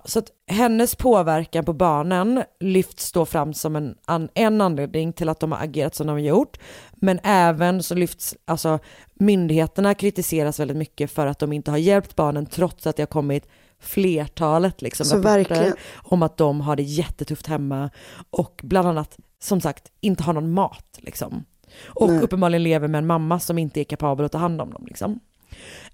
Så 0.04 0.18
att 0.18 0.30
hennes 0.46 0.94
påverkan 0.94 1.64
på 1.64 1.72
barnen 1.72 2.42
lyfts 2.60 3.12
då 3.12 3.26
fram 3.26 3.54
som 3.54 3.76
en, 3.76 3.94
an, 4.04 4.28
en 4.34 4.60
anledning 4.60 5.12
till 5.12 5.28
att 5.28 5.40
de 5.40 5.52
har 5.52 5.58
agerat 5.58 5.94
som 5.94 6.06
de 6.06 6.12
har 6.12 6.18
gjort. 6.18 6.58
Men 6.94 7.20
även 7.22 7.82
så 7.82 7.94
lyfts, 7.94 8.36
alltså 8.44 8.78
myndigheterna 9.14 9.94
kritiseras 9.94 10.60
väldigt 10.60 10.76
mycket 10.76 11.10
för 11.10 11.26
att 11.26 11.38
de 11.38 11.52
inte 11.52 11.70
har 11.70 11.78
hjälpt 11.78 12.16
barnen 12.16 12.46
trots 12.46 12.86
att 12.86 12.96
det 12.96 13.02
har 13.02 13.06
kommit 13.06 13.48
flertalet 13.80 14.82
liksom, 14.82 15.06
Så 15.06 15.16
rapporter 15.16 15.36
verkligen. 15.36 15.72
om 15.94 16.22
att 16.22 16.36
de 16.36 16.60
har 16.60 16.76
det 16.76 16.82
jättetufft 16.82 17.46
hemma 17.46 17.90
och 18.30 18.60
bland 18.64 18.88
annat 18.88 19.16
som 19.38 19.60
sagt 19.60 19.92
inte 20.00 20.22
har 20.22 20.32
någon 20.32 20.52
mat 20.52 20.98
liksom. 20.98 21.44
Och 21.86 22.08
Nej. 22.08 22.20
uppenbarligen 22.20 22.62
lever 22.62 22.88
med 22.88 22.98
en 22.98 23.06
mamma 23.06 23.40
som 23.40 23.58
inte 23.58 23.80
är 23.80 23.84
kapabel 23.84 24.26
att 24.26 24.32
ta 24.32 24.38
hand 24.38 24.60
om 24.60 24.70
dem 24.70 24.84
liksom. 24.86 25.20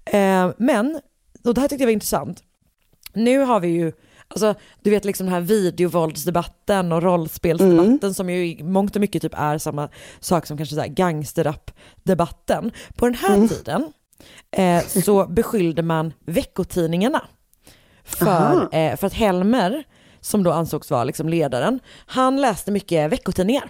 Eh, 0.05 0.51
men, 0.57 0.99
och 1.43 1.53
det 1.53 1.61
här 1.61 1.67
tyckte 1.67 1.83
jag 1.83 1.87
var 1.87 1.93
intressant, 1.93 2.43
nu 3.13 3.39
har 3.39 3.59
vi 3.59 3.67
ju, 3.67 3.91
alltså 4.27 4.55
du 4.81 4.89
vet 4.89 5.05
liksom 5.05 5.25
den 5.25 5.33
här 5.33 5.41
videovåldsdebatten 5.41 6.91
och 6.91 7.03
rollspelsdebatten 7.03 8.13
som 8.13 8.29
ju 8.29 8.47
i 8.47 8.63
mångt 8.63 8.95
och 8.95 9.01
mycket 9.01 9.21
typ 9.21 9.33
är 9.37 9.57
samma 9.57 9.89
sak 10.19 10.45
som 10.45 10.57
kanske 10.57 10.87
gangsterrap-debatten. 10.87 12.71
På 12.95 13.05
den 13.05 13.15
här 13.15 13.47
tiden 13.47 13.93
eh, 14.51 14.83
så 15.03 15.27
beskyllde 15.27 15.81
man 15.81 16.13
veckotidningarna 16.25 17.21
för, 18.03 18.75
eh, 18.75 18.95
för 18.97 19.07
att 19.07 19.13
Helmer, 19.13 19.83
som 20.23 20.43
då 20.43 20.51
ansågs 20.51 20.91
vara 20.91 21.03
liksom 21.03 21.29
ledaren, 21.29 21.79
han 22.05 22.41
läste 22.41 22.71
mycket 22.71 23.11
veckotidningar. 23.11 23.69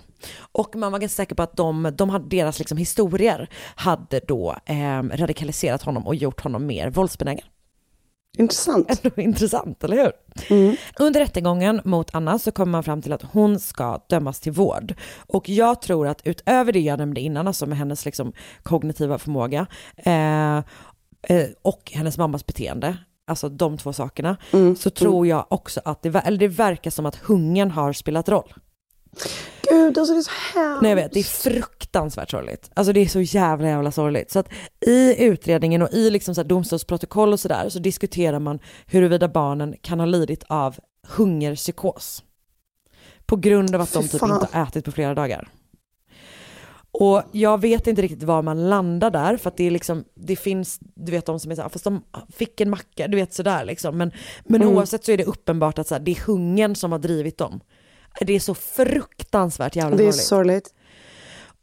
Och 0.52 0.76
man 0.76 0.92
var 0.92 1.00
ganska 1.00 1.16
säker 1.16 1.36
på 1.36 1.44
att 1.44 1.58
de, 1.58 1.92
de 1.96 2.10
hade, 2.10 2.38
deras 2.38 2.60
liksom 2.60 2.78
historier 2.78 3.50
hade 3.76 4.20
då 4.28 4.56
eh, 4.66 5.04
radikaliserat 5.04 5.84
honom 5.84 6.08
och 6.08 6.16
gjort 6.16 6.42
honom 6.42 6.66
mer 6.66 6.90
våldsbenägen. 6.90 7.46
Intressant. 8.38 8.90
Ändå 9.04 9.22
intressant, 9.22 9.84
eller 9.84 9.98
hur? 9.98 10.12
Under 11.00 11.20
rättegången 11.20 11.82
mot 11.84 12.16
Anna 12.16 12.40
så 12.40 12.52
kommer 12.52 12.72
man 12.72 12.84
fram 12.84 13.02
till 13.02 13.14
att 13.14 13.22
hon 13.22 13.60
ska 13.60 14.00
dömas 14.10 14.40
till 14.40 14.52
vård. 14.52 14.94
Och 15.28 15.50
jag 15.50 15.82
tror 15.82 16.08
att 16.08 16.22
utöver 16.24 16.72
det 16.72 16.80
jag 16.80 17.00
nämnde 17.00 17.22
innan, 17.22 17.48
alltså 17.48 17.66
med 17.66 17.78
hennes 17.78 18.06
liksom 18.06 18.34
kognitiva 18.64 19.18
förmåga 19.18 19.68
eh, 19.98 20.58
eh, 20.58 21.48
och 21.62 21.92
hennes 21.96 22.18
mammas 22.18 22.46
beteende, 22.46 22.98
alltså 23.28 23.50
de 23.50 23.78
två 23.78 23.94
sakerna, 23.94 24.38
så 24.78 24.90
tror 24.90 25.28
jag 25.28 25.46
också 25.50 25.82
att 25.86 26.02
det, 26.02 26.16
eller 26.16 26.38
det 26.38 26.48
verkar 26.48 26.92
som 26.92 27.06
att 27.06 27.16
hungern 27.16 27.72
har 27.72 27.94
spelat 27.94 28.30
roll. 28.30 28.54
Gud, 29.70 29.98
alltså 29.98 30.14
det 30.14 30.20
är 30.20 30.24
så 30.24 30.60
hemskt. 30.60 30.82
Nej 30.82 30.92
jag 30.92 30.96
vet, 30.96 31.14
det 31.14 31.20
är 31.20 31.24
fruktansvärt 31.24 32.32
sorgligt. 32.32 32.72
Alltså 32.74 32.94
det 32.94 33.00
är 33.00 33.08
så 33.08 33.22
jävla 33.22 33.68
jävla 33.68 33.92
sorgligt. 33.92 34.32
Så 34.32 34.40
att 34.40 34.50
i 34.86 35.26
utredningen 35.26 35.82
och 35.82 35.94
i 35.94 36.10
liksom 36.10 36.36
så 36.36 36.44
domstolsprotokoll 36.44 37.34
och 37.34 37.40
sådär 37.40 37.70
så 37.70 37.80
diskuterar 37.80 38.40
man 38.40 38.60
huruvida 38.86 39.28
barnen 39.28 39.76
kan 39.82 40.00
ha 40.00 40.06
lidit 40.06 40.44
av 40.48 40.76
hungerpsykos. 41.08 42.24
På 43.26 43.36
grund 43.36 43.76
av 43.76 43.82
att 43.82 43.94
de 43.94 44.08
typ 44.08 44.14
inte 44.22 44.48
har 44.52 44.64
ätit 44.64 44.86
på 44.86 44.92
flera 44.92 45.14
dagar. 45.14 45.48
Och 46.94 47.24
jag 47.32 47.62
vet 47.62 47.88
inte 47.88 48.02
riktigt 48.02 48.24
var 48.24 48.42
man 48.42 48.70
landar 48.70 49.12
där, 49.12 49.38
för 49.38 49.50
att 49.50 49.58
det 49.58 49.64
är 49.64 49.72
liksom, 49.72 50.04
det 50.16 50.36
finns, 50.36 50.80
du 50.80 51.12
vet 51.12 51.26
de 51.26 51.40
som 51.40 51.52
är 51.52 51.56
såhär, 51.56 51.70
fast 51.70 51.84
de 51.84 52.04
fick 52.30 52.62
en 52.62 52.70
macka, 52.70 53.08
du 53.08 53.18
vet 53.18 53.34
sådär 53.34 53.66
liksom. 53.66 53.98
Men, 53.98 54.12
men 54.44 54.62
Mm. 54.62 54.76
oavsett 54.76 55.06
så 55.06 55.12
är 55.12 55.18
det 55.18 55.24
uppenbart 55.26 55.80
att 55.80 55.88
så 55.88 55.96
här, 55.96 56.02
det 56.02 56.12
är 56.12 56.26
hungern 56.28 56.76
som 56.76 56.92
har 56.92 57.00
drivit 57.00 57.38
dem. 57.38 57.60
Det 58.22 58.34
är 58.34 58.40
så 58.40 58.56
fruktansvärt 58.56 59.76
jävla 59.76 59.98
Det 59.98 60.08
är 60.08 60.12
sorgligt. 60.12 60.74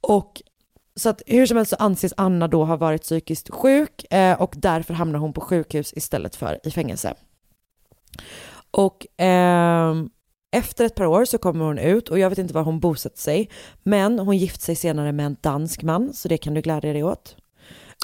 Och 0.01 0.43
så 0.97 1.09
att 1.09 1.22
hur 1.26 1.47
som 1.47 1.57
helst 1.57 1.70
så 1.70 1.76
anses 1.76 2.14
Anna 2.16 2.49
då 2.49 2.64
ha 2.64 2.76
varit 2.76 3.03
psykiskt 3.03 3.51
sjuk 3.51 4.12
eh, 4.12 4.41
och 4.43 4.55
därför 4.57 4.95
hamnar 4.95 5.18
hon 5.18 5.33
på 5.33 5.41
sjukhus 5.41 5.93
istället 5.97 6.37
för 6.37 6.61
i 6.64 6.70
fängelse. 6.70 7.14
Och 8.70 9.07
ehm, 9.16 10.11
efter 10.51 10.84
ett 10.84 10.94
par 10.94 11.07
år 11.07 11.24
så 11.24 11.38
kommer 11.38 11.64
hon 11.64 11.78
ut 11.78 12.09
och 12.09 12.18
jag 12.18 12.30
vet 12.30 12.38
inte 12.38 12.55
var 12.55 12.62
hon 12.62 12.80
bosatt 12.80 13.18
sig, 13.18 13.51
men 13.82 14.18
hon 14.18 14.38
gift 14.38 14.62
sig 14.62 14.76
senare 14.76 15.12
med 15.12 15.26
en 15.26 15.36
dansk 15.40 15.82
man, 15.82 16.12
så 16.14 16.28
det 16.28 16.38
kan 16.38 16.55
du 16.55 16.61
glädja 16.61 16.92
dig 16.92 17.03
åt. 17.03 17.36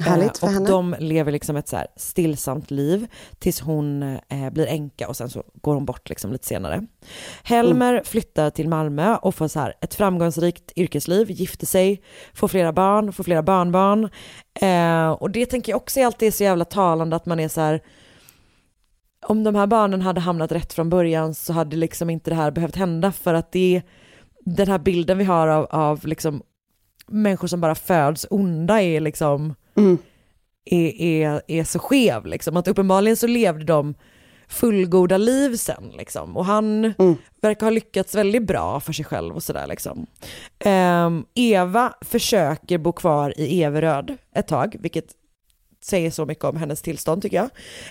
Härligt 0.04 0.38
för 0.38 0.46
och 0.46 0.52
henne. 0.52 0.70
de 0.70 0.96
lever 0.98 1.32
liksom 1.32 1.56
ett 1.56 1.68
så 1.68 1.76
här 1.76 1.86
stillsamt 1.96 2.70
liv 2.70 3.06
tills 3.38 3.60
hon 3.60 4.02
eh, 4.02 4.50
blir 4.52 4.66
änka 4.66 5.08
och 5.08 5.16
sen 5.16 5.30
så 5.30 5.42
går 5.54 5.74
hon 5.74 5.84
bort 5.84 6.08
liksom 6.08 6.32
lite 6.32 6.46
senare. 6.46 6.86
Helmer 7.42 7.92
Mm. 7.92 8.04
flyttar 8.04 8.50
till 8.50 8.68
Malmö 8.68 9.16
och 9.16 9.34
får 9.34 9.48
så 9.48 9.60
här 9.60 9.74
ett 9.80 9.94
framgångsrikt 9.94 10.72
yrkesliv, 10.76 11.30
gifter 11.30 11.66
sig, 11.66 12.02
får 12.34 12.48
flera 12.48 12.72
barn, 12.72 13.12
får 13.12 13.24
flera 13.24 13.42
barnbarn. 13.42 14.08
Eh, 14.60 15.10
och 15.10 15.30
det 15.30 15.46
tänker 15.46 15.72
jag 15.72 15.76
också 15.76 16.00
är 16.00 16.06
alltid 16.06 16.34
så 16.34 16.44
jävla 16.44 16.64
talande 16.64 17.16
att 17.16 17.26
man 17.26 17.40
är 17.40 17.48
så 17.48 17.60
här 17.60 17.82
om 19.28 19.44
de 19.44 19.54
här 19.54 19.66
barnen 19.66 20.02
hade 20.02 20.20
hamnat 20.20 20.52
rätt 20.52 20.72
från 20.72 20.90
början 20.90 21.34
så 21.34 21.52
hade 21.52 21.76
liksom 21.76 22.10
inte 22.10 22.30
det 22.30 22.36
här 22.36 22.50
behövt 22.50 22.76
hända 22.76 23.12
för 23.12 23.34
att 23.34 23.52
det 23.52 23.76
är 23.76 23.82
den 24.44 24.68
här 24.68 24.78
bilden 24.78 25.18
vi 25.18 25.24
har 25.24 25.48
av, 25.48 25.66
av 25.70 26.06
liksom 26.06 26.42
människor 27.06 27.48
som 27.48 27.60
bara 27.60 27.74
föds 27.74 28.26
onda 28.30 28.82
är 28.82 29.00
liksom 29.00 29.54
Mm. 29.76 29.98
är, 30.64 31.00
är, 31.02 31.42
är 31.46 31.64
så 31.64 31.78
skev 31.78 32.26
liksom. 32.26 32.56
Att 32.56 32.68
uppenbarligen 32.68 33.16
så 33.16 33.26
levde 33.26 33.64
de 33.64 33.94
fullgoda 34.48 35.16
liv 35.16 35.56
sen 35.56 35.92
liksom. 35.96 36.36
Och 36.36 36.44
han 36.44 36.94
verkar 37.42 37.66
ha 37.66 37.70
lyckats 37.70 38.14
väldigt 38.14 38.46
bra 38.46 38.80
för 38.80 38.92
sig 38.92 39.04
själv 39.04 39.34
och 39.34 39.42
sådär 39.42 39.66
liksom. 39.66 40.06
Ehm, 40.58 41.24
Eva 41.34 41.94
försöker 42.00 42.78
bo 42.78 42.92
kvar 42.92 43.34
i 43.40 43.62
Everöd 43.62 44.16
ett 44.34 44.48
tag, 44.48 44.76
vilket 44.80 45.06
säger 45.86 46.10
så 46.10 46.26
mycket 46.26 46.44
om 46.44 46.56
hennes 46.56 46.82
tillstånd 46.82 47.22
tycker 47.22 47.36
jag. 47.36 47.48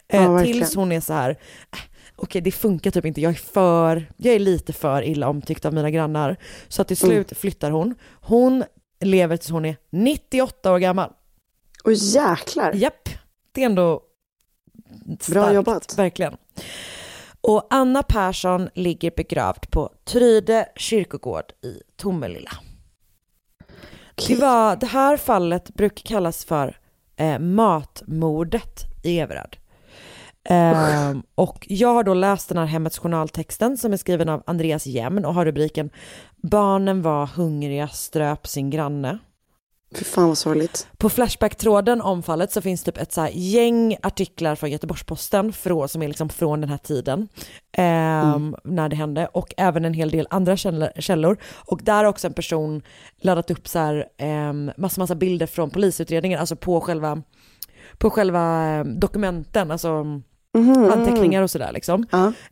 Ja, 0.07 0.17
Eh, 0.39 0.43
tills 0.43 0.75
hon 0.75 0.91
är 0.91 0.99
så 1.01 1.13
här, 1.13 1.29
"Äh, 1.29 1.79
okej 2.15 2.41
det 2.41 2.51
funkar 2.51 2.91
typ 2.91 3.05
inte, 3.05 3.21
jag 3.21 3.31
är 3.31 3.35
för, 3.35 4.11
jag 4.17 4.35
är 4.35 4.39
lite 4.39 4.73
för 4.73 5.01
illa 5.03 5.27
omtyckt 5.29 5.65
av 5.65 5.73
mina 5.73 5.89
grannar. 5.91 6.37
Så 6.67 6.83
till 6.83 6.97
Mm. 7.03 7.09
slut 7.15 7.37
flyttar 7.37 7.71
hon. 7.71 7.95
Hon 8.21 8.63
lever 8.99 9.37
tills 9.37 9.49
hon 9.49 9.65
är 9.65 9.77
98 9.89 10.71
år 10.73 10.79
gammal. 10.79 11.11
Och 11.83 11.93
jäklar. 11.93 12.73
Japp, 12.73 13.09
det 13.51 13.61
är 13.61 13.65
ändå 13.65 14.01
starkt, 15.19 15.53
jobbat. 15.55 15.97
Verkligen. 15.97 16.37
Och 17.41 17.67
Anna 17.69 18.03
Persson 18.03 18.69
ligger 18.75 19.11
begravd 19.15 19.69
på 19.71 19.89
Tryde 20.05 20.69
kyrkogård 20.75 21.45
i 21.63 21.81
Tomelilla. 21.97 22.51
Det, 24.27 24.35
var, 24.35 24.75
det 24.75 24.85
här 24.85 25.17
fallet 25.17 25.69
brukar 25.73 26.03
kallas 26.03 26.45
för 26.45 26.77
eh, 27.18 27.39
matmordet 27.39 28.84
i 29.03 29.20
Everöd. 29.20 29.57
Um, 30.49 30.55
ehm, 30.55 31.24
och 31.36 31.66
jag 31.70 31.93
har 31.93 32.03
då 32.03 32.13
läst 32.13 32.49
den 32.49 32.57
här 32.57 32.66
Hemmets 32.66 32.97
journaltexten 32.97 33.78
som 33.78 33.93
är 33.93 33.97
skriven 33.97 34.30
av 34.30 34.43
Andreas 34.45 34.88
Jämn 34.88 35.26
och 35.26 35.34
har 35.34 35.45
rubriken 35.45 35.89
Barnen 36.36 37.01
var 37.01 37.26
hungriga, 37.26 37.88
ströp 37.88 38.47
sin 38.47 38.70
granne. 38.70 39.20
Fy 39.95 40.05
fan 40.05 40.27
vad 40.27 40.38
sorgligt. 40.38 40.88
På 40.97 41.09
Flashback-tråden 41.09 42.01
om 42.01 42.23
fallet 42.23 42.51
så 42.51 42.61
finns 42.61 42.83
typ 42.83 42.97
ett 42.97 43.13
så 43.13 43.27
gäng 43.31 43.97
artiklar 44.01 44.55
från 44.55 44.71
Göteborgs-Posten 44.71 45.53
frå, 45.53 45.88
som 45.88 46.01
är 46.01 46.07
liksom 46.07 46.29
från 46.29 46.61
den 46.61 46.69
här 46.69 46.77
tiden 46.77 47.27
ehm, 47.77 48.55
när 48.63 48.89
det 48.89 48.95
hände 48.95 49.27
och 49.27 49.53
även 49.57 49.86
en 49.86 49.93
hel 49.93 50.09
del 50.09 50.27
andra 50.29 50.57
källor. 50.97 51.38
Och 51.65 51.79
där 51.83 51.95
har 51.97 52.05
också 52.05 52.27
en 52.27 52.33
person 52.33 52.81
laddat 53.21 53.51
upp 53.51 53.67
så 53.67 53.79
här 53.79 54.05
ehm, 54.17 54.71
massa, 54.77 55.01
massa 55.01 55.15
bilder 55.15 55.47
från 55.47 55.69
polisutredningen, 55.69 56.39
alltså 56.39 56.55
på 56.55 56.81
själva, 56.81 57.21
på 57.97 58.09
själva 58.09 58.69
eh, 58.69 58.86
dokumenten, 58.86 59.71
alltså 59.71 60.05
Mhm, 60.55 60.91
anteckningar 60.91 61.41
och 61.41 61.51
sådär 61.51 61.71
liksom. 61.73 62.05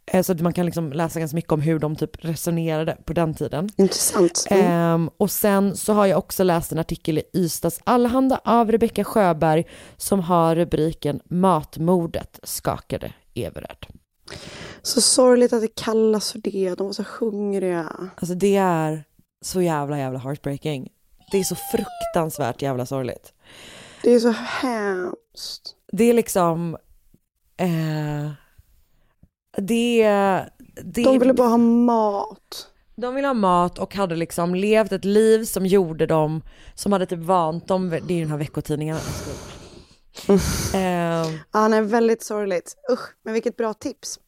Eh, 0.06 0.22
Så 0.22 0.32
att 0.32 0.42
man 0.42 0.54
kan 0.54 0.66
liksom 0.66 0.94
läsa 0.94 1.20
ganska 1.20 1.36
mycket 1.36 1.52
om 1.52 1.62
hur 1.62 1.80
de 1.80 1.96
typ 1.96 2.26
resonerade 2.26 2.98
på 3.06 3.14
den 3.14 3.34
tiden. 3.34 3.70
Intressant. 3.78 4.48
Mm. 4.50 4.66
Ehm, 4.72 5.10
och 5.18 5.32
sen 5.32 5.78
så 5.78 5.94
har 5.94 6.06
jag 6.06 6.18
också 6.18 6.44
läst 6.44 6.72
en 6.72 6.80
artikel 6.80 7.18
i 7.18 7.24
Ystads 7.34 7.80
Allehanda 7.84 8.42
av 8.44 8.72
Rebecka 8.72 9.04
Sjöberg 9.04 9.66
som 9.98 10.20
har 10.20 10.56
rubriken 10.56 11.20
Matmordet 11.30 12.40
skakade 12.44 13.14
Everöd. 13.36 13.86
Så 14.82 15.02
sorgligt 15.02 15.54
att 15.54 15.62
det 15.62 15.76
kallas 15.76 16.32
för 16.32 16.40
det. 16.40 16.76
De 16.78 16.88
var 16.88 16.94
så 16.94 17.04
hungriga. 17.20 17.90
Alltså 18.16 18.36
det 18.36 18.56
är 18.56 19.04
så 19.42 19.62
jävla 19.62 19.98
jävla 19.98 20.20
heartbreaking. 20.20 20.90
Det 21.32 21.38
är 21.40 21.44
så 21.44 21.56
fruktansvärt 21.56 22.62
jävla 22.62 22.86
sorgligt. 22.86 23.34
Det 24.04 24.12
är 24.14 24.20
så 24.20 24.32
hemskt. 24.38 25.76
Det 25.92 26.04
är 26.04 26.14
liksom, 26.14 26.78
eh, 27.64 28.32
det, 29.58 30.04
det 30.84 31.04
De 31.04 31.20
ville 31.20 31.34
bara 31.34 31.48
ha 31.48 31.58
mat. 31.58 32.68
De 32.96 33.16
ville 33.16 33.28
ha 33.28 33.34
mat 33.34 33.80
och 33.80 33.96
hade 33.96 34.16
liksom 34.16 34.56
levt 34.56 34.92
ett 34.92 35.06
liv 35.06 35.44
som 35.46 35.66
gjorde 35.66 36.06
dem, 36.06 36.42
som 36.76 36.92
hade 36.92 37.06
typ 37.06 37.20
vant 37.20 37.68
dem, 37.68 37.90
det 37.90 37.98
är 38.14 38.16
ju 38.16 38.22
den 38.22 38.32
här 38.32 38.38
veckotidningen. 38.38 38.98
eh, 40.74 41.32
Ja, 41.52 41.68
nej, 41.68 41.82
väldigt 41.82 42.24
sorgligt. 42.24 42.76
Usch, 42.92 43.10
men 43.24 43.34
vilket 43.34 43.58
bra 43.58 43.74
tips. 43.74 44.20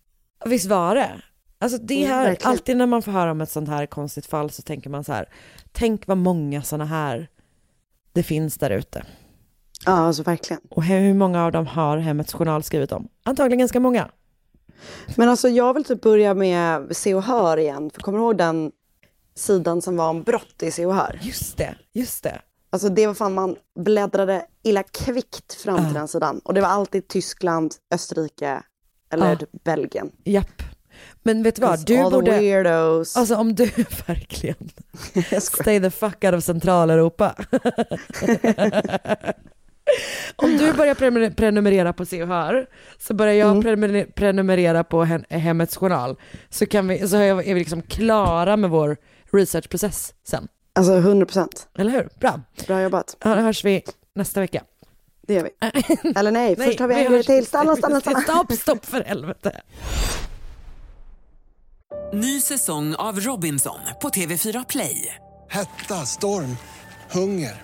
visst 0.45 0.65
var 0.65 0.95
det? 0.95 1.21
Alltså 1.59 1.77
det 1.77 2.03
Mm, 2.03 2.09
här, 2.15 2.25
verkligen. 2.25 2.51
alltid 2.51 2.77
när 2.77 2.85
man 2.85 3.01
får 3.01 3.11
höra 3.11 3.31
om 3.31 3.41
ett 3.41 3.49
sånt 3.49 3.69
här 3.69 3.85
konstigt 3.85 4.25
fall 4.25 4.49
så 4.49 4.61
tänker 4.61 4.89
man 4.89 5.03
så 5.03 5.13
här, 5.13 5.29
tänk 5.71 6.07
vad 6.07 6.17
många 6.17 6.61
såna 6.63 6.85
här 6.85 7.29
det 8.13 8.23
finns 8.23 8.57
där 8.57 8.69
ute. 8.69 9.03
Ja, 9.85 9.91
alltså 9.91 10.23
verkligen. 10.23 10.61
Och 10.69 10.83
hur 10.83 11.13
många 11.13 11.45
av 11.45 11.51
dem 11.51 11.67
har 11.67 11.97
Hemmets 11.97 12.33
Journal 12.33 12.63
skrivit 12.63 12.91
om? 12.91 13.07
Antagligen 13.23 13.59
ganska 13.59 13.79
många. 13.79 14.09
Men 15.15 15.29
alltså 15.29 15.49
jag 15.49 15.73
vill 15.73 15.83
typ 15.83 16.01
börja 16.01 16.33
med 16.33 16.95
Se 16.97 17.13
och 17.13 17.23
Hör 17.23 17.57
igen. 17.57 17.89
För 17.93 18.01
kommer 18.01 18.17
du 18.17 18.23
ihåg 18.23 18.37
den 18.37 18.71
sidan 19.35 19.81
som 19.81 19.97
var 19.97 20.09
om 20.09 20.23
brott 20.23 20.63
i 20.63 20.71
Se 20.71 20.85
och 20.85 20.95
Hör? 20.95 21.19
Just 21.21 21.57
det, 21.57 21.75
just 21.93 22.23
det. 22.23 22.41
Alltså 22.69 22.89
det 22.89 23.07
var 23.07 23.13
fan, 23.13 23.33
man 23.33 23.55
bläddrade 23.79 24.45
illa 24.63 24.83
kvickt 24.83 25.53
fram 25.53 25.85
till 25.85 25.93
den 25.93 26.07
sidan. 26.07 26.39
Och 26.39 26.53
det 26.53 26.61
var 26.61 26.67
alltid 26.67 27.07
Tyskland, 27.07 27.75
Österrike 27.93 28.63
eller 29.13 29.35
typ 29.35 29.63
Belgien. 29.63 30.11
Japp. 30.23 30.61
Men 31.23 31.43
vet 31.43 31.55
du 31.55 31.61
vad, 31.61 31.85
du 31.85 31.97
all 31.97 32.11
the 32.11 32.15
borde... 32.15 32.31
weirdos. 32.31 33.17
Alltså 33.17 33.35
om 33.35 33.55
du 33.55 33.65
verkligen... 34.07 34.69
Stay 35.41 35.79
the 35.79 35.91
fuck 35.91 36.23
out 36.23 36.33
of 36.33 36.43
Centraleuropa. 36.43 37.35
om 40.35 40.57
du 40.57 40.73
börjar 40.73 40.95
prenumer- 40.95 41.29
prenumerera 41.35 41.93
på 41.93 42.05
Se 42.05 42.21
och 42.21 42.27
Hör 42.27 42.67
så 42.99 43.13
börjar 43.13 43.33
jag 43.33 43.51
Mm. 43.51 43.63
prenumer- 43.63 44.11
prenumerera 44.15 44.83
på 44.83 45.03
Hem- 45.05 45.23
Hemmets 45.29 45.77
Journal 45.77 46.15
så, 46.49 46.65
kan 46.65 46.87
vi, 46.87 47.07
så 47.07 47.17
är 47.17 47.33
vi 47.53 47.53
liksom 47.53 47.81
klara 47.81 48.57
med 48.57 48.69
vår 48.69 48.97
researchprocess 49.31 50.13
sen. 50.27 50.47
Alltså 50.73 50.93
100 50.95 51.25
procent. 51.25 51.67
Eller 51.77 51.91
hur? 51.91 52.09
Bra. 52.19 52.41
Bra 52.67 52.81
jobbat. 52.81 53.17
Ja, 53.23 53.35
då 53.35 53.41
hörs 53.41 53.65
vi 53.65 53.83
nästa 54.15 54.39
vecka. 54.39 54.63
Det 55.27 55.33
gör 55.33 55.43
vi. 55.43 56.09
Eller 56.19 56.31
nej, 56.31 56.55
först 56.55 56.79
har 56.79 56.87
vi 56.87 56.93
en 56.93 56.99
vi 56.99 57.05
grej 57.07 57.17
hörs- 57.17 57.25
till. 57.25 57.45
Stanna, 57.45 57.75
stanna, 57.75 57.99
stanna. 58.01 58.21
Stopp, 58.21 58.51
stopp 58.53 58.85
för 58.85 59.03
helvete. 59.03 59.61
Ny 62.13 62.41
säsong 62.41 62.95
av 62.95 63.19
Robinson 63.19 63.79
på 64.01 64.09
TV4 64.09 64.65
Play. 64.69 65.15
Hetta, 65.49 65.93
storm, 65.95 66.57
hunger. 67.11 67.63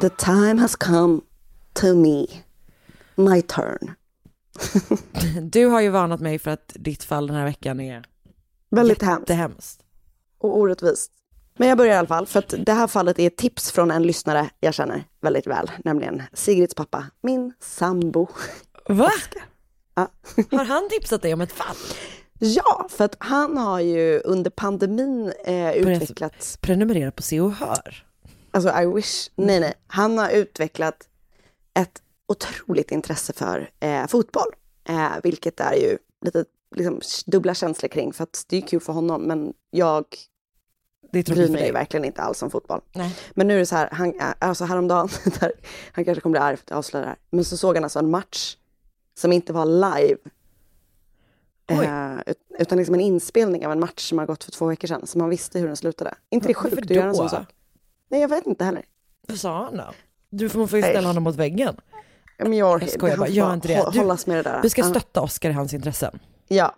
The 0.00 0.10
time 0.10 0.58
has 0.60 0.76
come 0.76 1.20
to 1.74 1.94
me. 1.94 2.26
My 3.16 3.42
turn. 3.42 3.94
Du 5.42 5.66
har 5.66 5.80
ju 5.80 5.88
varnat 5.88 6.20
mig 6.20 6.38
för 6.38 6.50
att 6.50 6.72
ditt 6.74 7.04
fall 7.04 7.26
den 7.26 7.36
här 7.36 7.44
veckan 7.44 7.80
är 7.80 8.04
Väldigt 8.70 9.02
hemskt. 9.02 9.20
jättehemskt. 9.20 9.80
och 10.38 10.58
orättvist. 10.58 11.12
Men 11.58 11.68
jag 11.68 11.78
börjar 11.78 11.94
i 11.94 11.96
alla 11.96 12.08
fall, 12.08 12.26
för 12.26 12.38
att 12.38 12.54
det 12.58 12.72
här 12.72 12.86
fallet 12.86 13.18
är 13.18 13.26
ett 13.26 13.36
tips 13.36 13.70
från 13.72 13.90
en 13.90 14.02
lyssnare 14.02 14.50
jag 14.60 14.74
känner 14.74 15.04
väldigt 15.20 15.46
väl, 15.46 15.70
nämligen 15.84 16.22
Sigrids 16.32 16.74
pappa, 16.74 17.06
min 17.22 17.52
sambo. 17.60 18.28
Va? 18.88 19.10
Ja. 19.94 20.08
Har 20.50 20.64
han 20.64 20.88
tipsat 20.90 21.22
dig 21.22 21.34
om 21.34 21.40
ett 21.40 21.52
fall? 21.52 21.76
Ja, 22.44 22.86
för 22.88 23.04
att 23.04 23.16
han 23.18 23.56
har 23.56 23.80
ju 23.80 24.20
under 24.20 24.50
pandemin 24.50 25.32
eh, 25.44 25.72
utvecklat... 25.72 26.58
Prenumerera 26.60 27.10
på 27.10 27.22
Se 27.22 27.40
och 27.40 27.52
Hör. 27.52 28.06
Alltså 28.50 28.80
I 28.80 28.86
wish, 28.86 29.30
nej 29.34 29.60
nej. 29.60 29.74
Han 29.86 30.18
har 30.18 30.30
utvecklat 30.30 31.08
ett 31.74 32.02
otroligt 32.28 32.90
intresse 32.90 33.32
för 33.32 33.70
eh, 33.80 34.06
fotboll. 34.06 34.48
Eh, 34.88 35.10
vilket 35.22 35.60
är 35.60 35.72
ju 35.74 35.98
lite 36.24 36.44
liksom, 36.74 37.00
dubbla 37.26 37.54
känslor 37.54 37.88
kring, 37.88 38.12
för 38.12 38.22
att 38.22 38.44
det 38.48 38.56
är 38.56 38.60
kul 38.60 38.80
för 38.80 38.92
honom, 38.92 39.22
men 39.22 39.52
jag 39.70 40.04
Det 41.12 41.26
bryr 41.26 41.48
mig 41.48 41.66
ju 41.66 41.72
verkligen 41.72 42.04
inte 42.04 42.22
alls 42.22 42.42
om 42.42 42.50
fotboll. 42.50 42.80
Nej. 42.92 43.16
Men 43.34 43.46
nu 43.48 43.54
är 43.54 43.58
det 43.58 43.66
så 43.66 43.76
här, 43.76 43.88
han, 43.92 44.14
alltså 44.38 44.64
häromdagen, 44.64 45.08
där, 45.40 45.52
han 45.92 46.04
kanske 46.04 46.20
kommer 46.20 46.32
bli 46.32 46.40
arg 46.40 46.56
för 46.56 46.64
att 46.64 46.70
jag 46.70 46.78
avslöjar 46.78 47.04
det 47.04 47.10
här, 47.10 47.18
men 47.30 47.44
så 47.44 47.56
såg 47.56 47.74
han 47.74 47.84
alltså 47.84 47.98
en 47.98 48.10
match 48.10 48.56
som 49.14 49.32
inte 49.32 49.52
var 49.52 49.66
live. 49.66 50.16
Eh, 51.66 52.12
ut- 52.26 52.38
utan 52.58 52.78
liksom 52.78 52.94
en 52.94 53.00
inspelning 53.00 53.66
av 53.66 53.72
en 53.72 53.80
match 53.80 54.08
som 54.08 54.18
har 54.18 54.26
gått 54.26 54.44
för 54.44 54.50
två 54.52 54.66
veckor 54.66 54.88
sedan, 54.88 55.06
så 55.06 55.18
man 55.18 55.28
visste 55.28 55.58
hur 55.58 55.66
den 55.66 55.76
slutade. 55.76 56.14
inte 56.30 56.48
det 56.48 56.54
sjukt 56.54 56.78
att 56.82 56.90
göra 56.90 57.08
en 57.08 57.14
sån 57.14 57.28
sak? 57.30 57.46
Nej, 58.08 58.20
jag 58.20 58.28
vet 58.28 58.46
inte 58.46 58.64
heller. 58.64 58.82
Vad 59.28 59.38
sa 59.38 59.64
han 59.64 59.76
då? 59.76 59.84
Du 60.30 60.48
får, 60.48 60.58
man 60.58 60.68
får 60.68 60.76
ju 60.78 60.82
ställa 60.82 60.98
Nej. 61.00 61.06
honom 61.06 61.22
mot 61.22 61.36
väggen. 61.36 61.76
Men 62.38 62.52
jag, 62.52 62.82
Jag 62.82 62.90
skojar 62.90 63.16
bara, 63.16 63.28
gör 63.28 63.54
inte 63.54 63.68
det. 63.68 63.88
Du- 63.92 63.98
Hållas 63.98 64.26
med 64.26 64.36
det 64.36 64.42
där. 64.42 64.60
Vi 64.62 64.70
ska 64.70 64.82
stötta 64.82 65.20
Oscar 65.20 65.50
i 65.50 65.52
hans 65.52 65.74
intressen. 65.74 66.18
Ja. 66.48 66.74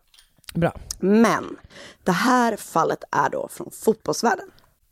Bra. 0.54 0.72
Men 1.00 1.56
det 2.04 2.12
här 2.12 2.56
fallet 2.56 3.04
är 3.10 3.30
då 3.30 3.48
från 3.48 3.70
fotbollsvärlden. 3.70 4.50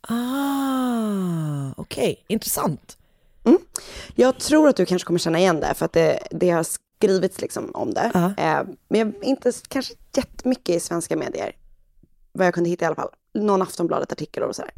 Ah, 0.09 1.73
okej. 1.77 2.25
Intressant. 2.29 2.99
Jag 4.15 4.39
tror 4.39 4.69
att 4.69 4.77
du 4.77 4.87
kanske 4.87 5.07
kommer 5.07 5.19
känna 5.19 5.39
igen 5.39 5.61
det, 5.61 5.75
för 5.75 5.85
att 5.85 5.93
det, 5.93 6.19
det 6.31 6.51
har 6.51 6.67
skrivits 7.03 7.41
liksom 7.41 7.71
om 7.75 7.95
det. 7.95 8.11
Eh, 8.39 8.63
men 8.89 9.01
jag, 9.01 9.13
inte 9.23 9.53
kanske 9.69 9.95
jättemycket 10.17 10.77
i 10.77 10.81
svenska 10.81 11.17
medier. 11.17 11.53
Vad 12.33 12.47
jag 12.47 12.55
kunde 12.55 12.71
hitta 12.71 12.85
i 12.85 12.87
alla 12.87 12.97
fall. 12.97 13.11
Någon 13.35 13.63
Aftonbladet-artikel 13.63 14.43
och 14.43 14.57
sådär. 14.57 14.71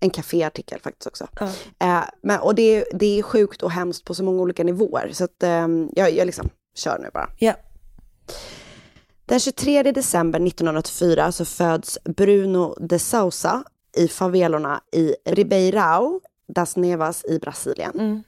En 0.00 0.10
kaféartikel 0.10 0.80
faktiskt 0.80 1.06
också. 1.06 1.28
Eh, 1.78 2.02
men, 2.22 2.40
och 2.40 2.54
det, 2.54 2.84
det 2.92 3.18
är 3.18 3.22
sjukt 3.22 3.62
och 3.62 3.70
hemskt 3.70 4.04
på 4.04 4.14
så 4.14 4.24
många 4.24 4.42
olika 4.42 4.64
nivåer. 4.64 5.10
Så 5.12 5.24
att, 5.24 5.42
eh, 5.42 5.68
jag, 5.92 6.10
jag 6.12 6.26
liksom 6.26 6.48
kör 6.74 6.98
nu 6.98 7.10
bara. 7.14 7.30
Ja. 7.38 7.54
Den 9.26 9.40
23 9.40 9.82
december 9.82 10.46
1984 10.46 11.32
så 11.32 11.44
föds 11.44 11.98
Bruno 12.04 12.76
de 12.80 12.98
Sousa 12.98 13.64
i 13.96 14.08
favelorna 14.08 14.80
i 14.92 15.14
Ribeirão 15.24 16.20
das 16.54 16.76
Nevas 16.76 17.24
i 17.24 17.38
Brasilien. 17.38 18.24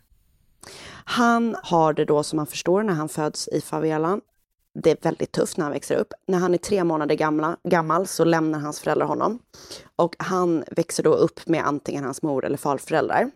Han 1.04 1.56
har 1.62 1.92
det 1.92 2.04
då 2.04 2.22
som 2.22 2.36
man 2.36 2.46
förstår 2.46 2.82
när 2.82 2.94
han 2.94 3.08
föds 3.08 3.48
i 3.48 3.60
favelan. 3.60 4.20
Det 4.74 4.90
är 4.90 4.96
väldigt 5.02 5.32
tufft 5.32 5.56
när 5.56 5.64
han 5.64 5.72
växer 5.72 5.96
upp. 5.96 6.12
När 6.26 6.38
han 6.38 6.54
är 6.54 6.58
tre 6.58 6.84
månader 6.84 7.14
gamla, 7.14 7.56
gammal 7.64 8.06
så 8.06 8.24
lämnar 8.24 8.58
hans 8.58 8.80
föräldrar 8.80 9.06
honom. 9.06 9.38
Och 9.96 10.14
han 10.18 10.64
växer 10.70 11.02
då 11.02 11.14
upp 11.14 11.46
med 11.46 11.66
antingen 11.66 12.04
hans 12.04 12.22
mor 12.22 12.44
eller 12.44 12.56
farföräldrar. 12.56 13.30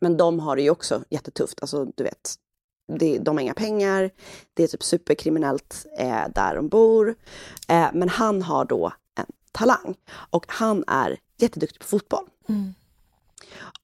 Men 0.00 0.16
de 0.16 0.40
har 0.40 0.56
det 0.56 0.62
ju 0.62 0.70
också 0.70 1.04
jättetufft. 1.10 1.60
Alltså, 1.60 1.84
du 1.84 2.04
vet, 2.04 2.34
det, 2.98 3.18
de 3.18 3.36
har 3.36 3.42
inga 3.42 3.54
pengar, 3.54 4.10
det 4.54 4.62
är 4.62 4.68
typ 4.68 4.82
superkriminellt 4.82 5.86
eh, 5.98 6.28
där 6.34 6.54
de 6.54 6.68
bor. 6.68 7.14
Eh, 7.68 7.88
men 7.92 8.08
han 8.08 8.42
har 8.42 8.64
då 8.64 8.92
en 9.18 9.26
talang 9.52 9.94
och 10.08 10.44
han 10.48 10.84
är 10.86 11.18
jätteduktig 11.38 11.80
på 11.80 11.86
fotboll. 11.86 12.24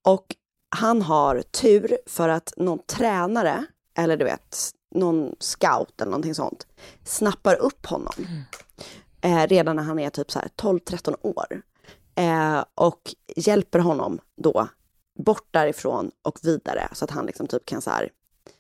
Och 0.03 0.37
han 0.69 1.03
har 1.03 1.43
tur 1.43 1.99
för 2.07 2.29
att 2.29 2.53
någon 2.57 2.79
tränare, 2.87 3.67
eller 3.99 4.17
du 4.17 4.25
vet, 4.25 4.57
någon 4.95 5.35
scout 5.41 6.01
eller 6.01 6.11
någonting 6.11 6.35
sånt, 6.35 6.67
snappar 7.05 7.55
upp 7.55 7.87
honom. 7.87 8.13
Eh, 9.21 9.47
redan 9.47 9.77
när 9.77 9.83
han 9.83 9.99
är 9.99 10.11
typ 10.11 10.31
så 10.31 10.39
här 10.39 10.49
12-13 10.57 11.15
år. 11.23 11.63
Eh, 12.15 12.65
och 12.75 13.15
hjälper 13.37 13.79
honom 13.79 14.19
då 14.37 14.69
bort 15.19 15.49
därifrån 15.51 16.11
och 16.23 16.39
vidare 16.43 16.89
så 16.93 17.05
att 17.05 17.11
han 17.11 17.27
liksom 17.27 17.47
typ 17.47 17.67
kan 17.67 17.83
så 17.83 17.91
här 17.91 18.11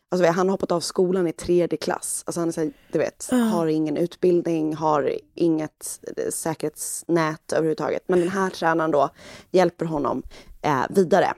Alltså 0.09 0.27
han 0.27 0.49
har 0.49 0.53
hoppat 0.53 0.73
av 0.73 0.81
skolan 0.81 1.27
i 1.27 1.33
tredje 1.33 1.79
klass. 1.79 2.23
Alltså 2.27 2.41
han 2.41 2.49
är 2.49 2.53
så 2.53 2.61
här, 2.61 2.73
du 2.93 2.99
vet, 2.99 3.29
Ja. 3.31 3.37
har 3.37 3.67
ingen 3.67 3.97
utbildning, 3.97 4.75
har 4.75 5.19
inget 5.35 6.01
eh, 6.17 6.31
säkerhetsnät 6.31 7.53
överhuvudtaget. 7.53 8.03
Men 8.07 8.21
den 8.21 8.29
här 8.29 8.51
tränaren 8.51 8.91
då 8.91 9.11
hjälper 9.51 9.85
honom 9.87 10.23
eh, 10.63 10.83
vidare. 10.91 11.35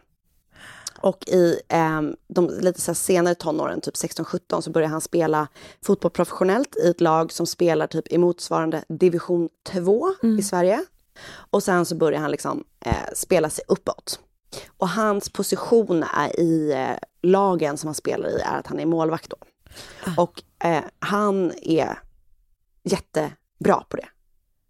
Och 1.00 1.28
i 1.28 1.60
eh, 1.68 2.02
de 2.28 2.50
lite 2.60 2.80
så 2.80 2.94
senare 2.94 3.34
tonåren, 3.34 3.80
typ 3.80 3.94
16-17, 3.94 4.60
så 4.60 4.70
börjar 4.70 4.88
han 4.88 5.00
spela 5.00 5.48
fotboll 5.84 6.10
professionellt 6.10 6.76
i 6.76 6.88
ett 6.88 7.00
lag 7.00 7.32
som 7.32 7.46
spelar 7.46 7.86
typ 7.86 8.12
i 8.12 8.18
motsvarande 8.18 8.84
division 8.88 9.48
2 9.66 10.14
i 10.38 10.42
Sverige. 10.42 10.84
Och 11.50 11.62
sen 11.62 11.84
så 11.84 11.94
börjar 11.94 12.20
han 12.20 12.30
liksom 12.30 12.64
eh, 12.84 12.92
spela 13.14 13.50
sig 13.50 13.64
uppåt. 13.68 14.20
Och 14.76 14.88
hans 14.88 15.30
position 15.30 16.02
är 16.02 16.40
i 16.40 16.72
eh, 16.72 16.96
lagen 17.22 17.76
som 17.76 17.88
han 17.88 17.94
spelar 17.94 18.28
i 18.28 18.40
är 18.40 18.58
att 18.58 18.66
han 18.66 18.80
är 18.80 18.86
målvakt 18.86 19.30
då. 19.30 19.36
Och 20.16 20.42
eh, 20.64 20.84
han 20.98 21.52
är 21.62 21.98
jättebra 22.84 23.84
på 23.88 23.96
det. 23.96 24.08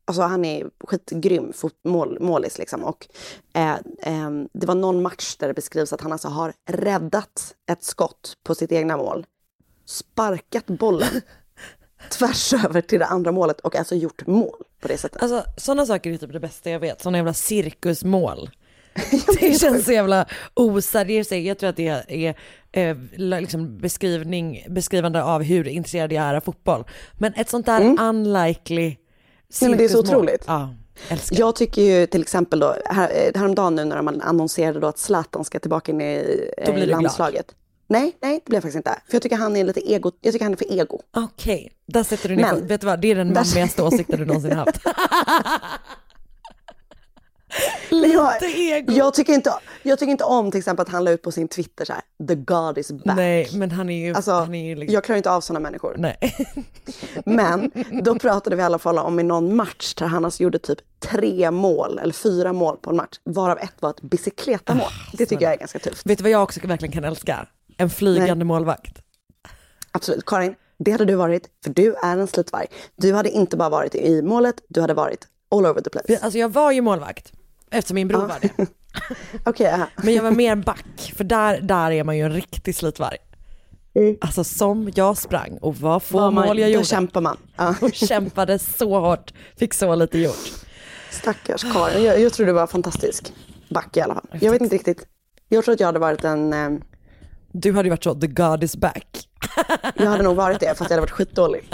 Alltså 0.09 0.22
han 0.22 0.44
är 0.44 0.66
skitgrym 0.84 1.52
fot- 1.52 1.84
mål, 1.84 2.18
målis 2.20 2.59
liksom. 2.59 2.84
Och 2.84 3.06
eh, 3.54 3.74
eh, 4.02 4.30
det 4.52 4.66
var 4.66 4.74
någon 4.74 5.02
match 5.02 5.36
där 5.36 5.48
det 5.48 5.54
beskrivs 5.54 5.92
att 5.92 6.00
han 6.00 6.12
alltså 6.12 6.28
har 6.28 6.52
räddat 6.70 7.54
ett 7.70 7.82
skott 7.84 8.36
på 8.44 8.54
sitt 8.54 8.72
egna 8.72 8.96
mål. 8.96 9.26
Sparkat 9.86 10.66
bollen 10.66 11.20
tvärs 12.11 12.52
över 12.52 12.80
till 12.80 12.98
det 12.98 13.06
andra 13.06 13.32
målet 13.32 13.61
och 13.61 13.76
alltså 13.76 13.94
gjort 13.94 14.26
mål 14.26 14.62
på 14.80 14.88
det 14.88 14.98
sättet. 14.98 15.22
Alltså 15.22 15.44
sådana 15.56 15.86
saker 15.86 16.11
är 16.12 16.16
typ 16.16 16.32
det 16.32 16.40
bästa 16.40 16.70
jag 16.70 16.80
vet, 16.80 17.00
sådana 17.00 17.18
jävla 17.18 17.34
cirkusmål. 17.34 18.50
det 19.40 19.61
känns 19.61 19.84
så 19.84 19.92
jävla 19.92 20.26
oseriöst. 20.54 21.32
Jag 21.32 21.59
tror 21.59 21.70
att 21.70 21.76
det 21.76 21.88
är 22.09 22.34
eh, 22.72 22.96
liksom 23.40 23.78
beskrivning, 23.78 24.66
beskrivande 24.68 25.22
av 25.22 25.42
hur 25.42 25.68
intresserad 25.68 26.12
jag 26.12 26.24
är 26.24 26.34
av 26.34 26.40
fotboll. 26.40 26.84
Men 27.12 27.34
ett 27.34 27.48
sånt 27.48 27.66
där 27.66 27.96
unlikely 28.00 28.96
Nej, 29.61 29.70
men 29.70 29.78
det 29.78 29.84
är 29.84 29.88
så 29.88 29.99
otroligt. 30.01 30.44
Ja. 30.46 30.74
Jag 31.30 31.57
tycker 31.57 31.82
ju 31.82 32.07
till 32.07 32.22
exempel 32.22 32.61
då, 32.61 32.74
här, 32.84 33.11
eh, 33.14 33.40
häromdagen 33.40 33.74
nu 33.74 33.84
när 33.84 34.03
man 34.03 34.20
annonserade 34.20 34.80
då 34.80 34.86
att 34.86 34.99
Zlatan 34.99 35.44
ska 35.44 35.59
tillbaka 35.61 35.92
in 35.92 36.01
i 36.01 36.51
Då 36.57 36.62
eh, 36.62 36.74
blir 36.74 36.82
du 36.82 36.86
glad. 36.88 37.03
landslaget. 37.03 37.55
Nej, 37.90 38.16
nej, 38.22 38.34
det 38.44 38.51
blev 38.51 38.57
jag 38.57 38.62
faktiskt 38.62 38.76
inte. 38.76 38.90
För 38.90 39.14
jag 39.14 39.22
tycker 39.22 39.36
han 39.36 39.57
är 39.57 39.64
lite 39.64 39.90
ego, 39.92 40.12
jag 40.20 40.32
tycker 40.32 40.44
han 40.44 40.53
är 40.53 40.57
för 40.57 40.72
ego. 40.72 41.01
Okej, 41.16 41.72
där 41.86 42.03
sätter 42.03 42.28
du 42.28 42.36
ner 42.36 42.42
Men-. 42.42 42.66
Vet 42.66 42.80
du 42.80 42.86
vad, 42.86 43.01
det 43.01 43.11
är 43.11 43.14
den 43.14 43.26
mammigaste 43.32 43.82
åsikten 43.82 44.18
du 44.18 44.24
någonsin 44.24 44.53
haft. 44.53 44.76
Jag, 47.90 48.90
jag 48.90 49.14
tycker 49.14 49.32
inte, 49.32 49.54
Jag 49.82 49.98
tycker 49.98 50.11
inte 50.11 50.24
om 50.24 50.50
till 50.50 50.59
exempel 50.59 50.82
att 50.82 50.88
han 50.88 51.04
la 51.04 51.11
ut 51.11 51.22
på 51.22 51.32
sin 51.32 51.48
Twitter 51.48 51.84
så 51.84 51.92
här, 51.92 52.02
the 52.28 52.34
God 52.34 52.78
is 52.78 52.92
back. 52.92 53.16
Nej, 53.16 53.48
men 53.52 53.70
han 53.70 53.90
är 53.90 54.06
ju... 54.06 54.14
Alltså, 54.14 54.32
han 54.32 54.54
är 54.54 54.68
ju 54.68 54.74
liksom... 54.74 54.94
jag 54.94 55.04
klarar 55.04 55.16
inte 55.16 55.30
av 55.30 55.40
sådana 55.40 55.61
människor. 55.61 55.94
Nej. 55.98 56.18
Men 57.24 57.70
då 58.02 58.18
pratade 58.18 58.56
vi 58.56 58.62
i 58.62 58.64
alla 58.64 58.78
fall 58.78 58.98
om 58.98 59.20
i 59.20 59.22
någon 59.22 59.56
match 59.56 59.94
där 59.94 60.06
han 60.06 60.24
alltså 60.24 60.42
gjorde 60.42 60.59
typ 60.59 60.78
tre 61.00 61.50
mål 61.50 61.98
eller 61.98 62.12
fyra 62.12 62.52
mål 62.52 62.76
på 62.76 62.90
en 62.90 62.96
match, 62.96 63.20
varav 63.24 63.59
ett 63.59 63.74
var 63.80 63.90
ett 63.90 64.02
bicicletamål. 64.02 64.86
Ah, 64.86 65.11
det 65.12 65.26
tycker 65.26 65.44
jag 65.44 65.52
är 65.52 65.59
ganska 65.59 65.78
tufft. 65.78 66.06
Vet 66.06 66.18
du 66.18 66.22
vad 66.22 66.30
jag 66.30 66.42
också 66.42 66.61
verkligen 66.66 66.92
kan 66.92 67.04
älska? 67.04 67.46
En 67.76 67.90
flygande 67.90 68.34
Nej. 68.34 68.44
målvakt. 68.44 68.98
Absolut. 69.92 70.24
Karin, 70.26 70.54
det 70.78 70.90
hade 70.90 71.04
du 71.04 71.14
varit, 71.14 71.46
för 71.64 71.70
du 71.70 71.94
är 71.94 72.16
en 72.16 72.26
slitvarg. 72.26 72.66
Du 72.96 73.14
hade 73.14 73.30
inte 73.30 73.56
bara 73.56 73.68
varit 73.68 73.94
i 73.94 74.22
målet, 74.22 74.54
du 74.68 74.80
hade 74.80 74.94
varit 74.94 75.26
all 75.50 75.66
over 75.66 75.80
the 75.80 75.90
place. 75.90 76.18
Alltså 76.22 76.38
jag 76.38 76.48
var 76.48 76.72
ju 76.72 76.80
målvakt, 76.80 77.32
eftersom 77.70 77.94
min 77.94 78.08
bror 78.08 78.20
Ja. 78.22 78.26
var 78.26 78.38
det. 78.40 78.66
Ja. 79.64 79.86
Men 79.96 80.14
jag 80.14 80.22
var 80.22 80.30
mer 80.30 80.56
back, 80.56 81.12
för 81.16 81.24
där, 81.24 81.60
där 81.60 81.90
är 81.90 82.04
man 82.04 82.16
ju 82.16 82.22
en 82.24 82.32
riktig 82.32 82.74
slitvarg. 82.74 83.16
Alltså 84.20 84.44
som 84.44 84.90
jag 84.94 85.16
sprang 85.16 85.58
och 85.60 85.76
vad 85.76 86.02
få 86.02 86.18
Var 86.18 86.30
man- 86.30 86.46
mål 86.46 86.58
jag 86.58 86.68
då 86.68 86.72
gjorde. 86.72 86.84
kämpar 86.86 87.20
man. 87.20 87.36
Ja. 87.56 87.74
Och 87.82 87.94
kämpade 87.94 88.58
så 88.58 89.00
hårt, 89.00 89.32
fick 89.56 89.74
så 89.74 89.94
lite 89.94 90.18
gjort. 90.18 90.52
Stackars 91.10 91.62
Karin, 91.72 92.04
jag, 92.04 92.20
jag 92.20 92.32
tror 92.32 92.46
du 92.46 92.52
var 92.52 92.66
fantastisk. 92.66 93.32
Back 93.70 93.96
i 93.96 94.00
alla 94.00 94.14
fall. 94.14 94.26
Jag 94.40 94.52
vet 94.52 94.62
inte 94.62 94.74
riktigt. 94.74 95.06
Jag 95.48 95.64
tror 95.64 95.72
att 95.74 95.80
jag 95.80 95.86
hade 95.86 95.98
varit 95.98 96.24
en... 96.24 96.52
Eh, 96.52 96.70
Du 97.52 97.72
hade 97.72 97.86
ju 97.86 97.90
varit 97.90 98.04
så, 98.04 98.14
the 98.14 98.26
God 98.26 98.64
is 98.64 98.76
back. 98.76 99.28
jag 99.94 100.06
hade 100.06 100.22
nog 100.22 100.36
varit 100.36 100.60
det, 100.60 100.66
fast 100.68 100.80
jag 100.80 100.88
hade 100.88 101.00
varit 101.00 101.10
skitdålig. 101.10 101.70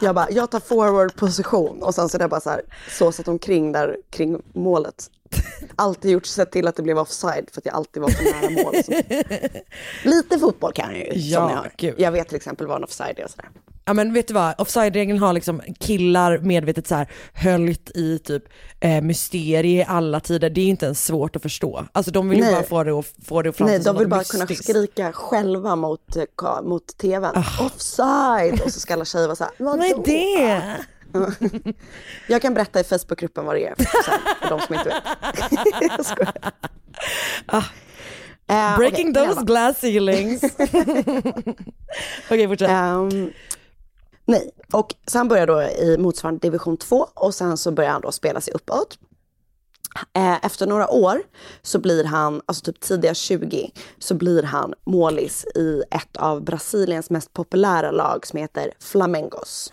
Jag 0.00 0.14
bara, 0.14 0.30
jag 0.30 0.50
tar 0.50 0.60
forward 0.60 1.16
position 1.16 1.82
och 1.82 1.94
sen 1.94 2.08
så 2.08 2.16
är 2.16 2.18
det 2.18 2.28
bara 2.28 2.40
så 2.40 2.50
här 2.50 2.60
såsat 2.98 3.28
omkring 3.28 3.72
där 3.72 3.96
kring 4.10 4.42
målet. 4.54 5.10
Alltid 5.76 6.10
gjort, 6.10 6.26
sett 6.26 6.52
till 6.52 6.68
att 6.68 6.76
det 6.76 6.82
blev 6.82 6.98
offside 6.98 7.48
för 7.52 7.60
att 7.60 7.66
jag 7.66 7.74
alltid 7.74 8.02
var 8.02 8.08
för 8.10 8.24
nära 8.24 8.64
mål. 8.64 8.74
och. 8.76 10.04
Lite 10.10 10.38
fotboll 10.38 10.72
kan 10.72 10.90
jag 10.90 10.98
ju, 10.98 11.12
Ja, 11.14 11.48
som 11.48 11.56
jag 11.56 11.72
gud. 11.76 11.94
Jag 11.98 12.12
vet 12.12 12.28
till 12.28 12.36
exempel 12.36 12.66
vad 12.66 12.76
en 12.76 12.84
offside 12.84 13.18
är 13.18 13.24
och 13.24 13.30
sådär. 13.30 13.48
Ja 13.84 13.94
men 13.94 14.12
vet 14.12 14.28
du 14.28 14.34
vad, 14.34 14.54
offside-regeln 14.60 15.18
har 15.18 15.32
liksom 15.32 15.62
killar 15.80 16.38
medvetet 16.38 16.86
så 16.86 16.94
här 16.94 17.10
höljt 17.32 17.90
i 17.94 18.18
typ 18.18 18.44
eh, 18.80 19.00
mysterie 19.00 19.80
i 19.80 19.84
alla 19.88 20.20
tider. 20.20 20.50
Det 20.50 20.60
är 20.60 20.66
inte 20.66 20.84
ens 20.86 21.04
svårt 21.04 21.36
att 21.36 21.42
förstå. 21.42 21.86
Alltså 21.92 22.10
de 22.12 22.28
vill 22.28 22.38
ju 22.38 22.52
bara 22.52 22.62
få 22.62 22.84
det 22.84 22.92
att, 22.92 23.06
få 23.24 23.42
det 23.42 23.52
framstå 23.52 23.76
Nej, 23.76 23.84
de 23.84 23.98
vill 23.98 24.08
bara 24.08 24.24
kunna 24.24 24.44
mystiskt. 24.44 24.70
skrika 24.70 25.12
själva 25.12 25.76
mot, 25.76 26.16
eh, 26.16 26.62
mot 26.62 26.86
tvn. 26.86 27.34
Offside! 27.60 28.60
Och 28.64 28.72
så 28.72 28.80
ska 28.80 28.94
alla 28.94 29.04
tjejer 29.04 29.26
vara 29.26 29.36
så 29.36 29.44
här, 29.44 29.52
Vad 29.58 29.78
är 29.80 30.04
det? 30.04 30.76
Jag 32.26 32.42
kan 32.42 32.54
berätta 32.54 32.80
i 32.80 32.84
Facebookgruppen 32.84 33.44
vad 33.44 33.56
det 33.56 33.66
är, 33.66 33.74
för, 33.74 33.84
för 34.42 34.48
de 34.48 34.60
som 34.60 34.74
inte 34.74 34.88
vet. 34.88 35.02
jag 35.96 36.06
skojar. 36.06 36.52
Eh, 38.50 38.76
Breaking 38.76 39.10
okej, 39.10 39.26
those 39.26 39.44
glass 39.44 39.78
ceilings. 39.78 40.42
Okej, 42.30 42.48
fortsätt. 42.48 42.70
Ehm, 42.70 43.30
nej, 44.24 44.50
och 44.72 44.94
sen 45.06 45.28
börjar 45.28 45.46
då 45.46 45.62
i 45.62 45.96
motsvarande 45.98 46.40
division 46.40 46.76
2 46.76 47.08
och 47.14 47.34
sen 47.34 47.56
så 47.56 47.70
börjar 47.70 47.90
han 47.90 48.00
då 48.00 48.12
spela 48.12 48.40
sig 48.40 48.54
uppåt. 48.54 48.98
Eh, 50.12 50.44
Efter 50.44 50.66
några 50.66 50.88
år 50.90 51.22
så 51.62 51.78
blir 51.78 52.04
han, 52.04 52.42
alltså 52.46 52.64
typ 52.64 52.80
tidiga 52.80 53.14
20, 53.14 53.70
så 53.98 54.14
blir 54.14 54.42
han 54.42 54.74
målis 54.86 55.44
i 55.44 55.82
ett 55.90 56.16
av 56.16 56.42
Brasiliens 56.44 57.10
mest 57.10 57.32
populära 57.32 57.90
lag 57.90 58.26
som 58.26 58.38
heter 58.38 58.72
Flamengos. 58.80 59.72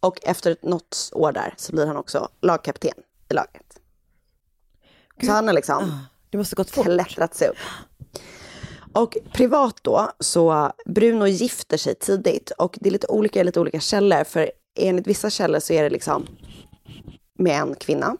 Och 0.00 0.18
efter 0.22 0.56
något 0.62 1.10
år 1.12 1.32
där 1.32 1.54
så 1.56 1.72
blir 1.72 1.86
han 1.86 1.96
också 1.96 2.28
lagkapten 2.42 2.94
i 3.30 3.34
laget. 3.34 3.80
Så 5.22 5.30
han 5.32 5.46
har 5.46 5.54
liksom 5.54 5.98
det 6.30 6.38
måste 6.38 6.56
gått 6.56 6.70
fort. 6.70 6.84
klättrat 6.84 7.34
sig 7.34 7.48
upp. 7.48 7.56
Och 8.92 9.16
privat 9.32 9.76
då, 9.82 10.10
så 10.20 10.72
Bruno 10.86 11.26
gifter 11.26 11.76
sig 11.76 11.94
tidigt 11.94 12.50
och 12.50 12.78
det 12.80 12.88
är 12.88 12.92
lite 12.92 13.06
olika 13.06 13.40
i 13.40 13.44
lite 13.44 13.60
olika 13.60 13.80
källor. 13.80 14.24
För 14.24 14.50
enligt 14.78 15.06
vissa 15.06 15.30
källor 15.30 15.60
så 15.60 15.72
är 15.72 15.82
det 15.82 15.90
liksom 15.90 16.26
med 17.38 17.60
en 17.60 17.74
kvinna 17.74 18.16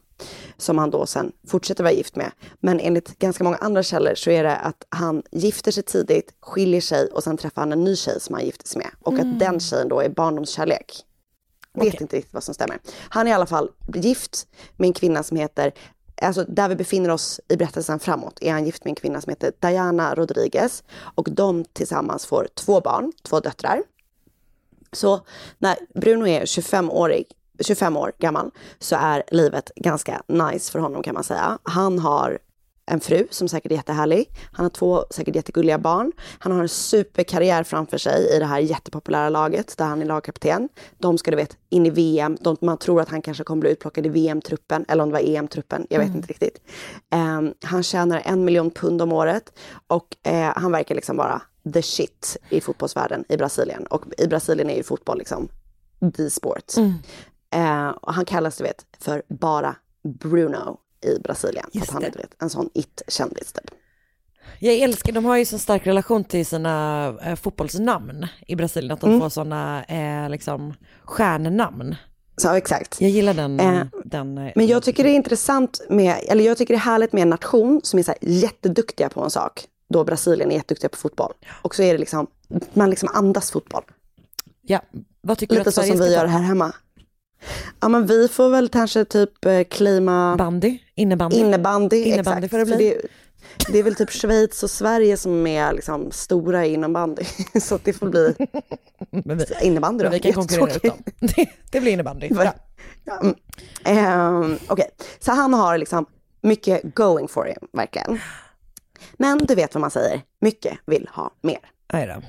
som 0.56 0.78
han 0.78 0.90
då 0.90 1.06
sen 1.06 1.32
fortsätter 1.48 1.84
vara 1.84 1.92
gift 1.92 2.16
med. 2.16 2.30
Men 2.60 2.80
enligt 2.80 3.18
ganska 3.18 3.44
många 3.44 3.56
andra 3.56 3.82
källor 3.82 4.14
så 4.14 4.30
är 4.30 4.44
det 4.44 4.56
att 4.56 4.84
han 4.88 5.22
gifter 5.30 5.72
sig 5.72 5.82
tidigt, 5.82 6.34
skiljer 6.40 6.80
sig 6.80 7.08
och 7.10 7.24
sen 7.24 7.36
träffar 7.36 7.62
han 7.62 7.72
en 7.72 7.84
ny 7.84 7.96
tjej 7.96 8.20
som 8.20 8.34
han 8.34 8.44
gifter 8.44 8.68
sig 8.68 8.78
med. 8.78 8.90
Och 9.00 9.12
Mm. 9.12 9.32
att 9.32 9.40
den 9.40 9.60
tjejen 9.60 9.88
då 9.88 10.00
är 10.00 10.08
barndomskärlek. 10.08 11.04
Vet 11.72 12.00
inte 12.00 12.16
riktigt 12.16 12.34
vad 12.34 12.44
som 12.44 12.54
stämmer. 12.54 12.78
Han 13.08 13.26
är 13.26 13.30
i 13.30 13.34
alla 13.34 13.46
fall 13.46 13.70
gift 13.94 14.46
med 14.76 14.86
en 14.86 14.92
kvinna 14.92 15.22
som 15.22 15.36
heter, 15.36 15.72
alltså 16.22 16.44
där 16.48 16.68
vi 16.68 16.76
befinner 16.76 17.10
oss 17.10 17.40
i 17.48 17.56
berättelsen 17.56 17.98
framåt, 17.98 18.38
är 18.40 18.52
han 18.52 18.64
gift 18.64 18.84
med 18.84 18.90
en 18.90 18.96
kvinna 18.96 19.20
som 19.20 19.30
heter 19.30 19.52
Diana 19.60 20.14
Rodriguez. 20.14 20.82
Och 21.14 21.28
de 21.30 21.64
tillsammans 21.64 22.26
får 22.26 22.48
två 22.54 22.80
barn, 22.80 23.12
två 23.22 23.40
döttrar. 23.40 23.82
Så 24.92 25.20
när 25.58 25.76
Bruno 25.94 26.26
är 26.26 26.44
25-årig, 26.44 27.26
25 27.60 27.96
år 27.96 28.12
gammal 28.18 28.50
så 28.78 28.96
är 28.96 29.22
livet 29.30 29.70
ganska 29.76 30.22
nice 30.26 30.72
för 30.72 30.78
honom 30.78 31.02
kan 31.02 31.14
man 31.14 31.24
säga. 31.24 31.58
Han 31.62 31.98
har 31.98 32.38
en 32.90 33.00
fru 33.00 33.26
som 33.30 33.48
säkert 33.48 33.72
är 33.72 33.76
jättehärlig. 33.76 34.30
Han 34.52 34.64
har 34.64 34.70
två 34.70 35.04
säkert 35.10 35.36
jättegulliga 35.36 35.78
barn. 35.78 36.12
Han 36.38 36.52
har 36.52 36.60
en 36.62 36.68
superkarriär 36.68 37.62
framför 37.64 37.98
sig 37.98 38.36
i 38.36 38.38
det 38.38 38.44
här 38.46 38.58
jättepopulära 38.58 39.28
laget 39.28 39.76
där 39.78 39.84
han 39.84 40.02
är 40.02 40.06
lagkapten. 40.06 40.68
De 40.98 41.18
ska 41.18 41.30
du 41.30 41.36
vet 41.36 41.56
in 41.68 41.86
i 41.86 41.90
VM. 41.90 42.36
De, 42.40 42.56
man 42.60 42.78
tror 42.78 43.00
att 43.00 43.08
han 43.08 43.22
kanske 43.22 43.44
kommer 43.44 43.60
bli 43.60 43.70
utplockad 43.70 44.06
i 44.06 44.08
VM-truppen 44.08 44.84
eller 44.88 45.02
om 45.02 45.08
det 45.08 45.12
var 45.12 45.20
EM-truppen. 45.28 45.86
Jag 45.90 45.98
vet 45.98 46.06
Mm. 46.06 46.16
inte 46.16 46.28
riktigt. 46.28 46.60
Ehm, 47.10 47.54
han 47.64 47.82
tjänar 47.82 48.22
en 48.24 48.44
miljon 48.44 48.70
pund 48.70 49.02
om 49.02 49.12
året 49.12 49.52
och 49.86 50.16
eh, 50.22 50.52
han 50.56 50.72
verkar 50.72 50.94
liksom 50.94 51.16
vara 51.16 51.42
the 51.74 51.82
shit 51.82 52.36
i 52.48 52.60
fotbollsvärlden 52.60 53.24
i 53.28 53.36
Brasilien. 53.36 53.86
Och 53.86 54.04
i 54.18 54.26
Brasilien 54.26 54.70
är 54.70 54.76
ju 54.76 54.82
fotboll 54.82 55.18
liksom 55.18 55.48
the 56.16 56.30
sport. 56.30 56.76
Mm. 56.76 56.92
Eh, 57.54 57.88
och 57.90 58.14
han 58.14 58.24
kallas 58.24 58.56
du 58.56 58.64
vet 58.64 58.86
för 58.98 59.22
bara 59.28 59.76
Bruno 60.20 60.78
i 61.02 61.18
Brasilien. 61.18 61.66
För 61.72 61.80
att 61.80 61.90
han 61.90 62.04
är 62.04 62.10
vet, 62.10 62.42
en 62.42 62.50
sån 62.50 62.70
it-kändis 62.74 63.52
typ. 63.52 63.70
Jag 64.58 64.74
älskar, 64.74 65.12
de 65.12 65.24
har 65.24 65.36
ju 65.36 65.44
så 65.44 65.58
stark 65.58 65.86
relation 65.86 66.24
till 66.24 66.46
sina 66.46 67.06
eh, 67.24 67.34
fotbollsnamn 67.36 68.26
i 68.46 68.56
Brasilien, 68.56 68.92
att 68.92 69.00
de 69.00 69.10
Mm. 69.10 69.20
får 69.20 69.28
sådana 69.28 69.84
eh, 69.84 70.30
liksom 70.30 70.74
stjärnnamn. 71.04 71.96
Så 72.36 72.54
exakt. 72.54 73.00
Jag 73.00 73.10
gillar 73.10 73.34
den. 73.34 73.60
Eh, 73.60 73.82
den 74.04 74.38
eh, 74.38 74.52
Men 74.56 74.66
jag 74.66 74.82
tycker 74.82 75.04
det 75.04 75.10
är 75.10 75.14
intressant 75.14 75.80
med, 75.88 76.16
eller 76.28 76.44
jag 76.44 76.58
tycker 76.58 76.74
det 76.74 76.78
är 76.78 76.80
härligt 76.80 77.12
med 77.12 77.22
en 77.22 77.30
nation 77.30 77.80
som 77.84 77.98
är 77.98 78.02
så 78.02 78.10
här 78.10 78.18
jätteduktiga 78.20 79.08
på 79.08 79.20
en 79.24 79.30
sak. 79.30 79.64
Då 79.88 80.04
Brasilien 80.04 80.50
är 80.50 80.54
jätteduktiga 80.54 80.88
på 80.88 80.96
fotboll. 80.96 81.32
Och 81.62 81.74
så 81.74 81.82
är 81.82 81.92
det 81.92 81.98
liksom, 81.98 82.26
man 82.72 82.90
liksom 82.90 83.08
andas 83.12 83.50
fotboll. 83.50 83.82
Ja, 84.62 84.80
vad 85.20 85.38
tycker 85.38 85.54
Lite 85.54 85.64
du 85.64 85.68
att 85.68 85.74
så 85.74 85.80
Sverige 85.80 85.96
som 85.96 86.06
vi 86.06 86.14
gör 86.14 86.26
här 86.26 86.40
hemma. 86.42 86.72
Ja 87.80 87.88
men 87.88 88.06
vi 88.06 88.28
får 88.28 88.50
väl 88.50 88.68
kanske 88.68 89.04
typ 89.04 89.44
eh, 89.44 89.64
claima... 89.64 90.36
Bandy? 90.38 90.78
Innebandy? 90.94 91.36
Innebandy, 91.36 91.96
Innebandy 92.04 92.44
exakt. 92.46 92.50
får 92.50 92.58
det 92.58 92.66
För 92.66 92.76
bli. 92.76 92.90
det, 92.90 93.72
det 93.72 93.78
är 93.78 93.82
väl 93.82 93.94
typ 93.94 94.10
Schweiz 94.10 94.62
och 94.62 94.70
Sverige 94.70 95.16
som 95.16 95.46
är 95.46 95.72
liksom 95.72 96.10
stora 96.12 96.66
i 96.66 96.72
innebandy. 96.74 97.22
så 97.60 97.78
det 97.84 97.92
får 97.92 98.06
bli 98.08 98.34
Men 99.10 99.38
vi, 99.38 99.44
innebandy 99.62 100.04
då. 100.04 100.10
men 100.10 100.12
vi 100.12 100.20
kan 100.20 100.32
konkurrera 100.32 100.74
ut 100.74 100.82
dem. 100.82 101.02
Det, 101.36 101.48
det 101.70 101.80
blir 101.80 101.92
innebandy. 101.92 102.28
Bra. 102.28 102.54
Ja. 103.04 103.22
Ehm, 103.84 104.58
Okej, 104.68 104.90
så 105.18 105.32
han 105.32 105.54
har 105.54 105.78
liksom 105.78 106.06
mycket 106.42 106.94
going 106.94 107.28
for 107.28 107.44
him, 107.44 107.68
verkligen. 107.72 108.20
Men 109.16 109.38
du 109.38 109.54
vet 109.54 109.74
vad 109.74 109.80
man 109.80 109.90
säger, 109.90 110.20
mycket 110.40 110.78
vill 110.86 111.08
ha 111.12 111.30
mer. 111.42 111.58
Nej 111.92 112.06
då. 112.06 112.22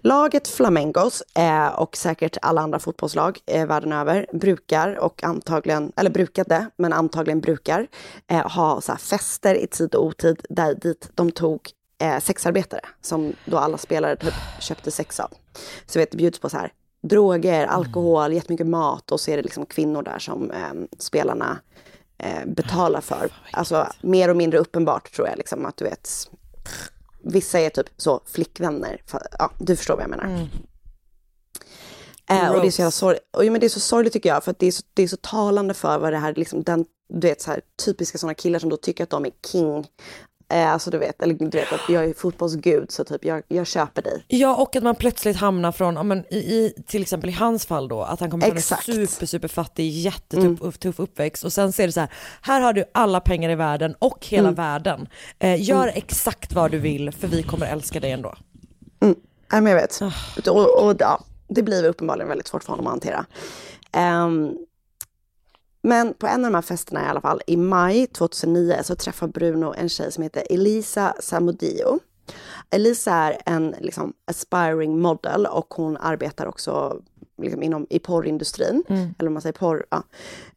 Laget 0.00 0.48
Flamengos 0.48 1.22
eh, 1.34 1.66
och 1.66 1.96
säkert 1.96 2.36
alla 2.42 2.60
andra 2.60 2.78
fotbollslag 2.78 3.38
eh, 3.46 3.66
världen 3.66 3.92
över 3.92 4.26
brukar 4.32 4.98
och 4.98 5.24
antagligen, 5.24 5.92
eller 5.96 6.10
brukade, 6.10 6.66
men 6.76 6.92
antagligen 6.92 7.40
brukar 7.40 7.86
eh, 8.26 8.50
ha 8.50 8.80
så 8.80 8.96
fester 8.96 9.54
i 9.54 9.66
tid 9.66 9.94
och 9.94 10.04
otid 10.04 10.46
där 10.48 10.74
dit 10.74 11.10
de 11.14 11.30
tog 11.30 11.60
eh, 12.00 12.20
sexarbetare 12.20 12.80
som 13.00 13.32
då 13.44 13.58
alla 13.58 13.78
spelare 13.78 14.16
typ 14.16 14.34
köpte 14.60 14.90
sex 14.90 15.20
av. 15.20 15.30
Så 15.86 15.98
vet, 15.98 16.10
det 16.10 16.16
bjuds 16.16 16.38
på 16.38 16.48
så 16.48 16.56
här 16.56 16.72
droger, 17.02 17.66
alkohol, 17.66 18.32
jättemycket 18.32 18.66
mat 18.66 19.12
och 19.12 19.20
så 19.20 19.30
är 19.30 19.36
det 19.36 19.42
liksom 19.42 19.66
kvinnor 19.66 20.02
där 20.02 20.18
som 20.18 20.50
eh, 20.50 20.72
spelarna 20.98 21.58
eh, 22.18 22.46
betalar 22.46 23.00
för. 23.00 23.32
Alltså 23.52 23.86
mer 24.02 24.30
och 24.30 24.36
mindre 24.36 24.58
uppenbart 24.58 25.12
tror 25.12 25.28
jag 25.28 25.38
liksom 25.38 25.66
att 25.66 25.76
du 25.76 25.84
vet 25.84 26.08
Vissa 27.22 27.60
är 27.60 27.70
typ 27.70 27.86
så 27.96 28.20
flickvänner. 28.26 29.02
För, 29.06 29.26
ja, 29.38 29.50
du 29.58 29.76
förstår 29.76 29.94
vad 29.94 30.02
jag 30.02 30.10
menar. 30.10 30.48
Eh, 32.30 32.50
och 32.50 32.60
det 32.60 32.66
är 32.66 32.70
så 32.70 32.80
jävla 32.80 32.90
sorgligt. 32.90 33.52
Men 33.52 33.60
det 33.60 33.66
är 33.66 33.68
så 33.68 33.80
sorgligt 33.80 34.12
tycker 34.12 34.28
jag, 34.28 34.44
för 34.44 34.50
att 34.50 34.58
det 34.58 34.66
är 34.66 34.72
så, 34.72 34.82
det 34.94 35.02
är 35.02 35.08
så 35.08 35.16
talande 35.16 35.74
för 35.74 35.98
vad 35.98 36.12
det 36.12 36.18
här, 36.18 36.34
liksom, 36.34 36.62
den, 36.62 36.84
du 37.08 37.28
vet, 37.28 37.42
så 37.42 37.50
här, 37.50 37.60
typiska 37.84 38.18
sådana 38.18 38.34
killar 38.34 38.58
som 38.58 38.70
då 38.70 38.76
tycker 38.76 39.04
att 39.04 39.10
de 39.10 39.24
är 39.24 39.32
king 39.52 39.86
Eh, 40.50 40.72
alltså 40.72 40.90
du 40.90 40.98
vet, 40.98 41.22
eller 41.22 41.34
du 41.34 41.44
vet 41.58 41.72
att 41.72 41.80
jag 41.88 42.04
är 42.04 42.14
fotbollsgud 42.14 42.90
så 42.90 43.04
typ 43.04 43.24
jag, 43.24 43.42
jag 43.48 43.66
köper 43.66 44.02
dig. 44.02 44.24
Ja 44.28 44.56
och 44.56 44.76
att 44.76 44.82
man 44.82 44.94
plötsligt 44.94 45.36
hamnar 45.36 45.72
från, 45.72 45.94
ja, 45.94 46.02
men 46.02 46.24
i, 46.30 46.36
i, 46.36 46.74
till 46.86 47.02
exempel 47.02 47.30
i 47.30 47.32
hans 47.32 47.66
fall 47.66 47.88
då, 47.88 48.02
att 48.02 48.20
han 48.20 48.30
kommer 48.30 48.42
från 48.44 48.50
en 48.52 48.56
Exakt. 48.58 48.84
super 48.84 49.26
super 49.26 49.48
fattig, 49.48 49.90
jättetuff 49.90 50.60
upp, 50.60 50.80
tuff 50.80 51.00
uppväxt 51.00 51.44
och 51.44 51.52
sen 51.52 51.72
ser 51.72 51.86
du 51.86 51.92
så 51.92 52.00
här, 52.00 52.10
här 52.42 52.60
har 52.60 52.72
du 52.72 52.84
alla 52.94 53.20
pengar 53.20 53.50
i 53.50 53.54
världen 53.54 53.94
och 53.98 54.26
hela 54.26 54.48
Mm. 54.48 54.54
världen. 54.54 55.08
Eh, 55.38 55.62
gör 55.62 55.82
Mm. 55.82 55.94
exakt 55.96 56.52
vad 56.52 56.70
du 56.70 56.78
vill 56.78 57.12
för 57.12 57.28
vi 57.28 57.42
kommer 57.42 57.66
älska 57.66 58.00
dig 58.00 58.10
ändå. 58.10 58.34
Nej 59.00 59.14
men 59.62 59.66
jag 59.66 59.74
vet. 59.80 60.02
Ah. 60.02 60.50
Och, 60.50 60.84
och 60.84 60.96
ja, 60.98 61.20
det 61.48 61.62
blir 61.62 61.84
uppenbarligen 61.84 62.28
väldigt 62.28 62.46
svårt 62.48 62.64
för 62.64 62.70
honom 62.72 62.86
att 62.86 62.92
hantera. 62.92 63.24
Ehm, 63.92 64.50
men 65.82 66.14
på 66.14 66.26
en 66.26 66.44
av 66.44 66.50
de 66.50 66.54
här 66.54 66.62
festerna 66.62 67.02
i 67.02 67.06
alla 67.06 67.20
fall, 67.20 67.42
i 67.46 67.56
maj 67.56 68.06
2009 68.06 68.76
så 68.82 68.96
träffar 68.96 69.26
Bruno 69.26 69.74
en 69.76 69.88
tjej 69.88 70.12
som 70.12 70.22
heter 70.22 70.42
Elisa 70.50 71.14
Samudio. 71.20 71.98
Elisa 72.70 73.12
är 73.12 73.38
en 73.46 73.74
liksom, 73.80 74.12
aspiring 74.24 75.00
model 75.00 75.46
och 75.46 75.74
hon 75.74 75.96
arbetar 75.96 76.46
också 76.46 77.02
liksom, 77.42 77.62
inom, 77.62 77.86
i 77.90 77.98
porrindustrin. 77.98 78.84
Mm. 78.88 79.14
Eller 79.18 79.28
om 79.28 79.32
man 79.32 79.42
säger 79.42 79.52
porr. 79.52 79.86
Ja. 79.90 80.02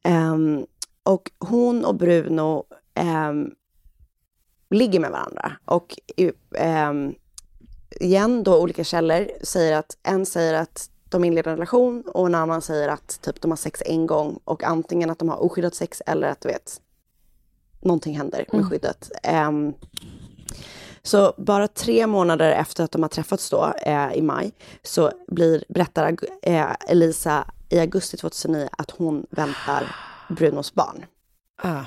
Ehm, 0.03 0.65
och 1.03 1.32
hon 1.39 1.86
och 1.86 1.95
Bruno 1.95 2.63
ehm, 2.93 3.51
ligger 4.69 4.99
med 4.99 5.11
varandra. 5.11 5.51
Och 5.65 5.99
ehm, 6.55 7.15
igen 7.99 8.43
då 8.43 8.61
olika 8.61 8.84
källor 8.84 9.28
säger 9.41 9.78
att 9.78 9.97
en 10.03 10.26
säger 10.26 10.53
att 10.53 10.89
de 11.14 11.24
inleder 11.24 11.51
en 11.51 11.57
relation 11.57 12.03
och 12.07 12.26
en 12.26 12.36
annan 12.36 12.61
säger 12.61 12.89
att 12.89 13.22
typ 13.22 13.41
de 13.41 13.51
har 13.51 13.55
sex 13.55 13.84
en 13.86 14.07
gång 14.07 14.39
och 14.43 14.64
antingen 14.64 15.09
att 15.09 15.20
de 15.20 15.30
har 15.30 15.43
oskyddat 15.43 15.76
sex 15.76 16.01
eller 16.05 16.28
att 16.28 16.41
du 16.41 16.47
vet 16.49 16.82
någonting 17.80 18.18
händer 18.18 18.45
med 18.51 18.59
Mm. 18.59 18.70
skyddet. 18.70 19.11
Ehm, 19.24 19.74
så 21.03 21.34
bara 21.38 21.68
tre 21.68 22.07
månader 22.07 22.51
efter 22.51 22.84
att 22.84 22.91
de 22.91 23.01
har 23.01 23.09
träffats 23.09 23.49
då 23.49 23.74
eh, 23.86 24.14
i 24.14 24.22
maj 24.22 24.51
så 24.84 25.11
blir, 25.28 25.64
berättar 25.68 26.16
eh, 26.41 26.66
Elisa 26.88 27.45
i 27.70 27.80
augusti 27.80 28.18
2009 28.18 28.70
att 28.78 28.91
hon 28.91 29.26
väntar 29.30 29.95
Brunos 30.30 30.74
barn. 30.74 31.05
Ah. 31.64 31.84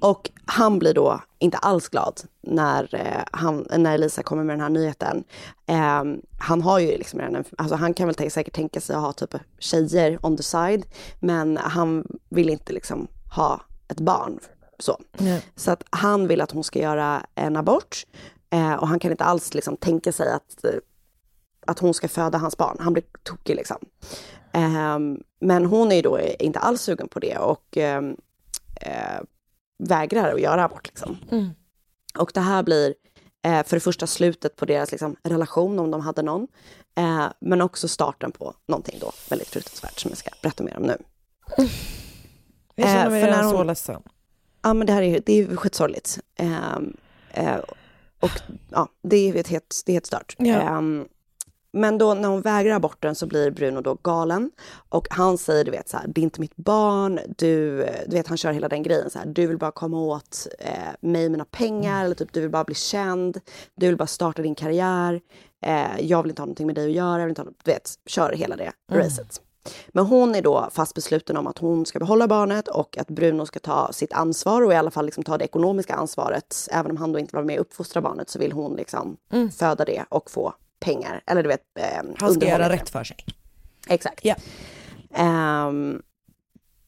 Och 0.00 0.30
han 0.46 0.78
blir 0.78 0.94
då 0.94 1.20
inte 1.38 1.58
alls 1.58 1.88
glad 1.88 2.20
när, 2.40 2.94
eh, 2.94 3.24
han, 3.32 3.66
när 3.76 3.94
Elisa 3.94 4.22
kommer 4.22 4.44
med 4.44 4.52
den 4.52 4.60
här 4.60 4.68
nyheten. 4.68 5.24
Eh, 5.66 6.04
han 6.38 6.62
har 6.62 6.78
ju 6.78 6.86
liksom 6.86 7.20
redan 7.20 7.44
alltså 7.58 7.76
han 7.76 7.94
kan 7.94 8.06
väl 8.06 8.14
tänka, 8.14 8.30
säkert 8.30 8.54
tänka 8.54 8.80
sig 8.80 8.96
att 8.96 9.02
ha 9.02 9.12
typ 9.12 9.34
tjejer 9.58 10.26
on 10.26 10.36
the 10.36 10.42
side, 10.42 10.86
men 11.20 11.56
han 11.56 12.06
vill 12.28 12.50
inte 12.50 12.72
liksom 12.72 13.08
ha 13.36 13.60
ett 13.88 14.00
barn. 14.00 14.38
Så, 14.78 14.98
Nej. 15.18 15.42
så 15.56 15.70
att 15.70 15.84
han 15.90 16.28
vill 16.28 16.40
att 16.40 16.50
hon 16.50 16.64
ska 16.64 16.78
göra 16.78 17.26
en 17.34 17.56
abort 17.56 18.06
eh, 18.50 18.74
och 18.74 18.88
han 18.88 18.98
kan 18.98 19.10
inte 19.10 19.24
alls 19.24 19.54
liksom 19.54 19.76
tänka 19.76 20.12
sig 20.12 20.32
att, 20.32 20.64
eh, 20.64 20.70
att 21.66 21.78
hon 21.78 21.94
ska 21.94 22.08
föda 22.08 22.38
hans 22.38 22.56
barn. 22.56 22.76
Han 22.80 22.92
blir 22.92 23.04
tokig 23.22 23.56
liksom. 23.56 23.76
Ehm, 24.52 25.22
men 25.40 25.66
hon 25.66 25.92
är 25.92 25.96
ju 25.96 26.02
då 26.02 26.20
inte 26.38 26.58
alls 26.58 26.82
sugen 26.82 27.08
på 27.08 27.18
det 27.18 27.38
och 27.38 27.76
ehm, 27.76 28.16
eh, 28.80 29.20
vägrar 29.88 30.34
att 30.34 30.40
göra 30.40 30.64
abort. 30.64 30.86
Liksom. 30.86 31.16
Mm. 31.30 31.50
Och 32.18 32.30
det 32.34 32.40
här 32.40 32.62
blir 32.62 32.94
eh, 33.44 33.62
för 33.66 33.76
det 33.76 33.80
första 33.80 34.06
slutet 34.06 34.56
på 34.56 34.64
deras 34.64 34.90
liksom, 34.90 35.16
relation, 35.24 35.78
om 35.78 35.90
de 35.90 36.00
hade 36.00 36.22
någon. 36.22 36.46
Eh, 36.98 37.26
men 37.40 37.62
också 37.62 37.88
starten 37.88 38.32
på 38.32 38.54
någonting 38.68 38.98
då 39.00 39.12
väldigt 39.30 39.48
fruktansvärt 39.48 39.98
som 40.00 40.08
jag 40.10 40.18
ska 40.18 40.30
berätta 40.42 40.64
mer 40.64 40.76
om 40.76 40.82
nu. 40.82 40.96
Jag 42.74 42.86
känner 42.88 43.04
Eh, 43.04 43.10
mig 43.10 43.20
när 43.22 43.28
redan 43.28 43.50
så 43.50 43.56
hon- 43.56 43.66
ledsen. 43.66 44.02
Ja 44.62 44.74
men 44.74 44.86
det 44.86 44.92
här 44.92 45.02
är 45.02 45.20
det 45.26 45.32
är 45.32 45.56
skitsorgligt. 45.56 46.18
Ehm, 46.36 46.96
eh, 47.30 47.56
och 48.20 48.30
ja, 48.70 48.88
det 49.02 49.16
är 49.16 49.36
ett 49.36 49.48
helt, 49.48 49.82
det 49.86 49.92
är 49.92 49.94
helt 49.94 50.06
stört. 50.06 50.34
Ja. 50.38 50.82
Men 51.72 51.98
då 51.98 52.14
när 52.14 52.28
hon 52.28 52.40
vägrar 52.40 52.74
aborten 52.74 53.14
så 53.14 53.26
blir 53.26 53.50
Bruno 53.50 53.80
då 53.80 53.94
galen. 54.02 54.50
Och 54.88 55.06
han 55.10 55.38
säger, 55.38 55.64
du 55.64 55.70
vet 55.70 55.88
så 55.88 55.96
här, 55.96 56.06
det 56.08 56.20
är 56.20 56.22
inte 56.22 56.40
mitt 56.40 56.56
barn, 56.56 57.20
du, 57.38 57.76
du 58.06 58.16
vet 58.16 58.26
han 58.26 58.36
kör 58.36 58.52
hela 58.52 58.68
den 58.68 58.82
grejen 58.82 59.10
så 59.10 59.18
här, 59.18 59.26
du 59.26 59.46
vill 59.46 59.58
bara 59.58 59.70
komma 59.70 60.00
åt 60.00 60.46
eh, 60.58 60.72
mig 61.00 61.28
mina 61.28 61.44
pengar, 61.44 62.04
eller 62.04 62.14
typ 62.14 62.32
du 62.32 62.40
vill 62.40 62.50
bara 62.50 62.64
bli 62.64 62.74
känd, 62.74 63.40
du 63.74 63.86
vill 63.86 63.96
bara 63.96 64.06
starta 64.06 64.42
din 64.42 64.54
karriär, 64.54 65.20
eh, 65.66 66.00
jag 66.00 66.22
vill 66.22 66.30
inte 66.30 66.42
ha 66.42 66.46
någonting 66.46 66.66
med 66.66 66.74
dig 66.76 66.86
att 66.86 66.92
göra, 66.92 67.18
jag 67.18 67.26
vill 67.26 67.30
inte 67.30 67.40
ha, 67.42 67.46
något- 67.46 67.64
du 67.64 67.70
vet, 67.70 67.90
kör 68.06 68.32
hela 68.32 68.56
det 68.56 68.72
Mm. 68.92 69.04
racet. 69.04 69.40
Men 69.88 70.06
hon 70.06 70.34
är 70.34 70.42
då 70.42 70.68
fast 70.72 70.94
besluten 70.94 71.36
om 71.36 71.46
att 71.46 71.58
hon 71.58 71.86
ska 71.86 71.98
behålla 71.98 72.28
barnet 72.28 72.68
och 72.68 72.98
att 72.98 73.08
Bruno 73.08 73.46
ska 73.46 73.58
ta 73.58 73.92
sitt 73.92 74.12
ansvar 74.12 74.62
och 74.62 74.72
i 74.72 74.76
alla 74.76 74.90
fall 74.90 75.04
liksom 75.04 75.24
ta 75.24 75.38
det 75.38 75.44
ekonomiska 75.44 75.94
ansvaret. 75.94 76.68
Även 76.70 76.90
om 76.90 76.96
han 76.96 77.12
då 77.12 77.18
inte 77.18 77.36
var 77.36 77.42
med 77.42 77.58
och 77.58 77.66
uppfostra 77.66 78.02
barnet 78.02 78.30
så 78.30 78.38
vill 78.38 78.52
hon 78.52 78.76
liksom 78.76 79.16
Mm. 79.32 79.50
föda 79.50 79.84
det 79.84 80.04
och 80.08 80.30
få 80.30 80.54
pengar. 80.80 81.22
Eller 81.26 81.42
du 81.42 81.48
vet, 81.48 81.62
eh, 81.78 82.02
Han 82.18 82.34
ska 82.34 82.48
göra 82.48 82.68
rätt 82.68 82.90
för 82.90 83.04
sig. 83.04 83.16
Exakt. 83.88 84.24
Ja. 84.24 84.34
Ehm, 85.14 86.02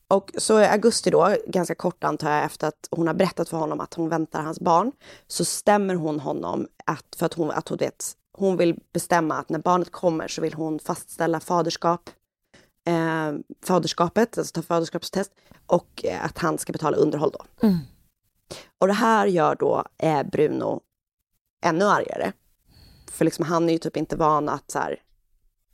och 0.09 0.31
så 0.39 0.61
i 0.61 0.65
augusti 0.65 1.11
då, 1.11 1.37
ganska 1.47 1.75
kort 1.75 2.05
antar 2.05 2.31
jag, 2.31 2.45
efter 2.45 2.69
att 2.69 2.89
hon 2.91 3.07
har 3.07 3.15
berättat 3.15 3.49
för 3.49 3.57
honom 3.57 3.81
att 3.81 3.95
hon 3.95 4.09
väntar 4.09 4.43
hans 4.43 4.61
barn, 4.61 4.93
så 5.27 5.45
stämmer 5.45 5.95
hon 5.95 6.21
honom 6.21 6.69
att, 6.87 7.17
för 7.17 7.27
att 7.27 7.35
hon, 7.35 7.51
att 7.51 7.69
hon 7.69 7.79
vet, 7.79 8.13
hon 8.33 8.57
vill 8.57 8.79
bestämma 8.93 9.35
att 9.35 9.49
när 9.49 9.59
barnet 9.59 9.93
kommer 9.93 10.29
så 10.29 10.43
vill 10.43 10.55
hon 10.55 10.79
fastställa 10.79 11.41
faderskap, 11.41 12.11
eh, 12.87 13.33
faderskapet, 13.65 14.39
alltså 14.39 14.53
ta 14.53 14.63
faderskapstest, 14.63 15.33
och 15.67 16.05
eh, 16.05 16.25
att 16.25 16.39
han 16.39 16.59
ska 16.59 16.73
betala 16.73 16.97
underhåll 16.97 17.31
då. 17.33 17.67
Mm. 17.67 17.79
Och 18.79 18.87
det 18.87 18.93
här 18.93 19.27
gör 19.27 19.55
då 19.55 19.85
eh, 19.99 20.23
Bruno 20.23 20.81
ännu 21.65 21.85
argare. 21.85 22.33
För 23.13 23.25
liksom, 23.25 23.45
han 23.45 23.69
är 23.69 23.73
ju 23.73 23.79
typ 23.79 23.97
inte 23.97 24.17
van 24.17 24.49
att 24.49 24.71
så 24.71 24.79
här, 24.79 24.97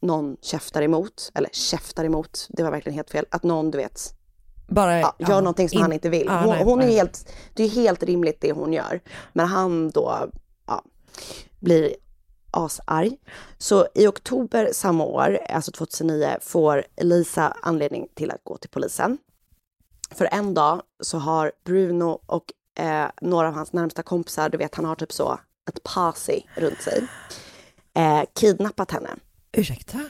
någon 0.00 0.36
käftar 0.42 0.82
emot, 0.82 1.30
eller 1.34 1.50
käftar 1.52 2.04
emot, 2.04 2.46
det 2.50 2.62
var 2.62 2.70
verkligen 2.70 2.94
helt 2.94 3.10
fel, 3.10 3.26
att 3.30 3.42
någon 3.42 3.70
du 3.70 3.78
vet 3.78 4.00
Bara, 4.68 5.00
ja, 5.00 5.14
gör 5.18 5.28
ja, 5.30 5.40
någonting 5.40 5.68
som 5.68 5.76
in- 5.78 5.82
han 5.82 5.92
inte 5.92 6.08
vill. 6.08 6.26
Ja, 6.26 6.40
Hon, 6.40 6.48
nej, 6.54 6.64
hon 6.64 6.80
är 6.80 6.86
nej. 6.86 6.94
helt, 6.94 7.32
det 7.54 7.62
är 7.62 7.68
helt 7.68 8.02
rimligt 8.02 8.40
det 8.40 8.52
hon 8.52 8.72
gör. 8.72 9.00
Men 9.32 9.46
han 9.46 9.90
då 9.90 10.30
ja, 10.66 10.82
blir 11.60 11.94
asarg. 12.50 13.18
Så 13.58 13.86
i 13.94 14.06
oktober 14.06 14.70
samma 14.72 15.04
år, 15.04 15.38
alltså 15.48 15.72
2009, 15.72 16.36
får 16.40 16.84
Elisa 16.96 17.56
anledning 17.62 18.08
till 18.14 18.30
att 18.30 18.44
gå 18.44 18.56
till 18.56 18.70
polisen. 18.70 19.18
För 20.10 20.28
en 20.32 20.54
dag 20.54 20.82
så 21.00 21.18
har 21.18 21.52
Bruno 21.64 22.20
och 22.26 22.44
eh, 22.84 23.06
några 23.22 23.48
av 23.48 23.54
hans 23.54 23.72
närmsta 23.72 24.02
kompisar, 24.02 24.48
du 24.48 24.58
vet 24.58 24.74
han 24.74 24.84
har 24.84 24.94
typ 24.94 25.12
så 25.12 25.38
ett 25.68 25.82
posse 25.82 26.40
runt 26.54 26.82
sig, 26.82 27.06
eh, 27.94 28.22
kidnappat 28.34 28.90
henne. 28.90 29.10
Ursäkta? 29.52 30.00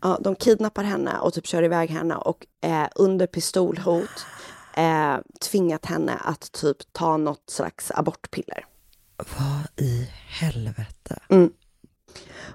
Ja, 0.00 0.18
de 0.20 0.34
kidnappar 0.34 0.84
henne 0.84 1.18
och 1.18 1.34
typ 1.34 1.46
kör 1.46 1.62
iväg 1.62 1.90
henne 1.90 2.14
och 2.14 2.46
eh, 2.60 2.88
under 2.94 3.26
pistolhot 3.26 4.26
eh, 4.76 5.16
tvingat 5.50 5.86
henne 5.86 6.14
att 6.14 6.52
typ 6.52 6.76
ta 6.92 7.16
något 7.16 7.50
slags 7.50 7.90
abortpiller. 7.90 8.64
Vad 9.16 9.86
i 9.86 10.08
helvete? 10.28 11.18
Mm. 11.28 11.52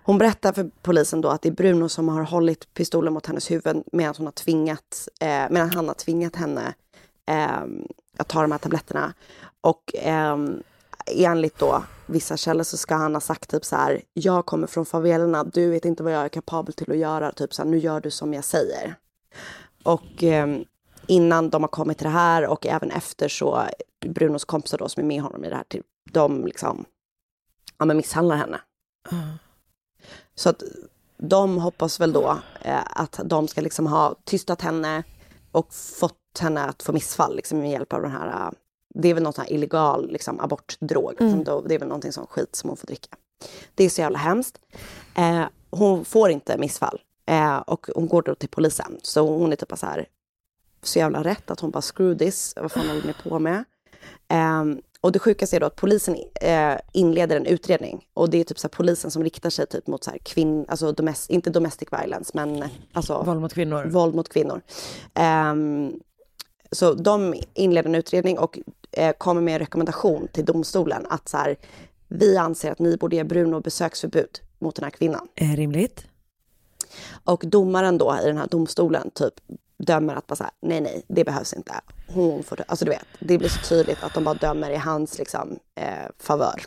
Hon 0.04 0.18
berättar 0.18 0.54
för 0.54 0.72
polisen 0.82 1.22
då 1.22 1.30
att 1.30 1.42
det 1.42 1.50
är 1.50 1.54
Bruno 1.54 1.90
som 1.90 2.10
har 2.10 2.22
hållit 2.22 2.74
pistolen 2.74 3.14
mot 3.14 3.26
hennes 3.26 3.52
huvud 3.52 3.84
medan 3.92 4.16
hon 4.18 4.26
har 4.28 4.32
tvingat, 4.32 5.08
eh, 5.22 5.46
medan 5.50 5.70
han 5.70 5.88
har 5.88 5.96
tvingat 5.96 6.36
henne 6.36 6.74
eh, 7.26 7.62
att 8.18 8.28
ta 8.28 8.42
de 8.42 8.52
här 8.52 8.60
tabletterna. 8.60 9.14
Och 9.62 9.96
eh, 9.96 10.38
enligt 11.12 11.60
då 11.60 11.84
vissa 12.06 12.38
källor 12.38 12.64
så 12.64 12.78
ska 12.78 12.96
han 12.96 13.14
ha 13.14 13.22
sagt 13.22 13.50
typ 13.50 13.66
så 13.66 13.76
här, 13.76 14.02
jag 14.14 14.46
kommer 14.46 14.68
från 14.68 14.86
favelerna, 14.86 15.44
du 15.44 15.70
vet 15.70 15.86
inte 15.86 16.04
vad 16.04 16.14
jag 16.14 16.26
är 16.26 16.30
kapabel 16.30 16.74
till 16.74 16.92
att 16.92 16.98
göra, 16.98 17.32
typ 17.32 17.54
så 17.54 17.64
här, 17.64 17.70
nu 17.70 17.78
gör 17.78 18.02
du 18.02 18.12
som 18.12 18.34
jag 18.34 18.44
säger. 18.44 18.96
Och 19.84 20.24
eh, 20.24 20.58
innan 21.08 21.50
de 21.50 21.64
har 21.64 21.68
kommit 21.68 21.98
till 21.98 22.06
det 22.06 22.12
här 22.12 22.48
och 22.48 22.68
även 22.68 22.92
efter 22.92 23.28
så, 23.28 23.64
Brunos 24.06 24.46
kompisar 24.46 24.78
då 24.78 24.90
som 24.90 25.04
är 25.04 25.08
med 25.08 25.22
honom 25.22 25.46
i 25.46 25.50
det 25.50 25.56
här, 25.56 25.64
typ, 25.64 25.86
de 26.12 26.46
liksom, 26.46 26.86
ja 27.78 27.86
men 27.86 27.98
misshandlar 27.98 28.36
henne. 28.36 28.60
Så 30.36 30.50
att 30.50 30.64
de 31.18 31.58
hoppas 31.58 32.00
väl 32.00 32.14
då 32.14 32.40
eh, 32.62 32.84
att 32.86 33.20
de 33.26 33.48
ska 33.48 33.62
liksom 33.62 33.88
ha 33.88 34.16
tystat 34.24 34.62
henne 34.62 35.04
och 35.52 35.74
fått 35.74 36.40
henne 36.40 36.64
att 36.64 36.84
få 36.84 36.94
missfall 36.94 37.36
liksom, 37.36 37.60
med 37.60 37.72
hjälp 37.72 37.94
av 37.94 38.02
den 38.02 38.12
här, 38.12 38.52
det 38.96 39.08
är 39.10 39.14
väl 39.14 39.24
någon 39.24 39.34
sån 39.34 39.46
här 39.46 39.54
illegal 39.54 40.12
liksom, 40.12 40.40
abortdrog, 40.40 41.14
Mm. 41.22 41.32
som 41.34 41.44
då, 41.44 41.62
det 41.62 41.76
är 41.76 41.80
väl 41.80 41.88
någonting 41.88 42.12
som 42.12 42.28
skit 42.28 42.56
som 42.56 42.70
hon 42.70 42.78
får 42.78 42.88
dricka. 42.88 43.10
Det 43.76 43.84
är 43.84 43.90
så 43.90 44.02
jävla 44.02 44.18
hemskt. 44.18 44.60
Eh, 45.16 45.44
hon 45.70 46.06
får 46.06 46.30
inte 46.30 46.58
missfall 46.58 47.02
eh, 47.26 47.58
och 47.58 47.88
hon 47.96 48.08
går 48.08 48.22
då 48.22 48.36
till 48.36 48.50
polisen. 48.50 48.98
Så 49.04 49.22
hon 49.38 49.52
är 49.52 49.56
typ 49.56 49.70
bara 49.70 49.76
så 49.76 49.86
här, 49.86 50.06
så 50.84 51.00
jävla 51.00 51.24
rätt 51.24 51.52
att 51.52 51.60
hon 51.60 51.72
bara 51.72 51.82
screw 51.82 52.18
this, 52.26 52.54
vad 52.62 52.72
fan 52.72 52.88
håller 52.88 53.08
ni 53.08 53.14
på 53.30 53.40
med? 53.40 53.64
Ehm, 54.28 54.82
och 55.02 55.12
det 55.12 55.20
sjukaste 55.20 55.56
är 55.56 55.60
då 55.60 55.66
att 55.66 55.76
polisen 55.76 56.16
eh, 56.42 56.74
inleder 56.94 57.38
en 57.38 57.46
utredning 57.46 58.08
och 58.14 58.30
det 58.30 58.38
är 58.38 58.44
typ 58.44 58.60
så 58.60 58.68
här 58.68 58.70
polisen 58.70 59.12
som 59.12 59.24
riktar 59.24 59.50
sig 59.50 59.68
typ 59.68 59.88
mot 59.88 60.04
så 60.04 60.12
här 60.12 60.18
kvinn, 60.18 60.66
alltså 60.70 60.92
domest, 60.92 61.30
inte 61.30 61.50
domestic 61.50 61.88
violence 61.92 62.32
men 62.34 62.64
alltså 62.94 63.24
Våld 63.24 63.42
mot 63.42 63.54
kvinnor. 63.54 63.86
våld 63.86 64.16
mot 64.16 64.30
kvinnor. 64.30 64.62
Så 66.72 66.94
de 66.94 67.36
inleder 67.54 67.90
en 67.90 67.96
utredning 67.96 68.40
och 68.40 68.60
eh, 68.92 69.14
kommer 69.18 69.42
med 69.42 69.54
en 69.54 69.60
rekommendation 69.60 70.28
till 70.28 70.46
domstolen 70.46 71.06
att 71.10 71.30
så 71.30 71.38
här, 71.38 71.56
vi 72.08 72.38
anser 72.38 72.72
att 72.72 72.80
ni 72.80 72.98
borde 72.98 73.16
ge 73.16 73.24
Bruno 73.24 73.62
besöksförbud 73.62 74.40
mot 74.60 74.76
den 74.76 74.84
här 74.84 74.92
kvinnan. 74.92 75.28
Är 75.36 75.56
rimligt. 75.56 76.06
Och 77.24 77.44
domaren 77.48 77.98
då 77.98 78.18
i 78.24 78.26
den 78.28 78.38
här 78.38 78.48
domstolen 78.48 79.12
typ 79.12 79.34
dömer 79.78 80.16
att 80.16 80.28
bara 80.28 80.36
så 80.36 80.44
här, 80.44 80.54
nej 80.62 80.82
nej, 80.82 81.04
det 81.08 81.24
behövs 81.24 81.54
inte. 81.54 81.74
Hon 82.08 82.44
får, 82.44 82.64
alltså 82.68 82.86
du 82.86 82.92
vet, 82.92 83.06
det 83.20 83.38
blir 83.38 83.50
så 83.50 83.60
tydligt 83.70 84.04
att 84.04 84.14
de 84.14 84.24
bara 84.24 84.36
dömer 84.36 84.70
i 84.70 84.76
hans 84.76 85.18
liksom 85.18 85.60
eh, 85.76 86.10
favör. 86.20 86.62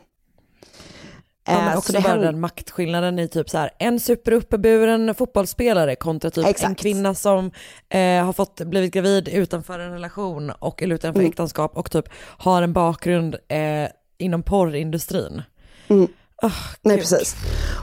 Ja, 1.50 1.58
men 1.58 1.68
Eh, 1.72 1.78
också 1.78 1.92
så 1.92 1.98
det 1.98 2.02
bara 2.02 2.08
händer- 2.12 2.26
den 2.32 2.40
maktskillnaden 2.40 3.18
i 3.18 3.28
typ 3.28 3.50
så 3.50 3.58
här, 3.58 3.70
en 3.78 4.00
superuppburen 4.00 5.14
fotbollsspelare 5.14 5.96
kontra 5.96 6.30
typ 6.30 6.44
en 6.44 6.50
Exakt. 6.50 6.80
kvinna 6.80 7.14
som 7.14 7.50
eh, 7.88 8.24
har 8.24 8.32
fått, 8.32 8.60
blivit 8.60 8.92
gravid 8.92 9.28
utanför 9.28 9.78
en 9.78 9.92
relation 9.92 10.50
och, 10.50 10.82
eller 10.82 10.94
utanför 10.94 11.20
Mm. 11.20 11.30
äktenskap 11.30 11.76
och 11.76 11.90
typ 11.90 12.04
har 12.38 12.62
en 12.62 12.72
bakgrund 12.72 13.36
eh, 13.48 13.88
inom 14.18 14.42
porrindustrin. 14.42 15.42
Mm. 15.88 16.08
Ah, 16.42 16.50
Nej, 16.82 16.98
precis. 16.98 17.36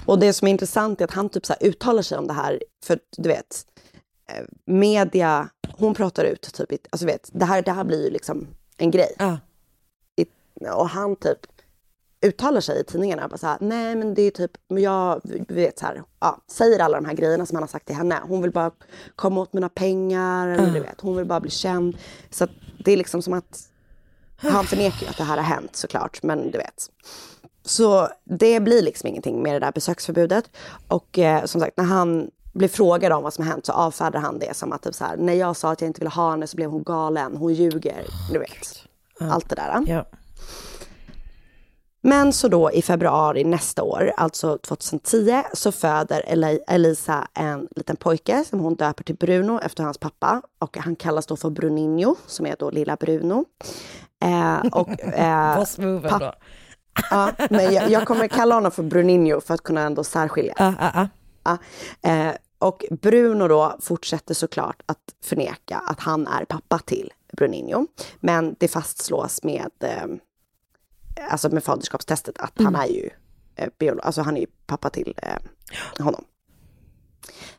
Och 0.05 0.19
det 0.19 0.33
som 0.33 0.47
är 0.47 0.51
intressant 0.51 1.01
är 1.01 1.05
att 1.05 1.13
han 1.13 1.29
typ 1.29 1.45
så 1.45 1.53
uttalar 1.61 2.01
sig 2.01 2.17
om 2.17 2.27
det 2.27 2.33
här, 2.33 2.59
för 2.85 2.99
du 3.17 3.29
vet, 3.29 3.65
eh, 4.31 4.43
media, 4.65 5.49
hon 5.77 5.93
pratar 5.93 6.23
ut 6.23 6.41
typ, 6.53 6.71
alltså 6.89 7.05
vet, 7.05 7.29
det 7.33 7.45
här, 7.45 7.61
det 7.61 7.71
här 7.71 7.83
blir 7.83 8.03
ju 8.05 8.09
liksom 8.09 8.47
en 8.77 8.91
grej. 8.91 9.15
I, 10.15 10.25
och 10.73 10.89
han 10.89 11.15
typ 11.15 11.37
uttalar 12.21 12.61
sig 12.61 12.79
i 12.79 12.83
tidningarna, 12.83 13.27
bara 13.27 13.37
så 13.37 13.47
här, 13.47 13.57
nej 13.61 13.95
men 13.95 14.13
det 14.13 14.21
är 14.21 14.31
typ, 14.31 14.51
jag 14.67 15.21
vet 15.47 15.79
så 15.79 15.85
här, 15.85 16.03
ja, 16.19 16.37
säger 16.51 16.79
alla 16.79 17.01
de 17.01 17.05
här 17.05 17.13
grejerna 17.13 17.45
som 17.45 17.55
han 17.55 17.63
har 17.63 17.67
sagt 17.67 17.85
till 17.85 17.95
henne. 17.95 18.19
Hon 18.23 18.41
vill 18.41 18.51
bara 18.51 18.71
komma 19.15 19.41
åt 19.41 19.53
mina 19.53 19.69
pengar, 19.69 20.47
eller 20.47 20.73
du 20.73 20.79
vet, 20.79 21.01
hon 21.01 21.15
vill 21.15 21.25
bara 21.25 21.39
bli 21.39 21.51
känd. 21.51 21.97
Så 22.29 22.47
det 22.85 22.91
är 22.91 22.97
liksom 22.97 23.21
som 23.21 23.33
att, 23.33 23.59
han 24.37 24.65
förnekar 24.65 25.01
ju 25.01 25.07
att 25.07 25.17
det 25.17 25.23
här 25.23 25.37
har 25.37 25.43
hänt 25.43 25.75
såklart, 25.75 26.23
men 26.23 26.51
du 26.51 26.57
vet. 26.57 26.89
Så 27.65 28.07
det 28.23 28.59
blir 28.59 28.81
liksom 28.81 29.07
ingenting 29.07 29.43
med 29.43 29.55
det 29.55 29.59
där 29.59 29.71
besöksförbudet. 29.71 30.49
Och 30.87 31.19
eh, 31.19 31.45
som 31.45 31.61
sagt, 31.61 31.77
när 31.77 31.85
han 31.85 32.31
blir 32.53 32.67
frågad 32.67 33.11
om 33.11 33.23
vad 33.23 33.33
som 33.33 33.45
har 33.45 33.51
hänt 33.51 33.65
så 33.65 33.71
avfärdar 33.71 34.19
han 34.19 34.39
det 34.39 34.55
som 34.55 34.71
att 34.71 34.81
typ 34.81 34.95
så 34.95 35.05
här, 35.05 35.17
när 35.17 35.33
jag 35.33 35.55
sa 35.55 35.71
att 35.71 35.81
jag 35.81 35.89
inte 35.89 35.99
ville 35.99 36.09
ha 36.09 36.31
henne 36.31 36.47
så 36.47 36.55
blev 36.55 36.69
hon 36.69 36.83
galen, 36.83 37.37
hon 37.37 37.53
ljuger, 37.53 38.05
du 38.31 38.39
vet. 38.39 38.83
Allt 39.19 39.49
det 39.49 39.55
där. 39.55 39.83
Ja. 39.87 40.05
Men 42.07 42.33
så 42.33 42.47
då 42.47 42.71
i 42.71 42.81
februari 42.81 43.43
nästa 43.43 43.83
år, 43.83 44.11
alltså 44.17 44.57
2010, 44.57 45.43
så 45.53 45.71
föder 45.71 46.21
Eli- 46.27 46.59
Elisa 46.67 47.27
en 47.33 47.67
liten 47.75 47.95
pojke 47.95 48.43
som 48.49 48.59
hon 48.59 48.75
döper 48.75 49.03
till 49.03 49.15
Bruno 49.15 49.59
efter 49.63 49.83
hans 49.83 49.97
pappa. 49.97 50.41
Och 50.59 50.77
han 50.77 50.95
kallas 50.95 51.25
då 51.25 51.35
för 51.35 51.49
Bruninho, 51.49 52.15
som 52.27 52.45
är 52.45 52.55
då 52.59 52.69
lilla 52.69 52.95
Bruno. 52.95 53.45
Eh, 54.23 54.57
och, 54.71 54.99
eh, 54.99 55.57
Boss 55.59 55.77
move 55.77 56.09
papp- 56.09 56.21
ändå. 56.21 56.33
Ja, 57.11 57.31
men 57.49 57.73
jag, 57.73 57.89
jag 57.91 58.07
kommer 58.07 58.27
kalla 58.27 58.55
honom 58.55 58.71
för 58.71 58.83
Bruninho 58.83 59.41
för 59.41 59.53
att 59.53 59.63
kunna 59.63 59.81
ändå 59.81 60.03
särskilja. 60.03 60.53
Ah, 60.57 60.73
ah, 60.79 61.01
ah. 61.01 61.07
Ja, 61.43 61.57
eh, 62.11 62.33
och 62.59 62.85
Bruno 63.01 63.47
då 63.47 63.75
fortsätter 63.81 64.33
såklart 64.33 64.81
att 64.85 64.97
förneka 65.23 65.77
att 65.87 65.99
han 65.99 66.27
är 66.27 66.45
pappa 66.45 66.79
till 66.79 67.13
Bruninho. 67.37 67.87
Men 68.19 68.55
det 68.59 68.67
fastslås 68.67 69.43
med, 69.43 69.71
eh, 69.83 70.05
alltså 71.29 71.49
med 71.49 71.63
faderskapstestet 71.63 72.37
att 72.39 72.53
han 72.57 72.67
Mm. 72.75 72.81
är 72.81 72.87
ju 72.87 73.09
eh, 73.55 73.69
biolo- 73.79 73.99
alltså 74.03 74.21
han 74.21 74.37
är 74.37 74.41
ju 74.41 74.47
pappa 74.65 74.89
till 74.89 75.13
eh, 75.23 76.03
honom. 76.03 76.23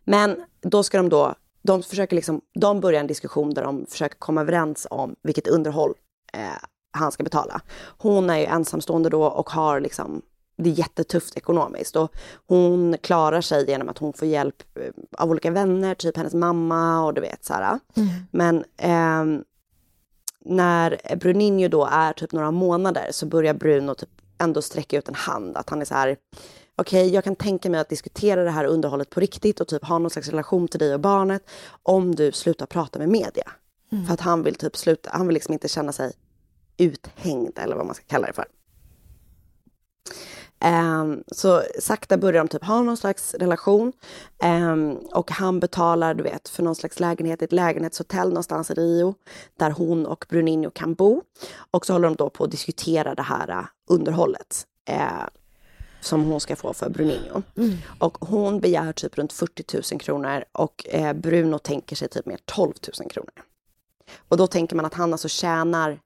Men 0.05 0.45
då 0.61 0.83
ska 0.83 0.97
de 0.99 1.09
då, 1.09 1.35
de 1.63 1.83
försöker 1.83 2.17
liksom, 2.17 2.41
de 2.55 2.81
börjar 2.81 3.01
en 3.01 3.07
diskussion 3.07 3.55
där 3.55 3.63
de 3.63 3.87
försöker 3.87 4.17
komma 4.19 4.41
överens 4.41 4.87
om 4.91 5.17
vilket 5.23 5.47
underhåll 5.49 5.95
eh, 6.33 6.41
han 6.91 7.13
ska 7.13 7.25
betala. 7.25 7.61
Hon 7.99 8.31
är 8.31 8.39
ju 8.39 8.45
ensamstående 8.45 9.09
då 9.09 9.25
och 9.25 9.51
har 9.51 9.81
liksom, 9.81 10.23
det 10.57 10.71
är 10.71 10.75
jättetufft 10.75 11.37
ekonomiskt 11.37 11.97
och 11.97 12.13
hon 12.47 12.97
klarar 13.03 13.41
sig 13.41 13.71
genom 13.71 13.89
att 13.89 13.99
hon 13.99 14.13
får 14.13 14.29
hjälp 14.29 14.63
eh, 14.79 14.93
av 15.19 15.31
olika 15.31 15.51
vänner, 15.51 15.95
typ 15.95 16.17
hennes 16.17 16.35
mamma 16.35 17.05
och 17.07 17.15
du 17.15 17.21
vet 17.21 17.45
så 17.45 17.55
här. 17.55 17.79
Men 18.31 18.65
ehm, 18.77 19.45
när 20.49 21.17
Bruninho 21.17 21.69
då 21.69 21.89
är 21.93 22.13
typ 22.13 22.33
några 22.33 22.51
månader 22.51 23.09
så 23.11 23.27
börjar 23.27 23.55
Bruno 23.55 23.95
typ 23.95 24.09
ändå 24.39 24.63
sträcka 24.63 24.99
ut 24.99 25.09
en 25.09 25.15
hand. 25.15 25.57
Att 25.57 25.71
han 25.71 25.81
är 25.81 25.85
så 25.85 25.95
här, 25.95 26.17
okej 26.77 27.15
jag 27.15 27.25
kan 27.25 27.37
tänka 27.37 27.71
mig 27.71 27.81
att 27.81 27.89
diskutera 27.89 28.45
det 28.45 28.51
här 28.51 28.65
underhållet 28.65 29.11
på 29.11 29.21
riktigt 29.21 29.61
och 29.61 29.69
typ 29.69 29.85
ha 29.85 29.99
någon 29.99 30.11
slags 30.11 30.29
relation 30.29 30.69
till 30.69 30.81
dig 30.81 30.95
och 30.95 31.01
barnet 31.01 31.43
om 31.83 32.15
du 32.15 32.33
slutar 32.33 32.67
prata 32.67 32.99
med 32.99 33.09
media. 33.09 33.51
Mm. 33.93 34.07
För 34.07 34.15
att 34.15 34.21
han 34.21 34.43
vill 34.43 34.55
typ 34.55 34.77
sluta, 34.77 35.11
han 35.13 35.27
vill 35.27 35.35
liksom 35.35 35.53
inte 35.53 35.69
känna 35.69 35.93
sig 35.93 36.13
uthängd 36.77 37.59
eller 37.59 37.77
vad 37.77 37.87
man 37.87 37.95
ska 37.95 38.05
kalla 38.05 38.27
det 38.27 38.33
för. 38.33 38.47
Ehm, 40.61 41.25
så 41.27 41.63
sakta 41.81 42.17
börjar 42.17 42.45
de 42.45 42.49
typ 42.49 42.65
ha 42.65 42.83
någon 42.83 42.97
slags 42.97 43.35
relation. 43.35 43.93
Ehm, 44.43 44.97
och 44.97 45.31
han 45.31 45.61
betalar, 45.61 46.15
du 46.15 46.23
vet, 46.23 46.49
för 46.49 46.63
någon 46.63 46.75
slags 46.75 47.01
lägenhet, 47.01 47.43
ett 47.43 47.53
lägenhetshotell 47.53 48.29
någonstans 48.29 48.71
i 48.71 48.75
Rio. 48.75 49.15
Där 49.59 49.71
hon 49.71 50.07
och 50.07 50.27
Bruninho 50.29 50.71
kan 50.71 50.95
bo. 50.95 51.23
Och 51.71 51.87
så 51.87 51.93
håller 51.93 52.09
de 52.09 52.15
då 52.17 52.31
på 52.31 52.45
att 52.45 52.51
diskutera 52.51 53.15
det 53.15 53.23
här 53.23 53.51
uh, 53.51 53.65
underhållet. 53.91 54.67
eh, 54.89 55.29
som 56.01 56.25
hon 56.25 56.41
ska 56.41 56.57
få 56.57 56.73
för 56.73 56.91
Bruninho. 56.91 57.43
Och 57.99 58.19
hon 58.21 58.61
begär 58.61 58.93
typ 58.93 59.19
runt 59.19 59.33
40 59.33 59.95
000 59.95 60.01
kronor 60.01 60.45
och 60.53 60.87
eh, 60.89 61.13
Bruno 61.13 61.59
tänker 61.59 61.97
sig 61.97 62.09
typ 62.09 62.27
mer 62.27 62.39
12 62.45 62.73
000 63.01 63.11
kronor. 63.11 63.33
Och 64.29 64.37
då 64.37 64.47
tänker 64.47 64.77
man 64.77 64.85
att 64.85 64.95
han 64.95 65.13
alltså 65.13 65.29
tjänar 65.29 66.01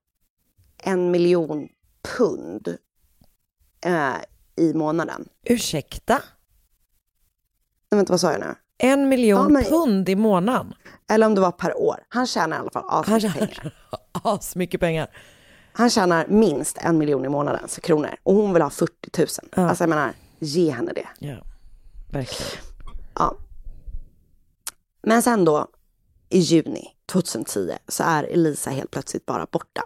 en 0.78 1.11
miljon 1.11 1.68
pund 2.16 2.76
eh, 3.84 4.14
i 4.57 4.74
månaden. 4.74 5.28
Ursäkta? 5.44 6.14
Nej, 7.90 7.96
vänta, 7.96 8.12
vad 8.12 8.20
sa 8.20 8.32
jag 8.32 8.40
nu? 8.40 8.55
En 8.78 9.09
miljon 9.09 9.40
Ja, 9.42 9.48
men- 9.48 9.64
pund 9.64 10.09
i 10.09 10.16
månaden? 10.16 10.74
Eller 11.11 11.26
om 11.26 11.34
det 11.34 11.40
var 11.40 11.53
per 11.53 11.76
år. 11.78 11.96
Han 12.09 12.26
tjänar 12.26 12.57
i 12.57 12.61
alla 12.61 12.70
fall 12.70 12.84
asmycket 12.88 13.32
pengar. 13.38 13.74
asmycket 14.12 14.80
pengar. 14.80 15.11
Han 15.72 15.90
tjänar 15.90 16.26
minst 16.28 16.78
en 16.78 16.98
miljon 16.98 17.24
i 17.24 17.28
månaden, 17.28 17.68
så 17.68 17.80
kronor. 17.80 18.14
Och 18.22 18.34
hon 18.34 18.53
vill 18.53 18.62
ha 18.62 18.70
40 18.70 18.92
000. 19.18 19.68
Alltså 19.68 19.82
jag 19.84 19.88
menar, 19.88 20.12
ge 20.38 20.70
henne 20.70 20.92
det. 20.92 21.09
Ja, 21.18 21.36
verkligen. 22.11 22.53
Ja. 23.14 23.36
Men 25.03 25.22
sen 25.22 25.44
då, 25.44 25.66
i 26.28 26.38
juni 26.38 26.88
2010, 27.12 27.76
så 27.88 28.03
är 28.05 28.24
Elisa 28.24 28.70
helt 28.70 28.90
plötsligt 28.90 29.26
bara 29.26 29.46
borta. 29.53 29.82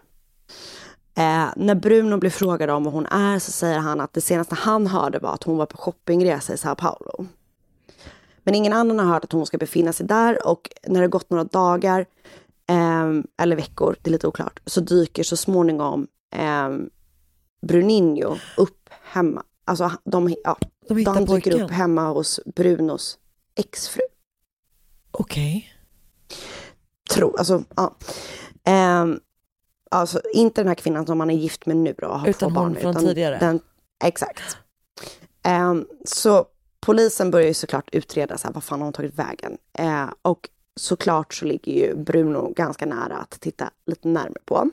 Eh, 1.17 1.47
när 1.55 1.75
Bruno 1.75 2.17
blir 2.17 2.29
frågad 2.29 2.69
om 2.69 2.83
vad 2.83 2.93
hon 2.93 3.05
är 3.05 3.39
så 3.39 3.51
säger 3.51 3.79
han 3.79 4.01
att 4.01 4.13
det 4.13 4.21
senaste 4.21 4.55
han 4.55 4.87
hörde 4.87 5.19
var 5.19 5.33
att 5.33 5.43
hon 5.43 5.57
var 5.57 5.65
på 5.65 5.77
shoppingresa 5.77 6.53
i 6.53 6.57
Sao 6.57 6.75
Paulo. 6.75 7.25
Men 8.43 8.55
ingen 8.55 8.73
annan 8.73 8.99
har 8.99 9.05
hört 9.05 9.23
att 9.23 9.31
hon 9.31 9.45
ska 9.45 9.57
befinna 9.57 9.93
sig 9.93 10.05
där 10.05 10.47
och 10.47 10.69
när 10.87 11.01
det 11.01 11.07
gått 11.07 11.29
några 11.29 11.43
dagar, 11.43 12.05
ehm, 12.67 13.27
eller 13.37 13.55
veckor, 13.55 13.95
det 14.01 14.09
är 14.09 14.11
lite 14.11 14.27
oklart, 14.27 14.59
så 14.65 14.81
dyker 14.81 15.23
så 15.23 15.37
småningom 15.37 16.07
ehm, 16.35 16.89
Bruninho 17.61 18.35
upp 18.57 18.89
hemma. 19.01 19.43
Alltså 19.65 19.91
de, 20.03 20.35
ja, 20.43 20.57
De 20.87 20.97
hittar 20.97 21.13
dyker 21.13 21.25
pojken. 21.25 21.61
upp 21.61 21.71
hemma 21.71 22.09
hos 22.09 22.39
Brunos 22.45 23.17
exfru. 23.55 24.01
Okej. 25.11 25.73
Tro, 27.09 27.35
alltså, 27.37 27.63
ja. 27.75 27.95
Ehm, 28.63 29.19
alltså 29.91 30.21
inte 30.33 30.61
den 30.61 30.67
här 30.67 30.75
kvinnan 30.75 31.05
som 31.05 31.19
han 31.19 31.29
är 31.29 31.35
gift 31.35 31.65
med 31.65 31.77
nu 31.77 31.95
då, 31.97 32.07
har 32.07 32.27
Utan 32.27 32.53
barn, 32.53 32.75
från 32.75 32.91
utan 32.91 33.03
tidigare. 33.03 33.37
Den, 33.39 33.59
exakt. 34.03 34.57
Ehm, 35.43 35.87
så 36.05 36.45
polisen 36.79 37.31
börjar 37.31 37.47
ju 37.47 37.53
såklart 37.53 37.89
utreda 37.91 38.37
så 38.37 38.47
här, 38.47 38.53
vad 38.53 38.63
fan 38.63 38.79
har 38.79 38.85
hon 38.85 38.93
tagit 38.93 39.15
vägen? 39.15 39.57
Eh, 39.73 40.09
och 40.21 40.49
såklart 40.75 41.33
så 41.33 41.45
ligger 41.45 41.71
ju 41.71 41.95
Bruno 41.95 42.53
ganska 42.55 42.85
nära 42.85 43.17
att 43.17 43.39
titta 43.39 43.69
lite 43.85 44.07
närmare 44.07 44.41
på. 44.45 44.69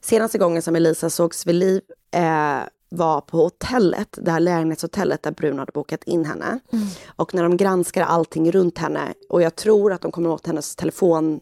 Senaste 0.00 0.38
gången 0.38 0.62
som 0.62 0.76
Elisa 0.76 1.10
sågs 1.10 1.46
vid 1.46 1.54
liv 1.54 1.82
eh, 2.10 2.60
var 2.88 3.20
på 3.20 3.36
hotellet, 3.36 4.18
det 4.22 4.30
här 4.30 4.40
lägenhetshotellet 4.40 5.22
där 5.22 5.30
Bruno 5.30 5.58
hade 5.58 5.72
bokat 5.72 6.04
in 6.04 6.24
henne. 6.24 6.58
Och 7.06 7.34
när 7.34 7.42
de 7.42 7.56
granskar 7.56 8.02
allting 8.02 8.52
runt 8.52 8.78
henne, 8.78 9.14
och 9.28 9.42
jag 9.42 9.56
tror 9.56 9.92
att 9.92 10.00
de 10.00 10.12
kommer 10.12 10.30
åt 10.30 10.46
hennes 10.46 10.76
telefon 10.76 11.40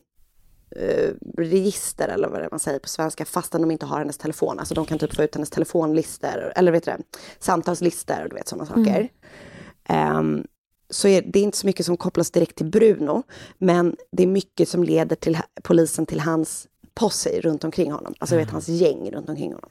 eh, 0.76 1.10
register 1.38 2.08
eller 2.08 2.28
vad 2.28 2.40
det 2.40 2.44
är 2.44 2.50
man 2.50 2.60
säger 2.60 2.78
på 2.78 2.88
svenska 2.88 3.24
fastän 3.24 3.60
de 3.60 3.70
inte 3.70 3.86
har 3.86 3.98
hennes 3.98 4.18
telefon. 4.18 4.58
Alltså 4.58 4.74
de 4.74 4.86
kan 4.86 4.98
typ 4.98 5.14
få 5.14 5.22
ut 5.22 5.34
hennes 5.34 5.50
telefonlister 5.50 6.52
eller 6.56 6.72
vet 6.72 6.84
du 6.84 6.90
det, 6.90 6.98
samtalslister 7.38 8.22
och 8.22 8.28
du 8.28 8.34
vet 8.36 8.48
sådana 8.48 8.66
saker. 8.66 9.08
Ehm, 9.84 10.46
så 10.90 11.08
är, 11.08 11.22
det 11.22 11.38
är 11.38 11.42
inte 11.42 11.58
så 11.58 11.66
mycket 11.66 11.86
som 11.86 11.96
kopplas 11.96 12.30
direkt 12.30 12.56
till 12.56 12.66
Bruno, 12.66 13.22
men 13.58 13.96
det 14.10 14.22
är 14.22 14.26
mycket 14.26 14.68
som 14.68 14.84
leder 14.84 15.16
till 15.16 15.38
polisen 15.62 16.06
till 16.06 16.20
hans 16.20 16.68
posse 16.94 17.40
runt 17.40 17.64
omkring 17.64 17.92
honom. 17.92 18.14
Alltså 18.18 18.36
vet 18.36 18.50
hans 18.50 18.68
gäng 18.68 19.10
runt 19.10 19.28
omkring 19.28 19.52
honom. 19.52 19.70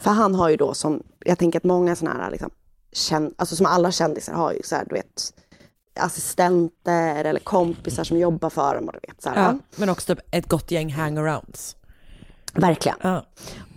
För 0.00 0.10
han 0.10 0.34
har 0.34 0.48
ju 0.48 0.56
då 0.56 0.74
som, 0.74 1.02
jag 1.24 1.38
tänker 1.38 1.58
att 1.58 1.64
många 1.64 1.96
sådana 1.96 2.22
här 2.22 2.30
liksom, 2.30 2.50
känd, 2.92 3.34
alltså 3.36 3.56
som 3.56 3.66
alla 3.66 3.92
kändisar 3.92 4.32
har 4.32 4.52
ju 4.52 4.62
så 4.62 4.76
här, 4.76 4.84
du 4.88 4.94
vet, 4.94 5.34
assistenter 5.94 7.24
eller 7.24 7.40
kompisar 7.40 8.04
som 8.04 8.18
jobbar 8.18 8.50
för 8.50 8.74
dem. 8.74 8.86
Och 8.88 8.92
du 8.92 8.98
vet, 9.08 9.22
så 9.22 9.30
Ja, 9.34 9.58
men 9.76 9.88
också 9.88 10.14
typ 10.14 10.24
ett 10.30 10.48
gott 10.48 10.70
gäng 10.70 10.92
hangarounds. 10.92 11.76
Verkligen. 12.54 12.98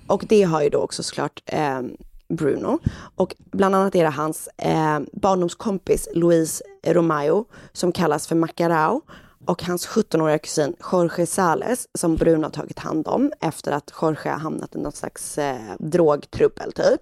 Och 0.07 0.25
det 0.29 0.43
har 0.43 0.61
ju 0.61 0.69
då 0.69 0.79
också 0.79 1.03
såklart 1.03 1.41
eh, 1.45 1.81
Bruno. 2.29 2.79
Och 3.15 3.35
bland 3.37 3.75
annat 3.75 3.95
är 3.95 4.03
det 4.03 4.09
hans 4.09 4.49
eh, 4.57 4.99
barndomskompis 5.13 6.07
Louise 6.13 6.63
Romayo 6.87 7.45
som 7.73 7.91
kallas 7.91 8.27
för 8.27 8.35
Macarao 8.35 9.01
och 9.45 9.63
hans 9.63 9.87
17-åriga 9.87 10.39
kusin 10.39 10.75
Jorge 10.91 11.25
Sales 11.25 11.87
som 11.93 12.15
Bruno 12.15 12.43
har 12.43 12.49
tagit 12.49 12.79
hand 12.79 13.07
om 13.07 13.31
efter 13.39 13.71
att 13.71 13.93
Jorge 14.01 14.29
har 14.31 14.39
hamnat 14.39 14.75
i 14.75 14.79
något 14.79 14.95
slags 14.95 15.37
eh, 15.37 15.75
drogtrubbel 15.79 16.71
typ. 16.71 17.01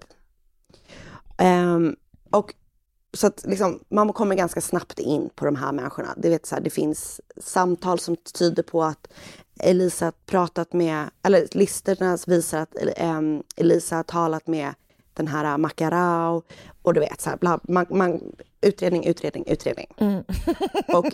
Ehm, 1.38 1.96
och 2.30 2.54
så 3.16 3.26
att 3.26 3.44
liksom, 3.46 3.80
man 3.88 4.12
kommer 4.12 4.34
ganska 4.34 4.60
snabbt 4.60 4.98
in 4.98 5.30
på 5.34 5.44
de 5.44 5.56
här 5.56 5.72
människorna. 5.72 6.14
Det, 6.16 6.28
vet, 6.28 6.46
så 6.46 6.54
här, 6.54 6.62
det 6.62 6.70
finns 6.70 7.20
samtal 7.36 7.98
som 7.98 8.16
tyder 8.16 8.62
på 8.62 8.84
att 8.84 9.08
Elisa 9.60 10.12
pratat 10.26 10.72
med, 10.72 11.10
eller 11.22 11.48
listorna 11.50 12.18
visar 12.26 12.60
att 12.60 12.76
ehm, 12.96 13.42
Elisa 13.56 13.96
har 13.96 14.02
talat 14.02 14.46
med 14.46 14.74
den 15.14 15.28
här 15.28 15.58
Macarao 15.58 16.42
och 16.82 16.94
du 16.94 17.00
vet 17.00 17.20
så 17.20 17.30
här, 17.30 17.36
bla, 17.36 17.60
man, 17.62 17.86
man, 17.90 18.20
utredning, 18.60 19.04
utredning, 19.06 19.44
utredning. 19.46 19.86
Och 20.88 21.06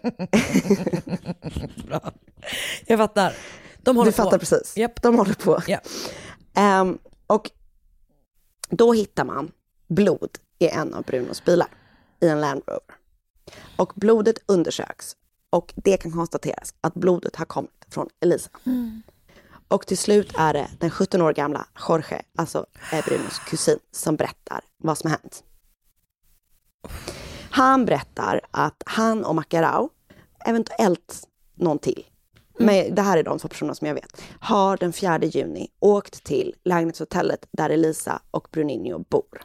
Bra. 1.86 2.12
Jag 2.86 2.98
fattar. 2.98 3.36
De 3.78 3.96
håller 3.96 4.10
du 4.10 4.16
på. 4.16 4.22
fattar 4.22 4.38
precis. 4.38 4.74
De 5.02 5.18
håller 5.18 5.34
på. 5.34 5.62
Ehm, 6.54 6.98
och 7.26 7.50
då 8.70 8.92
hittar 8.92 9.24
man 9.24 9.52
blod 9.88 10.38
i 10.58 10.68
en 10.68 10.94
av 10.94 11.02
Brunos 11.02 11.44
bilar 11.44 11.68
i 12.22 12.28
en 12.28 12.40
Land 12.40 12.62
Rover. 12.66 12.96
Och 13.76 13.92
blodet 13.96 14.38
undersöks 14.46 15.16
och 15.50 15.72
det 15.76 15.96
kan 15.96 16.12
konstateras 16.12 16.74
att 16.80 16.94
blodet 16.94 17.36
har 17.36 17.44
kommit 17.44 17.86
från 17.88 18.08
Elisa. 18.20 18.50
Och 19.68 19.86
till 19.86 19.98
slut 19.98 20.32
är 20.38 20.52
det 20.52 20.68
den 20.80 20.90
17 20.90 21.22
år 21.22 21.32
gamla 21.32 21.66
Jorge, 21.88 22.22
alltså 22.36 22.66
Brunos 23.06 23.38
kusin, 23.38 23.78
som 23.90 24.16
berättar 24.16 24.60
vad 24.76 24.98
som 24.98 25.10
har 25.10 25.18
hänt. 25.18 25.44
Han 27.50 27.84
berättar 27.84 28.40
att 28.50 28.82
han 28.86 29.24
och 29.24 29.34
Macarao, 29.34 29.90
eventuellt 30.46 31.28
någon 31.54 31.78
till, 31.78 32.06
men 32.58 32.94
det 32.94 33.02
här 33.02 33.18
är 33.18 33.22
de 33.22 33.38
två 33.38 33.48
personerna 33.48 33.74
som 33.74 33.86
jag 33.86 33.94
vet, 33.94 34.22
har 34.40 34.76
den 34.76 34.92
4 34.92 35.18
juni 35.18 35.68
åkt 35.78 36.24
till 36.24 36.54
lägenhetshotellet 36.64 37.46
där 37.52 37.70
Elisa 37.70 38.22
och 38.30 38.48
Bruninho 38.52 38.98
bor. 38.98 39.42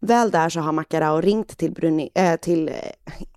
Väl 0.00 0.30
där 0.30 0.48
så 0.48 0.60
har 0.60 0.72
Macarao 0.72 1.20
ringt 1.20 1.58
till, 1.58 1.72
Bruni, 1.72 2.10
äh, 2.14 2.36
till 2.36 2.68
eh, 2.68 2.74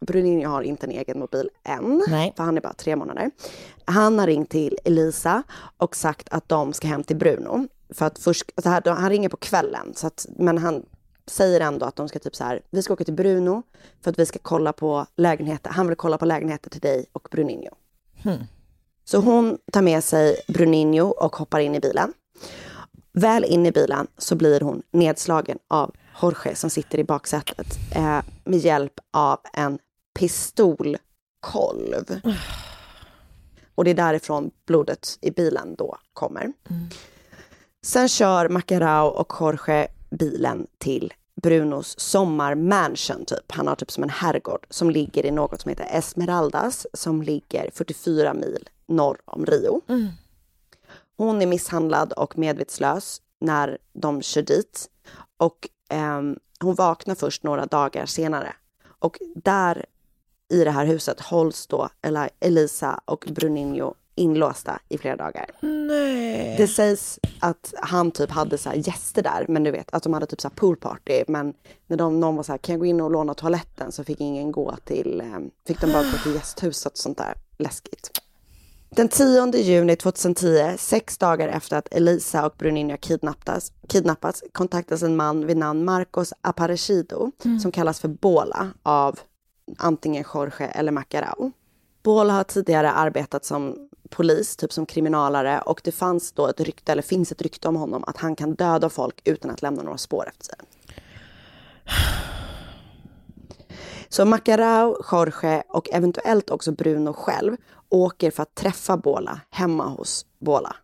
Bruninho 0.01 0.49
har 0.49 0.61
inte 0.61 0.85
en 0.85 0.91
egen 0.91 1.19
mobil 1.19 1.49
än, 1.63 2.03
för 2.35 2.43
han 2.43 2.57
är 2.57 2.61
bara 2.61 2.73
tre 2.73 2.95
månader. 2.95 3.31
Han 3.85 4.19
har 4.19 4.27
ringt 4.27 4.49
till 4.49 4.77
Elisa 4.85 5.43
och 5.77 5.95
sagt 5.95 6.27
att 6.31 6.49
de 6.49 6.73
ska 6.73 6.87
hem 6.87 7.03
till 7.03 7.17
Bruno. 7.17 7.67
För 7.89 8.05
att 8.05 8.19
först, 8.19 8.51
alltså 8.55 8.69
här, 8.69 8.91
han 8.91 9.09
ringer 9.09 9.29
på 9.29 9.37
kvällen, 9.37 9.93
så 9.95 10.07
att, 10.07 10.25
men 10.37 10.57
han 10.57 10.85
säger 11.27 11.59
ändå 11.61 11.85
att 11.85 11.95
de 11.95 12.09
ska 12.09 12.19
typ 12.19 12.35
så 12.35 12.43
här, 12.43 12.61
vi 12.69 12.81
ska 12.81 12.93
åka 12.93 13.03
till 13.03 13.13
Bruno 13.13 13.63
för 14.01 14.11
att 14.11 14.19
vi 14.19 14.25
ska 14.25 14.39
kolla 14.41 14.73
på 14.73 15.05
lägenheter. 15.15 15.69
Han 15.69 15.87
vill 15.87 15.97
kolla 15.97 16.17
på 16.17 16.25
lägenheter 16.25 16.69
till 16.69 16.81
dig 16.81 17.05
och 17.11 17.27
Bruninho. 17.31 17.75
Så 19.05 19.17
hon 19.17 19.57
tar 19.71 19.81
med 19.81 20.03
sig 20.03 20.35
Bruninho 20.47 21.07
och 21.07 21.35
hoppar 21.35 21.59
in 21.59 21.75
i 21.75 21.79
bilen. 21.79 22.13
Väl 23.13 23.43
in 23.43 23.65
i 23.65 23.71
bilen 23.71 24.07
så 24.17 24.35
blir 24.35 24.61
hon 24.61 24.81
nedslagen 24.91 25.57
av 25.67 25.91
Jorge 26.22 26.55
som 26.55 26.70
sitter 26.70 26.97
i 26.97 27.03
baksätet 27.03 27.68
eh, 27.95 28.20
med 28.43 28.59
hjälp 28.59 28.93
av 29.11 29.39
en 29.53 29.80
pistolkolv. 30.20 30.99
Och 33.76 33.84
det 33.84 33.89
är 33.89 33.95
därifrån 33.95 34.51
blodet 34.66 35.18
i 35.22 35.32
bilen 35.32 35.76
då 35.76 35.97
kommer. 36.14 36.53
Sen 37.86 38.09
kör 38.09 38.49
Macarao 38.49 39.07
och 39.07 39.34
Jorge 39.39 39.88
bilen 40.09 40.68
till 40.78 41.14
Brunos 41.41 41.99
sommarmansion 41.99 43.26
typ. 43.26 43.51
Han 43.51 43.68
har 43.68 43.76
typ 43.76 43.91
som 43.91 44.03
en 44.03 44.09
herrgård 44.09 44.66
som 44.70 44.89
ligger 44.89 45.26
i 45.26 45.32
något 45.32 45.61
som 45.61 45.70
heter 45.70 45.88
Esmeraldas 45.91 46.88
som 46.93 47.22
ligger 47.22 47.70
44 47.74 48.34
mil 48.34 48.70
norr 48.88 49.18
om 49.26 49.45
Rio. 49.45 49.82
Hon 51.18 51.41
är 51.41 51.45
misshandlad 51.47 52.14
och 52.14 52.38
medvetslös 52.38 53.22
när 53.41 53.78
de 53.93 54.22
kör 54.22 54.41
dit. 54.41 54.89
Och 55.38 55.70
ehm, 55.89 56.39
hon 56.59 56.75
vaknar 56.75 57.15
först 57.15 57.43
några 57.43 57.65
dagar 57.65 58.05
senare. 58.05 58.53
Och 58.99 59.19
där 59.36 59.86
i 60.49 60.63
det 60.63 60.71
här 60.71 60.86
huset 60.86 61.19
hålls 61.19 61.67
då 61.67 61.89
Eli- 62.01 62.29
Elisa 62.39 62.99
och 63.05 63.25
Bruninho 63.31 63.93
inlåsta 64.15 64.79
i 64.89 64.97
flera 64.97 65.15
dagar. 65.15 65.45
Nej. 65.61 66.55
Det 66.57 66.67
sägs 66.67 67.19
att 67.39 67.73
han 67.81 68.11
typ 68.11 68.31
hade 68.31 68.57
så 68.57 68.69
här 68.69 68.75
gäster 68.75 69.23
där, 69.23 69.45
men 69.49 69.63
du 69.63 69.71
vet 69.71 69.93
att 69.93 70.03
de 70.03 70.13
hade 70.13 70.25
typ 70.25 70.41
så 70.41 70.49
poolparty. 70.49 71.23
Men 71.27 71.53
när 71.88 71.97
de, 71.97 72.19
någon 72.19 72.36
var 72.36 72.43
så 72.43 72.51
här, 72.51 72.57
kan 72.57 72.73
jag 72.73 72.79
gå 72.79 72.86
in 72.86 73.01
och 73.01 73.11
låna 73.11 73.34
toaletten? 73.34 73.91
Så 73.91 74.03
fick 74.03 74.19
ingen 74.21 74.51
gå 74.51 74.75
till, 74.84 75.21
eh, 75.21 75.39
fick 75.67 75.81
de 75.81 75.91
bara 75.91 76.03
gå 76.03 76.17
till 76.23 76.34
gästhuset 76.36 76.91
och 76.91 76.97
sånt 76.97 77.17
där. 77.17 77.34
Läskigt. 77.57 78.21
Den 78.95 79.09
10 79.09 79.57
juni 79.57 79.95
2010, 79.95 80.77
sex 80.77 81.17
dagar 81.17 81.47
efter 81.47 81.77
att 81.77 81.93
Elisa 81.93 82.45
och 82.45 82.53
Bruninho 82.57 82.97
kidnappats, 82.97 83.71
kidnappats 83.87 84.43
kontaktas 84.51 85.03
en 85.03 85.15
man 85.15 85.47
vid 85.47 85.57
namn 85.57 85.85
Marcos 85.85 86.33
Aparecido 86.41 87.31
som 87.61 87.71
kallas 87.71 87.99
för 87.99 88.07
Bola 88.07 88.67
av 88.83 89.19
antingen 89.77 90.25
Jorge 90.33 90.67
eller 90.67 90.91
Macarao. 90.91 91.51
Bola 92.03 92.33
har 92.33 92.43
tidigare 92.43 92.91
arbetat 92.91 93.45
som 93.45 93.89
polis, 94.09 94.55
typ 94.55 94.73
som 94.73 94.85
kriminalare 94.85 95.61
och 95.61 95.81
det 95.83 95.91
fanns 95.91 96.31
då 96.31 96.47
ett 96.47 96.59
rykte, 96.59 96.91
eller 96.91 97.01
finns 97.01 97.31
ett 97.31 97.41
rykte 97.41 97.67
om 97.67 97.75
honom 97.75 98.03
att 98.07 98.17
han 98.17 98.35
kan 98.35 98.55
döda 98.55 98.89
folk 98.89 99.21
utan 99.23 99.51
att 99.51 99.61
lämna 99.61 99.83
några 99.83 99.97
spår 99.97 100.27
efter 100.27 100.45
sig. 100.45 100.55
Så 104.09 104.25
Macarao, 104.25 104.97
Jorge 105.11 105.63
och 105.67 105.89
eventuellt 105.91 106.49
också 106.49 106.71
Bruno 106.71 107.13
själv 107.13 107.57
åker 107.93 108.31
för 108.31 108.43
att 108.43 108.55
träffa 108.55 108.97
Bola 108.97 109.41
hemma 109.49 109.85
hos 109.85 110.25
Bola. 110.39 110.75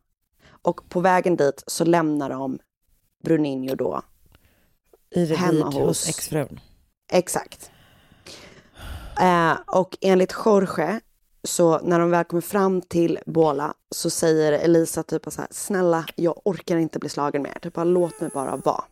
Och 0.61 0.89
på 0.89 0.99
vägen 0.99 1.35
dit 1.35 1.63
så 1.67 1.85
lämnar 1.85 2.29
de 2.29 2.59
Bruninho 3.23 3.75
då 3.75 4.01
I 5.09 5.19
revir 5.19 5.35
hemma 5.35 5.65
hos 5.65 5.75
hos 5.75 6.09
exfrun. 6.09 6.59
Exakt. 7.11 7.71
Eh, 9.19 9.53
och 9.67 9.97
enligt 10.01 10.33
Jorge, 10.45 10.99
så 11.43 11.79
när 11.79 11.99
de 11.99 12.09
väl 12.09 12.25
kommer 12.25 12.41
fram 12.41 12.81
till 12.81 13.19
Bola 13.25 13.73
så 13.91 14.09
säger 14.09 14.51
Elisa 14.51 15.03
typ 15.03 15.25
så 15.27 15.41
här, 15.41 15.47
snälla 15.51 16.05
jag 16.15 16.41
orkar 16.45 16.77
inte 16.77 16.99
bli 16.99 17.09
slagen 17.09 17.41
mer, 17.41 17.59
typ 17.61 17.73
bara 17.73 17.83
låt 17.83 18.21
mig 18.21 18.29
bara 18.33 18.55
vara. 18.55 18.83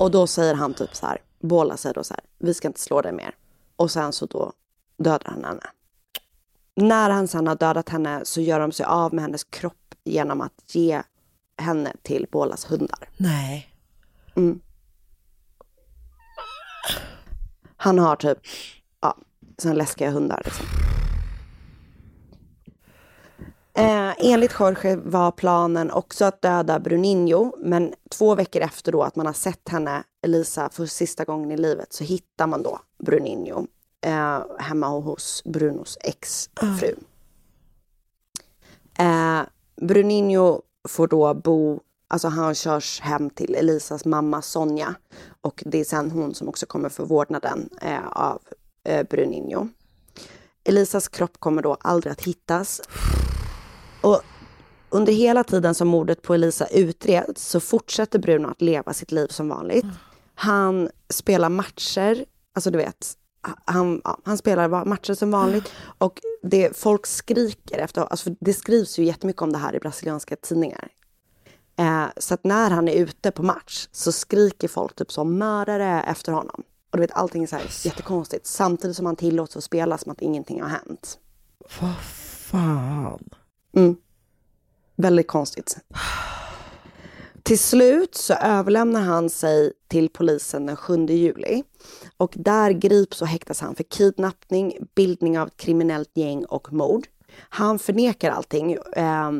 Och 0.00 0.10
då 0.10 0.26
säger 0.26 0.54
han 0.54 0.74
typ 0.74 0.96
så 0.96 1.06
här, 1.06 1.22
Bola 1.40 1.76
säger 1.76 1.94
då 1.94 2.04
så 2.04 2.14
här, 2.14 2.24
vi 2.38 2.54
ska 2.54 2.68
inte 2.68 2.80
slå 2.80 3.00
dig 3.00 3.12
mer. 3.12 3.34
Och 3.76 3.90
sen 3.90 4.12
så 4.12 4.26
då 4.26 4.52
dödar 4.96 5.30
han 5.30 5.44
henne. 5.44 5.66
När 6.76 7.10
han 7.10 7.28
sen 7.28 7.46
har 7.46 7.54
dödat 7.54 7.88
henne 7.88 8.20
så 8.24 8.40
gör 8.40 8.60
de 8.60 8.72
sig 8.72 8.86
av 8.86 9.14
med 9.14 9.24
hennes 9.24 9.44
kropp 9.44 9.94
genom 10.04 10.40
att 10.40 10.74
ge 10.74 11.02
henne 11.58 11.92
till 12.02 12.26
Bolas 12.32 12.70
hundar. 12.70 13.08
Nej. 13.16 13.68
Mm. 14.36 14.60
Han 17.76 17.98
har 17.98 18.16
typ, 18.16 18.38
ja, 19.00 19.16
såna 19.58 19.74
läskiga 19.74 20.10
hundar 20.10 20.42
liksom. 20.44 20.66
Eh, 23.76 24.14
enligt 24.18 24.54
Jorge 24.60 24.96
var 24.96 25.30
planen 25.30 25.90
också 25.90 26.24
att 26.24 26.42
döda 26.42 26.78
Bruninho, 26.78 27.56
men 27.58 27.94
två 28.10 28.34
veckor 28.34 28.62
efter 28.62 28.92
då 28.92 29.02
att 29.02 29.16
man 29.16 29.26
har 29.26 29.32
sett 29.32 29.68
henne, 29.68 30.04
Elisa, 30.22 30.68
för 30.72 30.86
sista 30.86 31.24
gången 31.24 31.50
i 31.52 31.56
livet 31.56 31.92
så 31.92 32.04
hittar 32.04 32.46
man 32.46 32.62
då 32.62 32.80
Bruninho 32.98 33.66
eh, 34.04 34.42
hemma 34.58 34.86
hos 34.86 35.42
Brunos 35.44 35.98
exfru. 36.00 36.94
Eh, 38.98 39.40
Bruninho 39.76 40.62
får 40.88 41.08
då 41.08 41.34
bo, 41.34 41.80
alltså 42.08 42.28
han 42.28 42.54
körs 42.54 43.00
hem 43.00 43.30
till 43.30 43.54
Elisas 43.54 44.04
mamma 44.04 44.42
Sonja 44.42 44.94
och 45.40 45.62
det 45.66 45.78
är 45.78 45.84
sen 45.84 46.10
hon 46.10 46.34
som 46.34 46.48
också 46.48 46.66
kommer 46.66 46.88
få 46.88 47.04
vårdnaden 47.04 47.68
eh, 47.82 48.08
av 48.08 48.42
eh, 48.84 49.06
Bruninho. 49.10 49.68
Elisas 50.64 51.08
kropp 51.08 51.40
kommer 51.40 51.62
då 51.62 51.76
aldrig 51.80 52.12
att 52.12 52.22
hittas. 52.22 52.80
Och 54.00 54.22
under 54.90 55.12
hela 55.12 55.44
tiden 55.44 55.74
som 55.74 55.88
mordet 55.88 56.22
på 56.22 56.34
Elisa 56.34 56.66
utreds 56.66 57.48
så 57.48 57.60
fortsätter 57.60 58.18
Bruno 58.18 58.48
att 58.48 58.62
leva 58.62 58.92
sitt 58.92 59.12
liv 59.12 59.26
som 59.26 59.48
vanligt. 59.48 59.86
Han 60.34 60.90
spelar 61.08 61.48
matcher, 61.48 62.24
alltså 62.52 62.70
du 62.70 62.78
vet, 62.78 63.16
han, 63.64 64.02
han 64.24 64.38
spelar 64.38 64.84
matcher 64.84 65.14
som 65.14 65.30
vanligt 65.30 65.72
och 65.98 66.20
det 66.42 66.76
folk 66.76 67.06
skriker 67.06 67.78
efter, 67.78 68.02
alltså 68.02 68.30
det 68.40 68.54
skrivs 68.54 68.98
ju 68.98 69.04
jättemycket 69.04 69.42
om 69.42 69.52
det 69.52 69.58
här 69.58 69.74
i 69.74 69.78
brasilianska 69.78 70.36
tidningar. 70.36 70.88
Eh, 71.76 72.04
så 72.16 72.34
att 72.34 72.44
när 72.44 72.70
han 72.70 72.88
är 72.88 72.94
ute 72.94 73.30
på 73.30 73.42
match 73.42 73.88
så 73.92 74.12
skriker 74.12 74.68
folk 74.68 74.96
typ 74.96 75.12
som 75.12 75.38
mördare 75.38 76.02
efter 76.02 76.32
honom. 76.32 76.62
Och 76.90 76.98
du 76.98 77.00
vet 77.00 77.12
allting 77.12 77.42
är 77.42 77.46
så 77.46 77.56
här 77.56 77.86
jättekonstigt. 77.86 78.46
Samtidigt 78.46 78.96
som 78.96 79.06
han 79.06 79.16
tillåts 79.16 79.56
att 79.56 79.64
spela 79.64 79.98
som 79.98 80.12
att 80.12 80.20
ingenting 80.20 80.62
har 80.62 80.68
hänt. 80.68 81.18
Vad 81.80 81.96
fan. 82.00 83.28
Mm. 83.76 83.96
Väldigt 84.96 85.28
konstigt. 85.28 85.78
Till 87.44 87.58
slut 87.58 88.14
så 88.14 88.34
överlämnar 88.34 89.00
han 89.00 89.30
sig 89.30 89.72
till 89.88 90.08
polisen 90.08 90.66
den 90.66 90.76
7 90.76 91.06
juli. 91.06 91.62
Och 92.16 92.34
där 92.36 92.70
grips 92.70 93.22
och 93.22 93.28
häktas 93.28 93.60
han 93.60 93.74
för 93.74 93.84
kidnappning, 93.84 94.78
bildning 94.94 95.38
av 95.38 95.48
ett 95.48 95.56
kriminellt 95.56 96.10
gäng 96.14 96.44
och 96.44 96.72
mord. 96.72 97.06
Han 97.48 97.78
förnekar 97.78 98.30
allting, 98.30 98.72
eh, 98.72 99.30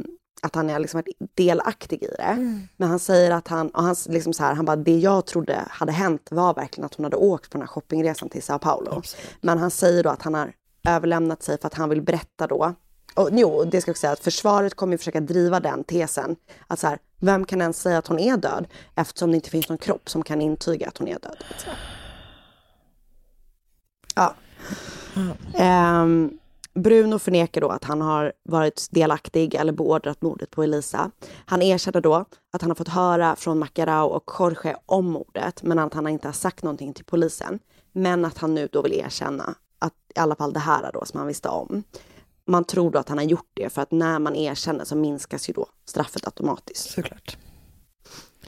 att 0.43 0.55
han 0.55 0.71
är 0.71 0.79
liksom 0.79 1.03
delaktig 1.35 2.03
i 2.03 2.07
det. 2.07 2.37
Men 2.77 2.89
han 2.89 2.99
säger 2.99 3.31
att 3.31 3.49
han, 3.49 3.69
och 3.69 3.83
han, 3.83 3.97
liksom 4.09 4.33
så 4.33 4.43
här, 4.43 4.55
han 4.55 4.65
bara, 4.65 4.77
det 4.77 4.99
jag 4.99 5.27
trodde 5.27 5.65
hade 5.71 5.93
hänt 5.93 6.29
var 6.31 6.55
verkligen 6.55 6.87
att 6.87 6.95
hon 6.95 7.05
hade 7.05 7.17
åkt 7.17 7.51
på 7.51 7.59
den 7.59 7.63
här 7.63 7.69
shoppingresan 7.69 8.29
till 8.29 8.43
Sao 8.43 8.59
Paulo. 8.59 9.03
Men 9.41 9.59
han 9.59 9.71
säger 9.71 10.03
då 10.03 10.11
att 10.11 10.23
han 10.23 10.35
har 10.35 10.53
överlämnat 10.89 11.43
sig 11.43 11.59
för 11.61 11.67
att 11.67 11.75
han 11.75 11.89
vill 11.89 12.03
berätta 12.03 12.47
då 12.47 12.75
och, 13.15 13.29
jo, 13.33 13.65
det 13.65 13.81
ska 13.81 13.89
jag 13.89 13.99
säga 13.99 14.13
att 14.13 14.25
försvaret 14.25 14.75
kommer 14.75 14.93
ju 14.93 14.99
försöka 14.99 15.21
driva 15.21 15.61
den 15.61 15.85
tesen. 15.85 16.37
Att 16.67 16.79
så 16.79 16.87
här, 16.87 16.99
vem 17.21 17.45
kan 17.45 17.61
ens 17.61 17.81
säga 17.81 17.99
att 17.99 18.07
hon 18.07 18.19
är 18.19 18.37
död 18.37 18.67
eftersom 18.95 19.31
det 19.31 19.35
inte 19.35 19.51
finns 19.51 19.69
någon 19.69 19.79
kropp 19.79 20.11
som 20.11 20.23
kan 20.23 20.43
intyga 20.43 20.89
att 20.89 20.99
hon 20.99 21.09
är 21.09 21.19
död. 21.19 21.45
Liksom. 21.49 21.73
Ja. 24.15 24.35
Um, 26.03 26.39
Bruno 26.75 27.19
förnekar 27.19 27.61
då 27.61 27.69
att 27.69 27.85
han 27.85 28.01
har 28.01 28.33
varit 28.43 28.89
delaktig 28.91 29.55
eller 29.55 29.73
beordrat 29.73 30.23
mordet 30.23 30.51
på 30.51 30.63
Elisa. 30.63 31.11
Han 31.47 31.63
erkänner 31.63 32.01
då 32.01 32.25
att 32.53 32.61
han 32.61 32.71
har 32.71 32.75
fått 32.75 32.89
höra 32.89 33.37
från 33.37 33.59
Macarao 33.59 34.07
och 34.07 34.31
Jorge 34.39 34.77
om 34.87 35.11
mordet, 35.11 35.63
men 35.63 35.79
att 35.79 35.95
han 35.95 36.09
inte 36.09 36.29
har 36.29 36.33
sagt 36.33 36.63
någonting 36.63 36.93
till 36.93 37.05
polisen. 37.05 37.59
Men 37.93 38.25
att 38.25 38.39
han 38.39 38.55
nu 38.55 38.69
då 38.73 38.83
vill 38.83 38.93
erkänna 38.93 39.55
att 39.79 39.93
i 40.17 40.19
alla 40.19 40.37
fall 40.37 40.53
det 40.53 40.61
här 40.61 40.91
då 40.93 41.05
som 41.05 41.19
han 41.19 41.27
visste 41.27 41.49
om. 41.49 41.83
Man 42.47 42.65
tror 42.65 42.91
då 42.91 42.99
att 42.99 43.09
han 43.09 43.19
har 43.19 43.25
gjort 43.25 43.51
det 43.55 43.73
för 43.73 43.83
att 43.83 43.91
när 43.91 44.19
man 44.19 44.37
erkänner 44.37 44.85
så 44.85 44.97
minskas 44.97 45.49
ju 45.49 45.53
då 45.53 45.67
straffet 45.85 46.27
automatiskt. 46.27 46.91
Såklart. 46.91 47.37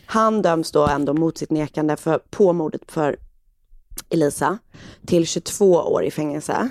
Han 0.06 0.43
döms 0.43 0.73
då 0.73 0.86
ändå 0.86 1.14
mot 1.14 1.39
sitt 1.39 1.51
nekande 1.51 1.97
för, 1.97 2.18
på 2.31 2.52
mordet 2.52 2.93
för 2.93 3.16
Elisa 4.09 4.59
till 5.06 5.27
22 5.27 5.73
år 5.73 6.05
i 6.05 6.10
fängelse. 6.10 6.70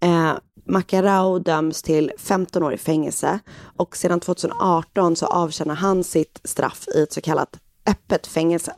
Eh, 0.00 0.32
Macarao 0.64 1.38
döms 1.38 1.82
till 1.82 2.12
15 2.18 2.62
år 2.62 2.72
i 2.74 2.78
fängelse 2.78 3.38
och 3.76 3.96
sedan 3.96 4.20
2018 4.20 5.16
så 5.16 5.26
avtjänar 5.26 5.74
han 5.74 6.04
sitt 6.04 6.40
straff 6.44 6.88
i 6.94 7.02
ett 7.02 7.12
så 7.12 7.20
kallat 7.20 7.58
öppet 7.86 8.26
fängelse. 8.26 8.74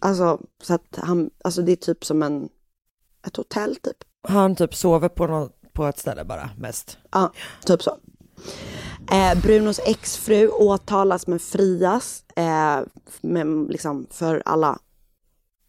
Alltså, 0.00 0.40
så 0.62 0.74
att 0.74 0.98
han, 0.98 1.30
alltså 1.44 1.62
det 1.62 1.72
är 1.72 1.76
typ 1.76 2.04
som 2.04 2.22
en, 2.22 2.48
ett 3.26 3.36
hotell 3.36 3.76
typ. 3.76 3.96
Han 4.28 4.56
typ 4.56 4.74
sover 4.74 5.08
på, 5.08 5.26
något, 5.26 5.57
på 5.78 5.86
ett 5.86 5.98
ställe 5.98 6.24
bara 6.24 6.50
mest. 6.56 6.98
Ja, 7.10 7.32
typ 7.64 7.82
så. 7.82 7.98
Eh, 9.10 9.40
Brunos 9.42 9.80
exfru 9.86 10.48
åtalas 10.48 11.26
men 11.26 11.38
frias 11.38 12.24
eh, 12.36 12.80
med, 13.20 13.70
liksom, 13.70 14.06
för 14.10 14.42
alla 14.44 14.78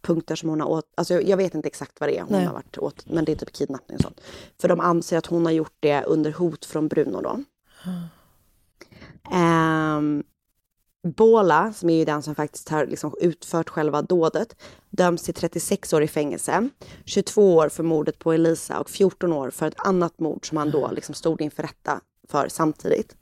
punkter 0.01 0.35
som 0.35 0.49
hon 0.49 0.61
har 0.61 0.67
åt... 0.67 0.85
Alltså 0.97 1.21
jag, 1.21 1.37
vet 1.37 1.55
inte 1.55 1.67
exakt 1.67 1.99
vad 1.99 2.09
det 2.09 2.17
är 2.17 2.21
hon 2.21 2.31
Nej. 2.31 2.45
har 2.45 2.53
varit 2.53 2.77
åt, 2.77 3.05
men 3.05 3.25
det 3.25 3.31
är 3.31 3.35
typ 3.35 3.53
kidnappning 3.53 3.95
och 3.97 4.01
sånt. 4.01 4.21
För 4.61 4.67
de 4.67 4.79
anser 4.79 5.17
att 5.17 5.25
hon 5.25 5.45
har 5.45 5.51
gjort 5.51 5.77
det 5.79 6.03
under 6.03 6.31
hot 6.31 6.65
från 6.65 6.87
Bruno 6.87 7.21
då. 7.21 7.43
Ehm, 9.31 10.23
Bola, 11.03 11.73
som 11.73 11.89
är 11.89 11.95
ju 11.95 12.05
den 12.05 12.23
som 12.23 12.35
faktiskt 12.35 12.69
har 12.69 12.85
liksom 12.85 13.15
utfört 13.21 13.69
själva 13.69 14.01
dådet, 14.01 14.55
döms 14.89 15.23
till 15.23 15.33
36 15.33 15.93
år 15.93 16.03
i 16.03 16.07
fängelse, 16.07 16.69
22 17.05 17.55
år 17.55 17.69
för 17.69 17.83
mordet 17.83 18.19
på 18.19 18.33
Elisa 18.33 18.79
och 18.79 18.89
14 18.89 19.33
år 19.33 19.49
för 19.49 19.67
ett 19.67 19.79
annat 19.79 20.19
mord 20.19 20.49
som 20.49 20.57
han 20.57 20.71
då 20.71 20.91
liksom 20.91 21.15
stod 21.15 21.41
inför 21.41 21.63
rätta 21.63 22.01
för 22.29 22.47
samtidigt. 22.49 23.15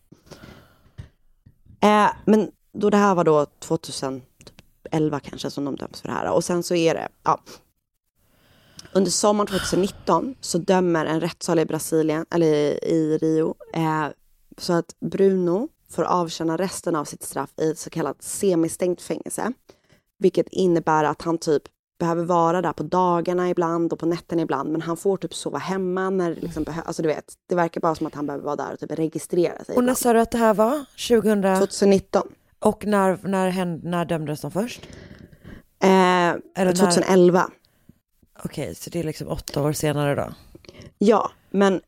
Eh, 1.79 2.09
men 2.25 2.51
då 2.73 2.89
det 2.89 2.97
här 2.97 3.15
var 3.15 3.23
då 3.23 3.45
2011 3.59 5.19
kanske 5.23 5.51
som 5.51 5.65
de 5.65 5.75
döms 5.75 6.01
för 6.01 6.07
det 6.07 6.13
här. 6.13 6.31
Och 6.31 6.43
sen 6.43 6.63
så 6.63 6.75
är 6.75 6.93
det, 6.93 7.07
ja. 7.23 7.41
Under 8.93 9.11
sommaren 9.11 9.47
2019 9.47 10.35
så 10.41 10.57
dömer 10.57 11.05
en 11.05 11.21
rättssal 11.21 11.59
i 11.59 11.65
Brasilien, 11.65 12.25
eller 12.29 12.83
i 12.85 13.17
Rio, 13.17 13.55
eh, 13.73 14.07
så 14.57 14.73
att 14.73 14.95
Bruno 14.99 15.69
får 15.89 16.03
avtjäna 16.03 16.57
resten 16.57 16.95
av 16.95 17.05
sitt 17.05 17.23
straff 17.23 17.49
i 17.61 17.71
ett 17.71 17.79
så 17.79 17.89
kallat 17.89 18.21
semistängt 18.23 19.01
fängelse. 19.01 19.51
Vilket 20.19 20.47
innebär 20.51 21.03
att 21.03 21.21
han 21.21 21.37
typ 21.37 21.63
behöver 21.99 22.23
vara 22.23 22.61
där 22.61 22.73
på 22.73 22.83
dagarna 22.83 23.49
ibland 23.49 23.93
och 23.93 23.99
på 23.99 24.05
nätterna 24.05 24.41
ibland. 24.41 24.71
Men 24.71 24.81
han 24.81 24.97
får 24.97 25.17
typ 25.17 25.33
sova 25.33 25.57
hemma 25.57 26.09
när 26.09 26.29
det 26.35 26.41
liksom 26.41 26.63
behövs. 26.63 26.85
Alltså 26.87 27.01
du 27.01 27.07
vet, 27.07 27.33
det 27.49 27.55
verkar 27.55 27.81
bara 27.81 27.95
som 27.95 28.07
att 28.07 28.15
han 28.15 28.25
behöver 28.25 28.45
vara 28.45 28.55
där 28.55 28.73
och 28.73 28.79
typ 28.79 28.91
registrera 28.91 29.63
sig. 29.63 29.75
Och 29.75 29.83
när 29.83 29.93
sa 29.93 30.13
du 30.13 30.19
att 30.19 30.31
det 30.31 30.37
här 30.37 30.53
var? 30.53 30.85
2000? 31.07 31.41
2019. 31.59 32.27
Och 32.59 32.85
när, 32.85 33.19
när, 33.23 33.49
hän- 33.49 33.79
när 33.83 34.05
dömdes 34.05 34.41
de 34.41 34.51
först? 34.51 34.81
Eh, 35.83 35.89
när- 35.89 36.73
2011. 36.75 37.49
Okej, 38.45 38.75
så 38.75 38.89
det 38.89 38.99
är 38.99 39.03
liksom 39.03 39.27
åtta 39.27 39.61
år 39.63 39.73
senare 39.73 40.15
då? 40.15 40.33
Ja, 40.97 41.31
men 41.49 41.81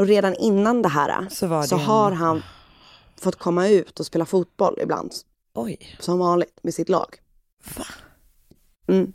redan 0.00 0.34
innan 0.34 0.82
det 0.82 0.88
här 0.88 1.26
så, 1.30 1.46
var 1.46 1.66
det 1.66 1.74
en- 1.74 1.80
har 1.80 2.10
han 2.12 2.42
fått 3.20 3.36
komma 3.38 3.68
ut 3.68 4.00
och 4.00 4.06
spela 4.06 4.26
fotboll 4.26 4.78
ibland. 4.82 5.12
Oj. 5.54 5.96
Som 6.00 6.18
vanligt 6.18 6.58
med 6.62 6.74
sitt 6.74 6.88
lag. 6.88 7.16
Va? 7.76 7.84
Mm. 8.86 9.12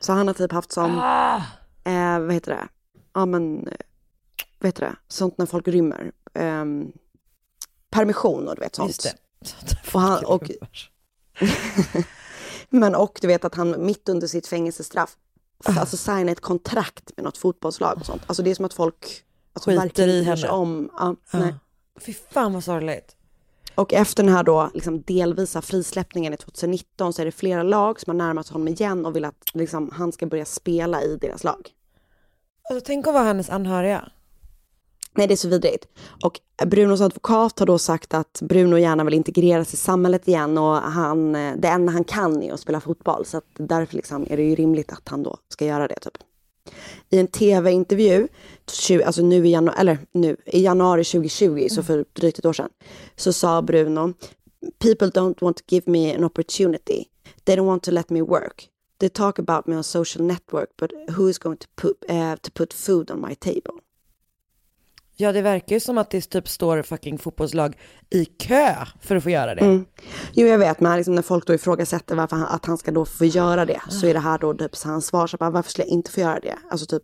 Så 0.00 0.12
han 0.12 0.26
har 0.26 0.34
typ 0.34 0.52
haft 0.52 0.72
som, 0.72 0.98
Ah! 0.98 1.36
eh, 1.84 2.20
vad 2.20 2.32
heter 2.34 2.50
det, 2.52 2.68
ja 3.14 3.26
men, 3.26 3.68
eh, 3.68 3.76
vad 4.58 4.68
heter 4.68 4.80
det, 4.86 4.96
sånt 5.08 5.38
när 5.38 5.46
folk 5.46 5.68
rymmer. 5.68 6.12
Ehm, 6.34 6.92
permission 7.90 8.48
och 8.48 8.54
du 8.54 8.60
vet 8.60 8.74
sånt. 8.76 8.88
Just 8.88 9.02
det. 9.02 9.14
Och 9.94 10.00
han, 10.00 10.24
och, 10.24 10.50
men 12.68 12.94
och 12.94 13.18
du 13.20 13.26
vet 13.26 13.44
att 13.44 13.54
han 13.54 13.86
mitt 13.86 14.08
under 14.08 14.26
sitt 14.26 14.46
fängelsestraff, 14.46 15.16
Ah. 15.64 15.80
alltså 15.80 15.96
signar 15.96 16.32
ett 16.32 16.40
kontrakt 16.40 17.10
med 17.16 17.24
något 17.24 17.38
fotbollslag 17.38 17.98
och 17.98 18.06
sånt. 18.06 18.22
Alltså 18.26 18.42
det 18.42 18.50
är 18.50 18.54
som 18.54 18.64
att 18.64 18.74
folk 18.74 19.24
alltså, 19.52 19.70
Skiter 19.70 19.82
verkligen 19.82 20.10
i 20.10 20.22
henne. 20.22 20.48
om. 20.48 20.90
Ja, 20.98 21.16
Ja. 21.32 21.38
nej. 21.38 21.54
Fy 22.00 22.12
fan 22.12 22.52
vad 22.52 22.64
sorgligt. 22.64 23.16
Och 23.74 23.94
efter 23.94 24.22
den 24.22 24.32
här 24.32 24.42
då 24.42 24.70
liksom 24.74 25.02
delvisa 25.02 25.62
frisläppningen 25.62 26.34
i 26.34 26.36
2019 26.36 27.12
så 27.12 27.22
är 27.22 27.26
det 27.26 27.32
flera 27.32 27.62
lag 27.62 28.00
som 28.00 28.10
har 28.10 28.26
närmat 28.26 28.46
sig 28.46 28.52
honom 28.52 28.68
igen 28.68 29.06
och 29.06 29.16
vill 29.16 29.24
att 29.24 29.50
liksom, 29.54 29.90
han 29.92 30.12
ska 30.12 30.26
börja 30.26 30.44
spela 30.44 31.02
i 31.02 31.16
deras 31.16 31.44
lag. 31.44 31.70
Alltså, 32.70 32.84
tänk 32.86 33.06
att 33.06 33.14
vara 33.14 33.24
hennes 33.24 33.50
anhöriga. 33.50 34.08
Nej, 35.14 35.26
det 35.26 35.34
är 35.34 35.36
så 35.36 35.48
vidrigt. 35.48 35.88
Och 36.24 36.40
Brunos 36.66 37.00
advokat 37.00 37.58
har 37.58 37.66
då 37.66 37.78
sagt 37.78 38.14
att 38.14 38.42
Bruno 38.42 38.78
gärna 38.78 39.04
vill 39.04 39.14
integreras 39.14 39.74
i 39.74 39.76
samhället 39.76 40.28
igen 40.28 40.58
och 40.58 40.76
han, 40.76 41.34
eh, 41.34 41.54
det 41.58 41.68
enda 41.68 41.92
han 41.92 42.04
kan 42.04 42.42
är 42.42 42.52
att 42.52 42.60
spela 42.60 42.80
fotboll. 42.80 43.24
Så 43.24 43.40
därför 43.54 43.96
liksom 43.96 44.26
är 44.30 44.36
det 44.36 44.42
ju 44.42 44.54
rimligt 44.54 44.92
att 44.92 45.08
han 45.08 45.22
då 45.22 45.36
ska 45.48 45.66
göra 45.66 45.88
det. 45.88 46.00
Typ. 46.00 46.18
I 47.10 47.18
en 47.18 47.26
tv-intervju, 47.26 48.28
tju- 48.70 49.04
alltså 49.04 49.22
nu 49.22 49.46
i, 49.46 49.50
januari, 49.50 49.80
eller 49.80 49.98
nu, 50.12 50.36
i 50.46 50.62
januari 50.62 51.04
2020, 51.04 51.66
så 51.70 51.82
för 51.82 52.04
drygt 52.12 52.38
ett 52.38 52.46
år 52.46 52.52
sedan, 52.52 52.68
så 53.16 53.32
sa 53.32 53.62
Bruno 53.62 54.12
People 54.78 55.10
don't 55.10 55.42
want 55.42 55.56
to 55.56 55.62
give 55.68 55.90
me 55.90 56.14
an 56.14 56.24
opportunity. 56.24 57.04
They 57.44 57.56
don't 57.56 57.66
want 57.66 57.82
to 57.82 57.90
let 57.90 58.10
me 58.10 58.22
work. 58.22 58.68
They 59.00 59.08
talk 59.08 59.38
about 59.38 59.66
me 59.66 59.76
on 59.76 59.84
social 59.84 60.26
network, 60.26 60.68
but 60.76 60.92
who 61.16 61.28
is 61.28 61.38
going 61.38 61.56
to 61.56 61.66
put, 61.76 62.04
eh, 62.08 62.34
to 62.34 62.50
put 62.54 62.72
food 62.72 63.10
on 63.10 63.20
my 63.20 63.34
table? 63.34 63.80
Ja, 65.20 65.32
det 65.32 65.42
verkar 65.42 65.76
ju 65.76 65.80
som 65.80 65.98
att 65.98 66.10
det 66.10 66.20
typ 66.20 66.48
står 66.48 66.82
fucking 66.82 67.18
fotbollslag 67.18 67.78
i 68.10 68.24
kö 68.24 68.74
för 69.00 69.16
att 69.16 69.22
få 69.22 69.30
göra 69.30 69.54
det. 69.54 69.60
Mm. 69.60 69.84
Jo, 70.32 70.46
jag 70.46 70.58
vet, 70.58 70.80
men 70.80 70.96
liksom 70.96 71.14
när 71.14 71.22
folk 71.22 71.46
då 71.46 71.54
ifrågasätter 71.54 72.14
varför 72.14 72.36
han, 72.36 72.46
att 72.46 72.66
han 72.66 72.78
ska 72.78 72.90
då 72.90 73.04
få 73.04 73.24
göra 73.24 73.64
det, 73.64 73.80
så 73.88 74.06
är 74.06 74.14
det 74.14 74.20
här 74.20 74.38
då 74.38 74.54
typ 74.54 74.76
hans 74.84 75.06
svar, 75.06 75.26
så 75.26 75.36
bara, 75.36 75.50
varför 75.50 75.70
skulle 75.70 75.86
jag 75.86 75.92
inte 75.92 76.10
få 76.10 76.20
göra 76.20 76.40
det? 76.40 76.58
Alltså 76.70 76.86
typ. 76.86 77.02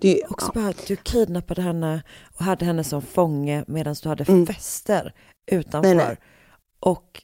Det 0.00 0.22
är 0.22 0.32
Också 0.32 0.50
ja. 0.54 0.60
bara 0.60 0.68
att 0.70 0.86
du 0.86 0.96
kidnappade 0.96 1.62
henne 1.62 2.02
och 2.38 2.44
hade 2.44 2.64
henne 2.64 2.84
som 2.84 3.02
fånge 3.02 3.64
medan 3.66 3.96
du 4.02 4.08
hade 4.08 4.24
Mm. 4.24 4.46
fester 4.46 5.14
utanför. 5.50 5.94
Nej, 5.94 6.06
nej. 6.06 6.16
Och, 6.80 7.22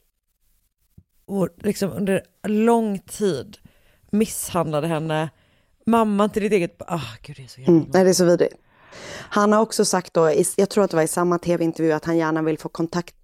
och 1.25 1.49
liksom 1.57 1.91
under 1.91 2.23
lång 2.47 2.99
tid 2.99 3.57
misshandlade 4.11 4.87
henne. 4.87 5.29
Mamman 5.85 6.29
till 6.29 6.41
ditt 6.41 6.51
eget 6.51 6.81
Ah, 6.87 7.01
gud 7.21 7.35
det 7.37 7.43
är 7.43 7.47
så 7.47 7.61
jävla 7.61 7.73
Mm, 7.73 7.89
nej, 7.93 8.03
det 8.03 8.09
är 8.09 8.13
så 8.13 8.25
vidrigt. 8.25 8.55
Han 9.29 9.53
har 9.53 9.61
också 9.61 9.85
sagt 9.85 10.13
då, 10.13 10.31
jag 10.55 10.69
tror 10.69 10.83
att 10.83 10.91
det 10.91 10.95
var 10.97 11.03
i 11.03 11.07
samma 11.07 11.39
tv-intervju, 11.39 11.91
att 11.91 12.05
han 12.05 12.17
gärna 12.17 12.41
vill 12.41 12.57
få 12.57 12.69
kontakt 12.69 13.15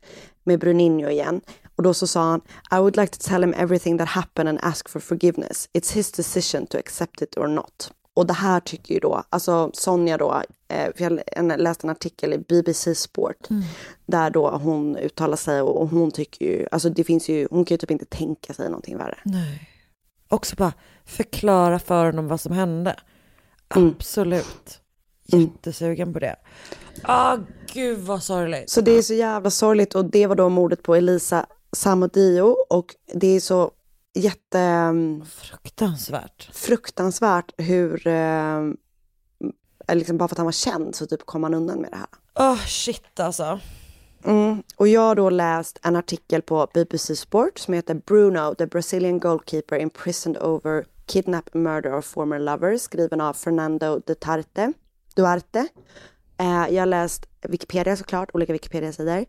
med 0.44 0.60
Bruninho 0.60 1.10
igen. 1.10 1.42
Och 1.76 1.84
då 1.84 1.94
så 1.94 2.08
sa 2.08 2.22
han, 2.30 2.42
I 2.72 2.76
would 2.76 2.98
like 2.98 3.14
to 3.18 3.30
tell 3.30 3.44
him 3.44 3.54
everything 3.58 3.98
that 3.98 4.08
happened 4.08 4.50
and 4.50 4.60
ask 4.62 4.90
for 4.90 5.00
forgiveness. 5.00 5.70
It's 5.74 5.94
his 5.94 6.12
decision 6.12 6.68
to 6.68 6.78
accept 6.78 7.22
it 7.22 7.38
or 7.38 7.48
not. 7.48 7.92
Och 8.16 8.28
det 8.28 8.34
här 8.34 8.60
tycker 8.60 8.94
ju 8.94 9.00
då, 9.00 9.24
alltså 9.30 9.72
Sonja 9.74 10.18
då, 10.18 10.42
eh, 10.68 10.94
för 10.96 11.04
jag 11.04 11.60
läste 11.62 11.88
en 11.88 11.92
artikel 11.92 12.34
i 12.34 12.38
BBC 12.38 12.96
Sport, 12.96 13.50
Mm. 13.50 13.64
där 14.06 14.30
då 14.30 14.50
hon 14.50 14.98
uttalar 14.98 15.36
sig 15.38 15.62
och 15.62 15.88
hon 15.90 16.12
tycker 16.12 16.46
ju, 16.46 16.68
alltså 16.72 16.90
det 16.90 17.04
finns 17.04 17.30
ju, 17.30 17.48
hon 17.52 17.66
kan 17.66 17.76
ju 17.76 17.78
typ 17.78 17.92
inte 17.92 18.06
tänka 18.06 18.54
sig 18.54 18.66
någonting 18.70 18.98
värre. 18.98 19.18
Nej. 19.24 19.70
också 20.28 20.56
bara 20.56 20.74
förklara 21.06 21.80
för 21.80 22.06
honom 22.06 22.28
vad 22.28 22.42
som 22.42 22.52
hände. 22.54 22.96
Mm. 23.76 23.90
Absolut. 23.98 24.80
Jättesugen 25.26 26.14
på 26.14 26.20
det. 26.20 26.36
Ah, 27.04 27.38
gud 27.74 28.00
vad 28.00 28.24
sorgligt. 28.24 28.70
Så 28.70 28.82
det 28.82 28.92
är 28.92 29.02
så 29.02 29.14
jävla 29.14 29.50
sorgligt 29.50 29.96
och 29.96 30.06
det 30.06 30.28
var 30.28 30.36
då 30.36 30.50
mordet 30.50 30.84
på 30.84 30.96
Elisa 30.96 31.46
Samodio 31.72 32.56
och 32.70 32.96
det 33.14 33.28
är 33.28 33.40
så 33.40 33.72
jätte... 34.14 34.60
mm, 34.60 35.26
Fruktansvärt. 35.26 36.50
Fruktansvärt 36.54 37.52
hur, 37.58 38.08
eh, 38.08 38.62
liksom 39.94 40.18
bara 40.18 40.28
för 40.28 40.34
att 40.34 40.38
han 40.38 40.46
var 40.46 40.52
känd 40.52 40.96
så 40.96 41.06
typ 41.06 41.26
kom 41.26 41.44
han 41.44 41.54
undan 41.54 41.80
med 41.82 41.92
det 41.92 41.98
här. 41.98 42.08
Ah 42.34 42.58
shit 42.58 43.20
alltså. 43.20 43.60
Mm. 44.26 44.64
Och 44.76 44.88
jag 44.88 45.02
har 45.02 45.16
då 45.16 45.30
läst 45.30 45.80
en 45.84 45.96
artikel 45.96 46.42
på 46.42 46.68
BBC 46.74 47.16
Sport 47.16 47.60
som 47.60 47.74
heter 47.74 47.94
Bruno, 47.94 48.56
the 48.56 48.66
Brazilian 48.68 49.20
goalkeeper 49.20 49.78
imprisoned 49.80 50.38
over 50.38 50.86
kidnap 51.06 51.54
murder 51.54 51.94
of 51.94 52.06
former 52.06 52.40
lovers, 52.40 52.82
skriven 52.82 53.22
av 53.22 53.34
Fernando 53.34 54.00
Duterte. 54.00 54.74
Duarte. 55.16 55.68
Eh, 56.38 56.68
jag 56.70 56.82
har 56.82 56.86
läst 56.86 57.26
Wikipedia 57.42 57.96
såklart, 57.98 58.30
olika 58.34 58.54
Wikipedia-sidor. 58.54 59.26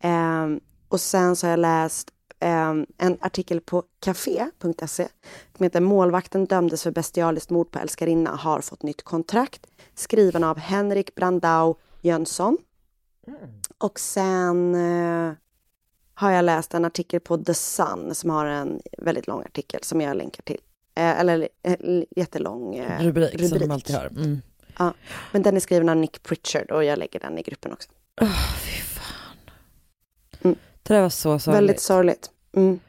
Eh, 0.00 0.46
och 0.88 1.00
sen 1.00 1.36
så 1.36 1.46
har 1.46 1.50
jag 1.50 1.60
läst 1.60 2.10
en 2.38 2.86
artikel 3.20 3.60
på 3.60 3.82
café.se 4.00 5.08
som 5.56 5.64
heter 5.64 5.80
Målvakten 5.80 6.44
dömdes 6.46 6.82
för 6.82 6.90
bestialiskt 6.90 7.50
mord 7.50 7.70
på 7.70 7.78
älskarinna 7.78 8.30
har 8.30 8.60
fått 8.60 8.82
nytt 8.82 9.02
kontrakt. 9.02 9.66
Skriven 9.94 10.44
av 10.44 10.58
Henrik 10.58 11.14
Brandau 11.14 11.74
Jönsson. 12.02 12.58
Och 13.78 14.00
sen 14.00 14.74
eh, 14.74 15.32
har 16.14 16.30
jag 16.30 16.44
läst 16.44 16.74
en 16.74 16.84
artikel 16.84 17.20
på 17.20 17.38
The 17.38 17.54
Sun 17.54 18.14
som 18.14 18.30
har 18.30 18.46
en 18.46 18.80
väldigt 18.98 19.26
lång 19.26 19.42
artikel 19.42 19.82
som 19.82 20.00
jag 20.00 20.16
länkar 20.16 20.42
till. 20.42 20.60
Eh, 20.94 21.20
eller 21.20 21.48
eh, 21.62 22.02
jättelång 22.16 22.74
eh, 22.74 23.02
Rubrik, 23.02 23.48
som 23.48 23.58
de 23.58 23.70
alltid 23.70 23.96
har. 23.96 24.06
Mm. 24.06 24.42
Ja, 24.78 24.94
men 25.32 25.42
den 25.42 25.56
är 25.56 25.60
skriven 25.60 25.88
av 25.88 25.96
Nick 25.96 26.22
Pritchard 26.22 26.70
och 26.70 26.84
jag 26.84 26.98
lägger 26.98 27.20
den 27.20 27.38
i 27.38 27.42
gruppen 27.42 27.72
också. 27.72 27.88
Det 30.86 30.94
där 30.94 31.02
var 31.02 31.08
så 31.08 31.38
sorgligt. 31.38 31.58
Väldigt 31.58 31.80
sorgligt. 31.80 32.30
Mm. 32.56 32.80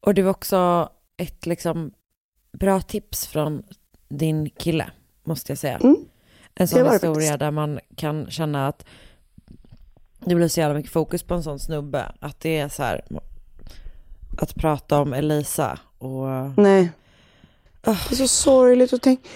Och 0.00 0.14
det 0.14 0.22
var 0.22 0.30
också 0.30 0.88
ett 1.16 1.46
liksom 1.46 1.92
bra 2.52 2.80
tips 2.80 3.26
från 3.26 3.62
din 4.08 4.50
kille, 4.50 4.90
måste 5.24 5.52
jag 5.52 5.58
säga. 5.58 5.76
Mm. 5.76 5.96
En 6.54 6.68
sån 6.68 6.90
historia 6.92 7.14
faktiskt. 7.14 7.38
där 7.38 7.50
man 7.50 7.80
kan 7.96 8.30
känna 8.30 8.68
att 8.68 8.84
det 10.24 10.34
blir 10.34 10.48
så 10.48 10.60
jävla 10.60 10.74
mycket 10.74 10.92
fokus 10.92 11.22
på 11.22 11.34
en 11.34 11.42
sån 11.42 11.58
snubbe. 11.58 12.12
Att 12.20 12.40
det 12.40 12.58
är 12.58 12.68
så 12.68 12.82
här, 12.82 13.04
att 14.38 14.54
prata 14.54 15.00
om 15.00 15.12
Elisa 15.12 15.78
och... 15.98 16.28
Nej. 16.56 16.90
Det 17.82 17.90
är 17.90 18.14
så 18.14 18.28
sorgligt 18.28 18.92
att 18.92 19.02
tänka. 19.02 19.28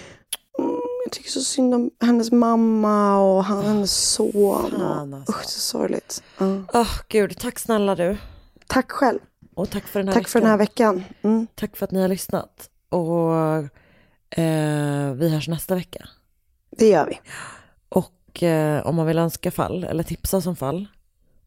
Jag 1.07 1.13
tycker 1.13 1.31
så 1.31 1.41
synd 1.41 1.75
om 1.75 1.91
hennes 2.01 2.33
mamma 2.33 3.19
och 3.21 3.45
han, 3.45 3.65
hennes 3.65 4.13
son. 4.13 4.71
Fan, 4.71 5.15
Och, 5.15 5.19
alltså. 5.19 5.33
usch, 5.33 5.45
så 5.45 5.61
sorgligt. 5.61 6.23
Ja. 6.39 6.63
Åh 6.73 6.91
gud, 7.09 7.39
tack 7.39 7.59
snälla 7.59 7.95
du. 7.95 8.17
Tack 8.67 8.91
själv. 8.91 9.19
Och 9.55 9.71
tack 9.71 9.85
för 9.85 10.01
den 10.01 10.09
här 10.09 10.15
Tack 10.15 10.29
för 10.29 10.41
den 10.41 10.51
här 10.51 10.57
veckan. 10.57 11.05
Mm. 11.23 11.47
Tack 11.55 11.77
för 11.77 11.85
att 11.85 11.91
ni 11.91 12.01
har 12.01 12.09
lyssnat. 12.09 12.71
Och 12.89 13.35
eh, 14.39 15.13
vi 15.15 15.29
hörs 15.29 15.49
nästa 15.49 15.75
vecka. 15.75 16.09
Det 16.71 16.89
gör 16.89 17.07
vi. 17.07 17.21
Och 17.89 18.43
eh, 18.43 18.87
om 18.87 18.95
man 18.97 19.07
vill 19.07 19.19
önska 19.19 19.51
fall 19.51 19.85
eller 19.85 20.03
tipsa 20.03 20.41
som 20.41 20.57
fall 20.57 20.87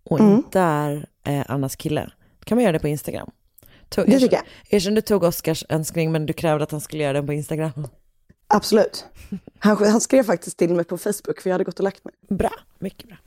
och 0.04 0.20
Mm. 0.20 0.34
inte 0.36 0.60
är 0.60 1.08
eh, 1.24 1.44
Annas 1.48 1.76
kille, 1.76 2.10
kan 2.44 2.56
man 2.56 2.64
göra 2.64 2.74
det 2.74 2.80
på 2.80 2.88
Instagram. 2.88 3.32
Tog, 3.90 4.06
Det 4.10 4.20
tycker 4.20 4.36
jag. 4.36 4.46
Erkänn 4.70 4.96
du 4.96 5.02
tog 5.02 5.24
Oscars 5.24 5.66
önskning 5.70 6.12
men 6.12 6.26
du 6.26 6.34
krävde 6.34 6.64
att 6.64 6.72
han 6.72 6.82
skulle 6.82 7.04
göra 7.04 7.14
den 7.14 7.26
på 7.28 7.34
Instagram. 7.34 7.88
Absolut. 8.50 9.06
Han, 9.60 9.78
han 9.78 10.02
skrev 10.02 10.24
faktiskt 10.24 10.58
till 10.58 10.74
mig 10.74 10.86
på 10.86 10.98
Facebook 10.98 11.42
för 11.42 11.50
jag 11.50 11.54
hade 11.54 11.64
gått 11.64 11.80
och 11.80 11.84
lagt 11.84 12.06
mig. 12.06 12.14
Bra, 12.28 12.52
mycket 12.80 13.08
bra. 13.08 13.18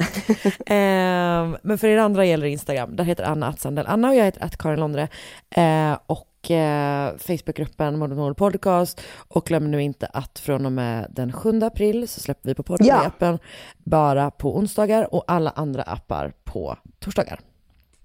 Ehm, 0.67 1.57
men 1.63 1.79
för 1.79 1.89
er 1.89 1.99
andra 1.99 2.25
gäller 2.25 2.47
Instagram, 2.47 2.97
där 2.97 3.05
heter 3.05 3.25
Anna 3.25 3.49
Atsandel. 3.49 3.87
Anna 3.89 4.09
och 4.09 4.15
jag 4.15 4.25
heter 4.25 4.45
att 4.45 4.57
Karin 4.57 4.81
Londre. 4.81 5.09
Eh, 5.51 5.99
och 6.07 6.51
eh, 6.51 7.17
Facebookgruppen 7.19 7.99
Mord 7.99 8.11
mot 8.11 8.37
podcast. 8.37 9.01
Och 9.29 9.45
glöm 9.45 9.71
nu 9.71 9.83
inte 9.83 10.07
att 10.07 10.39
från 10.39 10.67
och 10.67 10.73
med 10.73 11.07
den 11.11 11.33
7 11.33 11.63
april 11.63 12.09
så 12.09 12.21
släpper 12.21 12.49
vi 12.49 12.55
på 12.55 12.63
podcasten 12.63 13.39
bara 13.79 14.31
på 14.31 14.57
onsdagar 14.57 15.15
och 15.15 15.25
alla 15.27 15.51
andra 15.51 15.83
appar 15.83 16.33
på 16.45 16.77
torsdagar. 16.99 17.41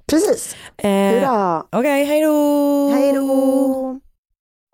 Precis. 0.05 0.55
Eh, 0.77 0.89
Hurra. 0.89 1.63
Okej, 1.71 2.05
hej 2.05 2.21
då! 2.21 2.89
Hej 2.89 3.13
då! 3.13 3.99